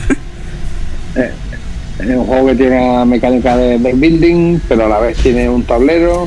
Es 1.98 2.08
un 2.10 2.26
juego 2.26 2.46
que 2.48 2.54
tiene 2.56 2.80
una 2.90 3.04
mecánica 3.04 3.56
de 3.56 3.78
deck 3.78 3.96
building, 3.98 4.58
pero 4.68 4.86
a 4.86 4.88
la 4.88 4.98
vez 4.98 5.16
tiene 5.18 5.48
un 5.48 5.62
tablero. 5.62 6.26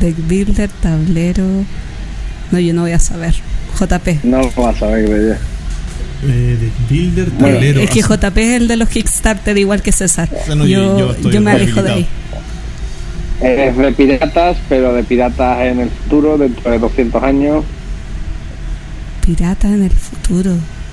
Deck 0.00 0.16
Builder, 0.28 0.70
tablero. 0.80 1.44
No, 2.50 2.58
yo 2.58 2.72
no 2.74 2.82
voy 2.82 2.92
a 2.92 2.98
saber. 2.98 3.34
JP. 3.78 4.24
No 4.24 4.40
lo 4.42 4.50
vas 4.62 4.80
a 4.82 4.86
ver, 4.86 5.04
creo 5.06 5.28
yo. 5.28 5.34
Eh, 6.28 6.56
de 6.60 6.70
Builder, 6.88 7.30
Bueno, 7.30 7.54
tablero. 7.56 7.80
es 7.80 7.90
que. 7.90 8.02
JP 8.02 8.38
es 8.38 8.60
el 8.60 8.68
de 8.68 8.76
los 8.76 8.88
Kickstarter, 8.88 9.56
igual 9.58 9.82
que 9.82 9.92
César. 9.92 10.28
sea, 10.46 10.54
no, 10.54 10.66
yo- 10.66 10.98
yo, 10.98 11.16
yo 11.20 11.30
yo 11.30 11.40
me 11.40 11.50
alejo 11.52 11.82
de 11.82 11.90
ahí. 11.92 12.06
Es 13.40 13.76
de 13.76 13.92
piratas, 13.92 14.56
pero 14.68 14.92
de 14.94 15.02
piratas 15.02 15.60
en 15.62 15.80
el 15.80 15.90
futuro, 15.90 16.38
dentro 16.38 16.70
de 16.70 16.78
200 16.78 17.22
años. 17.24 17.64
Pirata 19.26 19.68
en 19.68 19.82
el 19.84 19.90
futuro. 19.90 20.52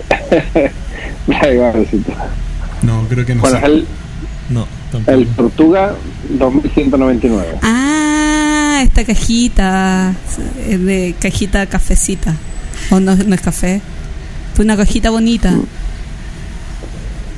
No, 2.83 3.05
creo 3.09 3.25
que 3.25 3.35
no 3.35 3.41
Bueno, 3.41 3.57
es 3.57 3.63
sé. 3.63 3.67
el, 3.69 3.85
No, 4.49 4.67
tampoco. 4.91 5.17
el 5.17 5.27
Tortuga 5.27 5.95
2199. 6.29 7.59
Ah, 7.61 8.81
esta 8.83 9.03
cajita. 9.03 10.13
Es 10.67 10.83
de 10.85 11.15
cajita 11.19 11.65
cafecita. 11.67 12.33
¿O 12.91 12.99
no, 12.99 13.15
no 13.15 13.35
es 13.35 13.41
café? 13.41 13.81
Fue 14.55 14.65
una 14.65 14.77
cajita 14.77 15.09
bonita. 15.09 15.53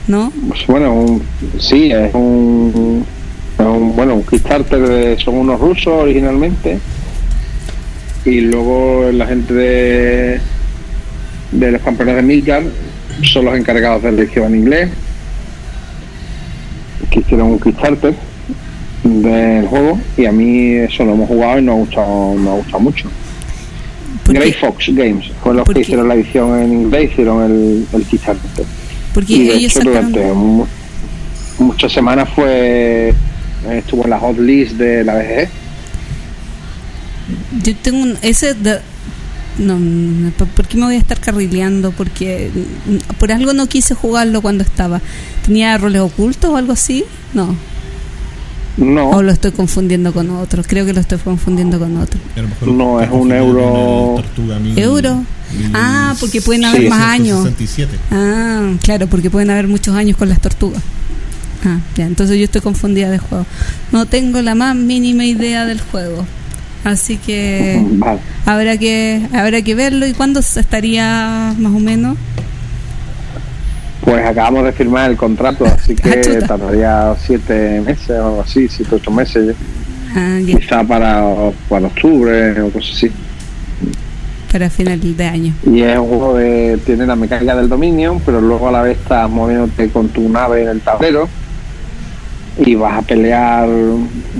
¿No? 0.07 0.31
Pues 0.47 0.65
bueno, 0.67 0.93
un- 0.93 1.23
sí, 1.59 1.91
es 1.91 2.13
un, 2.13 3.05
es 3.57 3.65
un- 3.65 3.95
bueno, 3.95 4.15
un 4.15 4.23
Kickstarter 4.23 4.79
de- 4.87 5.19
son 5.19 5.37
unos 5.37 5.59
rusos 5.59 5.87
originalmente 5.93 6.79
y 8.25 8.41
luego 8.41 9.09
la 9.11 9.25
gente 9.27 9.53
de 9.53 10.41
de 11.51 11.71
los 11.71 11.81
campeones 11.81 12.15
de 12.15 12.21
Midgard 12.21 12.63
son 13.23 13.45
los 13.45 13.57
encargados 13.57 14.01
del 14.03 14.19
idioma 14.19 14.47
en 14.47 14.55
inglés 14.55 14.89
que 17.09 17.19
hicieron 17.19 17.47
un 17.47 17.59
Kickstarter 17.59 18.13
del 19.03 19.67
juego 19.67 19.99
y 20.17 20.25
a 20.25 20.31
mí 20.31 20.75
eso 20.75 21.03
lo 21.03 21.13
hemos 21.13 21.27
jugado 21.27 21.59
y 21.59 21.61
nos 21.63 21.75
ha 21.75 21.79
gustado, 21.79 22.35
nos 22.35 22.47
ha 22.47 22.55
gustado 22.57 22.79
mucho. 22.79 23.09
Grey 24.27 24.53
Fox 24.53 24.85
Games 24.93 25.25
fue 25.43 25.53
los 25.55 25.65
¿Por 25.65 25.75
que 25.75 25.81
hicieron 25.81 26.07
la 26.07 26.13
edición 26.13 26.57
en 26.61 26.73
inglés, 26.73 27.11
hicieron 27.11 27.43
el, 27.43 27.85
el 27.91 28.03
Kickstarter. 28.05 28.65
porque 29.13 29.33
Y 29.33 29.47
de 29.47 29.53
ellos 29.55 29.75
hecho 29.75 29.79
sacaron. 29.89 30.11
durante 30.13 30.33
mu- 30.33 30.67
muchas 31.59 31.91
semanas 31.91 32.29
fue 32.33 33.13
estuvo 33.71 34.03
en 34.05 34.09
la 34.09 34.19
hot 34.19 34.37
list 34.39 34.73
de 34.77 35.03
la 35.03 35.15
BGG. 35.15 35.49
Yo 37.63 37.75
tengo 37.81 38.03
un. 38.03 38.17
Ese. 38.21 38.53
de- 38.53 38.79
no, 39.61 39.79
no, 39.79 40.31
¿por 40.31 40.67
qué 40.67 40.77
me 40.77 40.85
voy 40.85 40.95
a 40.95 40.97
estar 40.97 41.19
carrileando? 41.19 41.91
Porque 41.91 42.49
por 43.19 43.31
algo 43.31 43.53
no 43.53 43.67
quise 43.67 43.93
jugarlo 43.95 44.41
cuando 44.41 44.63
estaba. 44.63 45.01
¿Tenía 45.45 45.77
roles 45.77 46.01
ocultos 46.01 46.49
o 46.51 46.57
algo 46.57 46.73
así? 46.73 47.05
No. 47.33 47.55
No, 48.77 49.09
O 49.09 49.21
lo 49.21 49.31
estoy 49.31 49.51
confundiendo 49.51 50.13
con 50.13 50.29
otro. 50.29 50.63
Creo 50.63 50.85
que 50.85 50.93
lo 50.93 51.01
estoy 51.01 51.17
confundiendo 51.17 51.77
con 51.77 51.97
otro. 51.97 52.19
No, 52.71 53.01
es 53.01 53.09
un 53.11 53.31
euro- 53.31 54.23
¿Euro? 54.77 55.23
Ah, 55.73 56.15
porque 56.19 56.41
pueden 56.41 56.63
haber 56.65 56.83
Sí, 56.83 56.87
más 56.89 57.01
años. 57.01 57.41
167. 57.41 57.97
Ah, 58.11 58.71
claro, 58.81 59.07
porque 59.07 59.29
pueden 59.29 59.49
haber 59.49 59.67
muchos 59.67 59.93
años 59.95 60.15
con 60.15 60.29
las 60.29 60.39
tortugas. 60.39 60.81
Ah, 61.65 61.79
ya, 61.95 62.05
entonces 62.05 62.37
yo 62.37 62.45
estoy 62.45 62.61
confundida 62.61 63.09
de 63.09 63.17
juego. 63.19 63.45
No 63.91 64.05
tengo 64.05 64.41
la 64.41 64.55
más 64.55 64.75
mínima 64.75 65.25
idea 65.25 65.65
del 65.65 65.81
juego. 65.81 66.25
Así 66.83 67.17
que 67.17 67.79
vale. 67.93 68.19
habrá 68.45 68.77
que 68.77 69.21
habrá 69.33 69.61
que 69.61 69.75
verlo 69.75 70.07
y 70.07 70.13
cuándo 70.13 70.39
estaría 70.39 71.53
más 71.57 71.71
o 71.73 71.79
menos. 71.79 72.17
Pues 74.03 74.25
acabamos 74.25 74.63
de 74.65 74.71
firmar 74.71 75.11
el 75.11 75.17
contrato, 75.17 75.65
así 75.65 75.95
Ah, 75.99 76.09
que 76.09 76.21
chuta. 76.21 76.47
tardaría 76.47 77.15
siete 77.23 77.81
meses 77.81 78.09
o 78.09 78.25
algo 78.27 78.41
así, 78.41 78.67
siete 78.67 78.95
ocho 78.95 79.11
meses, 79.11 79.55
Ah, 80.15 80.39
ya, 80.43 80.57
quizá 80.57 80.83
para, 80.83 81.23
para 81.69 81.87
octubre 81.87 82.59
o 82.61 82.69
cosas 82.71 82.95
así. 82.97 83.11
para 84.51 84.69
final 84.69 84.99
de 85.15 85.25
año. 85.25 85.53
Y 85.71 85.81
es 85.83 85.97
un 85.99 86.07
juego 86.09 86.35
que 86.37 86.79
tiene 86.85 87.05
la 87.05 87.15
mecánica 87.15 87.55
del 87.55 87.69
dominio, 87.69 88.19
pero 88.25 88.41
luego 88.41 88.67
a 88.69 88.71
la 88.71 88.81
vez 88.81 88.97
estás 88.97 89.29
moviéndote 89.29 89.89
con 89.89 90.09
tu 90.09 90.27
nave 90.27 90.63
en 90.63 90.69
el 90.69 90.81
tablero 90.81 91.29
y 92.57 92.75
vas 92.75 92.97
a 92.97 93.01
pelear 93.03 93.69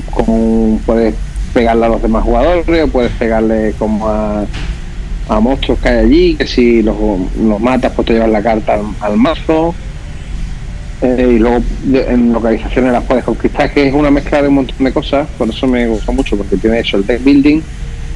con. 0.09 0.79
Puedes 0.85 1.13
pegarle 1.53 1.85
a 1.85 1.89
los 1.89 2.01
demás 2.01 2.23
jugadores 2.23 2.83
o 2.83 2.87
puedes 2.87 3.11
pegarle 3.13 3.73
como 3.77 4.07
a, 4.07 4.45
a 5.29 5.39
monstruos 5.39 5.79
que 5.79 5.89
hay 5.89 6.05
allí, 6.05 6.35
que 6.35 6.47
si 6.47 6.81
los, 6.81 6.95
los 7.37 7.59
matas, 7.59 7.93
pues 7.95 8.07
te 8.07 8.13
llevas 8.13 8.29
la 8.29 8.41
carta 8.41 8.79
al, 8.99 9.17
mazo. 9.17 9.73
Eh, 11.01 11.33
y 11.35 11.39
luego 11.39 11.63
en 11.93 12.31
localizaciones 12.31 12.91
las 12.91 13.03
puedes 13.03 13.23
conquistar, 13.23 13.73
que 13.73 13.87
es 13.87 13.93
una 13.93 14.11
mezcla 14.11 14.41
de 14.41 14.49
un 14.49 14.55
montón 14.55 14.83
de 14.83 14.93
cosas, 14.93 15.27
por 15.35 15.49
eso 15.49 15.65
me 15.65 15.87
gusta 15.87 16.11
mucho, 16.11 16.37
porque 16.37 16.57
tiene 16.57 16.79
eso, 16.79 16.97
el 16.97 17.07
deck 17.07 17.23
building, 17.23 17.59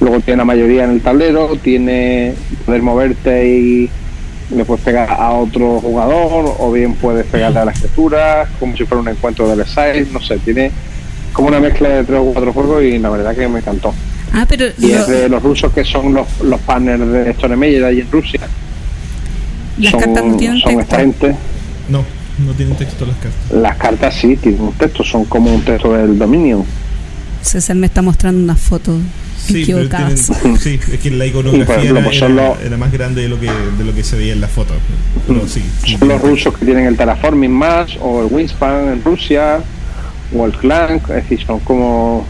luego 0.01 0.19
tiene 0.19 0.37
la 0.37 0.45
mayoría 0.45 0.83
en 0.83 0.91
el 0.91 1.01
tablero, 1.01 1.55
tiene 1.55 2.35
poder 2.63 2.83
moverte 2.83 3.47
y 3.47 3.89
le 4.53 4.65
puedes 4.65 4.83
pegar 4.83 5.09
a 5.09 5.31
otro 5.31 5.79
jugador, 5.79 6.55
o 6.59 6.71
bien 6.71 6.93
puedes 6.93 7.25
pegarle 7.25 7.59
a 7.59 7.65
las 7.65 7.79
criaturas, 7.79 8.49
como 8.59 8.77
si 8.77 8.85
fuera 8.85 9.01
un 9.01 9.07
encuentro 9.07 9.49
de 9.49 9.55
Versailles, 9.55 10.11
no 10.11 10.21
sé, 10.21 10.37
tiene 10.37 10.71
como 11.35 11.49
una 11.49 11.59
mezcla 11.59 11.89
de 11.89 12.03
tres 12.03 12.19
o 12.19 12.25
cuatro 12.33 12.53
juegos 12.53 12.83
y 12.83 12.97
la 12.97 13.09
verdad 13.09 13.35
que 13.35 13.47
me 13.47 13.59
encantó. 13.59 13.93
Ah, 14.33 14.45
pero 14.47 14.65
Y 14.79 14.87
lo- 14.87 14.99
es 14.99 15.07
de 15.07 15.29
los 15.29 15.43
rusos 15.43 15.71
que 15.73 15.83
son 15.85 16.13
los, 16.13 16.27
los 16.41 16.59
partners 16.61 17.07
de 17.11 17.29
Stone 17.31 17.55
Meyer 17.55 17.83
allí 17.85 18.01
en 18.01 18.11
Rusia. 18.11 18.39
las 19.77 19.91
son, 19.91 19.99
cartas 20.01 20.25
no 20.25 20.35
tienen 20.37 20.59
son 20.59 20.67
texto. 20.77 20.81
esta 20.83 20.97
gente. 20.97 21.35
No, 21.89 22.03
no 22.45 22.53
tienen 22.53 22.75
texto 22.77 23.05
las 23.05 23.15
cartas. 23.17 23.51
Las 23.51 23.77
cartas 23.77 24.15
sí 24.15 24.35
tienen 24.37 24.61
un 24.61 24.73
texto, 24.73 25.03
son 25.03 25.25
como 25.25 25.53
un 25.53 25.61
texto 25.61 25.93
del 25.93 26.17
Dominion. 26.17 26.63
César 27.41 27.75
me 27.75 27.85
está 27.87 28.01
mostrando 28.01 28.41
una 28.41 28.55
foto 28.55 28.97
Sí, 29.37 29.63
pero 29.67 29.79
equivocadas. 29.81 30.31
tienen- 30.41 30.57
sí, 30.59 30.79
es 30.91 30.99
que 30.99 31.11
la 31.11 31.25
iconografía 31.27 31.75
ejemplo, 31.75 31.97
era, 31.99 32.05
pues 32.07 32.17
son 32.17 32.31
era- 32.39 32.49
los- 32.49 32.61
era 32.61 32.77
más 32.77 32.91
grande 32.91 33.21
de 33.21 33.29
lo 33.29 33.39
que 33.39 33.45
de 33.77 33.83
lo 33.83 33.93
que 33.93 34.03
se 34.03 34.15
veía 34.15 34.33
en 34.33 34.41
la 34.41 34.47
foto. 34.47 34.73
Pero 35.27 35.47
sí, 35.47 35.61
sí 35.85 35.97
Son 35.97 36.07
los 36.07 36.21
rusos 36.21 36.57
que 36.57 36.65
tienen 36.65 36.87
el 36.87 36.97
Terraforming 36.97 37.51
más, 37.51 37.91
o 38.01 38.21
el 38.25 38.33
Wingspan 38.33 38.87
en 38.93 39.03
Rusia, 39.03 39.59
o 40.33 40.45
el 40.45 40.53
Clank, 40.53 41.09
es 41.09 41.15
decir, 41.15 41.45
son 41.45 41.59
como. 41.59 42.25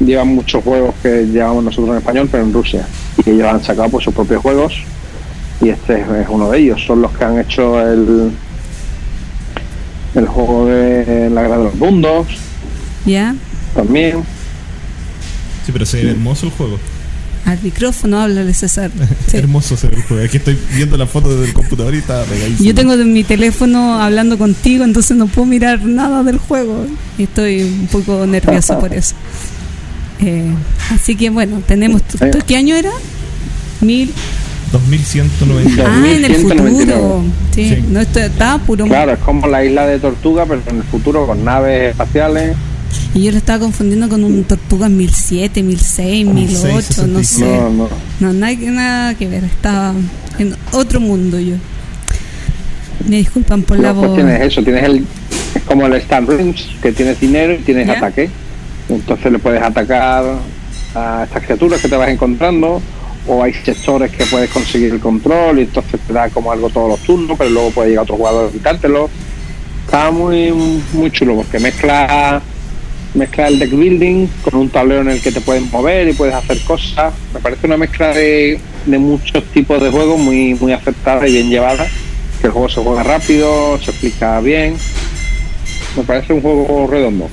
Llevan 0.00 0.28
muchos 0.28 0.64
juegos 0.64 0.94
que 1.02 1.26
llevamos 1.26 1.64
nosotros 1.64 1.90
en 1.90 1.98
español, 1.98 2.28
pero 2.30 2.42
en 2.44 2.52
Rusia. 2.52 2.86
Y 3.24 3.30
ellos 3.30 3.46
han 3.46 3.62
sacado 3.62 3.88
pues, 3.88 4.04
sus 4.04 4.14
propios 4.14 4.42
juegos, 4.42 4.74
y 5.60 5.68
este 5.68 6.00
es, 6.00 6.08
es 6.08 6.26
uno 6.28 6.50
de 6.50 6.58
ellos. 6.58 6.84
Son 6.84 7.02
los 7.02 7.12
que 7.12 7.24
han 7.24 7.38
hecho 7.38 7.80
el. 7.80 8.32
El 10.14 10.26
juego 10.26 10.66
de 10.66 11.30
la 11.30 11.40
Guerra 11.40 11.56
de 11.56 11.64
los 11.64 11.74
Mundos, 11.76 12.26
¿Ya? 13.06 13.34
también. 13.74 14.22
Sí, 15.64 15.72
pero 15.72 15.86
se 15.86 16.04
ve 16.04 16.10
hermoso 16.10 16.46
el 16.46 16.52
juego. 16.52 16.78
Al 17.44 17.58
micrófono, 17.62 18.20
háblale 18.20 18.54
César. 18.54 18.90
Sí. 19.26 19.36
Hermoso 19.38 19.76
se 19.76 19.88
ve 19.88 19.96
el 19.96 20.02
juego. 20.02 20.28
Que 20.30 20.36
estoy 20.36 20.58
viendo 20.74 20.96
la 20.96 21.06
foto 21.06 21.30
desde 21.30 21.46
el 21.46 21.52
computador 21.54 21.94
y 21.94 21.98
está 21.98 22.22
pegadísimo. 22.24 22.64
Yo 22.68 22.74
tengo 22.74 22.96
de 22.96 23.04
mi 23.04 23.24
teléfono 23.24 24.00
hablando 24.00 24.38
contigo, 24.38 24.84
entonces 24.84 25.16
no 25.16 25.26
puedo 25.26 25.46
mirar 25.46 25.82
nada 25.84 26.22
del 26.22 26.38
juego. 26.38 26.86
Y 27.18 27.24
estoy 27.24 27.62
un 27.62 27.88
poco 27.88 28.26
nerviosa 28.26 28.78
por 28.78 28.92
eso. 28.94 29.14
Eh, 30.20 30.52
así 30.94 31.16
que 31.16 31.30
bueno, 31.30 31.62
tenemos. 31.66 32.02
¿Qué 32.46 32.56
año 32.56 32.76
era? 32.76 32.90
Mil. 33.80 34.12
2190. 34.70 35.82
Ah, 35.86 35.98
en 35.98 36.24
el 36.24 36.32
2199. 36.32 36.92
futuro. 36.94 37.24
Sí, 37.54 37.68
Sí. 37.68 37.84
no 37.88 38.00
esto 38.00 38.20
estaba 38.20 38.58
puro. 38.64 38.86
Claro, 38.86 39.12
es 39.12 39.18
como 39.18 39.46
la 39.48 39.64
isla 39.64 39.86
de 39.86 39.98
Tortuga, 39.98 40.46
pero 40.46 40.62
en 40.66 40.76
el 40.78 40.82
futuro 40.84 41.26
con 41.26 41.44
naves 41.44 41.90
espaciales. 41.90 42.56
Y 43.14 43.22
yo 43.22 43.30
lo 43.32 43.38
estaba 43.38 43.58
confundiendo 43.60 44.08
con 44.08 44.24
un 44.24 44.44
Tortuga 44.44 44.88
1007, 44.88 45.62
1006, 45.62 46.26
1008, 46.26 47.06
no 47.06 47.22
sé. 47.22 47.44
No, 47.44 47.70
no. 47.70 47.88
No, 48.20 48.32
nada, 48.32 48.56
que- 48.56 48.70
nada 48.70 49.14
que 49.14 49.28
ver. 49.28 49.44
Estaba 49.44 49.94
en 50.38 50.54
otro 50.72 51.00
mundo 51.00 51.38
yo. 51.38 51.56
Me 53.08 53.16
disculpan 53.16 53.62
por 53.62 53.78
la 53.78 53.92
pues 53.92 54.06
voz. 54.08 54.16
tienes 54.16 54.40
eso, 54.40 54.62
tienes 54.62 54.84
el. 54.84 55.04
Es 55.54 55.62
como 55.64 55.86
el 55.86 55.94
Star 55.94 56.26
Rings, 56.26 56.66
que 56.80 56.92
tienes 56.92 57.20
dinero 57.20 57.54
y 57.54 57.58
tienes 57.58 57.86
Ya. 57.86 57.94
ataque. 57.94 58.30
Entonces 58.88 59.32
le 59.32 59.38
puedes 59.38 59.62
atacar 59.62 60.24
a 60.94 61.24
estas 61.24 61.42
criaturas 61.44 61.80
que 61.80 61.88
te 61.88 61.96
vas 61.96 62.08
encontrando, 62.10 62.80
o 63.26 63.42
hay 63.42 63.52
sectores 63.54 64.10
que 64.12 64.24
puedes 64.26 64.50
conseguir 64.50 64.92
el 64.92 65.00
control 65.00 65.58
y 65.58 65.62
entonces 65.62 66.00
te 66.06 66.12
da 66.12 66.28
como 66.30 66.52
algo 66.52 66.68
todos 66.70 66.88
los 66.90 67.00
turnos, 67.00 67.36
pero 67.38 67.50
luego 67.50 67.70
puede 67.70 67.90
llegar 67.90 68.04
otro 68.04 68.16
jugador 68.16 68.48
a 68.48 68.52
quitártelo. 68.52 69.08
Está 69.84 70.10
muy, 70.10 70.52
muy 70.92 71.10
chulo 71.10 71.36
porque 71.36 71.58
mezcla, 71.58 72.40
mezcla 73.14 73.48
el 73.48 73.58
deck 73.58 73.70
building 73.70 74.26
con 74.42 74.54
un 74.54 74.70
tablero 74.70 75.02
en 75.02 75.10
el 75.10 75.20
que 75.20 75.32
te 75.32 75.40
puedes 75.40 75.70
mover 75.70 76.08
y 76.08 76.12
puedes 76.12 76.34
hacer 76.34 76.60
cosas. 76.62 77.12
Me 77.34 77.40
parece 77.40 77.66
una 77.66 77.76
mezcla 77.76 78.12
de, 78.14 78.58
de 78.86 78.98
muchos 78.98 79.44
tipos 79.52 79.82
de 79.82 79.90
juegos 79.90 80.18
muy, 80.18 80.54
muy 80.54 80.72
aceptada 80.72 81.26
y 81.28 81.32
bien 81.32 81.50
llevada. 81.50 81.86
Que 82.40 82.46
el 82.48 82.52
juego 82.52 82.68
se 82.68 82.82
juega 82.82 83.02
rápido, 83.02 83.78
se 83.78 83.90
explica 83.90 84.40
bien. 84.40 84.76
Me 85.96 86.02
parece 86.04 86.32
un 86.32 86.40
juego 86.40 86.86
redondo. 86.90 87.28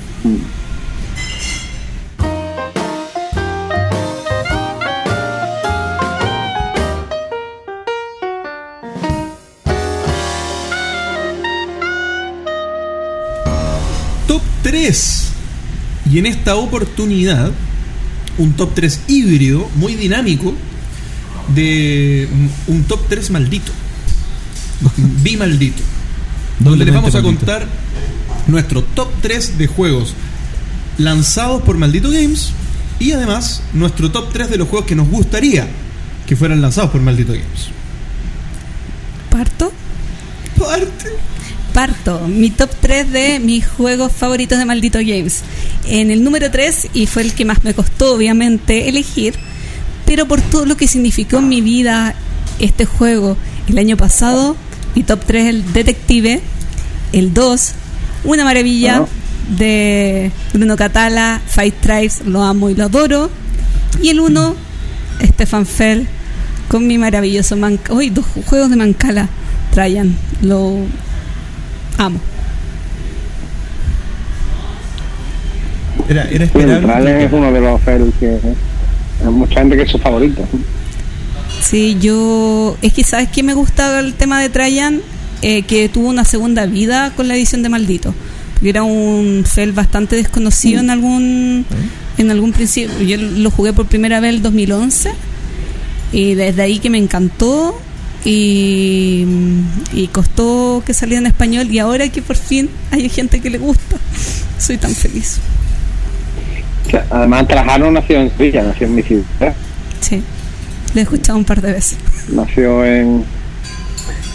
Top 14.28 14.42
3. 14.62 15.29
Y 16.10 16.18
en 16.18 16.26
esta 16.26 16.56
oportunidad, 16.56 17.52
un 18.38 18.52
top 18.54 18.74
3 18.74 19.02
híbrido, 19.08 19.68
muy 19.76 19.94
dinámico, 19.94 20.54
de 21.54 22.28
un 22.66 22.84
top 22.84 23.00
3 23.08 23.30
maldito. 23.30 23.72
Bimaldito. 25.22 25.82
Donde 26.58 26.84
les 26.84 26.94
vamos 26.94 27.14
a 27.14 27.22
maldito. 27.22 27.38
contar 27.38 27.66
nuestro 28.46 28.82
top 28.82 29.08
3 29.22 29.58
de 29.58 29.66
juegos 29.66 30.14
lanzados 30.98 31.62
por 31.62 31.78
Maldito 31.78 32.10
Games 32.10 32.52
y 32.98 33.12
además 33.12 33.62
nuestro 33.72 34.10
top 34.10 34.32
3 34.32 34.50
de 34.50 34.58
los 34.58 34.68
juegos 34.68 34.86
que 34.86 34.94
nos 34.94 35.08
gustaría 35.08 35.66
que 36.26 36.36
fueran 36.36 36.60
lanzados 36.60 36.90
por 36.90 37.00
Maldito 37.00 37.32
Games. 37.32 37.70
¿Parto? 39.30 39.72
Parte. 40.58 41.10
Parto. 41.72 42.26
Mi 42.28 42.50
top 42.50 42.70
3 42.80 43.10
de 43.10 43.40
mis 43.40 43.66
juegos 43.66 44.12
favoritos 44.12 44.58
de 44.58 44.64
Maldito 44.64 44.98
Games. 44.98 45.40
En 45.86 46.10
el 46.10 46.22
número 46.24 46.50
3, 46.50 46.88
y 46.94 47.06
fue 47.06 47.22
el 47.22 47.34
que 47.34 47.44
más 47.44 47.64
me 47.64 47.74
costó, 47.74 48.14
obviamente, 48.14 48.88
elegir, 48.88 49.34
pero 50.06 50.26
por 50.26 50.40
todo 50.40 50.66
lo 50.66 50.76
que 50.76 50.86
significó 50.88 51.38
en 51.38 51.48
mi 51.48 51.60
vida 51.60 52.14
este 52.58 52.84
juego 52.84 53.36
el 53.68 53.78
año 53.78 53.96
pasado, 53.96 54.56
mi 54.94 55.02
top 55.02 55.20
3 55.26 55.46
el 55.46 55.72
Detective, 55.72 56.40
el 57.12 57.32
2, 57.32 57.72
una 58.24 58.44
maravilla 58.44 59.04
de 59.56 60.30
Bruno 60.52 60.76
Catala, 60.76 61.40
Fight 61.46 61.74
Tribes, 61.80 62.22
lo 62.26 62.42
amo 62.42 62.70
y 62.70 62.74
lo 62.74 62.84
adoro, 62.84 63.30
y 64.02 64.08
el 64.10 64.20
1, 64.20 64.54
Stefan 65.24 65.66
Fell, 65.66 66.06
con 66.68 66.86
mi 66.86 66.98
maravilloso 66.98 67.56
Mancala. 67.56 67.98
Uy, 67.98 68.10
dos 68.10 68.24
ju- 68.26 68.44
juegos 68.44 68.70
de 68.70 68.76
Mancala, 68.76 69.28
Trajan, 69.72 70.16
lo 70.42 70.74
amo. 72.00 72.18
Era, 76.08 76.24
era 76.24 76.46
Sí, 76.46 76.52
el 76.58 76.70
esperable. 76.70 77.24
Es 77.24 77.32
uno 77.32 77.52
de 77.52 77.60
los 77.60 77.80
que 78.18 78.38
hay 79.24 79.30
mucha 79.30 79.60
gente 79.60 79.76
que 79.76 79.82
es 79.82 79.90
su 79.90 79.98
favorito. 79.98 80.46
Sí, 81.62 81.96
yo. 82.00 82.76
Es 82.82 82.92
que, 82.92 83.04
¿sabes 83.04 83.28
qué 83.28 83.42
me 83.42 83.54
gusta 83.54 84.00
el 84.00 84.14
tema 84.14 84.40
de 84.40 84.48
Trajan? 84.48 85.00
Eh, 85.42 85.62
que 85.62 85.88
tuvo 85.88 86.08
una 86.08 86.24
segunda 86.24 86.66
vida 86.66 87.12
con 87.16 87.28
la 87.28 87.34
edición 87.36 87.62
de 87.62 87.68
Maldito. 87.68 88.14
Porque 88.54 88.70
era 88.70 88.82
un 88.82 89.44
Fel 89.46 89.72
bastante 89.72 90.16
desconocido 90.16 90.80
en 90.80 90.90
algún 90.90 91.64
en 92.18 92.30
algún 92.30 92.52
principio. 92.52 93.00
Yo 93.02 93.16
lo 93.16 93.50
jugué 93.50 93.72
por 93.72 93.86
primera 93.86 94.20
vez 94.20 94.34
el 94.34 94.42
2011. 94.42 95.12
Y 96.12 96.34
desde 96.34 96.62
ahí 96.62 96.78
que 96.78 96.90
me 96.90 96.98
encantó. 96.98 97.80
Y, 98.24 99.24
y 99.92 100.08
costó 100.08 100.82
que 100.84 100.92
saliera 100.92 101.20
en 101.20 101.26
español. 101.26 101.68
Y 101.70 101.78
ahora 101.78 102.08
que 102.08 102.22
por 102.22 102.36
fin 102.36 102.68
hay 102.90 103.08
gente 103.08 103.40
que 103.40 103.50
le 103.50 103.58
gusta. 103.58 103.96
Soy 104.58 104.76
tan 104.76 104.94
feliz. 104.94 105.38
Además, 107.10 107.46
Trajano 107.48 107.90
nació 107.90 108.20
en 108.20 108.30
Sevilla, 108.36 108.62
nació 108.62 108.86
en 108.86 108.94
mi 108.94 109.02
ciudad. 109.02 109.54
Sí. 110.00 110.22
Lo 110.94 111.00
he 111.00 111.02
escuchado 111.02 111.38
un 111.38 111.44
par 111.44 111.62
de 111.62 111.72
veces. 111.72 111.98
Nació 112.32 112.84
en, 112.84 113.24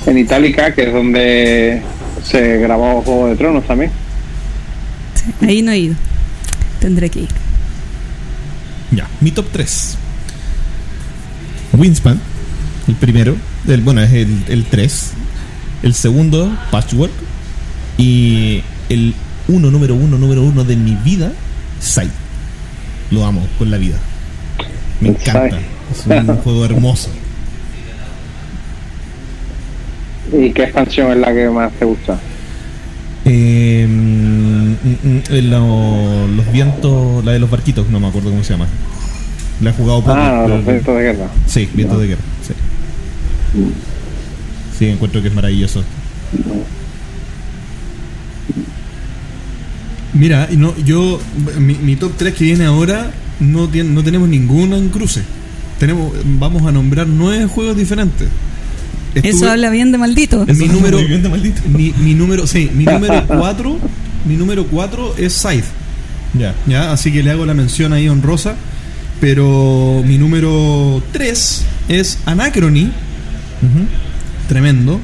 en 0.06 0.18
Itálica, 0.18 0.74
que 0.74 0.88
es 0.88 0.94
donde 0.94 1.82
se 2.24 2.58
grabó 2.60 3.02
Juego 3.02 3.28
de 3.28 3.36
Tronos 3.36 3.66
también. 3.68 3.92
Sí, 5.16 5.46
ahí 5.46 5.62
no 5.62 5.72
he 5.72 5.80
ido. 5.80 5.96
Tendré 6.80 7.10
que 7.10 7.22
ir. 7.22 7.30
Ya, 8.92 9.08
mi 9.20 9.32
top 9.32 9.48
3. 9.52 9.98
Winspan, 11.74 12.20
el 12.88 12.96
primero. 12.96 13.36
El, 13.68 13.82
bueno, 13.82 14.02
es 14.02 14.12
el, 14.14 14.44
el 14.48 14.66
3. 14.66 15.12
El 15.84 15.94
segundo, 15.94 16.52
Patchwork. 16.72 17.12
Y 17.98 18.62
el 18.90 19.14
uno, 19.48 19.72
número 19.72 19.96
uno, 19.96 20.18
número 20.18 20.42
uno 20.44 20.64
de 20.64 20.76
mi 20.76 20.96
vida, 20.96 21.32
Sight. 21.80 22.12
Lo 23.12 23.26
amo 23.26 23.46
con 23.58 23.70
la 23.72 23.78
vida. 23.78 23.98
Me 25.02 25.10
encanta. 25.10 25.60
Es 25.92 26.06
un 26.08 26.36
juego 26.44 26.66
hermoso. 26.66 27.10
¿Y 30.34 30.52
qué 30.52 30.64
expansión 30.64 31.12
es 31.12 31.18
la 31.18 31.34
que 31.34 31.50
más 31.50 31.72
te 31.74 31.86
gusta? 31.86 32.18
Eh, 33.26 33.88
lo- 35.30 36.28
los 36.28 36.52
vientos, 36.52 37.24
la 37.24 37.32
de 37.32 37.40
los 37.40 37.50
barquitos, 37.50 37.90
no 37.90 38.00
me 38.00 38.08
acuerdo 38.08 38.30
cómo 38.32 38.44
se 38.44 38.54
llama. 38.54 38.68
La 39.62 39.70
he 39.70 39.74
jugado 39.74 40.02
poco. 40.02 40.14
Ah, 40.16 40.46
los 40.48 40.66
vientos 40.66 40.96
de 40.98 41.02
guerra. 41.04 41.28
Sí, 41.48 41.70
vientos 41.74 42.02
de 42.02 42.08
guerra. 42.08 42.22
Sí. 42.46 42.54
Sí, 44.78 44.86
encuentro 44.88 45.22
que 45.22 45.30
es 45.30 45.34
maravilloso. 45.34 45.84
Mira, 50.14 50.48
y 50.50 50.56
no, 50.56 50.74
yo, 50.78 51.20
mi, 51.60 51.76
mi 51.76 51.96
top 51.96 52.14
3 52.18 52.34
que 52.34 52.46
viene 52.46 52.66
ahora, 52.66 53.12
no, 53.40 53.68
tiene, 53.68 53.90
no 53.90 54.04
tenemos 54.04 54.30
ninguno 54.30 54.78
en 54.78 54.90
cruce. 54.90 55.22
Tenemos, 55.80 56.14
vamos 56.24 56.66
a 56.66 56.72
nombrar 56.72 57.08
nueve 57.08 57.46
juegos 57.48 57.76
diferentes. 57.76 58.30
Eso 59.14 59.50
habla 59.50 59.70
bien 59.70 59.92
de 59.92 59.98
maldito. 59.98 60.46
mi 60.46 60.68
número, 60.68 60.98
Muy 61.00 61.08
bien 61.08 61.24
de 61.24 61.30
maldito. 61.30 61.62
mi, 61.68 61.94
mi 62.00 62.14
número, 62.14 62.48
sí, 62.48 62.70
mi 62.74 62.86
número 62.86 63.26
4, 63.28 63.78
mi 64.26 64.36
número 64.36 64.66
4 64.68 65.16
es 65.18 65.34
Scythe. 65.34 65.68
Ya. 66.38 66.54
¿ya? 66.68 66.92
Así 66.92 67.12
que 67.12 67.24
le 67.24 67.32
hago 67.32 67.46
la 67.46 67.54
mención 67.54 67.94
ahí 67.94 68.08
honrosa. 68.10 68.56
Pero 69.22 70.04
mi 70.06 70.18
número 70.18 71.02
3 71.14 71.66
es 71.88 72.20
Anachrony, 72.26 72.92
Tremendo. 74.48 75.00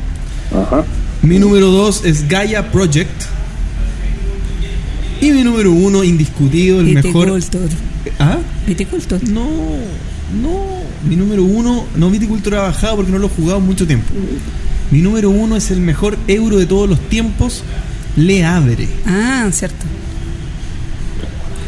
Ajá. 0.51 0.83
Mi 1.21 1.39
número 1.39 1.67
2 1.67 2.05
es 2.05 2.27
Gaia 2.27 2.71
Project. 2.71 3.09
Y 5.21 5.31
mi 5.31 5.43
número 5.43 5.71
1, 5.71 6.03
indiscutido, 6.03 6.79
el 6.79 6.93
mejor. 6.93 7.39
¿Ah? 8.19 8.39
Viticulture. 8.65 9.21
No, 9.27 9.47
no. 10.41 10.81
Mi 11.07 11.15
número 11.15 11.43
1, 11.43 11.85
no 11.95 12.09
Viticultura 12.09 12.59
ha 12.59 12.63
bajado 12.63 12.97
porque 12.97 13.11
no 13.11 13.19
lo 13.19 13.27
he 13.27 13.29
jugado 13.29 13.59
mucho 13.59 13.85
tiempo. 13.85 14.13
Mi 14.89 15.01
número 15.01 15.29
1 15.29 15.55
es 15.55 15.71
el 15.71 15.79
mejor 15.79 16.17
euro 16.27 16.57
de 16.57 16.65
todos 16.65 16.89
los 16.89 16.99
tiempos. 17.09 17.63
Le 18.15 18.43
abre. 18.43 18.87
Ah, 19.05 19.47
cierto. 19.51 19.85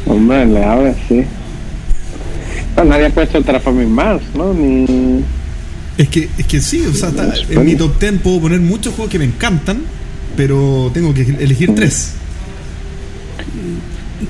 Hombre, 0.05 0.45
le 0.45 0.63
abre, 0.63 0.95
sí. 1.07 1.23
No, 2.75 2.83
nadie 2.83 3.05
ha 3.05 3.09
puesto 3.09 3.37
el 3.37 3.45
Terraforming 3.45 3.91
Mars, 3.91 4.23
¿no? 4.35 4.53
Ni... 4.53 5.23
Es 5.97 6.09
que, 6.09 6.27
es 6.37 6.45
que 6.47 6.59
sí, 6.59 6.83
o 6.89 6.93
sea, 6.93 7.09
está- 7.09 7.33
en 7.49 7.65
mi 7.65 7.75
top 7.75 7.99
10 7.99 8.13
puedo 8.23 8.41
poner 8.41 8.59
muchos 8.59 8.93
juegos 8.95 9.11
que 9.11 9.19
me 9.19 9.25
encantan, 9.25 9.81
pero 10.35 10.89
tengo 10.93 11.13
que 11.13 11.21
elegir 11.21 11.75
tres. 11.75 12.13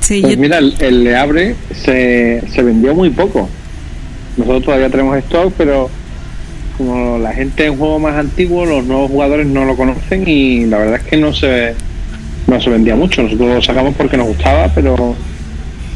Sí, 0.02 0.22
Pues 0.22 0.38
mira, 0.38 0.58
el, 0.58 0.76
el 0.80 1.04
Le 1.04 1.16
Abre 1.16 1.56
se, 1.74 2.44
se 2.54 2.64
vendió 2.64 2.96
muy 2.96 3.10
poco. 3.12 3.48
Nosotros 4.38 4.64
todavía 4.64 4.90
tenemos 4.90 5.18
stock, 5.20 5.54
pero 5.58 5.90
como 6.78 7.20
la 7.20 7.32
gente 7.34 7.66
en 7.68 7.78
juego 7.78 8.00
más 8.00 8.16
antiguo, 8.16 8.66
los 8.66 8.84
nuevos 8.86 9.12
jugadores 9.12 9.46
no 9.46 9.64
lo 9.66 9.76
conocen 9.78 10.28
y 10.28 10.66
la 10.66 10.80
verdad 10.80 10.96
es 10.96 11.04
que 11.08 11.18
no 11.18 11.34
se 11.34 11.76
no 12.48 12.60
se 12.60 12.70
vendía 12.70 12.96
mucho. 12.96 13.22
Nosotros 13.24 13.56
lo 13.56 13.62
sacamos 13.62 13.96
porque 13.96 14.18
nos 14.18 14.28
gustaba, 14.28 14.68
pero 14.74 15.16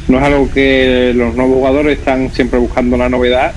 No 0.07 0.18
es 0.19 0.23
algo 0.23 0.49
que 0.49 1.11
los 1.15 1.35
nuevos 1.35 1.56
jugadores 1.56 1.98
están 1.99 2.31
siempre 2.31 2.60
buscando 2.60 2.95
la 2.95 3.10
novedad 3.10 3.52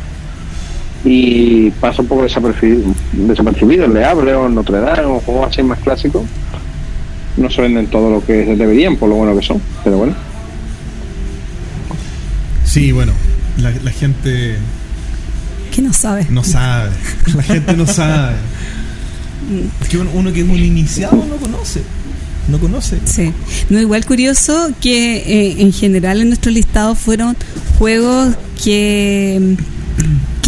y 1.05 1.71
pasa 1.73 2.03
un 2.03 2.09
poco 2.09 2.23
desapercibido. 2.25 2.93
desapercibido 3.13 3.85
el 3.87 3.95
Le 3.95 4.05
Abre 4.05 4.35
o 4.35 4.49
Notre 4.49 4.81
Dame 4.81 5.05
o 5.05 5.21
juegos 5.21 5.49
así 5.49 5.63
más 5.63 5.79
clásicos. 5.81 6.23
No 7.37 7.49
se 7.49 7.63
venden 7.63 7.87
todo 7.87 8.11
lo 8.11 8.25
que 8.25 8.33
deberían, 8.57 8.97
por 8.97 9.09
lo 9.09 9.15
bueno 9.17 9.37
que 9.39 9.45
son, 9.47 9.63
pero 9.85 9.99
bueno. 9.99 10.15
Sí, 12.65 12.93
bueno, 12.93 13.13
la, 13.59 13.71
la 13.83 13.91
gente 13.91 14.57
Que 15.75 15.83
no 15.83 15.93
sabe. 15.93 16.27
no 16.31 16.45
sabe. 16.45 16.91
La 17.35 17.43
gente 17.43 17.77
no 17.77 17.87
sabe. 17.87 18.37
Es 19.83 19.89
que 19.89 19.99
uno, 19.99 20.11
uno 20.15 20.33
que 20.33 20.41
es 20.43 20.49
un 20.49 20.57
iniciado 20.59 21.17
no 21.17 21.37
conoce. 21.37 21.83
No 22.49 22.59
conoce. 22.59 22.99
Sí. 23.05 23.33
No, 23.69 23.81
igual 23.81 24.05
curioso 24.05 24.71
que 24.81 25.17
eh, 25.19 25.57
en 25.59 25.73
general 25.73 26.21
en 26.21 26.29
nuestro 26.29 26.51
listado 26.51 26.95
fueron 26.95 27.37
juegos 27.79 28.35
que, 28.63 29.57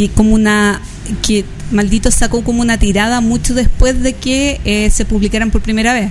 que 0.08 0.14
como 0.14 0.34
una 0.34 0.80
que 1.22 1.44
maldito 1.70 2.10
sacó 2.10 2.42
como 2.42 2.62
una 2.62 2.78
tirada 2.78 3.20
mucho 3.20 3.54
después 3.54 4.02
de 4.02 4.12
que 4.14 4.60
eh, 4.64 4.90
se 4.90 5.04
publicaran 5.04 5.50
por 5.50 5.60
primera 5.62 5.92
vez. 5.94 6.10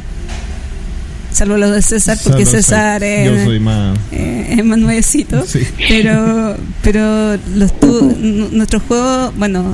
Salvo 1.32 1.56
los 1.58 1.72
de 1.72 1.82
César, 1.82 2.18
porque 2.24 2.46
César 2.46 3.04
es, 3.04 3.30
Yo 3.30 3.46
soy 3.46 3.60
más. 3.60 3.98
eh, 4.12 4.56
es 4.58 4.66
más 4.66 4.78
nuevecito. 4.78 5.46
Sí. 5.48 5.60
Pero, 5.88 6.58
pero 6.84 7.38
los 7.56 7.80
tu- 7.80 8.16
nuestro 8.52 8.82
juego, 8.82 9.32
bueno, 9.38 9.74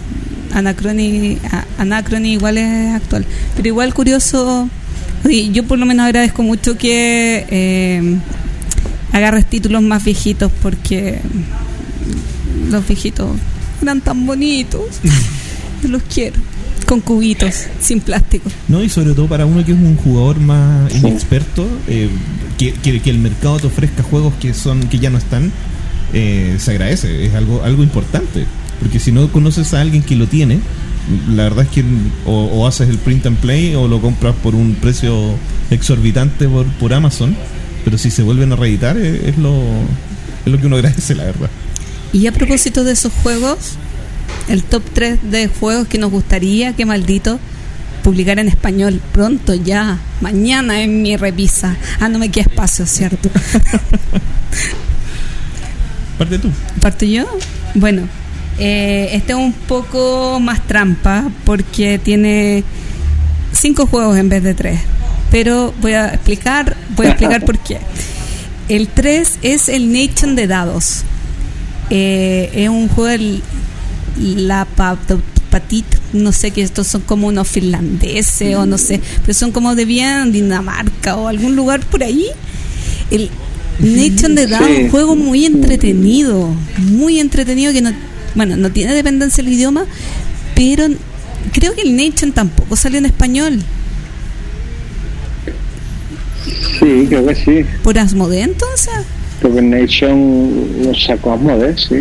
Anacrony, 0.53 1.37
a- 1.51 1.65
Anacrony 1.79 2.25
igual 2.33 2.57
es 2.59 2.93
actual. 2.95 3.25
Pero 3.55 3.67
igual 3.69 3.93
curioso, 3.95 4.69
yo 5.51 5.63
por 5.63 5.79
lo 5.79 5.85
menos 5.87 6.05
agradezco 6.05 6.43
mucho 6.43 6.77
que 6.77 7.45
eh, 7.49 8.17
agarres 9.11 9.45
títulos 9.47 9.81
más 9.81 10.03
viejitos 10.03 10.51
porque 10.61 11.19
los 12.69 12.87
viejitos 12.87 13.31
eran 13.81 14.01
tan 14.01 14.25
bonitos. 14.25 14.81
Yo 15.83 15.89
los 15.89 16.01
quiero. 16.03 16.35
Con 16.85 17.01
cubitos, 17.01 17.53
sin 17.81 17.99
plástico. 17.99 18.49
No, 18.69 18.81
y 18.81 18.87
sobre 18.89 19.13
todo 19.13 19.27
para 19.27 19.45
uno 19.45 19.65
que 19.65 19.73
es 19.73 19.77
un 19.77 19.97
jugador 19.97 20.39
más 20.39 20.93
inexperto, 20.95 21.67
eh, 21.87 22.07
que, 22.57 22.71
que- 22.73 23.01
que 23.01 23.09
el 23.09 23.19
mercado 23.19 23.59
te 23.59 23.67
ofrezca 23.67 24.03
juegos 24.03 24.33
que 24.39 24.53
son 24.53 24.81
que 24.87 24.97
ya 24.97 25.09
no 25.09 25.17
están, 25.17 25.51
eh, 26.13 26.55
se 26.59 26.71
agradece, 26.71 27.25
es 27.25 27.33
algo 27.33 27.61
algo 27.63 27.83
importante. 27.83 28.45
Porque 28.79 28.99
si 28.99 29.11
no 29.11 29.29
conoces 29.33 29.73
a 29.73 29.81
alguien 29.81 30.01
que 30.01 30.15
lo 30.15 30.27
tiene, 30.27 30.59
la 31.35 31.43
verdad 31.43 31.65
es 31.65 31.71
que 31.71 31.83
o, 32.25 32.31
o 32.45 32.67
haces 32.67 32.87
el 32.89 32.99
print 32.99 33.25
and 33.25 33.37
play 33.37 33.75
o 33.75 33.87
lo 33.89 33.99
compras 33.99 34.35
por 34.41 34.55
un 34.55 34.75
precio 34.75 35.33
exorbitante 35.71 36.47
por, 36.47 36.65
por 36.67 36.93
Amazon, 36.93 37.35
pero 37.83 37.97
si 37.97 38.11
se 38.11 38.23
vuelven 38.23 38.53
a 38.53 38.55
reeditar 38.55 38.95
eh, 38.97 39.29
es, 39.29 39.37
lo, 39.37 39.53
es 40.45 40.51
lo 40.51 40.57
que 40.59 40.67
uno 40.67 40.75
agradece, 40.77 41.15
la 41.15 41.25
verdad. 41.25 41.49
Y 42.13 42.27
a 42.27 42.31
propósito 42.31 42.83
de 42.83 42.93
esos 42.93 43.11
juegos, 43.23 43.75
el 44.47 44.63
top 44.63 44.83
3 44.93 45.31
de 45.31 45.47
juegos 45.47 45.87
que 45.87 45.97
nos 45.97 46.11
gustaría 46.11 46.73
que 46.73 46.85
maldito 46.85 47.39
publicar 48.03 48.39
en 48.39 48.47
español 48.47 49.01
pronto 49.11 49.53
ya, 49.53 49.99
mañana 50.21 50.81
en 50.81 51.01
mi 51.01 51.17
revisa. 51.17 51.75
Ah, 51.99 52.07
no 52.07 52.19
me 52.19 52.29
queda 52.29 52.43
espacio, 52.43 52.85
¿cierto? 52.85 53.29
Parte 56.17 56.39
tú. 56.39 56.49
¿Parto 56.81 57.05
yo? 57.05 57.25
Bueno, 57.75 58.07
eh, 58.59 59.09
este 59.11 59.33
es 59.33 59.37
un 59.37 59.53
poco 59.53 60.39
más 60.39 60.65
trampa 60.65 61.29
porque 61.45 61.99
tiene 61.99 62.63
cinco 63.51 63.85
juegos 63.85 64.17
en 64.17 64.29
vez 64.29 64.41
de 64.41 64.53
tres. 64.53 64.79
Pero 65.29 65.73
voy 65.81 65.93
a 65.93 66.07
explicar, 66.13 66.77
voy 66.95 67.07
a 67.07 67.09
explicar 67.09 67.43
por 67.45 67.59
qué. 67.59 67.79
El 68.69 68.87
3 68.87 69.39
es 69.43 69.69
el 69.69 69.91
Nation 69.93 70.35
de 70.35 70.47
dados. 70.47 71.03
Eh, 71.89 72.49
es 72.53 72.69
un 72.69 72.87
juego 72.89 73.09
del 73.09 73.41
la 74.19 74.65
pa- 74.65 74.97
patit, 75.49 75.85
no 76.11 76.31
sé 76.31 76.51
que 76.51 76.61
estos 76.61 76.87
son 76.87 77.01
como 77.01 77.27
unos 77.27 77.47
finlandeses 77.47 78.55
o 78.57 78.65
no 78.65 78.77
sé, 78.77 78.99
pero 79.21 79.33
son 79.33 79.51
como 79.51 79.75
de 79.75 79.85
bien 79.85 80.31
Dinamarca 80.31 81.15
o 81.15 81.27
algún 81.27 81.55
lugar 81.55 81.79
por 81.85 82.03
ahí. 82.03 82.25
El 83.11 83.29
Nation 83.79 84.33
de 84.35 84.47
dados, 84.47 84.67
Sí. 84.67 84.83
un 84.83 84.89
juego 84.89 85.15
muy 85.15 85.45
entretenido, 85.45 86.49
muy 86.79 87.19
entretenido 87.19 87.71
que 87.71 87.81
no, 87.81 87.91
bueno, 88.35 88.57
no 88.57 88.71
tiene 88.71 88.93
dependencia 88.93 89.43
del 89.43 89.53
idioma, 89.53 89.85
pero 90.55 90.87
creo 91.53 91.73
que 91.75 91.81
el 91.83 91.95
Nation 91.95 92.31
tampoco 92.33 92.75
salió 92.75 92.97
en 92.97 93.05
español. 93.05 93.61
Sí, 96.79 97.05
creo 97.07 97.25
que 97.27 97.35
sí. 97.35 97.65
¿Por 97.83 97.97
Asmodee 97.99 98.41
entonces? 98.41 98.93
Nation 99.43 100.83
lo 100.83 100.93
sacó 100.95 101.31
a 101.33 101.37
Model, 101.37 101.75
sí. 101.77 101.95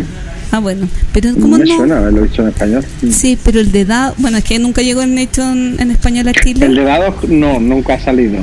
Ah, 0.49 0.59
bueno, 0.59 0.87
pero 1.11 1.31
No 1.33 1.39
¿cómo 1.41 1.57
me 1.57 1.65
no? 1.65 1.75
suena 1.75 1.97
haberlo 1.97 2.21
visto 2.21 2.41
en 2.41 2.47
español. 2.49 2.85
Sí, 3.11 3.37
pero 3.43 3.59
el 3.59 3.71
de 3.73 3.83
dados, 3.83 4.15
bueno, 4.17 4.37
es 4.37 4.45
que 4.45 4.57
nunca 4.59 4.81
llegó 4.81 5.01
el 5.01 5.13
Nation 5.13 5.75
en 5.79 5.91
español 5.91 6.27
a 6.29 6.33
Chile. 6.33 6.65
El 6.65 6.75
de 6.75 6.83
dados 6.83 7.15
no, 7.27 7.59
nunca 7.59 7.95
ha 7.95 7.99
salido. 7.99 8.37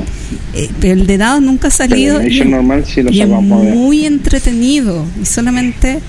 Eh, 0.53 0.69
pero 0.79 0.93
el 0.93 1.07
de 1.07 1.17
dados 1.17 1.41
nunca 1.41 1.69
ha 1.69 1.71
salido 1.71 2.19
el 2.19 2.27
y, 2.27 2.29
Nation 2.35 2.51
normal 2.51 2.85
sí 2.85 3.01
lo 3.01 3.09
y 3.11 3.17
sacó 3.17 3.35
a 3.37 3.41
Model. 3.41 3.73
muy 3.73 4.05
entretenido 4.05 5.03
y 5.21 5.25
solamente 5.25 5.99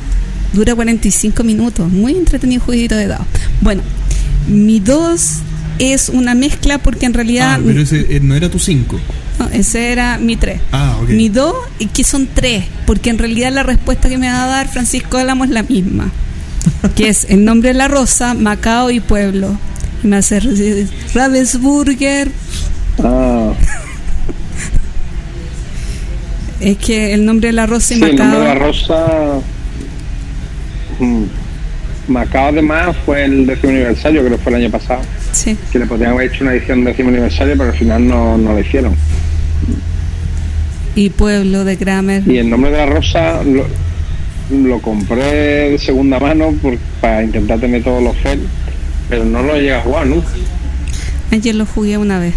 dura 0.53 0.75
45 0.75 1.43
minutos 1.45 1.91
muy 1.91 2.15
entretenido 2.15 2.61
el 2.61 2.65
jueguito 2.65 2.95
de 2.95 3.09
dados 3.09 3.27
bueno 3.61 3.83
mi 4.49 4.79
2 4.81 5.21
es 5.81 6.09
una 6.09 6.35
mezcla 6.35 6.79
porque 6.79 7.05
en 7.07 7.15
realidad 7.15 7.57
Ah, 7.59 7.63
pero 7.67 7.81
ese 7.83 8.07
eh, 8.17 8.21
no 8.21 8.35
era 8.35 8.49
tu 8.49 8.59
5. 8.59 8.99
No, 9.39 9.49
ese 9.51 9.93
era 9.93 10.19
mi 10.19 10.37
3 10.37 10.61
Ah, 10.73 10.97
ok. 11.03 11.09
mi 11.11 11.29
2 11.29 11.55
y 11.79 11.87
que 11.87 12.05
son 12.05 12.27
3 12.33 12.65
porque 12.87 13.11
en 13.11 13.19
realidad 13.19 13.53
la 13.53 13.63
respuesta 13.63 14.09
que 14.09 14.19
me 14.19 14.29
va 14.29 14.45
a 14.45 14.47
dar 14.47 14.69
Francisco 14.69 15.19
Álamo 15.19 15.45
es 15.45 15.51
la 15.51 15.63
misma 15.63 16.11
que 16.97 17.09
es 17.09 17.27
el 17.31 17.45
nombre 17.45 17.69
de 17.69 17.75
la 17.75 17.89
rosa 17.89 18.35
Macao 18.35 18.91
y 18.91 19.01
pueblo 19.01 19.57
y 20.03 20.07
me 20.09 20.17
hace 20.17 20.41
Ravensburger 21.15 22.31
Ah, 23.03 23.53
es 26.61 26.79
que 26.79 27.13
el 27.13 27.25
nombre 27.25 27.49
de 27.49 27.53
la 27.53 27.67
rosa 27.67 27.95
y 27.95 27.99
sí, 27.99 28.03
el 28.05 28.17
nombre 28.17 28.39
Macao 28.39 28.41
de 28.41 28.47
la 28.47 28.55
rosa. 28.67 29.07
mm, 31.01 31.23
Macao 32.09 32.49
además 32.49 32.97
fue 33.05 33.25
el 33.25 33.47
décimo 33.47 33.71
aniversario, 33.73 34.25
creo 34.25 34.37
que 34.39 34.43
fue 34.43 34.53
el 34.55 34.63
año 34.63 34.71
pasado. 34.71 35.03
sí 35.33 35.57
Que 35.73 35.79
le 35.81 35.87
podrían 35.87 36.13
haber 36.13 36.33
hecho 36.33 36.45
una 36.45 36.55
edición 36.55 36.85
décimo 36.85 37.09
aniversario, 37.11 37.55
pero 37.59 37.71
al 37.71 37.77
final 37.77 38.07
no, 38.07 38.39
no 38.39 38.53
lo 38.55 38.61
hicieron. 38.61 38.95
Y 40.97 41.11
pueblo 41.11 41.65
de 41.65 41.77
Kramer 41.77 42.23
Y 42.27 42.39
el 42.39 42.51
nombre 42.51 42.71
de 42.73 42.79
la 42.79 42.87
rosa 42.87 43.43
lo, 43.45 43.65
lo 44.51 44.81
compré 44.81 45.71
de 45.71 45.79
segunda 45.79 46.19
mano 46.19 46.53
por- 46.61 46.79
para 47.01 47.23
intentar 47.23 47.61
tener 47.61 47.85
todos 47.85 48.03
los 48.03 48.17
FEL, 48.17 48.41
pero 49.09 49.25
no 49.25 49.43
lo 49.43 49.55
llegué 49.55 49.75
a 49.75 49.83
jugar 49.83 50.07
nunca. 50.09 50.27
Ayer 51.31 51.55
lo 51.55 51.67
jugué 51.67 51.99
una 51.99 52.19
vez. 52.19 52.35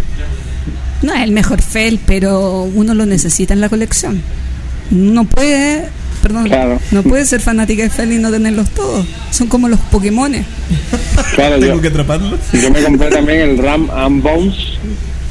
No 1.02 1.14
es 1.14 1.22
el 1.24 1.32
mejor 1.32 1.62
fel, 1.62 2.00
pero 2.06 2.64
uno 2.64 2.94
lo 2.94 3.06
necesita 3.06 3.54
en 3.54 3.62
la 3.62 3.70
colección. 3.70 4.22
No 4.92 5.24
puede, 5.24 5.86
perdón, 6.22 6.46
Claro. 6.48 6.80
no 6.92 7.04
puede 7.04 7.24
ser 7.26 7.40
fanática 7.40 7.84
de 7.84 7.90
fel 7.90 8.12
y 8.12 8.18
no 8.18 8.30
tenerlos 8.32 8.70
todos. 8.72 9.06
Son 9.32 9.48
como 9.48 9.70
los 9.70 9.80
Pokémones. 9.80 10.46
Claro, 11.36 11.56
Tengo 11.60 11.76
yo, 11.76 11.82
que 11.82 11.88
atraparlo. 11.88 12.38
yo 12.52 12.72
me 12.72 12.82
compré 12.84 13.10
también 13.10 13.40
el 13.40 13.58
Ram 13.60 13.90
and 13.92 14.22
Bones. 14.22 14.56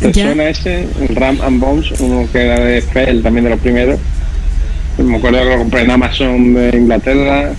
¿Te 0.01 0.13
Ya. 0.13 0.27
suena 0.27 0.49
ese? 0.49 0.87
El 1.01 1.15
Ram 1.17 1.41
and 1.43 1.61
Bones, 1.61 1.93
uno 2.01 2.29
que 2.31 2.39
era 2.45 2.61
de 2.61 2.81
FEL, 2.83 3.23
también 3.23 3.45
de 3.45 3.51
los 3.51 3.61
primeros. 3.61 3.99
Me 4.99 5.17
acuerdo 5.17 5.39
que 5.39 5.45
lo 5.51 5.59
compré 5.59 5.83
en 5.83 5.91
Amazon 5.91 6.55
de 6.55 6.71
Inglaterra 6.77 7.53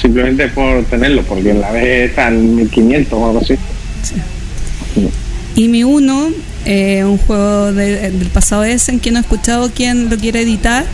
simplemente 0.00 0.48
por 0.48 0.84
tenerlo, 0.84 1.22
porque 1.22 1.50
en 1.50 1.60
la 1.60 1.70
vez 1.72 2.10
está 2.10 2.28
en 2.28 2.54
1500 2.56 3.12
o 3.18 3.26
algo 3.26 3.40
así. 3.40 3.54
Y 5.54 5.68
mi 5.68 5.84
uno, 5.84 6.28
eh, 6.66 7.04
un 7.04 7.16
juego 7.16 7.72
de- 7.72 8.10
del 8.10 8.28
pasado 8.28 8.64
ese 8.64 8.92
en 8.92 9.00
que 9.00 9.10
no 9.10 9.18
he 9.18 9.22
escuchado 9.22 9.70
quién 9.74 10.10
lo 10.10 10.16
quiere 10.18 10.42
editar, 10.42 10.84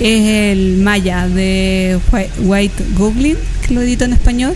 es 0.00 0.26
el 0.56 0.78
Maya 0.78 1.28
de 1.28 1.98
Whi- 2.10 2.28
White 2.40 2.82
Goblin, 2.96 3.36
que 3.66 3.74
lo 3.74 3.82
edito 3.82 4.04
en 4.04 4.14
español. 4.14 4.54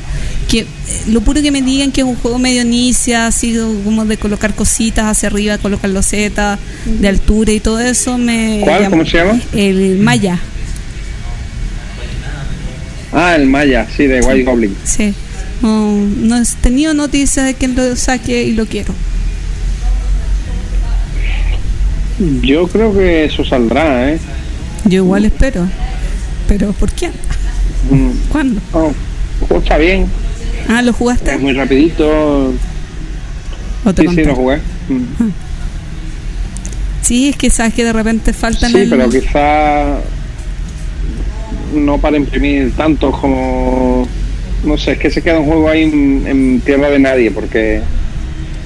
Que 0.48 0.60
eh, 0.60 0.66
lo 1.08 1.20
puro 1.20 1.40
que 1.42 1.50
me 1.50 1.62
digan 1.62 1.92
que 1.92 2.00
es 2.00 2.06
un 2.06 2.16
juego 2.16 2.38
medio 2.38 2.62
inicia, 2.62 3.26
así 3.26 3.56
como 3.84 4.04
de 4.04 4.16
colocar 4.16 4.54
cositas 4.54 5.04
hacia 5.06 5.28
arriba, 5.28 5.58
colocar 5.58 5.90
losetas 5.90 6.58
de 6.86 7.06
altura 7.08 7.52
y 7.52 7.60
todo 7.60 7.78
eso, 7.78 8.18
me. 8.18 8.60
¿Cuál? 8.64 8.88
¿Cómo 8.90 9.04
se 9.04 9.18
llama? 9.18 9.40
El 9.54 9.98
Maya, 9.98 10.38
Ah, 13.12 13.34
el 13.36 13.46
Maya, 13.46 13.86
sí, 13.94 14.06
de 14.06 14.20
White 14.22 14.44
Goblin. 14.44 14.74
sí. 14.84 15.14
No, 15.60 15.92
no 15.94 16.38
he 16.38 16.42
tenido 16.60 16.92
noticias 16.92 17.46
de 17.46 17.54
que 17.54 17.68
lo 17.68 17.94
saque 17.94 18.42
y 18.42 18.52
lo 18.54 18.66
quiero. 18.66 18.92
Yo 22.42 22.66
creo 22.68 22.92
que 22.94 23.24
eso 23.24 23.44
saldrá, 23.44 24.12
¿eh? 24.12 24.18
Yo 24.84 24.96
igual 25.04 25.24
espero. 25.24 25.66
Pero 26.48 26.72
¿por 26.72 26.90
quién? 26.92 27.12
Mm, 27.90 28.10
¿Cuándo? 28.30 28.60
oh, 28.72 28.92
está 29.56 29.76
bien, 29.78 30.06
Ah, 30.68 30.82
¿lo 30.82 30.92
jugaste? 30.92 31.34
es 31.34 31.40
muy 31.40 31.52
rapidito. 31.52 32.52
¿O 33.84 33.92
te 33.94 34.02
Sí, 34.02 34.14
sí, 34.14 34.24
lo 34.24 34.34
jugué. 34.36 34.56
Mm. 34.88 35.30
Sí, 37.02 37.28
es 37.30 37.36
que 37.36 37.50
sabes 37.50 37.74
que 37.74 37.84
de 37.84 37.92
repente 37.92 38.32
faltan 38.32 38.70
Sí, 38.70 38.78
el... 38.78 38.90
pero 38.90 39.08
quizá 39.10 39.98
no 41.74 41.98
para 41.98 42.16
imprimir 42.16 42.72
tantos 42.76 43.18
como. 43.18 44.06
No 44.64 44.78
sé, 44.78 44.92
es 44.92 44.98
que 44.98 45.10
se 45.10 45.20
queda 45.22 45.40
un 45.40 45.46
juego 45.46 45.68
ahí 45.68 45.82
en, 45.82 46.24
en 46.26 46.60
tierra 46.60 46.88
de 46.90 47.00
nadie, 47.00 47.30
porque 47.32 47.80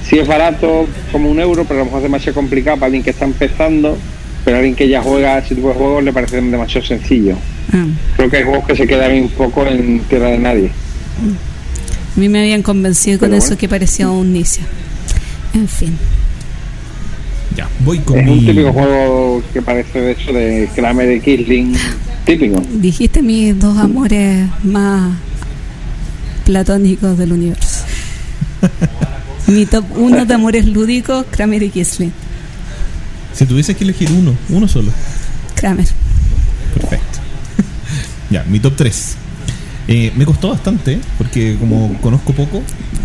si 0.09 0.17
es 0.19 0.27
barato 0.27 0.87
como 1.11 1.29
un 1.29 1.39
euro, 1.39 1.63
pero 1.65 1.75
a 1.75 1.79
lo 1.79 1.85
mejor 1.85 1.99
es 1.99 2.03
demasiado 2.03 2.35
complicado 2.35 2.77
para 2.77 2.85
alguien 2.87 3.03
que 3.03 3.09
está 3.11 3.25
empezando, 3.25 3.97
pero 4.45 4.57
a 4.57 4.59
alguien 4.59 4.75
que 4.75 4.87
ya 4.87 5.01
juega 5.01 5.39
ese 5.39 5.55
tipo 5.55 5.67
de 5.69 5.73
juegos 5.75 6.03
le 6.03 6.13
parece 6.13 6.41
demasiado 6.41 6.85
sencillo. 6.87 7.35
Ah, 7.73 7.85
Creo 8.15 8.29
que 8.29 8.37
hay 8.37 8.43
juegos 8.43 8.65
que 8.65 8.75
se 8.75 8.87
quedan 8.87 9.11
un 9.23 9.29
poco 9.29 9.65
en 9.67 9.99
tierra 10.01 10.29
de 10.29 10.37
nadie. 10.37 10.71
a 12.15 12.19
mí 12.19 12.29
me 12.29 12.39
habían 12.39 12.61
convencido 12.63 13.19
con 13.19 13.33
eso 13.33 13.57
que 13.57 13.67
parecía 13.67 14.09
un 14.09 14.31
Nicia. 14.33 14.63
En 15.53 15.67
fin. 15.67 15.97
Ya, 17.55 17.67
voy 17.79 17.97
con 17.99 18.19
Es 18.19 18.25
mi. 18.25 18.31
un 18.31 18.45
típico 18.45 18.71
juego 18.71 19.43
que 19.51 19.61
parece 19.61 19.99
de 19.99 20.11
hecho 20.11 20.31
de 20.31 20.69
Kramer 20.75 21.11
y 21.11 21.19
Kisling 21.19 21.73
típico. 22.25 22.61
Dijiste 22.73 23.21
mis 23.21 23.59
dos 23.59 23.77
amores 23.77 24.47
más 24.63 25.11
platónicos 26.45 27.17
del 27.17 27.33
universo. 27.33 27.83
Mi 29.47 29.65
top 29.65 29.85
uno 29.95 30.25
de 30.25 30.33
amores 30.33 30.65
lúdicos, 30.65 31.25
Kramer 31.31 31.63
y 31.63 31.69
Kisling. 31.69 32.11
Si 33.33 33.45
tuvieses 33.45 33.77
que 33.77 33.85
elegir 33.85 34.11
uno, 34.11 34.35
uno 34.49 34.67
solo. 34.67 34.91
Kramer. 35.55 35.87
Perfecto. 36.73 37.19
ya, 38.29 38.43
mi 38.43 38.59
top 38.59 38.75
3. 38.75 39.15
me 40.17 40.25
costó 40.25 40.49
bastante, 40.49 40.93
¿eh? 40.93 40.99
porque 41.17 41.55
como 41.57 41.93
conozco 42.01 42.33
poco, 42.33 42.61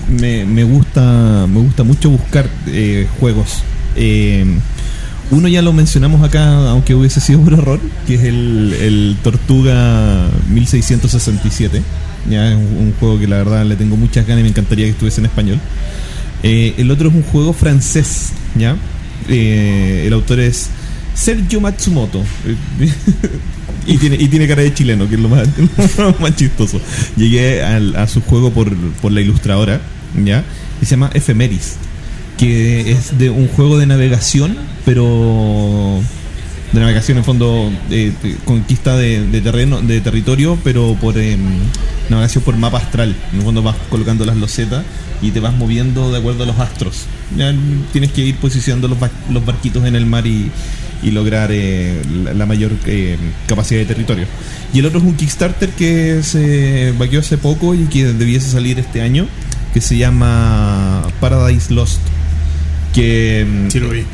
me, 0.08 0.44
me 0.44 0.64
gusta 0.64 1.46
me 1.46 1.60
gusta 1.60 1.84
mucho 1.84 2.10
buscar 2.10 2.48
eh, 2.66 3.06
juegos. 3.20 3.62
Eh, 3.94 4.44
uno 5.30 5.46
ya 5.46 5.62
lo 5.62 5.72
mencionamos 5.72 6.22
acá, 6.22 6.70
aunque 6.70 6.94
hubiese 6.96 7.20
sido 7.20 7.38
un 7.38 7.52
error, 7.52 7.78
que 8.06 8.16
es 8.16 8.24
el, 8.24 8.74
el 8.80 9.16
Tortuga 9.22 10.28
1667. 10.50 11.82
Ya 12.28 12.50
es 12.50 12.56
un, 12.56 12.62
un 12.62 12.94
juego 12.98 13.18
que 13.20 13.28
la 13.28 13.36
verdad 13.36 13.64
le 13.64 13.76
tengo 13.76 13.96
muchas 13.96 14.26
ganas 14.26 14.40
y 14.40 14.42
me 14.42 14.48
encantaría 14.48 14.86
que 14.86 14.90
estuviese 14.90 15.20
en 15.20 15.26
español. 15.26 15.60
Eh, 16.42 16.74
el 16.78 16.90
otro 16.90 17.08
es 17.08 17.14
un 17.14 17.22
juego 17.22 17.52
francés, 17.52 18.30
¿ya? 18.56 18.76
Eh, 19.28 20.04
el 20.06 20.12
autor 20.12 20.40
es 20.40 20.68
Sergio 21.14 21.60
Matsumoto. 21.60 22.22
Y, 23.84 23.96
tiene, 23.98 24.14
y 24.14 24.28
tiene 24.28 24.46
cara 24.46 24.62
de 24.62 24.72
chileno, 24.72 25.08
que 25.08 25.16
es 25.16 25.20
lo 25.20 25.28
más, 25.28 25.48
más 26.20 26.36
chistoso. 26.36 26.80
Llegué 27.16 27.64
al- 27.64 27.96
a 27.96 28.06
su 28.06 28.20
juego 28.20 28.52
por, 28.52 28.72
por 29.00 29.10
la 29.10 29.20
ilustradora, 29.20 29.80
¿ya? 30.24 30.44
Y 30.80 30.84
se 30.84 30.92
llama 30.92 31.10
Ephemeris, 31.14 31.74
que 32.38 32.92
es 32.92 33.18
de 33.18 33.30
un 33.30 33.48
juego 33.48 33.78
de 33.78 33.86
navegación, 33.86 34.56
pero 34.84 36.00
de 36.72 36.80
navegación 36.80 37.18
en 37.18 37.24
fondo 37.24 37.70
eh, 37.90 38.12
de 38.22 38.36
conquista 38.44 38.96
de, 38.96 39.40
terreno 39.42 39.82
de 39.82 40.00
territorio 40.00 40.58
pero 40.64 40.96
por 41.00 41.18
em, 41.18 41.38
navegación 42.08 42.42
por 42.44 42.56
mapa 42.56 42.78
astral. 42.78 43.14
En 43.32 43.38
el 43.38 43.44
fondo 43.44 43.62
vas 43.62 43.76
colocando 43.90 44.24
las 44.24 44.36
losetas 44.36 44.82
y 45.20 45.30
te 45.30 45.40
vas 45.40 45.54
moviendo 45.54 46.10
de 46.10 46.18
acuerdo 46.18 46.44
a 46.44 46.46
los 46.46 46.58
astros. 46.58 47.04
Ya 47.36 47.54
tienes 47.92 48.10
que 48.12 48.22
ir 48.22 48.36
posicionando 48.36 48.88
los, 48.88 48.98
ba- 48.98 49.10
los 49.30 49.44
barquitos 49.44 49.84
en 49.86 49.94
el 49.96 50.06
mar 50.06 50.26
y, 50.26 50.50
lograr 51.10 51.50
eh, 51.52 52.00
la, 52.34 52.46
mayor 52.46 52.70
eh, 52.86 53.16
capacidad 53.46 53.80
de 53.80 53.86
territorio. 53.86 54.24
Y 54.72 54.78
el 54.78 54.86
otro 54.86 54.98
es 55.00 55.04
un 55.04 55.14
Kickstarter 55.16 55.68
que 55.70 56.22
se 56.22 56.92
vaqueó 56.98 57.20
hace 57.20 57.38
poco 57.38 57.74
y 57.74 57.84
que 57.86 58.04
debiese 58.06 58.48
salir 58.50 58.78
este 58.78 59.00
año 59.02 59.26
que 59.74 59.80
se 59.80 59.96
llama 59.96 61.02
Paradise 61.20 61.72
Lost 61.74 62.00
que 62.94 63.40
em, 63.40 63.70
Sí, 63.70 63.80
lo 63.80 63.88
vi. 63.90 64.04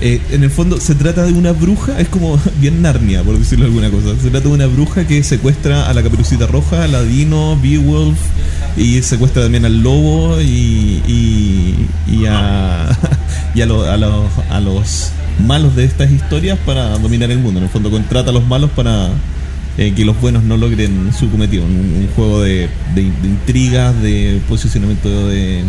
Eh, 0.00 0.20
en 0.30 0.42
el 0.44 0.50
fondo 0.50 0.78
se 0.80 0.94
trata 0.94 1.24
de 1.24 1.32
una 1.32 1.52
bruja, 1.52 1.98
es 2.00 2.08
como 2.08 2.38
bien 2.60 2.82
Narnia, 2.82 3.22
por 3.22 3.38
decirlo 3.38 3.64
de 3.64 3.70
alguna 3.70 3.90
cosa. 3.90 4.20
Se 4.20 4.30
trata 4.30 4.48
de 4.48 4.54
una 4.54 4.66
bruja 4.66 5.06
que 5.06 5.22
secuestra 5.22 5.88
a 5.88 5.94
la 5.94 6.02
caperucita 6.02 6.46
roja, 6.46 6.84
a 6.84 6.88
Ladino, 6.88 7.58
Beowulf, 7.62 8.18
y 8.76 9.00
secuestra 9.02 9.42
también 9.42 9.64
al 9.64 9.82
lobo 9.82 10.40
y, 10.40 11.74
a, 12.28 12.96
y 13.54 13.60
a, 13.60 13.66
lo- 13.66 13.84
a 13.90 13.96
los, 13.96 14.30
a 14.50 14.60
los 14.60 15.10
malos 15.46 15.76
de 15.76 15.84
estas 15.84 16.10
historias 16.10 16.58
para 16.64 16.98
dominar 16.98 17.30
el 17.30 17.38
mundo. 17.38 17.58
En 17.60 17.64
el 17.64 17.70
fondo 17.70 17.90
contrata 17.90 18.30
a 18.30 18.32
los 18.32 18.46
malos 18.46 18.70
para 18.70 19.08
eh, 19.78 19.92
que 19.94 20.04
los 20.04 20.18
buenos 20.20 20.42
no 20.44 20.56
logren 20.56 21.10
su 21.18 21.30
cometido. 21.30 21.64
Un, 21.64 22.08
juego 22.14 22.42
de, 22.42 22.68
de 22.94 23.02
intrigas, 23.02 24.00
de 24.02 24.40
posicionamiento 24.48 25.28
de, 25.28 25.62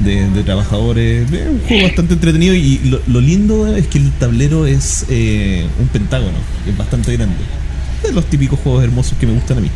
de, 0.00 0.28
de 0.30 0.42
trabajadores. 0.42 1.30
Es 1.32 1.46
un 1.48 1.60
juego 1.60 1.82
bastante 1.84 2.14
entretenido 2.14 2.54
y 2.54 2.78
lo, 2.84 3.00
lo 3.06 3.20
lindo 3.20 3.74
es 3.74 3.86
que 3.86 3.98
el 3.98 4.10
tablero 4.12 4.66
es 4.66 5.06
eh, 5.08 5.66
un 5.78 5.88
pentágono, 5.88 6.36
que 6.64 6.70
es 6.70 6.76
bastante 6.76 7.16
grande. 7.16 7.36
De 8.02 8.12
los 8.12 8.24
típicos 8.26 8.58
juegos 8.60 8.82
hermosos 8.84 9.16
que 9.18 9.26
me 9.26 9.34
gustan 9.34 9.58
a 9.58 9.60
mí. 9.60 9.70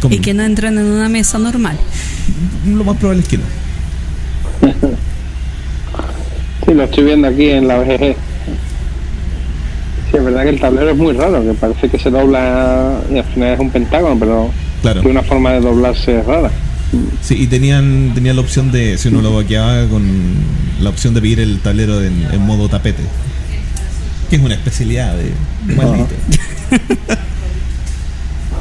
Con- 0.00 0.12
Y 0.12 0.18
que 0.18 0.34
no 0.34 0.42
entran 0.42 0.76
en 0.78 0.84
una 0.86 1.08
mesa 1.08 1.38
normal. 1.38 1.76
Lo 2.66 2.84
más 2.84 2.96
probable 2.96 3.22
es 3.22 3.28
que 3.28 3.38
no. 3.38 3.44
Sí, 6.66 6.72
lo 6.72 6.84
estoy 6.84 7.04
viendo 7.04 7.28
aquí 7.28 7.50
en 7.50 7.68
la 7.68 7.78
BGG. 7.78 8.14
Sí, 10.10 10.16
es 10.16 10.24
verdad 10.24 10.42
que 10.44 10.48
el 10.50 10.60
tablero 10.60 10.90
es 10.90 10.96
muy 10.96 11.12
raro, 11.12 11.42
que 11.42 11.52
parece 11.54 11.88
que 11.88 11.98
se 11.98 12.10
dobla 12.10 13.00
y 13.12 13.18
al 13.18 13.24
final 13.24 13.54
es 13.54 13.60
un 13.60 13.70
pentágono, 13.70 14.18
pero 14.18 14.50
Claro. 14.82 15.00
tiene 15.00 15.18
una 15.18 15.26
forma 15.26 15.52
de 15.52 15.60
doblarse 15.60 16.22
rara. 16.22 16.50
Sí, 17.22 17.36
y 17.42 17.46
tenían, 17.46 18.12
tenían 18.14 18.36
la 18.36 18.42
opción 18.42 18.70
de, 18.72 18.98
si 18.98 19.08
uno 19.08 19.22
lo 19.22 19.34
vaqueaba, 19.34 19.86
con 19.88 20.02
la 20.80 20.90
opción 20.90 21.14
de 21.14 21.20
pedir 21.20 21.40
el 21.40 21.60
tablero 21.60 22.02
en, 22.02 22.26
en 22.32 22.40
modo 22.40 22.68
tapete. 22.68 23.02
Que 24.30 24.36
es 24.36 24.42
una 24.42 24.54
especialidad 24.54 25.16
de, 25.16 25.32
maldito. 25.74 26.14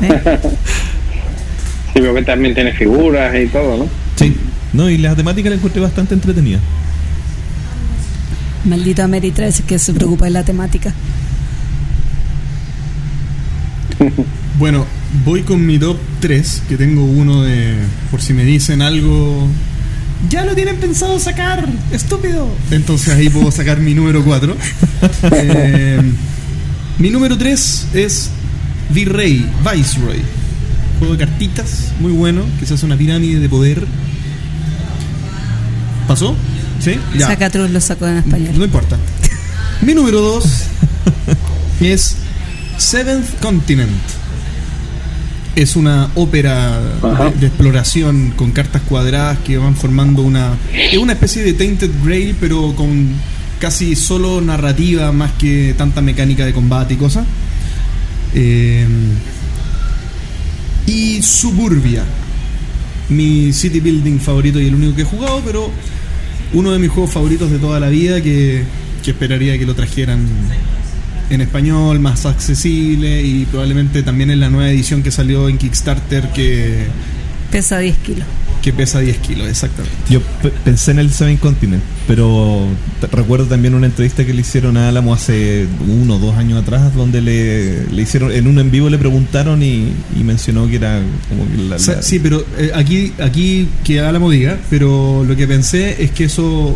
¿eh? 0.01 0.39
Sí, 1.93 2.01
veo 2.01 2.13
que 2.15 2.23
también 2.23 2.53
tiene 2.55 2.73
figuras 2.73 3.35
y 3.35 3.47
todo, 3.47 3.77
¿no? 3.77 3.87
Sí. 4.15 4.35
No, 4.73 4.89
y 4.89 4.97
la 4.97 5.15
temática 5.15 5.49
la 5.49 5.55
encontré 5.55 5.81
bastante 5.81 6.15
entretenida. 6.15 6.59
Maldito 8.65 9.03
Ameritrash 9.03 9.61
que 9.61 9.77
se 9.77 9.93
preocupa 9.93 10.25
de 10.25 10.31
la 10.31 10.43
temática. 10.43 10.93
Bueno, 14.57 14.85
voy 15.25 15.43
con 15.43 15.65
mi 15.65 15.79
top 15.79 15.97
3, 16.19 16.63
que 16.67 16.77
tengo 16.77 17.03
uno 17.03 17.43
de. 17.43 17.75
Por 18.11 18.21
si 18.21 18.33
me 18.33 18.43
dicen 18.43 18.81
algo. 18.81 19.47
Ya 20.29 20.45
lo 20.45 20.55
tienen 20.55 20.77
pensado 20.77 21.19
sacar, 21.19 21.67
estúpido. 21.91 22.47
Entonces 22.71 23.13
ahí 23.13 23.29
puedo 23.29 23.51
sacar 23.51 23.79
mi 23.79 23.93
número 23.93 24.23
4. 24.23 24.55
mi 26.97 27.09
número 27.09 27.37
3 27.37 27.87
es 27.93 28.29
Virrey, 28.89 29.45
Viceroy. 29.59 30.21
Juego 30.99 31.15
de 31.15 31.25
cartitas, 31.25 31.91
muy 31.99 32.13
bueno, 32.13 32.43
que 32.59 32.65
se 32.65 32.75
hace 32.75 32.85
una 32.85 32.95
pirámide 32.95 33.39
de 33.39 33.49
poder. 33.49 33.85
¿Pasó? 36.07 36.35
¿Sí? 36.79 36.97
Ya. 37.17 37.27
Sacatrus 37.27 37.69
lo 37.69 37.81
sacó 37.81 38.07
en 38.07 38.17
español. 38.17 38.53
No 38.57 38.63
importa. 38.63 38.97
Mi 39.81 39.93
número 39.93 40.21
2 40.21 40.45
es 41.81 42.15
Seventh 42.77 43.41
Continent. 43.41 44.22
Es 45.55 45.75
una 45.75 46.09
ópera 46.15 46.81
de 47.39 47.47
exploración 47.47 48.33
con 48.35 48.51
cartas 48.51 48.81
cuadradas 48.81 49.37
que 49.39 49.57
van 49.57 49.75
formando 49.75 50.23
una. 50.23 50.57
Es 50.73 50.97
una 50.97 51.13
especie 51.13 51.43
de 51.43 51.53
Tainted 51.53 51.91
Grail, 52.03 52.35
pero 52.39 52.73
con 52.75 53.09
casi 53.59 53.95
solo 53.95 54.41
narrativa 54.41 55.11
más 55.11 55.31
que 55.33 55.75
tanta 55.77 56.01
mecánica 56.01 56.45
de 56.45 56.53
combate 56.53 56.95
y 56.95 56.97
cosas. 56.97 57.25
Eh, 58.33 58.87
y 60.87 61.21
Suburbia. 61.21 62.03
Mi 63.09 63.53
city 63.53 63.79
building 63.79 64.19
favorito 64.19 64.59
y 64.59 64.67
el 64.67 64.75
único 64.75 64.95
que 64.95 65.03
he 65.03 65.05
jugado, 65.05 65.41
pero 65.45 65.69
uno 66.53 66.71
de 66.71 66.79
mis 66.79 66.89
juegos 66.89 67.11
favoritos 67.11 67.51
de 67.51 67.59
toda 67.59 67.79
la 67.79 67.89
vida 67.89 68.21
que, 68.21 68.63
que 69.03 69.11
esperaría 69.11 69.57
que 69.57 69.65
lo 69.65 69.75
trajeran 69.75 70.25
en 71.33 71.41
español, 71.41 71.99
más 71.99 72.25
accesible 72.25 73.21
y 73.23 73.45
probablemente 73.45 74.03
también 74.03 74.31
en 74.31 74.39
la 74.39 74.49
nueva 74.49 74.69
edición 74.69 75.03
que 75.03 75.11
salió 75.11 75.49
en 75.49 75.57
Kickstarter 75.57 76.29
que, 76.33 76.85
Pesa 77.51 77.77
10 77.79 77.97
kilos. 77.97 78.25
que 78.63 78.73
pesa 78.73 78.99
10 78.99 79.17
kilos, 79.17 79.47
exactamente. 79.47 79.95
Yo 80.09 80.21
pe- 80.41 80.49
pensé 80.63 80.89
en 80.89 80.97
el 80.99 81.11
Seven 81.11 81.37
Continent, 81.37 81.83
pero 82.07 82.65
recuerdo 83.11 83.45
también 83.45 83.75
una 83.75 83.85
entrevista 83.85 84.25
que 84.25 84.33
le 84.33 84.41
hicieron 84.41 84.75
a 84.75 84.89
Álamo 84.89 85.13
hace 85.13 85.67
uno 85.87 86.15
o 86.15 86.19
dos 86.19 86.35
años 86.35 86.63
atrás, 86.63 86.95
donde 86.95 87.21
le, 87.21 87.85
le 87.91 88.01
hicieron, 88.01 88.31
en 88.31 88.47
un 88.47 88.57
en 88.57 88.71
vivo 88.71 88.89
le 88.89 88.97
preguntaron 88.97 89.61
y, 89.61 89.89
y 90.19 90.23
mencionó 90.23 90.67
que 90.67 90.77
era 90.77 90.99
como 91.29 91.47
que 91.47 91.57
la, 91.63 91.77
la- 91.77 92.01
sí, 92.01 92.17
pero 92.17 92.43
eh, 92.57 92.71
aquí, 92.73 93.13
aquí 93.21 93.67
que 93.83 93.99
Álamo 93.99 94.31
diga, 94.31 94.57
pero 94.71 95.23
lo 95.27 95.35
que 95.35 95.45
pensé 95.47 96.01
es 96.03 96.09
que 96.09 96.23
eso, 96.23 96.75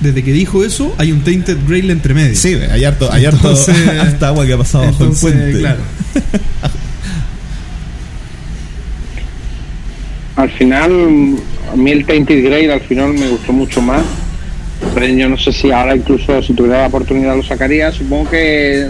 desde 0.00 0.22
que 0.22 0.32
dijo 0.32 0.64
eso, 0.64 0.94
hay 0.98 1.12
un 1.12 1.22
Tainted 1.22 1.56
Grail 1.66 1.90
entre 1.90 2.14
medio. 2.14 2.34
Sí, 2.36 2.54
hay 2.54 2.84
harto, 2.84 3.12
hay 3.12 3.24
harto, 3.26 3.38
Entonces- 3.50 3.88
harta 4.00 4.28
agua 4.28 4.46
que 4.46 4.52
ha 4.52 4.58
pasado 4.58 4.84
bajo 4.84 5.04
el 5.04 5.10
puente. 5.12 5.58
claro. 5.60 5.80
Al 10.36 10.50
final, 10.50 11.34
a 11.72 11.76
mí 11.76 11.90
el 11.90 12.04
Tainted 12.06 12.44
Grail 12.44 12.70
al 12.70 12.80
final 12.80 13.12
me 13.12 13.28
gustó 13.28 13.52
mucho 13.52 13.82
más. 13.82 14.02
Pero 14.94 15.06
yo 15.06 15.28
no 15.28 15.36
sé 15.36 15.52
si 15.52 15.72
ahora 15.72 15.96
incluso 15.96 16.40
si 16.40 16.52
tuviera 16.54 16.82
la 16.82 16.86
oportunidad 16.86 17.36
lo 17.36 17.42
sacaría. 17.42 17.90
Supongo 17.90 18.30
que 18.30 18.88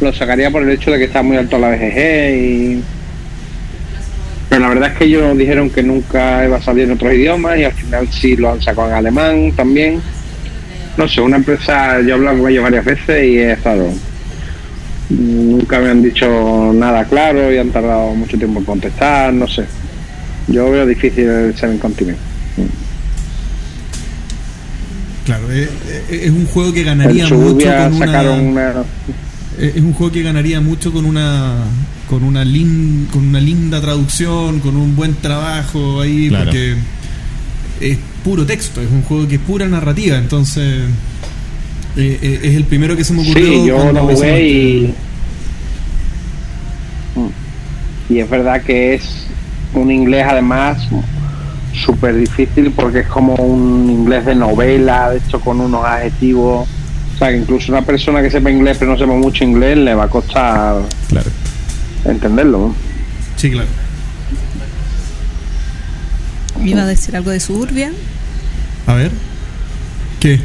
lo 0.00 0.12
sacaría 0.12 0.50
por 0.52 0.62
el 0.62 0.70
hecho 0.70 0.92
de 0.92 0.98
que 0.98 1.04
está 1.04 1.22
muy 1.22 1.36
alto 1.36 1.58
la 1.58 1.70
BGG 1.70 2.34
y 2.36 2.82
Pero 4.48 4.60
la 4.62 4.68
verdad 4.68 4.92
es 4.92 4.98
que 4.98 5.04
ellos 5.06 5.36
dijeron 5.36 5.70
que 5.70 5.82
nunca 5.82 6.44
iba 6.46 6.58
a 6.58 6.62
salir 6.62 6.84
en 6.84 6.92
otros 6.92 7.12
idiomas 7.12 7.58
y 7.58 7.64
al 7.64 7.72
final 7.72 8.08
sí 8.12 8.36
lo 8.36 8.52
han 8.52 8.62
sacado 8.62 8.88
en 8.88 8.94
alemán 8.94 9.52
también. 9.56 10.00
No 10.96 11.08
sé, 11.08 11.20
una 11.20 11.36
empresa, 11.36 12.00
yo 12.00 12.08
he 12.08 12.12
hablado 12.12 12.38
con 12.38 12.50
ellos 12.50 12.62
varias 12.62 12.84
veces 12.84 13.24
y 13.24 13.38
he 13.38 13.52
estado. 13.52 13.88
Nunca 15.10 15.80
me 15.80 15.90
han 15.90 16.02
dicho 16.02 16.72
nada 16.74 17.04
claro 17.04 17.52
y 17.52 17.58
han 17.58 17.70
tardado 17.70 18.14
mucho 18.14 18.36
tiempo 18.38 18.60
en 18.60 18.64
contestar, 18.64 19.32
no 19.32 19.46
sé. 19.48 19.64
Yo 20.48 20.70
veo 20.70 20.86
difícil 20.86 21.24
el 21.24 21.56
Seven 21.56 21.78
Continent. 21.78 22.18
Claro, 25.24 25.50
es, 25.50 25.68
es 26.10 26.30
un 26.30 26.46
juego 26.46 26.72
que 26.72 26.82
ganaría 26.84 27.26
mucho 27.28 27.36
con 27.36 27.94
una, 27.94 28.28
una... 28.36 28.84
es 29.58 29.76
un 29.76 29.92
juego 29.94 30.12
que 30.12 30.22
ganaría 30.22 30.60
mucho 30.60 30.92
con 30.92 31.06
una 31.06 31.54
con 32.08 32.22
una 32.22 32.44
lin- 32.44 33.06
con 33.10 33.26
una 33.28 33.40
linda 33.40 33.80
traducción, 33.80 34.60
con 34.60 34.76
un 34.76 34.94
buen 34.94 35.14
trabajo 35.14 36.02
ahí 36.02 36.28
Claro. 36.28 36.44
porque 36.44 36.74
es 37.80 37.98
puro 38.22 38.44
texto, 38.46 38.80
es 38.80 38.90
un 38.90 39.02
juego 39.02 39.28
que 39.28 39.36
es 39.36 39.40
pura 39.40 39.66
narrativa, 39.66 40.16
entonces 40.16 40.82
eh, 41.96 42.18
eh, 42.22 42.40
es 42.42 42.54
el 42.54 42.64
primero 42.64 42.96
que 42.96 43.04
se 43.04 43.12
me 43.12 43.22
ocurrió. 43.22 43.46
Sí, 43.46 43.66
yo 43.66 43.92
lo 43.92 44.06
jugué 44.08 44.48
y... 44.48 44.94
Y 48.10 48.18
es 48.18 48.28
verdad 48.28 48.62
que 48.62 48.94
es 48.94 49.26
un 49.72 49.90
inglés 49.90 50.26
además 50.28 50.86
súper 51.72 52.16
difícil 52.16 52.70
porque 52.72 53.00
es 53.00 53.06
como 53.06 53.34
un 53.34 53.88
inglés 53.90 54.26
de 54.26 54.34
novela, 54.34 55.10
de 55.10 55.18
hecho 55.18 55.40
con 55.40 55.60
unos 55.60 55.84
adjetivos. 55.84 56.68
O 57.14 57.18
sea, 57.18 57.30
que 57.30 57.38
incluso 57.38 57.72
una 57.72 57.82
persona 57.82 58.20
que 58.22 58.30
sepa 58.30 58.50
inglés 58.50 58.76
pero 58.78 58.90
no 58.92 58.98
sepa 58.98 59.12
mucho 59.14 59.44
inglés 59.44 59.78
le 59.78 59.94
va 59.94 60.04
a 60.04 60.08
costar 60.08 60.82
Claro. 61.08 61.30
entenderlo. 62.04 62.58
¿no? 62.58 62.74
Sí, 63.36 63.50
claro. 63.50 63.68
Iba 66.64 66.82
a 66.82 66.86
decir 66.86 67.16
algo 67.16 67.30
de 67.30 67.40
Suburbia. 67.40 67.92
A 68.86 68.94
ver. 68.94 69.10
¿Qué? 70.20 70.40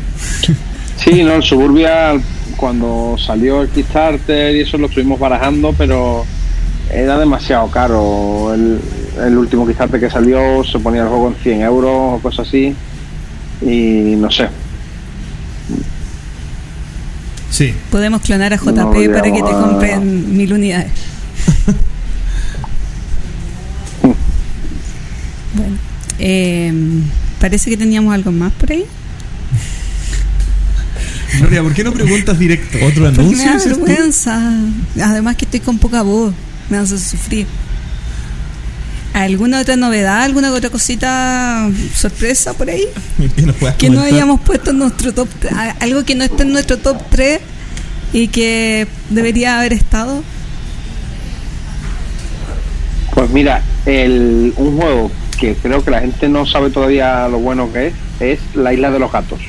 Sí, 0.98 1.24
no, 1.24 1.34
el 1.36 1.44
Suburbia 1.44 2.20
cuando 2.58 3.16
salió 3.18 3.62
el 3.62 3.70
Kickstarter 3.70 4.56
y 4.56 4.62
eso 4.62 4.78
lo 4.78 4.88
estuvimos 4.88 5.18
barajando, 5.20 5.74
pero 5.78 6.26
era 6.91 7.18
demasiado 7.18 7.70
caro. 7.72 8.54
El, 8.54 8.80
el 9.26 9.38
último 9.38 9.66
Kickstarter 9.66 10.00
que 10.00 10.10
salió 10.10 10.64
se 10.64 10.80
ponía 10.80 11.04
el 11.04 11.08
juego 11.08 11.30
en 11.30 11.36
100 11.36 11.62
euros 11.62 11.91
o 11.94 12.20
cosas 12.22 12.48
así. 12.48 12.76
Y 13.62 14.16
no 14.18 14.30
sé, 14.32 14.48
Sí. 17.50 17.74
Podemos 17.91 18.22
clonar 18.22 18.54
a 18.54 18.58
JP 18.58 18.74
No, 18.76 18.91
para 18.91 19.24
que 19.24 19.41
te 19.41 19.52
compren 19.52 20.38
mil 20.38 20.54
unidades. 20.54 20.91
eh, 26.20 26.74
parece 27.40 27.70
que 27.70 27.78
teníamos 27.78 28.14
algo 28.14 28.32
más 28.32 28.52
por 28.54 28.72
ahí. 28.72 28.86
Gloria, 31.40 31.62
¿por 31.62 31.74
qué 31.74 31.84
no 31.84 31.94
preguntas 31.94 32.38
directo? 32.40 32.78
Otro 32.86 33.06
Porque 33.14 33.36
me 33.36 33.44
anuncio. 33.44 33.52
da 33.52 33.66
vergüenza. 33.66 34.54
Además 35.02 35.36
que 35.36 35.46
estoy 35.46 35.60
con 35.60 35.78
poca 35.78 36.02
voz. 36.02 36.34
Me 36.70 36.78
hace 36.78 36.98
sufrir. 36.98 37.48
¿Alguna 39.14 39.62
otra 39.62 39.76
novedad? 39.76 40.24
¿Alguna 40.24 40.52
otra 40.52 40.70
cosita 40.70 41.70
sorpresa 41.96 42.54
por 42.54 42.70
ahí? 42.70 42.86
Que 43.78 43.90
no 43.90 44.02
hayamos 44.02 44.40
puesto 44.41 44.72
en 44.72 44.80
nuestro 44.80 45.14
top 45.14 45.28
Algo 45.80 46.04
que 46.06 46.16
no 46.16 46.24
esté 46.24 46.44
en 46.44 46.52
nuestro 46.52 46.78
top 46.78 46.98
3 47.10 47.40
y 48.14 48.28
que 48.28 48.88
debería 49.10 49.60
haber 49.60 49.74
estado. 49.74 50.24
Pues 53.14 53.30
mira, 53.32 53.62
el, 53.86 54.54
un 54.56 54.78
juego 54.78 55.12
que 55.40 55.56
creo 55.56 55.84
que 55.84 55.91
la 55.91 56.02
gente 56.02 56.28
no 56.28 56.45
sabe 56.45 56.70
todavía 56.70 57.28
lo 57.28 57.40
bueno 57.40 57.72
que 57.72 57.88
es, 57.88 57.94
es 58.20 58.40
La 58.56 58.74
Isla 58.74 58.91
de 58.91 58.99
los 58.99 59.11
Gatos. 59.11 59.40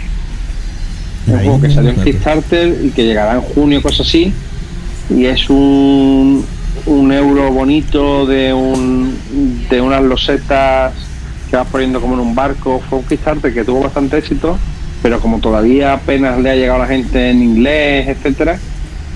Un 1.27 1.39
juego 1.39 1.61
que 1.61 1.71
salió 1.71 1.91
en. 1.91 2.03
Kickstarter 2.03 2.79
y 2.85 2.91
que 2.91 3.05
llegará 3.05 3.35
en 3.35 3.43
junio, 3.43 3.83
cosas 3.83 4.07
así. 4.07 4.33
Y 5.11 5.27
es 5.27 5.51
un, 5.51 6.45
un 6.87 7.13
euro 7.13 7.53
bonito 7.53 8.27
de, 8.27 8.53
un, 8.53 9.17
de 9.69 9.81
unas 9.81 10.03
losetas 10.03 10.93
que 11.51 11.57
vas 11.57 11.67
poniendo 11.67 12.01
como 12.01 12.15
en 12.15 12.21
un 12.21 12.35
barco. 12.35 12.81
Fue 12.89 13.01
un 13.01 13.05
Kickstarter 13.05 13.53
que 13.53 13.65
tuvo 13.65 13.81
bastante 13.81 14.19
éxito, 14.19 14.57
pero 15.03 15.21
como 15.21 15.41
todavía 15.41 15.95
apenas 15.95 16.39
le 16.41 16.51
ha 16.51 16.55
llegado 16.55 16.77
a 16.77 16.87
la 16.87 16.89
gente 16.89 17.31
en 17.31 17.43
inglés, 17.43 18.09
etcétera, 18.09 18.59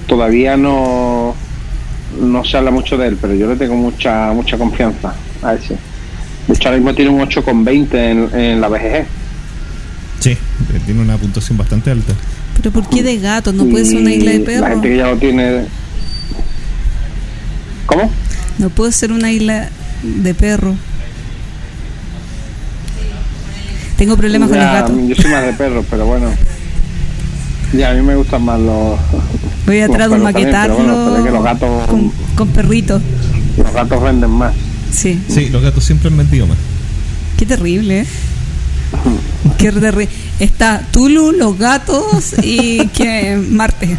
todavía 0.06 0.56
no, 0.56 1.34
no 2.20 2.44
se 2.44 2.56
habla 2.56 2.70
mucho 2.70 2.98
de 2.98 3.08
él, 3.08 3.18
pero 3.20 3.34
yo 3.34 3.48
le 3.48 3.56
tengo 3.56 3.76
mucha 3.76 4.32
mucha 4.32 4.58
confianza 4.58 5.14
a 5.42 5.54
ese. 5.54 5.76
De 6.48 6.54
hecho, 6.54 6.68
ahora 6.68 6.76
mismo 6.78 6.94
tiene 6.94 7.10
un 7.10 7.20
8,20 7.20 7.94
en, 7.94 8.38
en 8.40 8.60
la 8.60 8.68
BGG. 8.68 9.06
Sí, 10.20 10.36
tiene 10.86 11.00
una 11.02 11.16
puntuación 11.16 11.56
bastante 11.58 11.90
alta. 11.90 12.12
¿Pero 12.56 12.70
por 12.70 12.88
qué 12.88 13.02
de 13.02 13.18
gato? 13.18 13.52
¿No 13.52 13.64
puede 13.66 13.84
ser 13.84 13.98
una 13.98 14.12
isla 14.12 14.30
de 14.30 14.36
Y 14.36 14.40
La 14.40 14.44
perros? 14.46 14.68
gente 14.70 14.88
que 14.88 14.96
ya 14.96 15.06
lo 15.08 15.16
tiene. 15.16 15.64
¿Cómo? 17.86 18.10
No 18.58 18.70
puede 18.70 18.92
ser 18.92 19.12
una 19.12 19.30
isla 19.32 19.68
de 20.02 20.34
perro. 20.34 20.74
Tengo 23.96 24.16
problemas 24.16 24.48
con 24.48 24.58
los 24.58 24.66
gatos. 24.66 24.96
Yo 25.08 25.14
soy 25.16 25.30
más 25.30 25.44
de 25.44 25.52
perros, 25.58 25.84
pero 25.90 26.06
bueno. 26.06 26.30
Ya, 27.72 27.90
a 27.90 27.94
mí 27.94 28.02
me 28.02 28.14
gustan 28.16 28.42
más 28.44 28.60
los. 28.60 28.98
Voy 29.66 29.80
a 29.80 29.88
tratar 29.88 30.10
de 30.10 30.16
perros 30.16 30.32
también, 30.32 30.50
pero 30.50 30.68
maquetarlo 30.72 30.76
bueno, 30.76 31.04
pero 31.04 31.16
es 31.18 31.24
que 31.24 31.30
los 31.30 31.44
gatos, 31.44 31.86
con, 31.88 32.12
con 32.36 32.48
perritos. 32.48 33.02
los 33.56 33.72
gatos 33.72 34.02
venden 34.02 34.30
más. 34.30 34.54
Sí. 34.94 35.20
Sí, 35.28 35.48
los 35.50 35.62
gatos 35.62 35.84
siempre 35.84 36.08
han 36.08 36.16
vendido 36.16 36.46
más. 36.46 36.56
Qué 37.38 37.44
terrible, 37.46 38.00
¿eh? 38.00 38.06
Qué 39.58 39.72
terrible. 39.72 40.08
Está 40.38 40.86
Tulu, 40.92 41.32
los 41.32 41.58
gatos 41.58 42.34
y 42.42 42.86
que 42.94 43.36
Marte. 43.36 43.96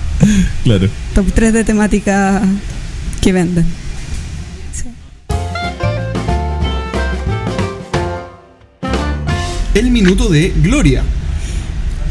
Claro. 0.64 0.88
Top 1.14 1.26
3 1.34 1.54
de 1.54 1.64
temática 1.64 2.42
que 3.22 3.34
venden. 3.34 3.66
Sí. 4.74 4.86
El 9.74 9.92
minuto 9.92 10.30
de 10.30 10.54
Gloria. 10.58 11.04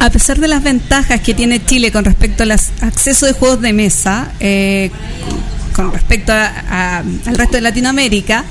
A 0.00 0.10
pesar 0.10 0.38
de 0.38 0.48
las 0.48 0.62
ventajas 0.62 1.20
que 1.20 1.32
tiene 1.32 1.64
Chile 1.64 1.90
con 1.90 2.04
respecto 2.04 2.42
al 2.42 2.50
acceso 2.50 3.24
de 3.24 3.32
juegos 3.32 3.62
de 3.62 3.72
mesa, 3.72 4.32
eh, 4.40 4.90
con 5.74 5.90
respecto 5.92 6.32
a- 6.32 6.46
a- 6.68 6.98
al 6.98 7.34
resto 7.34 7.54
de 7.56 7.62
Latinoamérica, 7.62 8.44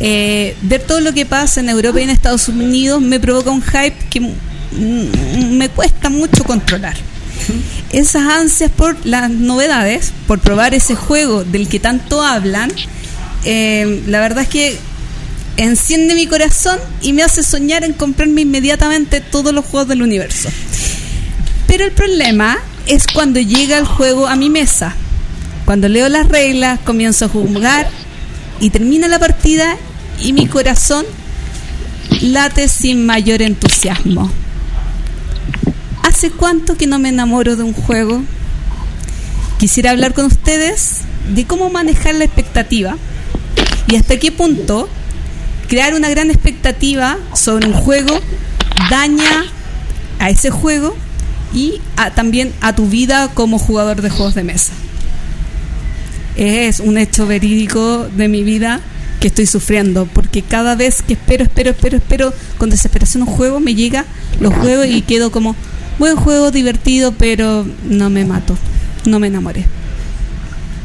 eh, 0.00 0.56
ver 0.62 0.82
todo 0.82 1.00
lo 1.00 1.12
que 1.12 1.26
pasa 1.26 1.60
en 1.60 1.68
Europa 1.68 2.00
y 2.00 2.04
en 2.04 2.10
Estados 2.10 2.48
Unidos 2.48 3.00
me 3.00 3.20
provoca 3.20 3.50
un 3.50 3.62
hype 3.62 3.96
que 4.10 4.32
me 5.50 5.68
cuesta 5.68 6.08
mucho 6.08 6.44
controlar. 6.44 6.96
Esas 7.92 8.22
ansias 8.22 8.70
por 8.70 8.96
las 9.06 9.30
novedades, 9.30 10.12
por 10.26 10.40
probar 10.40 10.74
ese 10.74 10.94
juego 10.94 11.44
del 11.44 11.68
que 11.68 11.78
tanto 11.78 12.22
hablan, 12.22 12.72
eh, 13.44 14.02
la 14.06 14.20
verdad 14.20 14.44
es 14.44 14.48
que 14.48 14.78
enciende 15.56 16.14
mi 16.14 16.26
corazón 16.26 16.78
y 17.02 17.12
me 17.12 17.22
hace 17.22 17.42
soñar 17.42 17.84
en 17.84 17.92
comprarme 17.92 18.40
inmediatamente 18.40 19.20
todos 19.20 19.52
los 19.52 19.64
juegos 19.64 19.88
del 19.88 20.02
universo. 20.02 20.48
Pero 21.66 21.84
el 21.84 21.92
problema 21.92 22.58
es 22.86 23.06
cuando 23.06 23.40
llega 23.40 23.78
el 23.78 23.86
juego 23.86 24.26
a 24.26 24.36
mi 24.36 24.50
mesa. 24.50 24.94
Cuando 25.64 25.88
leo 25.88 26.08
las 26.08 26.28
reglas, 26.28 26.80
comienzo 26.84 27.26
a 27.26 27.28
jugar 27.28 27.88
y 28.60 28.70
termina 28.70 29.08
la 29.08 29.18
partida 29.18 29.76
y 30.20 30.32
mi 30.32 30.46
corazón 30.46 31.04
late 32.20 32.68
sin 32.68 33.04
mayor 33.06 33.42
entusiasmo. 33.42 34.30
¿Hace 36.02 36.30
cuánto 36.30 36.76
que 36.76 36.86
no 36.86 36.98
me 36.98 37.08
enamoro 37.08 37.56
de 37.56 37.62
un 37.62 37.72
juego? 37.72 38.22
Quisiera 39.58 39.90
hablar 39.90 40.14
con 40.14 40.26
ustedes 40.26 41.00
de 41.34 41.46
cómo 41.46 41.70
manejar 41.70 42.14
la 42.14 42.24
expectativa 42.24 42.96
y 43.88 43.96
hasta 43.96 44.18
qué 44.18 44.30
punto 44.30 44.88
crear 45.68 45.94
una 45.94 46.08
gran 46.10 46.30
expectativa 46.30 47.16
sobre 47.34 47.66
un 47.66 47.72
juego 47.74 48.18
daña 48.90 49.44
a 50.18 50.30
ese 50.30 50.50
juego 50.50 50.94
y 51.54 51.80
a- 51.96 52.10
también 52.10 52.52
a 52.60 52.74
tu 52.74 52.86
vida 52.88 53.28
como 53.32 53.58
jugador 53.58 54.02
de 54.02 54.10
juegos 54.10 54.34
de 54.34 54.44
mesa. 54.44 54.72
Es 56.36 56.80
un 56.80 56.98
hecho 56.98 57.26
verídico 57.26 58.08
de 58.08 58.28
mi 58.28 58.42
vida 58.42 58.80
que 59.20 59.28
estoy 59.28 59.46
sufriendo, 59.46 60.06
porque 60.12 60.42
cada 60.42 60.74
vez 60.74 61.02
que 61.02 61.14
espero, 61.14 61.44
espero, 61.44 61.70
espero, 61.70 61.96
espero 61.96 62.34
con 62.58 62.70
desesperación 62.70 63.22
un 63.22 63.28
juego, 63.28 63.60
me 63.60 63.74
llega, 63.74 64.04
lo 64.40 64.50
juego 64.50 64.84
y 64.84 65.00
quedo 65.02 65.30
como, 65.30 65.56
buen 65.98 66.16
juego, 66.16 66.50
divertido, 66.50 67.12
pero 67.12 67.66
no 67.88 68.10
me 68.10 68.24
mato, 68.24 68.56
no 69.06 69.18
me 69.20 69.28
enamoré. 69.28 69.64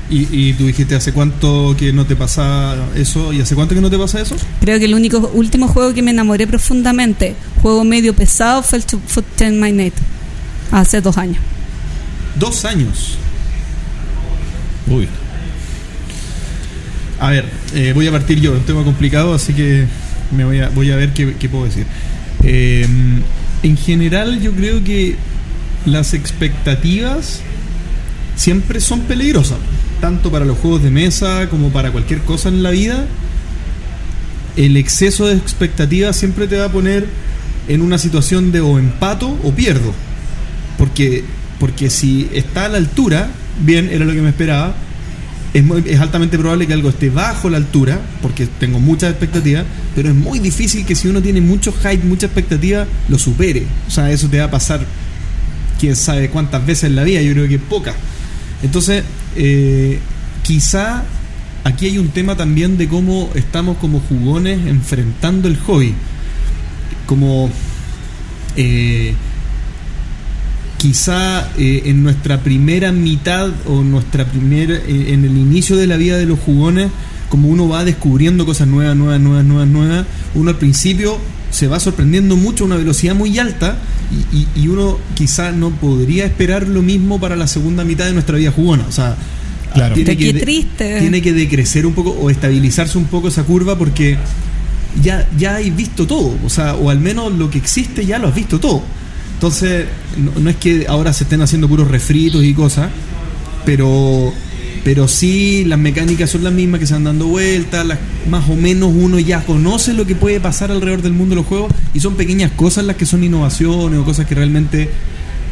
Y, 0.10 0.28
y 0.32 0.54
tú 0.54 0.66
dijiste, 0.66 0.96
¿hace 0.96 1.12
cuánto 1.12 1.76
que 1.78 1.94
no 1.94 2.06
te 2.06 2.16
pasa 2.16 2.76
eso? 2.96 3.32
¿Y 3.34 3.42
hace 3.42 3.56
cuánto 3.56 3.76
que 3.76 3.82
no 3.82 3.90
te 3.90 3.98
pasa 3.98 4.22
eso? 4.22 4.36
Creo 4.62 4.80
que 4.80 4.86
el 4.86 4.96
único 4.96 5.30
último 5.34 5.68
juego 5.68 5.94
que 5.94 6.02
me 6.02 6.12
enamoré 6.12 6.48
profundamente, 6.48 7.36
juego 7.62 7.84
medio 7.84 8.16
pesado, 8.16 8.64
fue 8.64 8.80
el 8.80 8.84
Foot 8.86 9.26
Ten 9.36 9.60
My 9.60 9.72
Night, 9.72 9.94
hace 10.72 11.02
dos 11.02 11.18
años. 11.18 11.38
Dos 12.36 12.66
años. 12.66 13.18
Uy. 14.88 15.08
A 17.20 17.30
ver, 17.32 17.46
eh, 17.76 17.91
voy 17.94 18.08
a 18.08 18.12
partir 18.12 18.40
yo, 18.40 18.54
un 18.54 18.62
tema 18.62 18.84
complicado, 18.84 19.34
así 19.34 19.54
que 19.54 19.86
me 20.32 20.46
voy 20.46 20.60
a, 20.60 20.70
voy 20.70 20.91
a 20.91 20.96
ver 20.96 21.12
qué, 21.14 21.36
qué 21.38 21.50
puedo 21.50 21.66
decir. 21.66 21.86
Eh, 22.44 22.88
en 23.62 23.78
general, 23.78 24.40
yo 24.40 24.54
creo 24.54 24.84
que 24.84 25.16
las 25.86 26.14
expectativas 26.14 27.41
siempre 28.36 28.80
son 28.80 29.02
peligrosas, 29.02 29.58
tanto 30.00 30.32
para 30.32 30.46
los 30.46 30.58
juegos 30.58 30.82
de 30.82 30.91
mesa 30.91 31.50
como 31.50 31.70
para 31.72 31.91
cualquier 31.91 32.22
cosa 32.22 32.48
en 32.48 32.64
la 32.64 32.72
vida. 32.72 33.06
El 34.56 34.78
exceso 34.78 35.28
de 35.28 35.36
expectativas 35.36 36.16
siempre 36.16 36.48
te 36.48 36.58
va 36.58 36.66
a 36.66 36.72
poner 36.72 37.06
en 37.68 37.82
una 37.82 37.98
situación 37.98 38.52
de 38.52 38.62
o 38.62 38.80
empato 38.80 39.38
o 39.44 39.52
pierdo. 39.52 39.94
Porque, 40.78 41.26
porque 41.60 41.90
si 41.90 42.30
está 42.34 42.66
a 42.66 42.70
la 42.70 42.78
altura, 42.78 43.30
bien, 43.62 43.90
era 43.91 44.06
lo 44.06 44.14
que 44.14 44.22
me 44.22 44.30
esperaba, 44.30 44.74
es, 45.54 45.64
es 45.86 46.00
altamente 46.00 46.38
probable 46.38 46.68
que 46.68 46.74
algo 46.74 46.90
esté 46.90 47.10
bajo 47.10 47.50
la 47.50 47.58
altura, 47.58 48.00
porque 48.22 48.48
tengo 48.60 48.80
muchas 48.80 49.12
expectativas, 49.12 49.66
pero 49.96 50.10
es 50.10 50.16
muy 50.16 50.40
difícil 50.40 50.86
que 50.86 50.96
si 50.96 51.08
uno 51.08 51.22
tiene 51.22 51.42
mucho 51.42 51.72
hype, 51.72 52.04
mucha 52.04 52.28
expectativa, 52.28 52.86
lo 53.08 53.18
supere. 53.18 53.66
O 53.88 53.92
sea, 53.92 54.12
eso 54.12 54.28
te 54.28 54.40
va 54.40 54.46
a 54.46 54.52
pasar 54.52 54.86
quién 55.80 55.96
sabe 55.96 56.30
cuántas 56.30 56.66
veces 56.66 56.86
en 56.86 56.96
la 56.96 57.04
vida, 57.04 57.22
yo 57.22 57.34
creo 57.34 57.48
que 57.48 57.60
pocas. 57.60 57.96
Entonces, 58.62 59.04
eh, 59.36 60.00
quizá 60.44 61.04
aquí 61.64 61.88
hay 61.88 61.98
un 61.98 62.10
tema 62.10 62.36
también 62.36 62.78
de 62.78 62.88
cómo 62.88 63.30
estamos 63.36 63.78
como 63.78 64.00
jugones 64.02 64.60
enfrentando 64.68 65.48
el 65.48 65.58
hobby. 65.58 65.94
Como 67.06 67.50
eh, 68.56 69.16
quizá 70.80 71.52
eh, 71.58 71.84
en 71.86 72.02
nuestra 72.04 72.42
primera 72.42 72.92
mitad 72.92 73.50
o 73.68 73.84
nuestra 73.84 74.26
primera 74.26 74.74
eh, 74.76 75.14
en 75.14 75.26
el 75.26 75.38
inicio 75.38 75.76
de 75.76 75.86
la 75.88 75.98
vida 75.98 76.18
de 76.18 76.26
los 76.26 76.40
jugones 76.40 76.90
como 77.30 77.48
uno 77.50 77.68
va 77.70 77.84
descubriendo 77.86 78.46
cosas 78.46 78.68
nuevas 78.68 78.96
nuevas 78.96 79.20
nuevas 79.20 79.46
nuevas 79.46 79.68
nuevas 79.68 80.06
uno 80.34 80.50
al 80.50 80.58
principio 80.58 81.18
se 81.52 81.68
va 81.68 81.80
sorprendiendo 81.80 82.36
mucho 82.38 82.64
a 82.64 82.68
una 82.68 82.78
velocidad 82.78 83.14
muy 83.14 83.38
alta 83.40 83.78
y, 84.34 84.38
y- 84.38 84.48
y 84.64 84.68
uno 84.70 84.98
quizá 85.16 85.52
no 85.52 85.70
podría 85.72 86.26
esperar 86.26 86.68
lo 86.68 86.82
mismo 86.82 87.20
para 87.20 87.36
la 87.36 87.46
segunda 87.48 87.84
mitad 87.84 88.06
de 88.06 88.14
nuestra 88.14 88.38
vida 88.38 88.52
jugona 88.52 88.86
o 88.88 88.92
sea 88.92 89.16
Claro. 89.74 89.94
tiene 89.94 90.18
Qué 90.18 90.34
de- 90.34 90.40
triste. 90.40 91.00
tiene 91.00 91.22
que 91.22 91.32
decrecer 91.32 91.86
un 91.86 91.94
poco 91.94 92.10
o 92.10 92.32
estabilizarse 92.32 92.98
un 92.98 93.06
poco 93.06 93.28
esa 93.28 93.44
curva 93.44 93.78
porque 93.78 94.18
ya, 95.04 95.28
ya 95.38 95.56
hay 95.58 95.70
visto 95.70 96.08
todo, 96.08 96.36
o 96.44 96.50
sea, 96.50 96.74
o 96.74 96.90
al 96.90 97.00
menos 97.00 97.32
lo 97.34 97.52
que 97.52 97.60
existe 97.60 98.04
ya 98.04 98.18
lo 98.18 98.30
has 98.30 98.34
visto 98.36 98.60
todo. 98.60 98.82
Entonces, 99.40 99.86
no, 100.18 100.38
no 100.38 100.49
es 100.49 100.57
que 100.57 100.86
ahora 100.90 101.14
se 101.14 101.24
estén 101.24 101.41
haciendo 101.41 101.70
puros 101.70 101.88
refritos 101.88 102.44
y 102.44 102.53
cosas, 102.53 102.90
pero 103.64 104.34
pero 104.84 105.07
sí 105.07 105.64
las 105.64 105.80
mecánicas 105.80 106.30
son 106.30 106.44
las 106.44 106.52
mismas 106.52 106.82
que 106.82 106.88
se 106.88 106.94
van 106.94 107.06
dando 107.06 107.28
vueltas, 107.28 107.86
más 108.30 108.49
o 108.49 108.56
menos 108.57 108.91
uno 108.94 109.18
ya 109.18 109.45
conoce 109.45 109.94
lo 109.94 110.06
que 110.06 110.16
puede 110.16 110.41
pasar 110.41 110.72
alrededor 110.72 111.02
del 111.02 111.14
mundo 111.14 111.36
de 111.36 111.36
los 111.38 111.45
juegos 111.45 111.72
y 111.94 112.02
son 112.02 112.16
pequeñas 112.16 112.52
cosas 112.52 112.84
las 112.84 112.98
que 112.98 113.06
son 113.06 113.24
innovaciones 113.24 113.98
o 113.98 114.03
cosas 114.03 114.26
que 114.26 114.36
realmente 114.36 114.90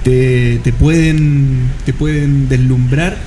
te, 0.04 0.60
te 0.62 0.74
pueden 0.74 1.70
te 1.86 1.94
pueden 1.94 2.50
deslumbrar 2.50 3.18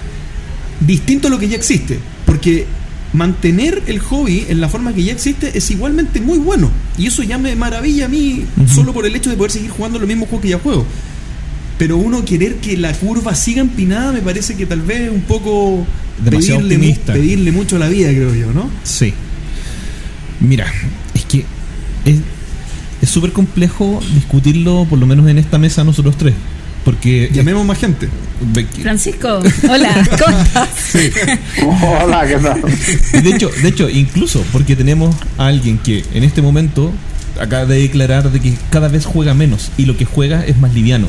distinto 0.81 1.29
a 1.29 1.31
lo 1.31 1.39
que 1.39 1.49
ya 1.49 1.57
existe, 1.57 1.99
porque 2.27 2.67
mantener 3.13 3.83
el 3.87 3.99
hobby 3.99 4.47
en 4.49 4.61
la 4.61 4.69
forma 4.69 4.93
que 4.93 5.03
ya 5.03 5.13
existe 5.13 5.57
es 5.57 5.71
igualmente 5.71 6.21
muy 6.21 6.39
bueno. 6.39 6.71
Y 6.97 7.07
eso 7.07 7.23
ya 7.23 7.39
me 7.39 7.55
maravilla 7.57 8.07
a 8.07 8.09
mí 8.09 8.45
solo 8.73 8.93
por 8.93 9.07
el 9.07 9.15
hecho 9.17 9.31
de 9.31 9.37
poder 9.37 9.51
seguir 9.51 9.71
jugando 9.71 9.99
los 9.99 10.09
mismos 10.09 10.29
juegos 10.29 10.43
que 10.43 10.49
ya 10.51 10.59
juego. 10.59 10.87
Pero 11.79 11.97
uno 11.97 12.25
querer 12.25 12.57
que 12.57 12.77
la 12.77 12.93
curva 12.93 13.35
siga 13.35 13.61
empinada 13.63 14.13
me 14.13 14.21
parece 14.21 14.57
que 14.57 14.67
tal 14.67 14.83
vez 14.83 15.01
es 15.03 15.11
un 15.11 15.23
poco 15.23 15.87
Demasiado 16.23 16.61
pedirle, 16.61 16.77
optimista. 16.77 17.13
pedirle 17.15 17.53
mucho 17.53 17.77
a 17.77 17.79
la 17.79 17.89
vida, 17.89 18.11
creo 18.11 18.35
yo, 18.35 18.53
¿no? 18.53 18.71
Sí. 18.85 19.15
Mira, 20.41 20.67
es 21.15 21.25
que 21.25 21.45
es 22.05 22.17
es 23.03 23.09
súper 23.09 23.33
complejo 23.33 24.01
discutirlo, 24.15 24.87
por 24.89 24.99
lo 24.99 25.07
menos 25.07 25.27
en 25.29 25.39
esta 25.39 25.59
mesa, 25.59 25.85
nosotros 25.85 26.17
tres. 26.19 26.35
Porque. 26.85 27.31
Llamemos 27.33 27.67
más 27.67 27.79
gente. 27.79 28.09
Francisco, 28.83 29.41
hola, 29.69 30.09
¿cómo 30.25 30.39
estás? 30.39 30.95
Hola, 32.03 32.27
¿qué 32.27 32.37
tal? 32.37 32.63
Y 33.13 33.21
de 33.21 33.31
hecho, 33.31 33.51
de 33.63 33.69
hecho, 33.69 33.91
incluso 33.91 34.43
porque 34.51 34.77
tenemos 34.77 35.15
a 35.37 35.47
alguien 35.47 35.77
que 35.77 36.07
en 36.15 36.25
este 36.25 36.41
momento 36.41 36.91
acaba 37.39 37.67
de 37.67 37.81
declarar 37.81 38.33
de 38.33 38.41
que 38.41 38.55
cada 38.71 38.89
vez 38.89 39.05
juega 39.05 39.35
menos 39.35 39.71
y 39.77 39.85
lo 39.85 39.97
que 39.97 40.07
juega 40.07 40.45
es 40.47 40.59
más 40.59 40.73
liviano 40.73 41.09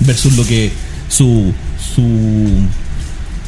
versus 0.00 0.36
lo 0.38 0.46
que 0.46 0.72
su 1.08 1.52
su 1.78 2.48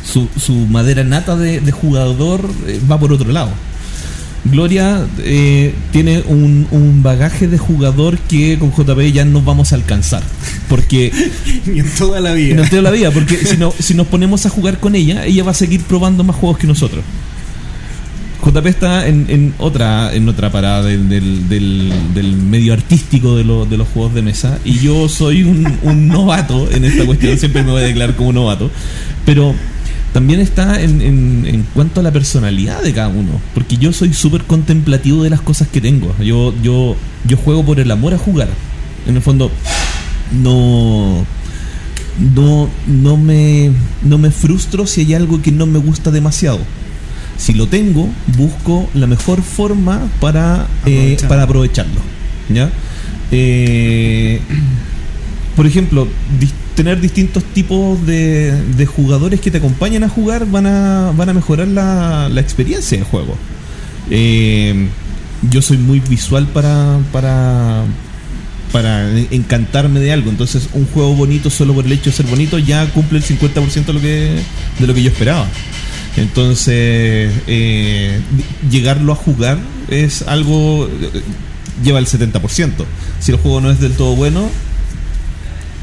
su, 0.05 0.29
su 0.39 0.53
madera 0.53 1.05
nata 1.05 1.37
de, 1.37 1.61
de 1.61 1.73
jugador 1.73 2.49
eh, 2.67 2.81
va 2.91 2.99
por 2.99 3.13
otro 3.13 3.33
lado. 3.33 3.51
Gloria 4.51 5.07
eh, 5.19 5.75
tiene 5.93 6.23
un, 6.27 6.67
un 6.71 7.03
bagaje 7.03 7.49
de 7.49 7.59
jugador 7.59 8.19
que 8.19 8.59
con 8.59 8.71
JP 8.73 9.13
ya 9.13 9.25
no 9.25 9.43
vamos 9.43 9.73
a 9.73 9.77
alcanzar. 9.77 10.23
Porque 10.69 11.13
Ni 11.67 11.81
en 11.81 11.89
toda 11.97 12.21
la 12.21 12.33
vida. 12.33 12.55
no 12.57 12.63
te 12.63 12.77
doy 12.77 12.85
la 12.85 12.91
vida, 12.91 13.11
porque 13.11 13.37
si, 13.37 13.57
no, 13.57 13.73
si 13.79 13.95
nos 13.95 14.07
ponemos 14.07 14.47
a 14.47 14.51
jugar 14.51 14.79
con 14.79 14.95
ella, 14.95 15.25
ella 15.27 15.45
va 15.45 15.51
a 15.51 15.55
seguir 15.55 15.81
probando 15.83 16.25
más 16.25 16.37
juegos 16.37 16.59
que 16.59 16.67
nosotros. 16.67 17.03
JP 18.45 18.67
está 18.67 19.09
en, 19.09 19.27
en 19.29 19.55
otra 19.59 20.15
en 20.15 20.29
otra 20.29 20.53
parada 20.53 20.85
del, 20.85 21.09
del, 21.09 21.49
del- 21.49 21.93
del 22.15 22.33
medio 22.37 22.75
artístico 22.75 23.35
de, 23.37 23.43
lo- 23.43 23.67
de 23.67 23.77
los 23.77 23.89
juegos 23.89 24.15
de 24.15 24.23
mesa 24.23 24.59
y 24.65 24.79
yo 24.79 25.09
soy 25.09 25.43
un, 25.43 25.67
un 25.83 26.07
novato 26.07 26.71
en 26.71 26.85
esta 26.85 27.05
cuestión, 27.07 27.37
siempre 27.39 27.65
me 27.65 27.73
voy 27.73 27.83
a 27.83 27.87
declarar 27.87 28.15
como 28.15 28.33
novato, 28.33 28.71
pero 29.25 29.53
también 30.17 30.41
está 30.41 30.81
en, 30.81 31.03
en, 31.03 31.45
en 31.47 31.63
cuanto 31.75 32.01
a 32.01 32.03
la 32.03 32.11
personalidad 32.11 32.83
de 32.83 32.95
cada 32.95 33.09
uno, 33.09 33.39
porque 33.53 33.77
yo 33.77 33.93
soy 33.93 34.15
súper 34.15 34.45
contemplativo 34.45 35.23
de 35.23 35.29
las 35.29 35.43
cosas 35.43 35.69
que 35.69 35.79
tengo, 35.83 36.17
yo, 36.25 36.55
yo, 36.63 36.97
yo 37.27 37.37
juego 37.37 37.67
por 37.67 37.81
el 37.81 37.91
amor 37.91 38.15
a 38.15 38.19
jugar, 38.19 38.49
en 39.07 39.17
el 39.17 39.21
fondo 39.21 39.51
no 40.33 41.23
no, 42.35 42.71
no, 42.87 43.19
me, 43.19 43.71
no 44.05 44.17
me 44.17 44.31
frustro 44.31 44.87
si 44.87 45.03
hay 45.03 45.13
algo 45.13 45.43
que 45.43 45.53
no 45.53 45.67
me 45.67 45.79
gusta 45.81 46.11
demasiado. 46.11 46.61
Si 47.37 47.53
lo 47.53 47.67
tengo, 47.67 48.09
busco 48.39 48.89
la 48.95 49.07
mejor 49.07 49.43
forma 49.43 50.01
para, 50.19 50.67
eh, 50.87 50.97
Aprovecharlo. 50.97 51.29
para 51.29 51.43
aprovecharlo. 51.43 52.01
¿ya? 52.49 52.71
Eh, 53.33 54.41
por 55.57 55.67
ejemplo, 55.67 56.09
tener 56.77 57.01
distintos 57.01 57.43
tipos 57.43 58.07
de, 58.07 58.53
de 58.77 58.87
jugadores 58.87 59.41
que 59.41 59.51
te 59.51 59.59
acompañen 59.59 60.05
a 60.05 60.09
jugar 60.09 60.47
van 60.47 60.67
a, 60.67 61.13
van 61.17 61.31
a 61.31 61.33
mejorar 61.33 61.67
la, 61.67 62.29
la 62.29 62.41
experiencia 62.41 62.99
del 62.99 63.07
juego. 63.07 63.35
Eh, 64.11 64.89
yo 65.51 65.63
soy 65.63 65.79
muy 65.79 66.01
visual 66.01 66.47
para, 66.49 66.99
para, 67.13 67.83
para 68.73 69.11
encantarme 69.31 70.01
de 70.01 70.13
algo. 70.13 70.31
Entonces, 70.31 70.69
un 70.75 70.87
juego 70.87 71.15
bonito 71.15 71.51
solo 71.51 71.75
por 71.75 71.87
el 71.87 71.93
hecho 71.93 72.11
de 72.11 72.17
ser 72.17 72.27
bonito 72.27 72.59
ya 72.59 72.87
cumple 72.93 73.19
el 73.19 73.25
50% 73.25 73.87
de 73.87 73.93
lo 73.93 74.01
que, 74.01 74.39
de 74.79 74.87
lo 74.87 74.95
que 74.95 75.03
yo 75.03 75.11
esperaba. 75.11 75.47
Entonces, 76.17 77.33
eh, 77.47 78.21
llegarlo 78.71 79.13
a 79.13 79.17
jugar 79.17 79.59
es 79.91 80.23
algo. 80.23 80.87
eh, 80.89 81.23
lleva 81.83 81.99
el 81.99 82.07
70%. 82.07 82.71
Si 83.21 83.33
el 83.33 83.39
juego 83.39 83.61
no 83.61 83.71
es 83.71 83.81
del 83.81 83.93
todo 83.93 84.15
bueno, 84.17 84.49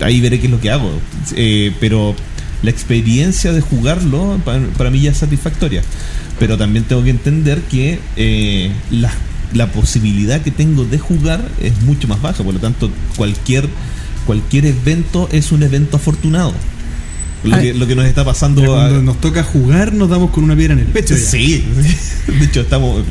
ahí 0.02 0.20
veré 0.22 0.40
qué 0.40 0.48
es 0.48 0.52
lo 0.52 0.60
que 0.60 0.72
hago. 0.72 0.92
Eh, 1.36 1.72
pero 1.80 2.16
la 2.62 2.70
experiencia 2.70 3.52
de 3.52 3.62
jugarlo 3.62 4.40
para, 4.46 4.62
para 4.78 4.90
mí 4.90 5.02
ya 5.02 5.12
es 5.12 5.18
satisfactoria. 5.18 5.82
Pero 6.40 6.58
también 6.58 6.86
tengo 6.86 7.04
que 7.04 7.10
entender 7.12 7.62
que 7.62 8.00
eh, 8.16 8.72
la, 8.92 9.12
la 9.54 9.68
posibilidad 9.72 10.42
que 10.42 10.52
tengo 10.52 10.84
de 10.86 10.98
jugar 11.00 11.44
es 11.62 11.80
mucho 11.84 12.08
más 12.08 12.22
baja. 12.22 12.44
Por 12.44 12.54
lo 12.54 12.60
tanto, 12.60 12.90
cualquier, 13.16 13.68
cualquier 14.26 14.66
evento 14.66 15.30
es 15.32 15.52
un 15.52 15.64
evento 15.64 15.98
afortunado. 15.98 16.54
Lo 17.44 17.60
que, 17.60 17.74
lo 17.74 17.86
que 17.86 17.94
nos 17.96 18.06
está 18.06 18.24
pasando 18.24 18.62
Ya 18.62 18.68
cuando 18.68 19.00
a- 19.00 19.02
nos 19.02 19.20
toca 19.20 19.44
jugar, 19.44 19.92
nos 19.94 20.10
damos 20.10 20.32
con 20.32 20.46
una 20.46 20.56
piedra 20.56 20.74
en 20.76 20.80
el 20.80 20.86
pecho. 20.88 21.14
ya. 21.14 21.20
Sí, 21.22 21.64
de 22.40 22.46
hecho 22.46 22.62
estamos 22.62 23.04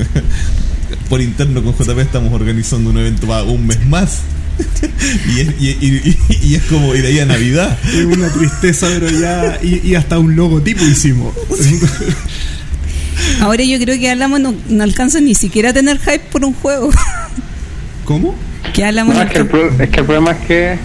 por 1.11 1.21
interno 1.21 1.63
con 1.63 1.75
JP 1.75 1.99
estamos 1.99 2.33
organizando 2.33 2.89
un 2.91 2.97
evento 2.99 3.27
para 3.27 3.43
un 3.45 3.67
mes 3.67 3.85
más. 3.87 4.21
Y 5.34 5.40
es, 5.40 5.48
y, 5.60 5.68
y- 5.68 6.18
y- 6.28 6.48
y 6.48 6.55
es 6.55 6.62
como 6.64 6.94
ir 6.94 7.05
ahí 7.06 7.18
a 7.20 7.26
Navidad. 7.26 7.78
Es 7.94 8.05
una 8.05 8.28
tristeza, 8.30 8.86
pero 8.89 9.09
ya. 9.10 9.59
Y, 9.62 9.80
y 9.89 9.94
hasta 9.94 10.18
un 10.18 10.34
logotipo 10.36 10.84
hicimos. 10.84 11.34
Ahora 13.40 13.62
yo 13.64 13.78
creo 13.78 13.98
que 13.98 14.10
Álamo 14.10 14.39
no, 14.39 14.55
no 14.68 14.82
alcanza 14.84 15.20
ni 15.20 15.34
siquiera 15.34 15.70
a 15.70 15.72
tener 15.72 15.98
hype 15.98 16.20
por 16.30 16.44
un 16.44 16.55
juego. 16.55 16.90
¿Cómo? 18.05 18.34
que 18.74 18.84
Álamo 18.84 19.12
No, 19.12 19.18
no 19.18 19.24
es, 19.24 19.30
que 19.30 19.39
el 19.39 19.43
alcanza- 19.44 19.68
pro- 19.76 19.84
es 19.84 19.90
que 19.90 20.01
el 20.01 20.06
problema 20.06 20.30
es 20.32 20.47
que 20.47 20.78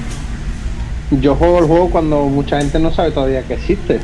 yo 1.21 1.35
juego 1.35 1.59
el 1.59 1.65
juego 1.65 1.89
cuando 1.89 2.25
mucha 2.25 2.59
gente 2.59 2.79
no 2.79 2.93
sabe 2.93 3.11
todavía 3.11 3.43
que 3.43 3.53
existe. 3.53 3.99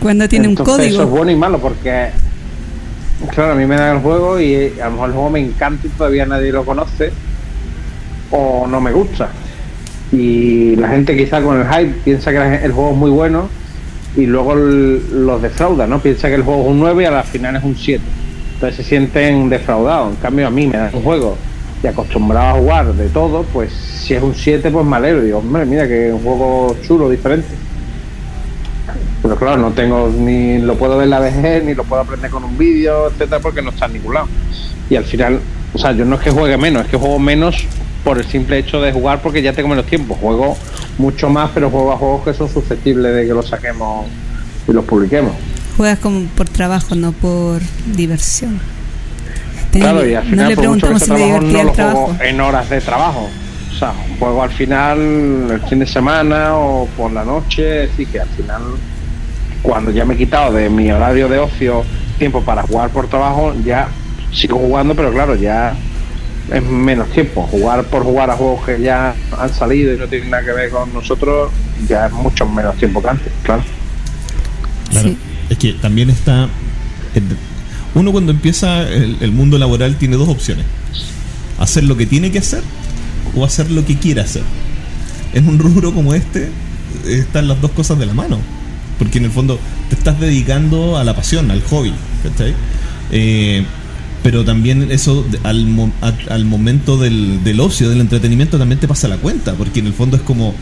cuando 0.00 0.28
tiene 0.28 0.46
un 0.48 0.52
Entonces, 0.52 0.76
código. 0.76 0.94
Eso 0.94 1.02
es 1.04 1.08
bueno 1.10 1.30
y 1.30 1.36
malo 1.36 1.60
porque, 1.60 2.10
claro, 3.34 3.52
a 3.52 3.54
mí 3.54 3.64
me 3.66 3.76
dan 3.76 3.96
el 3.96 4.02
juego 4.02 4.38
y 4.40 4.52
eh, 4.54 4.74
a 4.82 4.86
lo 4.86 4.90
mejor 4.92 5.08
el 5.08 5.14
juego 5.14 5.30
me 5.30 5.40
encanta 5.40 5.86
y 5.86 5.90
todavía 5.90 6.26
nadie 6.26 6.52
lo 6.52 6.64
conoce 6.64 7.10
o 8.34 8.66
no 8.66 8.80
me 8.80 8.92
gusta. 8.92 9.28
Y 10.12 10.76
la 10.76 10.88
gente 10.88 11.16
quizá 11.16 11.40
con 11.42 11.60
el 11.60 11.66
hype 11.66 11.94
piensa 12.04 12.30
que 12.30 12.64
el 12.64 12.72
juego 12.72 12.90
es 12.90 12.96
muy 12.96 13.10
bueno 13.10 13.48
y 14.16 14.26
luego 14.26 14.54
los 14.54 15.42
defrauda, 15.42 15.86
¿no? 15.86 15.98
Piensa 16.00 16.28
que 16.28 16.34
el 16.34 16.42
juego 16.42 16.62
es 16.62 16.68
un 16.68 16.80
9 16.80 17.02
y 17.02 17.06
a 17.06 17.10
la 17.10 17.22
final 17.22 17.56
es 17.56 17.64
un 17.64 17.76
7. 17.76 18.02
Entonces 18.54 18.76
se 18.76 18.82
sienten 18.84 19.48
defraudados. 19.48 20.10
En 20.10 20.16
cambio, 20.16 20.46
a 20.46 20.50
mí 20.50 20.66
me 20.66 20.76
dan 20.76 20.94
un 20.94 21.02
juego 21.02 21.36
y 21.82 21.86
acostumbrado 21.86 22.56
a 22.56 22.60
jugar 22.60 22.94
de 22.94 23.08
todo, 23.08 23.42
pues 23.52 23.72
si 23.72 24.14
es 24.14 24.22
un 24.22 24.34
7, 24.34 24.70
pues 24.70 24.86
me 24.86 24.96
alegro. 24.96 25.38
Hombre, 25.38 25.66
mira 25.66 25.86
que 25.88 26.08
es 26.08 26.12
un 26.12 26.22
juego 26.22 26.76
chulo, 26.86 27.10
diferente. 27.10 27.48
Pero 29.22 29.36
claro, 29.36 29.56
no 29.56 29.70
tengo 29.70 30.12
ni 30.16 30.58
lo 30.58 30.74
puedo 30.76 30.98
ver 30.98 31.04
en 31.04 31.10
la 31.10 31.20
VG, 31.20 31.64
ni 31.64 31.74
lo 31.74 31.84
puedo 31.84 32.02
aprender 32.02 32.30
con 32.30 32.44
un 32.44 32.56
vídeo, 32.58 33.08
etcétera, 33.08 33.40
porque 33.40 33.62
no 33.62 33.70
está 33.70 33.86
en 33.86 33.94
ningún 33.94 34.14
lado. 34.14 34.28
Y 34.90 34.96
al 34.96 35.04
final, 35.04 35.40
o 35.72 35.78
sea, 35.78 35.92
yo 35.92 36.04
no 36.04 36.16
es 36.16 36.22
que 36.22 36.30
juegue 36.30 36.56
menos, 36.58 36.84
es 36.84 36.90
que 36.90 36.96
juego 36.98 37.18
menos 37.18 37.66
por 38.04 38.18
el 38.18 38.24
simple 38.26 38.58
hecho 38.58 38.80
de 38.80 38.92
jugar 38.92 39.20
porque 39.22 39.42
ya 39.42 39.52
tengo 39.52 39.70
menos 39.70 39.86
tiempo. 39.86 40.14
Juego 40.14 40.56
mucho 40.98 41.30
más, 41.30 41.50
pero 41.54 41.70
juego 41.70 41.92
a 41.92 41.96
juegos 41.96 42.24
que 42.24 42.34
son 42.34 42.48
susceptibles 42.48 43.14
de 43.14 43.26
que 43.26 43.32
los 43.32 43.48
saquemos 43.48 44.06
y 44.68 44.72
los 44.72 44.84
publiquemos. 44.84 45.32
Juegas 45.76 45.98
como 45.98 46.26
por 46.28 46.48
trabajo, 46.48 46.94
no 46.94 47.12
por 47.12 47.60
diversión. 47.86 48.60
Claro, 49.72 50.06
y 50.06 50.14
al 50.14 50.22
final, 50.22 50.44
no 50.44 50.50
le 50.50 50.56
preguntamos 50.56 51.02
si 51.02 51.06
trabajo, 51.06 51.40
no 51.40 51.60
el 51.60 51.66
lo 51.66 51.72
trabajo. 51.72 52.06
juego 52.06 52.22
en 52.22 52.40
horas 52.40 52.70
de 52.70 52.80
trabajo. 52.80 53.28
O 53.74 53.76
sea, 53.76 53.92
juego 54.20 54.42
al 54.42 54.50
final 54.50 54.98
el 55.50 55.60
fin 55.62 55.80
de 55.80 55.86
semana 55.86 56.56
o 56.56 56.86
por 56.96 57.10
la 57.10 57.24
noche, 57.24 57.84
así 57.84 58.06
que 58.06 58.20
al 58.20 58.28
final, 58.28 58.62
cuando 59.62 59.90
ya 59.90 60.04
me 60.04 60.14
he 60.14 60.16
quitado 60.16 60.52
de 60.52 60.70
mi 60.70 60.92
horario 60.92 61.28
de 61.28 61.38
ocio 61.38 61.82
tiempo 62.18 62.40
para 62.42 62.62
jugar 62.62 62.90
por 62.90 63.08
trabajo, 63.08 63.52
ya 63.64 63.88
sigo 64.32 64.58
jugando, 64.58 64.94
pero 64.94 65.12
claro, 65.12 65.34
ya 65.34 65.74
es 66.52 66.62
menos 66.62 67.10
tiempo. 67.10 67.42
Jugar 67.50 67.84
por 67.84 68.02
jugar 68.02 68.30
a 68.30 68.36
juegos 68.36 68.64
que 68.64 68.80
ya 68.80 69.14
han 69.38 69.54
salido 69.54 69.94
y 69.94 69.98
no 69.98 70.06
tienen 70.08 70.30
nada 70.30 70.44
que 70.44 70.52
ver 70.52 70.70
con 70.70 70.92
nosotros, 70.92 71.50
ya 71.88 72.06
es 72.06 72.12
mucho 72.12 72.46
menos 72.48 72.76
tiempo 72.76 73.02
que 73.02 73.08
antes, 73.08 73.32
claro. 73.42 73.62
Claro. 74.90 75.08
Sí. 75.08 75.16
Es 75.50 75.58
que 75.58 75.72
también 75.74 76.10
está. 76.10 76.48
Uno 77.94 78.12
cuando 78.12 78.32
empieza 78.32 78.82
el, 78.88 79.16
el 79.20 79.32
mundo 79.32 79.58
laboral 79.58 79.96
tiene 79.96 80.16
dos 80.16 80.28
opciones: 80.28 80.64
hacer 81.58 81.84
lo 81.84 81.96
que 81.96 82.06
tiene 82.06 82.30
que 82.30 82.38
hacer 82.38 82.62
o 83.36 83.44
hacer 83.44 83.70
lo 83.70 83.84
que 83.84 83.98
quiere 83.98 84.20
hacer. 84.20 84.42
En 85.32 85.48
un 85.48 85.58
rubro 85.58 85.92
como 85.92 86.14
este 86.14 86.50
están 87.06 87.48
las 87.48 87.60
dos 87.60 87.72
cosas 87.72 87.98
de 87.98 88.06
la 88.06 88.14
mano. 88.14 88.38
Porque 88.98 89.18
en 89.18 89.24
el 89.24 89.32
fondo 89.32 89.58
te 89.88 89.96
estás 89.96 90.20
dedicando 90.20 90.96
a 90.96 91.02
la 91.02 91.16
pasión, 91.16 91.50
al 91.50 91.62
hobby. 91.62 91.92
¿cachai? 92.22 92.54
Eh, 93.10 93.64
pero 94.24 94.44
también 94.44 94.90
eso 94.90 95.24
al, 95.44 95.66
mo- 95.66 95.92
a- 96.00 96.32
al 96.34 96.44
momento 96.46 96.96
del, 96.96 97.44
del 97.44 97.60
ocio, 97.60 97.88
del 97.90 98.00
entretenimiento, 98.00 98.58
también 98.58 98.80
te 98.80 98.88
pasa 98.88 99.06
la 99.06 99.18
cuenta. 99.18 99.52
Porque 99.52 99.78
en 99.80 99.86
el 99.86 99.92
fondo 99.92 100.16
es 100.16 100.22
como 100.22 100.54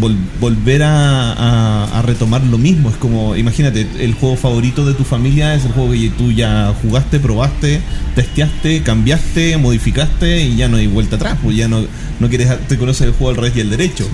vol- 0.00 0.16
volver 0.40 0.82
a, 0.82 1.32
a- 1.32 1.98
a 1.98 2.02
retomar 2.02 2.42
lo 2.42 2.58
mismo. 2.58 2.90
Es 2.90 2.96
como, 2.96 3.36
imagínate, 3.36 3.86
el 4.00 4.12
juego 4.14 4.36
favorito 4.36 4.84
de 4.84 4.94
tu 4.94 5.04
familia 5.04 5.54
es 5.54 5.64
el 5.64 5.70
juego 5.72 5.92
que 5.92 6.10
tú 6.10 6.32
ya 6.32 6.74
jugaste, 6.82 7.20
probaste, 7.20 7.80
testeaste, 8.16 8.82
cambiaste, 8.82 9.56
modificaste 9.56 10.42
y 10.46 10.56
ya 10.56 10.68
no 10.68 10.76
hay 10.76 10.88
vuelta 10.88 11.14
atrás. 11.14 11.38
Pues 11.42 11.56
ya 11.56 11.68
no, 11.68 11.82
no 12.18 12.28
quieres, 12.28 12.48
te 12.66 12.76
conoces 12.76 13.06
el 13.06 13.12
juego 13.12 13.30
al 13.30 13.36
revés 13.36 13.52
y 13.56 13.60
el 13.60 13.70
derecho. 13.70 14.04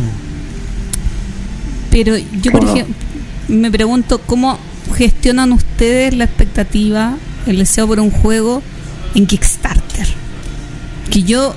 Pero 1.90 2.14
yo, 2.42 2.52
por 2.52 2.64
ejemplo, 2.64 2.94
me 3.48 3.70
pregunto 3.70 4.20
cómo 4.26 4.58
gestionan 4.96 5.52
ustedes 5.52 6.14
la 6.14 6.24
expectativa, 6.24 7.16
el 7.46 7.58
deseo 7.58 7.86
por 7.86 8.00
un 8.00 8.10
juego 8.10 8.62
en 9.14 9.26
Kickstarter. 9.26 10.06
Que 11.10 11.22
yo 11.22 11.54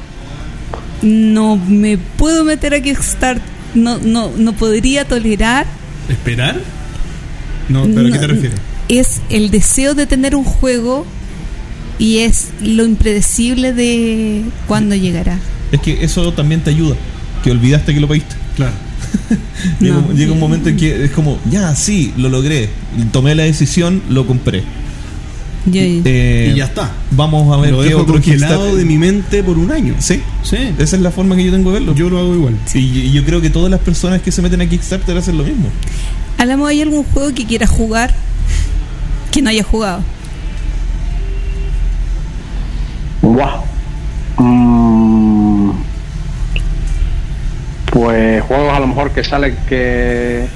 no 1.02 1.56
me 1.57 1.98
puedo 1.98 2.44
meter 2.44 2.74
a 2.74 2.82
Kickstarter, 2.82 3.41
no, 3.74 3.98
no, 3.99 4.32
no 4.38 4.53
podría 4.53 5.06
tolerar. 5.06 5.66
¿Esperar? 6.10 6.60
No, 7.70 7.84
¿pero 7.84 8.07
a 8.07 8.11
qué 8.11 8.20
te 8.20 8.28
no- 8.28 8.34
refieres? 8.34 8.60
Es 8.88 9.22
el 9.30 9.52
deseo 9.52 9.94
de 9.94 10.07
tener 10.07 10.36
un 10.36 10.44
juego 10.44 11.06
y 11.99 12.20
es 12.20 12.48
lo 12.64 12.86
impredecible 12.86 13.74
de 13.74 14.44
cuándo 14.68 14.95
llegará. 14.95 15.38
Es 15.72 15.80
que 15.82 16.03
eso 16.03 16.34
también 16.34 16.61
te 16.61 16.72
ayuda, 16.72 16.95
que 17.44 17.52
olvidaste 17.52 17.94
que 17.94 17.99
lo 17.99 18.07
pediste. 18.07 18.36
Claro. 18.56 18.74
Llega, 19.80 19.95
No. 19.95 20.07
un- 20.07 20.16
llega 20.16 20.32
un 20.34 20.40
momento 20.40 20.70
en 20.70 20.78
que 20.78 21.06
es 21.06 21.11
como, 21.11 21.40
ya, 21.52 21.76
sí, 21.76 22.14
lo 22.18 22.30
logré, 22.30 22.70
tomé 23.11 23.36
la 23.36 23.44
decisión, 23.44 24.02
lo 24.10 24.26
compré. 24.26 24.64
Eh, 25.72 26.52
y 26.53 26.57
ya 26.57 26.65
está. 26.65 26.91
Vamos 27.11 27.52
a 27.56 27.60
ver 27.61 27.72
Lo 27.72 27.80
qué 27.81 27.90
dejo 27.90 28.02
otro 28.02 28.14
congelado 28.15 28.68
Kickstarter- 28.68 28.76
de 28.77 28.86
mi 28.86 28.98
mente 28.98 29.44
por 29.44 29.57
un 29.57 29.72
año. 29.72 29.94
Sí, 29.99 30.22
Sí. 30.41 30.57
esa 30.80 30.95
es 30.95 31.02
la 31.02 31.11
forma 31.11 31.36
que 31.36 31.44
yo 31.44 31.52
tengo 31.52 31.72
de 31.72 31.80
verlo. 31.80 31.94
Yo 31.95 32.10
lo 32.10 32.18
hago 32.19 32.34
igual. 32.34 32.56
y, 32.73 32.80
y 32.80 33.11
yo 33.11 33.23
creo 33.26 33.41
que 33.41 33.49
todas 33.49 33.69
las 33.69 33.80
personas 33.81 34.22
que 34.22 34.31
se 34.31 34.41
meten 34.41 34.61
a 34.61 34.65
Kickstarter 34.69 35.18
hacen 35.18 35.38
lo 35.38 35.44
mismo. 35.44 35.68
Álamo, 36.38 36.65
¿hay 36.65 36.81
algún 36.81 37.03
juego 37.03 37.34
que 37.36 37.45
quieras 37.45 37.69
jugar 37.69 38.14
que 39.31 39.41
no 39.41 39.49
haya 39.49 39.64
jugado? 39.64 40.02
Wow. 43.22 43.64
Mm, 44.38 45.72
pues 47.91 48.41
juegos 48.44 48.73
a 48.73 48.80
lo 48.80 48.88
mejor 48.88 49.11
que 49.11 49.23
salen 49.23 49.56
que 49.68 50.48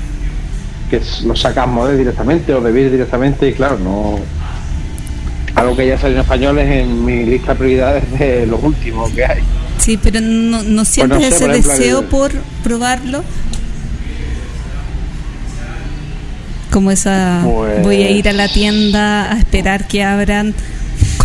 que 0.90 1.02
los 1.26 1.40
sacas 1.42 1.68
Model 1.68 1.98
directamente 1.98 2.54
o 2.54 2.62
de 2.62 2.72
Vir 2.72 2.92
directamente 2.92 3.50
y 3.50 3.54
claro, 3.54 3.80
no 3.80 4.20
algo 5.64 5.76
que 5.76 5.88
ya 5.88 5.98
salió 5.98 6.15
en 6.18 6.22
español 6.22 6.60
es 6.60 6.69
en 6.69 7.03
mi 7.06 7.26
lista 7.26 7.53
de 7.53 7.60
prioridades 7.60 8.19
de 8.19 8.45
los 8.45 8.61
últimos 8.64 9.11
que 9.11 9.26
hay. 9.26 9.41
Sí, 9.77 9.98
pero 10.02 10.22
no, 10.22 10.61
no 10.64 10.85
sientes 10.85 11.19
sé, 11.19 11.27
ese 11.27 11.40
por 11.45 11.49
ejemplo, 11.52 11.72
deseo 11.73 11.99
el- 11.99 12.06
por 12.06 12.31
probarlo. 12.64 13.23
Como 16.72 16.91
esa, 16.91 17.41
Pues- 17.44 17.84
voy 17.84 18.02
a 18.03 18.10
ir 18.10 18.27
a 18.30 18.34
la 18.34 18.48
tienda 18.48 19.31
a 19.31 19.38
esperar 19.38 19.88
que 19.88 20.03
abran 20.03 20.56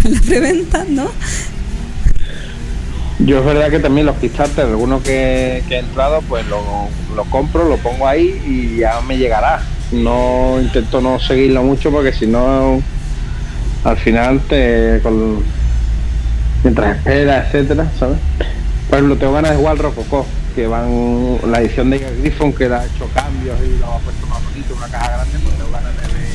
con 0.02 0.12
la 0.12 0.20
preventa, 0.20 0.84
¿no? 0.88 1.10
Yo 3.20 3.38
es 3.40 3.44
verdad 3.44 3.70
que 3.70 3.78
también 3.80 4.06
los 4.06 4.16
Kickstarter, 4.18 4.66
algunos 4.66 5.02
que, 5.02 5.62
que 5.68 5.76
he 5.76 5.78
entrado, 5.80 6.22
pues 6.28 6.46
lo, 6.46 6.60
lo 7.16 7.24
compro, 7.24 7.68
lo 7.68 7.76
pongo 7.78 8.06
ahí 8.06 8.40
y 8.46 8.78
ya 8.80 9.00
me 9.00 9.16
llegará. 9.18 9.62
No 9.90 10.58
intento 10.60 11.00
no 11.00 11.18
seguirlo 11.18 11.62
mucho 11.62 11.90
porque 11.90 12.12
si 12.12 12.26
no, 12.26 12.80
al 13.84 13.96
final 13.96 14.40
te. 14.40 15.00
Con, 15.02 15.42
mientras 16.62 16.96
esperas, 16.96 17.46
etcétera, 17.46 17.90
¿sabes? 17.98 18.18
Por 18.88 18.98
ejemplo, 18.98 19.16
tengo 19.16 19.32
ganas 19.34 19.52
de 19.52 19.56
jugar 19.58 19.72
al 19.72 19.78
Rococó, 19.78 20.26
que 20.54 20.66
van. 20.66 21.38
La 21.50 21.60
edición 21.60 21.90
de 21.90 21.98
Griffon, 21.98 22.52
que 22.52 22.68
le 22.68 22.74
ha 22.74 22.84
hecho 22.84 23.08
cambios 23.14 23.56
y 23.64 23.78
lo 23.78 23.86
ha 23.86 23.98
puesto 23.98 24.26
más 24.26 24.42
bonito, 24.44 24.74
una 24.76 24.88
caja 24.88 25.12
grande, 25.12 25.38
pues 25.42 25.56
tengo 25.56 25.70
ganas 25.70 25.96
de 25.96 26.02
ver 26.02 26.28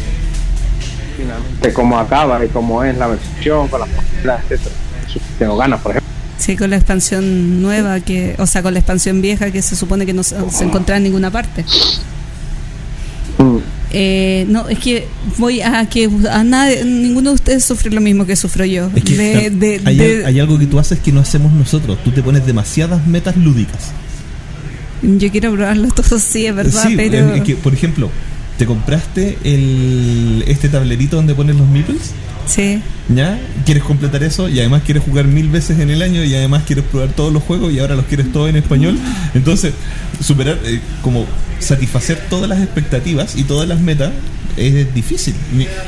finalmente 1.18 1.74
cómo 1.74 2.00
acaba 2.00 2.44
y 2.44 2.48
cómo 2.50 2.84
es 2.84 2.98
la 2.98 3.08
versión, 3.08 3.68
con 3.68 3.82
las 3.82 3.90
posturas, 3.90 4.42
etcétera. 4.44 4.76
Eso 5.08 5.20
tengo 5.38 5.58
ganas, 5.58 5.82
por 5.82 5.92
ejemplo. 5.92 6.14
Sí, 6.38 6.58
con 6.58 6.70
la 6.70 6.76
expansión 6.76 7.62
nueva, 7.62 8.00
que 8.02 8.36
o 8.38 8.46
sea, 8.48 8.62
con 8.62 8.74
la 8.74 8.80
expansión 8.80 9.22
vieja 9.22 9.52
que 9.52 9.62
se 9.62 9.76
supone 9.76 10.06
que 10.06 10.14
no 10.14 10.24
se, 10.24 10.36
se 10.52 10.64
encontraba 10.66 10.98
en 10.98 11.04
ninguna 11.04 11.32
parte. 11.32 11.64
Mm. 13.38 13.60
Eh, 13.94 14.46
no, 14.50 14.68
es 14.70 14.80
que 14.80 15.08
voy 15.38 15.62
a 15.62 15.88
que 15.88 16.10
a 16.32 16.44
nadie, 16.44 16.84
ninguno 16.84 17.30
de 17.30 17.36
ustedes 17.36 17.64
sufre 17.64 17.92
lo 17.92 18.02
mismo 18.02 18.26
que 18.26 18.36
sufro 18.36 18.66
yo. 18.66 18.90
Es 18.96 19.04
que 19.04 19.16
De- 19.16 19.50
de- 19.52 19.82
hay, 19.86 19.96
de- 19.98 20.26
hay 20.26 20.40
algo 20.40 20.58
que 20.58 20.66
tú 20.66 20.80
haces 20.80 21.00
que 21.00 21.12
no 21.12 21.20
hacemos 21.22 21.54
nosotros. 21.54 21.98
Tú 22.04 22.12
te 22.12 22.24
pones 22.24 22.46
demasiadas 22.46 23.06
metas 23.08 23.38
lúdicas. 23.38 23.92
yo 25.04 25.30
quiero 25.32 25.54
probarlo 25.54 25.90
todo, 25.90 26.18
sí, 26.20 26.46
es 26.48 26.56
verdad, 26.56 26.84
Sí, 26.88 26.96
pero... 26.96 27.36
es 27.36 27.44
que, 27.44 27.56
por 27.56 27.74
ejemplo, 27.74 28.10
¿te 28.58 28.66
compraste 28.66 29.38
el, 29.44 30.44
este 30.48 30.70
tablerito 30.70 31.16
donde 31.18 31.36
pones 31.36 31.56
los 31.56 31.68
meeples? 31.68 32.12
Sí. 32.48 32.82
¿Ya? 33.10 33.38
¿Quieres 33.66 33.84
completar 33.84 34.24
eso? 34.24 34.48
Y 34.48 34.60
además 34.60 34.84
quieres 34.86 35.04
jugar 35.04 35.26
mil 35.26 35.50
veces 35.50 35.80
en 35.80 35.90
el 35.90 36.02
año 36.02 36.24
y 36.24 36.34
además 36.36 36.64
quieres 36.66 36.86
probar 36.86 37.10
todos 37.10 37.34
los 37.34 37.44
juegos 37.44 37.74
y 37.74 37.80
ahora 37.80 37.96
los 37.96 38.06
quieres 38.06 38.32
todos 38.32 38.50
en 38.50 38.56
español. 38.56 38.98
Entonces, 39.34 39.74
superar, 40.22 40.58
eh, 40.64 40.80
como 41.02 41.26
satisfacer 41.60 42.22
todas 42.30 42.50
las 42.50 42.62
expectativas 42.62 43.36
y 43.36 43.44
todas 43.44 43.68
las 43.68 43.80
metas 43.82 44.14
es 44.56 44.94
difícil. 44.94 45.34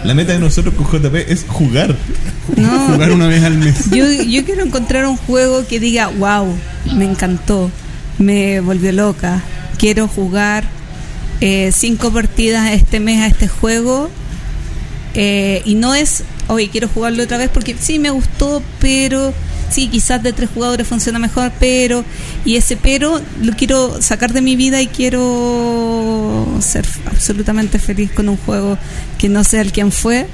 La 0.04 0.14
meta 0.14 0.34
de 0.34 0.40
nosotros 0.40 0.74
con 0.74 0.86
JP 0.88 1.16
es 1.30 1.46
jugar. 1.48 1.96
No, 2.58 2.70
Jugar 2.88 3.12
una 3.12 3.28
vez 3.28 3.44
al 3.44 3.58
mes. 3.58 3.90
Yo, 3.92 4.06
yo 4.12 4.44
quiero 4.44 4.64
encontrar 4.64 5.06
un 5.06 5.18
juego 5.18 5.66
que 5.68 5.80
diga, 5.80 6.08
wow, 6.08 6.48
me 6.96 7.06
encantó, 7.06 7.72
me 8.20 8.60
volvió 8.60 8.92
loca. 8.92 9.42
Quiero 9.78 10.08
jugar 10.08 10.66
eh, 11.42 11.72
cinco 11.74 12.12
partidas 12.12 12.72
este 12.72 13.00
mes 13.00 13.22
a 13.22 13.28
este 13.28 13.48
juego. 13.48 14.10
eh, 15.14 15.62
y 15.66 15.76
no 15.76 15.94
es, 15.96 16.24
oye, 16.48 16.70
quiero 16.70 16.88
jugarlo 16.88 17.24
otra 17.24 17.38
vez 17.38 17.50
porque 17.50 17.76
sí 17.80 18.00
me 18.00 18.10
gustó, 18.10 18.62
pero 18.80 19.34
sí, 19.70 19.88
quizás 19.88 20.22
de 20.24 20.32
tres 20.34 20.50
jugadores 20.54 20.88
funciona 20.88 21.20
mejor, 21.20 21.52
pero. 21.60 22.04
Y 22.46 22.56
ese 22.56 22.78
pero 22.78 23.22
lo 23.42 23.54
quiero 23.54 24.02
sacar 24.02 24.34
de 24.34 24.42
mi 24.42 24.56
vida 24.56 24.82
y 24.82 24.88
quiero 24.88 26.48
ser 26.62 26.86
absolutamente 27.08 27.80
feliz 27.80 28.12
con 28.12 28.30
un 28.30 28.38
juego 28.38 28.78
que 29.18 29.30
no 29.30 29.44
sea 29.44 29.62
el 29.62 29.72
quien 29.72 29.92
fue 29.92 30.28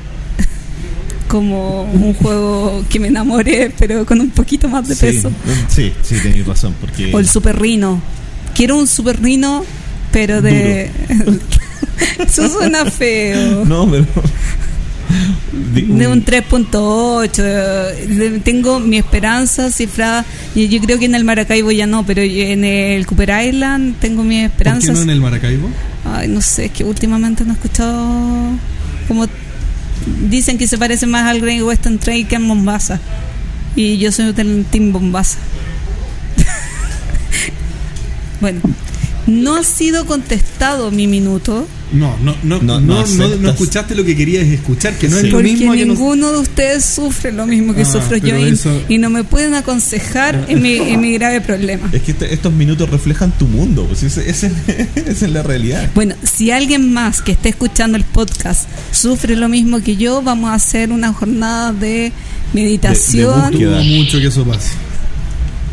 como 1.28 1.84
un 1.84 2.14
juego 2.14 2.84
que 2.90 3.00
me 3.00 3.08
enamore, 3.08 3.72
pero 3.80 4.06
con 4.06 4.20
un 4.20 4.30
poquito 4.32 4.68
más 4.68 4.88
de 4.88 4.96
Sí, 4.96 5.02
peso. 5.06 5.32
sí, 5.70 5.94
sí, 6.04 6.16
tenéis 6.22 6.46
razón. 6.46 6.76
Porque 6.82 7.12
O 7.14 7.20
el 7.20 7.28
Super 7.28 7.60
Rino. 7.60 8.02
Quiero 8.54 8.78
un 8.78 8.88
Super 8.88 9.22
Rino, 9.22 9.64
pero 10.12 10.42
de. 10.42 10.92
Eso 12.20 12.50
suena 12.50 12.86
feo. 12.86 13.64
No, 13.66 13.90
pero 13.90 14.06
de 15.52 16.08
un 16.08 16.26
3.8. 16.26 18.42
Tengo 18.44 18.80
mi 18.80 18.98
esperanza 18.98 19.72
cifrada. 19.72 20.26
y 20.56 20.68
Yo 20.68 20.80
creo 20.82 21.00
que 21.00 21.06
en 21.06 21.16
el 21.16 21.24
Maracaibo 21.24 21.72
ya 21.72 21.88
no, 21.88 22.06
pero 22.06 22.22
en 22.22 22.64
el 22.64 23.06
Cooper 23.06 23.32
Island 23.48 23.96
tengo 24.00 24.24
mi 24.24 24.40
esperanza. 24.40 24.88
¿Por 24.88 24.96
qué 24.96 24.98
no 24.98 25.04
en 25.04 25.10
el 25.10 25.22
Maracaibo? 25.22 25.70
Ay, 26.06 26.28
no 26.28 26.42
sé, 26.42 26.66
es 26.66 26.72
que 26.72 26.84
últimamente 26.84 27.44
no 27.44 27.52
he 27.52 27.56
escuchado 27.56 28.58
como 29.08 29.28
dicen 30.30 30.58
que 30.58 30.68
se 30.68 30.78
parece 30.78 31.06
más 31.06 31.28
al 31.28 31.42
Great 31.42 31.62
Western 31.62 32.00
Trail 32.00 32.28
que 32.28 32.36
en 32.36 32.44
Mombasa. 32.44 33.00
Y 33.76 33.98
yo 33.98 34.12
soy 34.12 34.34
del 34.34 34.66
Team 34.66 34.92
Mombasa. 34.92 35.38
bueno, 38.42 38.62
no 39.28 39.56
ha 39.56 39.64
sido 39.64 40.06
contestado 40.06 40.92
mi 40.92 41.08
minuto. 41.08 41.68
No, 41.94 42.16
no, 42.24 42.36
no, 42.44 42.62
no, 42.62 42.80
no, 42.80 43.04
no, 43.38 43.50
escuchaste 43.50 43.96
lo 43.96 44.06
que 44.06 44.16
querías 44.16 44.46
escuchar, 44.46 44.94
que 44.98 45.10
no 45.10 45.18
es 45.18 45.24
lo 45.26 45.32
Porque 45.32 45.52
mismo. 45.52 45.76
ninguno 45.76 46.32
de 46.32 46.40
ustedes 46.40 46.86
sufre 46.86 47.34
lo 47.34 47.46
mismo 47.46 47.74
que 47.76 47.82
Ah, 47.82 47.86
sufro 47.86 48.16
yo 48.16 48.38
y, 48.38 48.44
eso- 48.54 48.82
y 48.88 48.98
no 48.98 49.10
me 49.10 49.26
pueden 49.26 49.56
aconsejar 49.56 50.46
en 50.48 50.62
mi, 50.62 50.76
en 50.78 51.02
mi 51.02 51.12
grave 51.14 51.42
problema. 51.42 51.90
Es 51.92 52.02
que 52.04 52.12
este- 52.12 52.34
estos 52.34 52.54
minutos 52.54 52.90
reflejan 52.90 53.32
tu 53.38 53.46
mundo, 53.48 53.86
pues 53.90 54.04
esa 54.04 54.22
es 54.22 55.22
la 55.30 55.44
realidad. 55.44 55.90
Bueno, 55.94 56.16
si 56.24 56.50
alguien 56.52 56.94
más 56.94 57.22
que 57.22 57.34
esté 57.34 57.50
escuchando 57.50 57.98
el 57.98 58.06
podcast 58.06 58.70
sufre 58.92 59.36
lo 59.36 59.50
mismo 59.50 59.82
que 59.82 59.98
yo, 59.98 60.22
vamos 60.22 60.50
a 60.52 60.54
hacer 60.54 60.92
una 60.94 61.12
jornada 61.12 61.74
de 61.74 62.14
meditación. 62.54 63.52
búsqueda. 63.52 63.80
Dudo 63.82 63.84
mucho 63.84 64.20
que 64.20 64.28
eso 64.28 64.46
pase. 64.46 64.70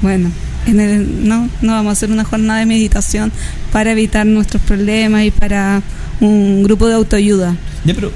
Bueno, 0.03 0.31
en 0.67 0.81
el, 0.81 1.29
no, 1.29 1.49
no 1.63 1.73
vamos 1.73 1.91
a 1.91 1.93
hacer 1.93 2.11
una 2.11 2.25
jornada 2.25 2.61
de 2.61 2.67
meditación 2.67 3.33
para 3.73 3.93
evitar 3.93 4.27
nuestros 4.27 4.63
problemas 4.63 5.25
y 5.25 5.31
para 5.31 5.83
un 6.21 6.63
grupo 6.63 6.87
de 6.87 6.95
autoayuda. 6.95 7.57
Ya, 7.85 7.95
pero 7.95 8.11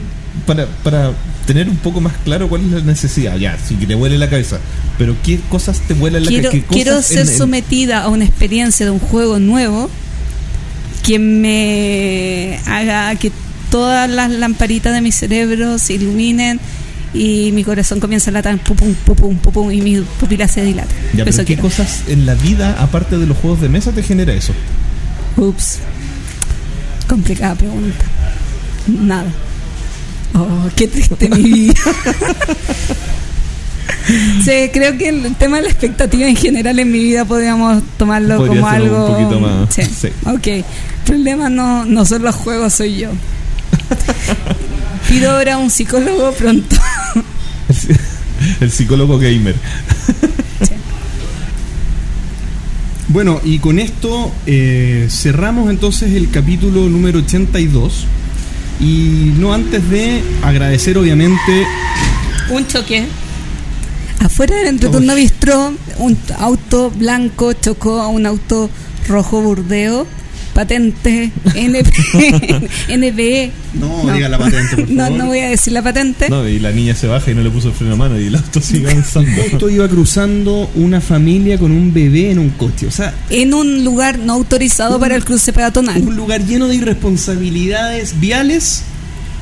para, 0.47 0.67
para 0.83 1.13
tener 1.47 1.69
un 1.69 1.77
poco 1.77 2.01
más 2.01 2.15
claro 2.25 2.49
cuál 2.49 2.63
es 2.65 2.71
la 2.73 2.81
necesidad, 2.81 3.37
ya, 3.37 3.59
sin 3.59 3.79
que 3.79 3.87
te 3.87 3.95
vuele 3.95 4.17
la 4.19 4.29
cabeza, 4.31 4.59
pero 4.99 5.15
qué 5.23 5.41
cosas 5.49 5.81
te 5.81 5.95
vuelan 5.95 6.23
la 6.25 6.29
Quiero, 6.29 6.51
cabeza. 6.51 6.67
¿Qué 6.69 6.75
quiero 6.75 7.03
ser 7.03 7.27
en- 7.27 7.29
en- 7.33 7.39
sometida 7.39 8.03
a 8.03 8.09
una 8.09 8.25
experiencia 8.25 8.87
de 8.87 8.93
un 8.93 8.99
juego 9.01 9.39
nuevo 9.39 9.91
que 11.05 11.19
me 11.19 12.59
haga 12.67 13.15
que 13.17 13.33
todas 13.71 14.09
las 14.09 14.31
lamparitas 14.31 14.93
de 14.95 15.01
mi 15.01 15.11
cerebro 15.13 15.79
se 15.79 15.95
iluminen 15.95 16.61
y 17.15 17.51
mi 17.53 17.65
corazón 17.65 18.01
comienza 18.01 18.31
a 18.31 18.35
latar 18.35 18.57
pum 18.59 18.77
pum 18.77 18.95
pum 18.95 19.17
pum 19.17 19.37
pum, 19.37 19.53
pum, 19.53 19.73
y 19.73 19.81
mi 19.83 20.01
pupila 20.21 20.47
se 20.49 20.63
dilata. 20.65 20.93
Ya, 21.13 21.25
pero 21.25 21.31
Eso 21.31 21.39
¿qué 21.41 21.47
quiero. 21.57 21.63
cosas 21.63 22.03
en 22.09 22.25
la 22.25 22.35
vida, 22.35 22.77
aparte 22.81 23.19
de 23.19 23.27
los 23.27 23.37
juegos 23.37 23.61
de 23.61 23.69
mesa, 23.69 23.93
te 23.93 24.03
genera 24.03 24.33
eso? 24.33 24.53
Ups. 25.37 25.79
Complicada 27.13 27.55
pregunta. 27.55 28.05
Nada. 28.87 29.27
Oh, 30.35 30.67
qué 30.75 30.89
triste 30.89 31.29
mi 31.29 31.43
vida. 31.43 31.75
Sí, 34.45 34.71
creo 34.73 34.97
que 34.99 35.09
el 35.11 35.35
tema 35.37 35.59
de 35.59 35.65
la 35.65 35.69
expectativa 35.69 36.27
en 36.27 36.35
general 36.37 36.79
en 36.79 36.91
mi 36.91 36.99
vida 36.99 37.25
podríamos 37.25 37.83
tomarlo 37.99 38.37
Podría 38.39 38.61
como 38.61 38.71
ser 38.71 38.81
un 38.83 38.87
algo. 38.89 39.07
poquito 39.17 39.41
más, 39.41 39.75
Sí. 39.75 39.83
sí. 39.85 40.09
Ok. 40.27 40.47
El 40.49 40.65
problema 41.07 41.49
no, 41.49 41.85
no 41.85 42.05
son 42.05 42.23
los 42.23 42.35
juegos, 42.35 42.73
soy 42.75 42.97
yo. 42.99 43.11
Pido 45.09 45.31
ahora 45.31 45.59
un 45.59 45.71
psicólogo 45.71 46.33
pronto. 46.33 46.77
El 48.61 48.71
psicólogo 48.73 49.19
gamer. 49.19 49.55
Bueno, 53.13 53.43
y 53.45 53.59
con 53.59 53.79
esto 53.79 54.33
eh, 54.47 55.07
cerramos 55.11 55.69
entonces 55.69 56.15
el 56.15 56.31
capítulo 56.31 56.89
número 56.89 57.19
82. 57.19 58.07
Y 58.81 59.35
no 59.39 59.53
antes 59.53 59.89
de 59.91 60.23
agradecer 60.43 60.97
obviamente 60.97 61.67
Un 62.51 62.67
choque. 62.67 63.05
Afuera 64.19 64.57
del 64.57 64.69
entreturno 64.69 65.15
bistró, 65.15 65.75
un 65.99 66.17
auto 66.39 66.91
blanco 66.91 67.53
chocó 67.53 68.01
a 68.01 68.09
un 68.09 68.25
auto 68.25 68.71
rojo 69.07 69.43
burdeo, 69.43 70.07
patente 70.55 71.31
NP, 71.55 71.91
NBE. 72.97 73.51
No, 73.75 74.13
diga 74.13 74.29
la 74.29 74.39
patente, 74.39 74.77
por 74.77 74.91
No, 74.91 75.03
favor. 75.05 75.19
no 75.19 75.27
voy 75.27 75.39
a 75.41 75.49
decir 75.51 75.73
la 75.73 75.83
patente. 75.83 76.29
No, 76.29 76.47
y 76.47 76.59
la 76.59 76.71
niña 76.73 76.95
se 76.95 77.07
baja 77.07 77.31
y 77.31 77.35
no 77.35 77.43
le 77.43 77.51
puso 77.51 77.69
el 77.69 77.75
freno 77.75 77.95
a 77.95 77.97
mano 77.97 78.21
y 78.21 78.27
el 78.27 78.35
auto 78.37 78.61
sigue 78.61 78.87
avanzando. 78.91 79.31
Esto 79.43 79.69
iba 79.71 79.89
cruzando 79.89 80.71
una 80.75 81.01
familia 81.01 81.59
con 81.59 81.73
un 81.73 81.93
bebé 81.93 82.31
en 82.31 82.39
un 82.39 82.51
coche. 82.51 82.87
O 82.87 82.91
sea, 82.91 83.15
En 83.31 83.55
un 83.55 83.85
lugar 83.85 84.19
no 84.19 84.35
autorizado 84.35 84.99
para 85.01 85.17
el 85.17 85.25
cruce 85.25 85.53
peatonal. 85.53 86.03
un 86.03 86.17
lugar 86.17 86.45
lleno 86.45 86.69
de 86.69 86.77
irresponsabilidades 86.77 88.21
viales. 88.21 88.83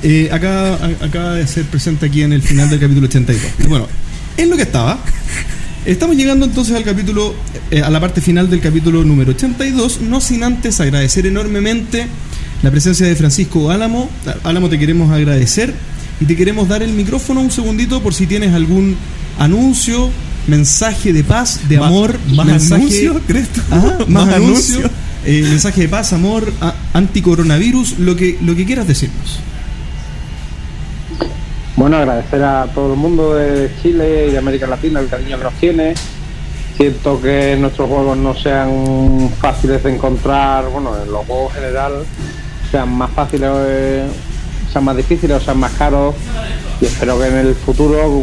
eh, 0.02 0.28
acá, 0.32 0.74
a- 0.76 1.04
acaba 1.04 1.34
de 1.34 1.46
ser 1.46 1.64
presente 1.64 2.06
aquí 2.06 2.22
en 2.22 2.32
el 2.32 2.40
final 2.42 2.70
del 2.70 2.80
capítulo 2.80 3.06
82. 3.06 3.42
Y 3.58 3.66
Bueno, 3.66 3.86
es 4.36 4.48
lo 4.48 4.56
que 4.56 4.62
estaba. 4.62 4.98
Estamos 5.86 6.14
llegando 6.16 6.44
entonces 6.44 6.76
al 6.76 6.84
capítulo, 6.84 7.34
eh, 7.70 7.80
a 7.80 7.88
la 7.88 8.00
parte 8.00 8.20
final 8.20 8.50
del 8.50 8.60
capítulo 8.60 9.02
número 9.02 9.30
82, 9.30 10.02
no 10.02 10.20
sin 10.20 10.42
antes 10.44 10.78
agradecer 10.78 11.26
enormemente 11.26 12.06
la 12.62 12.70
presencia 12.70 13.06
de 13.06 13.16
Francisco 13.16 13.70
Álamo. 13.70 14.10
Álamo, 14.44 14.68
te 14.68 14.78
queremos 14.78 15.10
agradecer 15.10 15.72
y 16.20 16.26
te 16.26 16.36
queremos 16.36 16.68
dar 16.68 16.82
el 16.82 16.92
micrófono 16.92 17.40
un 17.40 17.50
segundito 17.50 18.02
por 18.02 18.12
si 18.12 18.26
tienes 18.26 18.52
algún 18.52 18.94
anuncio, 19.38 20.10
mensaje 20.46 21.14
de 21.14 21.24
paz, 21.24 21.60
de 21.66 21.78
amor, 21.78 22.18
¿más 22.34 22.46
mensaje, 22.46 22.82
anuncio, 22.82 23.20
crees 23.26 23.48
tú? 23.48 23.62
Ajá, 23.70 23.98
más, 24.06 24.26
¿Más 24.26 24.34
anuncio, 24.34 24.78
anuncio? 24.80 24.90
eh, 25.24 25.42
mensaje 25.48 25.80
de 25.82 25.88
paz, 25.88 26.12
amor, 26.12 26.52
anticoronavirus, 26.92 27.98
lo 28.00 28.16
que, 28.16 28.36
lo 28.42 28.54
que 28.54 28.66
quieras 28.66 28.86
decirnos. 28.86 29.40
Bueno, 31.76 31.96
agradecer 31.96 32.42
a 32.42 32.66
todo 32.74 32.92
el 32.92 32.98
mundo 32.98 33.34
de 33.34 33.70
Chile 33.80 34.26
y 34.28 34.32
de 34.32 34.38
América 34.38 34.66
Latina 34.66 35.00
el 35.00 35.08
cariño 35.08 35.38
que 35.38 35.44
nos 35.44 35.54
tiene. 35.54 35.94
Siento 36.76 37.20
que 37.20 37.56
nuestros 37.58 37.88
juegos 37.88 38.16
no 38.16 38.34
sean 38.34 39.30
fáciles 39.40 39.82
de 39.82 39.94
encontrar, 39.94 40.68
bueno, 40.68 40.90
en 41.00 41.10
los 41.10 41.24
juegos 41.26 41.54
en 41.54 41.62
general 41.62 41.92
sean 42.70 42.92
más 42.92 43.10
fáciles, 43.10 43.50
sean 44.72 44.84
más 44.84 44.96
difíciles 44.96 45.36
o 45.36 45.40
sean 45.40 45.58
más 45.58 45.72
caros. 45.72 46.14
Y 46.80 46.86
espero 46.86 47.18
que 47.18 47.26
en 47.26 47.36
el 47.36 47.54
futuro 47.54 48.22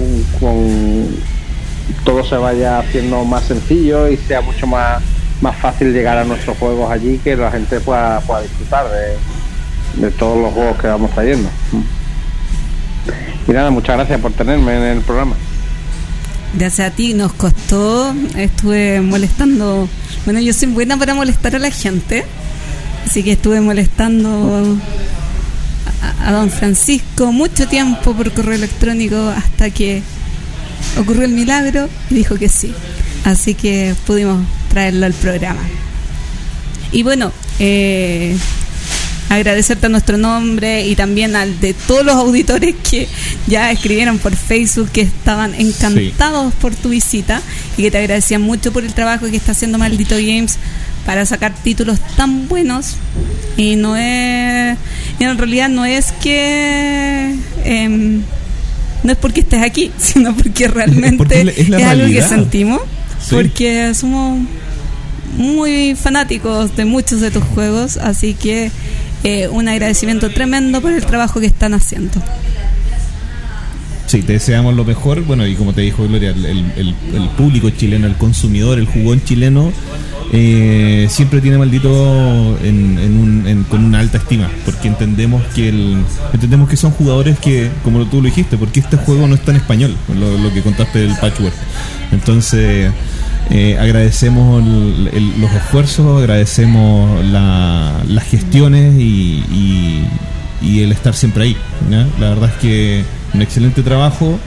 todo 2.04 2.24
se 2.24 2.36
vaya 2.36 2.80
haciendo 2.80 3.24
más 3.26 3.44
sencillo 3.44 4.08
y 4.10 4.18
sea 4.18 4.42
mucho 4.42 4.68
más, 4.68 5.02
más 5.42 5.56
fácil 5.56 5.94
llegar 5.94 6.18
a 6.18 6.24
nuestros 6.24 6.58
juegos 6.58 6.92
allí, 6.92 7.18
que 7.20 7.36
la 7.36 7.52
gente 7.52 7.80
pueda, 7.80 8.20
pueda 8.22 8.42
disfrutar 8.42 8.88
de, 8.90 10.02
de 10.06 10.12
todos 10.12 10.38
los 10.38 10.54
juegos 10.54 10.78
que 10.80 10.88
vamos 10.88 11.12
trayendo. 11.12 11.50
Y 13.48 13.52
nada, 13.52 13.70
muchas 13.72 13.96
gracias 13.96 14.20
por 14.20 14.34
tenerme 14.34 14.76
en 14.76 14.84
el 14.98 15.02
programa. 15.02 15.36
Gracias 16.54 16.92
a 16.92 16.96
ti, 16.96 17.14
nos 17.14 17.34
costó, 17.34 18.16
estuve 18.36 19.02
molestando, 19.02 19.88
bueno, 20.26 20.40
yo 20.40 20.54
soy 20.54 20.70
buena 20.70 20.98
para 20.98 21.14
molestar 21.14 21.56
a 21.56 21.60
la 21.60 21.70
gente, 21.70 22.26
así 23.06 23.22
que 23.22 23.34
estuve 23.34 23.62
molestando 23.62 24.78
a, 26.24 26.32
don 26.32 26.50
Francisco 26.50 27.32
mucho 27.32 27.68
tiempo 27.68 28.14
por 28.14 28.32
correo 28.32 28.56
electrónico 28.56 29.18
hasta 29.30 29.70
que 29.70 30.02
ocurrió 31.00 31.26
el 31.26 31.32
milagro 31.32 31.90
y 32.10 32.16
dijo 32.16 32.38
que 32.38 32.50
sí, 32.50 32.74
así 33.26 33.54
que 33.54 33.94
pudimos 34.06 34.44
traerlo 34.70 35.06
al 35.06 35.14
programa. 35.14 35.62
Y 36.92 37.04
bueno, 37.04 37.32
eh, 37.60 38.36
agradecerte 39.30 39.88
a 39.88 39.90
nuestro 39.90 40.18
nombre 40.18 40.86
y 40.88 40.96
también 40.96 41.36
al 41.36 41.60
de 41.60 41.74
todos 41.74 42.06
los 42.06 42.16
auditores 42.16 42.76
que 42.90 43.08
ya 43.48 43.72
escribieron 43.72 44.18
por 44.20 44.36
Facebook 44.36 44.90
que 44.92 45.02
estaban 45.02 45.54
encantados 45.54 46.54
por 46.56 46.74
tu 46.76 46.90
visita 46.90 47.42
y 47.78 47.84
que 47.84 47.92
te 47.92 47.98
agradecían 47.98 48.42
mucho 48.42 48.72
por 48.72 48.84
el 48.86 48.94
trabajo 48.94 49.26
que 49.30 49.36
está 49.38 49.52
haciendo 49.52 49.78
Maldito 49.78 50.16
Games 50.16 50.58
para 51.06 51.26
sacar 51.26 51.54
títulos 51.56 52.00
tan 52.16 52.48
buenos. 52.48 52.96
Y 53.58 53.76
no 53.76 53.96
es 53.98 54.78
en 55.20 55.38
realidad 55.38 55.68
no 55.70 55.84
es 55.86 56.12
que 56.12 57.36
em, 57.66 58.22
no 59.04 59.12
es 59.12 59.18
porque 59.18 59.42
estés 59.42 59.64
aquí 59.64 59.92
sino 59.98 60.36
porque 60.36 60.68
realmente 60.68 61.18
Porque 61.18 61.54
es 61.62 61.84
algo 61.84 62.08
que 62.08 62.22
sentimos 62.22 62.82
Sí. 63.20 63.34
porque 63.36 63.94
somos 63.96 64.40
muy 65.38 65.96
fanáticos 65.96 66.76
de 66.76 66.86
muchos 66.86 67.20
de 67.20 67.32
tus 67.32 67.44
juegos, 67.44 67.98
así 67.98 68.36
que 68.36 68.72
eh, 69.24 69.48
un 69.50 69.68
agradecimiento 69.68 70.30
tremendo 70.30 70.82
por 70.82 70.92
el 70.92 71.06
trabajo 71.06 71.40
que 71.40 71.48
están 71.48 71.74
haciendo. 71.74 72.22
Sí, 74.08 74.22
te 74.22 74.34
deseamos 74.34 74.74
lo 74.76 74.86
mejor. 74.86 75.22
Bueno, 75.26 75.46
y 75.46 75.56
como 75.56 75.74
te 75.74 75.82
dijo 75.82 76.08
Gloria, 76.08 76.30
el, 76.30 76.46
el- 76.46 76.96
el- 77.14 77.30
público 77.38 77.70
chileno, 77.72 78.08
el 78.08 78.16
consumidor, 78.16 78.80
el 78.80 78.86
jugón 78.88 79.22
chileno, 79.24 79.72
eh, 80.32 81.08
siempre 81.10 81.42
tiene 81.42 81.58
maldito 81.58 82.58
en, 82.64 82.98
en 83.00 83.18
un- 83.20 83.48
en- 83.48 83.64
con 83.66 83.84
una 83.84 84.00
alta 84.00 84.18
estima, 84.18 84.50
porque 84.64 84.88
entendemos 84.88 85.44
que 85.54 85.68
el, 85.70 85.98
entendemos 86.34 86.70
que 86.70 86.78
son 86.78 86.92
jugadores 86.92 87.38
que, 87.40 87.70
como 87.84 88.06
tú 88.06 88.18
lo 88.22 88.28
dijiste, 88.30 88.56
porque 88.58 88.80
este 88.80 88.96
juego 88.96 89.28
no 89.28 89.36
está 89.36 89.52
en 89.52 89.58
español, 89.58 89.96
lo, 90.18 90.38
lo 90.38 90.54
que 90.54 90.62
contaste 90.62 91.00
del 91.00 91.14
patchwork. 91.18 91.54
Entonces, 92.14 92.92
eh, 93.50 93.78
agradecemos 93.80 94.62
el- 94.64 95.10
el- 95.14 95.42
los 95.42 95.52
esfuerzos, 95.54 96.20
agradecemos 96.20 97.24
la- 97.26 98.02
las 98.08 98.24
gestiones 98.26 98.96
y, 98.96 99.44
y- 99.52 100.08
y 100.62 100.82
el 100.84 100.92
estar 100.92 101.14
siempre 101.14 101.44
ahí. 101.46 101.58
La 102.20 102.30
verdad 102.30 102.50
es 102.50 102.56
que 102.62 103.04
un 103.34 103.42
excelente 103.42 103.84
trabajo 103.84 104.38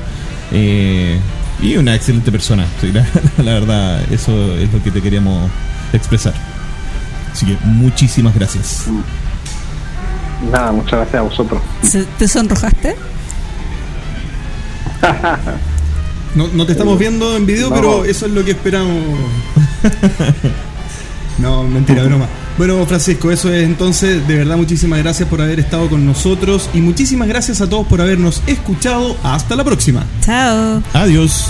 eh, 0.53 1.19
y 1.63 1.77
una 1.77 1.95
excelente 1.95 2.31
persona. 2.33 2.65
Sí, 2.81 2.91
la, 2.93 3.07
la 3.43 3.53
verdad, 3.55 4.01
eso 4.13 4.33
es 4.57 4.73
lo 4.73 4.83
que 4.83 4.91
te 4.91 5.01
queríamos 5.01 5.51
expresar. 5.93 6.35
Así 7.33 7.47
que 7.47 7.57
muchísimas 7.65 8.35
gracias. 8.35 8.87
Nada, 10.51 10.73
muchas 10.73 10.93
gracias 10.93 11.15
a 11.17 11.23
vosotros. 11.23 11.61
¿Se- 11.83 12.05
¿Te 12.19 12.27
sonrojaste? 12.27 12.97
No, 16.35 16.49
no 16.53 16.65
te 16.67 16.73
estamos 16.73 16.99
viendo 16.99 17.37
en 17.37 17.45
video, 17.47 17.71
No. 17.71 17.75
pero 17.75 18.05
eso 18.05 18.27
es 18.27 18.33
lo 18.33 18.45
que 18.45 18.53
esperamos. 18.53 18.97
no, 21.39 21.63
mentira, 21.65 22.05
broma. 22.05 22.27
Bueno, 22.59 22.85
Francisco, 22.87 23.31
eso 23.31 23.53
es 23.53 23.65
entonces. 23.65 24.27
De 24.29 24.37
verdad, 24.37 24.57
muchísimas 24.57 24.99
gracias 24.99 25.29
por 25.29 25.41
haber 25.41 25.59
estado 25.61 25.89
con 25.89 26.05
nosotros 26.07 26.69
y 26.75 26.81
muchísimas 26.81 27.27
gracias 27.29 27.61
a 27.61 27.69
todos 27.69 27.87
por 27.87 28.01
habernos 28.01 28.43
escuchado. 28.47 29.17
Hasta 29.23 29.57
la 29.57 29.65
próxima. 29.65 30.05
Chao. 30.25 30.83
Adiós. 30.93 31.47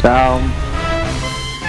Chao. 0.00 0.38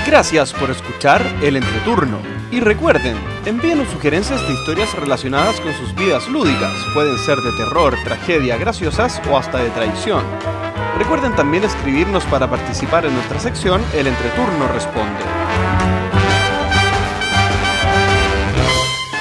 Gracias 0.05 0.53
por 0.53 0.69
escuchar 0.71 1.21
el 1.41 1.57
entreturno. 1.57 2.38
Y 2.51 2.61
recuerden, 2.61 3.15
envíenos 3.45 3.89
sugerencias 3.89 4.41
de 4.47 4.53
historias 4.53 4.93
relacionadas 4.95 5.61
con 5.61 5.71
sus 5.73 5.93
vidas 5.93 6.27
lúdicas. 6.27 6.73
Pueden 6.95 7.17
ser 7.19 7.37
de 7.37 7.51
terror, 7.51 7.95
tragedia, 8.03 8.57
graciosas 8.57 9.21
o 9.29 9.37
hasta 9.37 9.59
de 9.59 9.69
traición. 9.69 10.23
Recuerden 10.97 11.35
también 11.35 11.63
escribirnos 11.63 12.23
para 12.25 12.49
participar 12.49 13.05
en 13.05 13.13
nuestra 13.13 13.39
sección 13.39 13.81
El 13.93 14.07
entreturno 14.07 14.67
responde. 14.73 15.19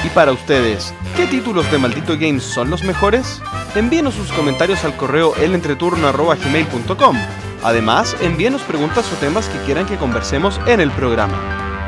Y 0.05 0.09
para 0.09 0.33
ustedes, 0.33 0.95
¿qué 1.15 1.27
títulos 1.27 1.71
de 1.71 1.77
Maldito 1.77 2.15
Games 2.15 2.45
son 2.45 2.71
los 2.71 2.83
mejores? 2.83 3.43
Envíenos 3.75 4.15
sus 4.15 4.33
comentarios 4.33 4.85
al 4.85 4.97
correo 4.97 5.35
elentreturno.gmail.com. 5.37 7.17
Además, 7.63 8.17
envíenos 8.23 8.63
preguntas 8.63 9.13
o 9.13 9.17
temas 9.17 9.51
que 9.51 9.59
quieran 9.67 9.85
que 9.85 9.97
conversemos 9.97 10.59
en 10.67 10.81
el 10.81 10.91
programa. 10.93 11.68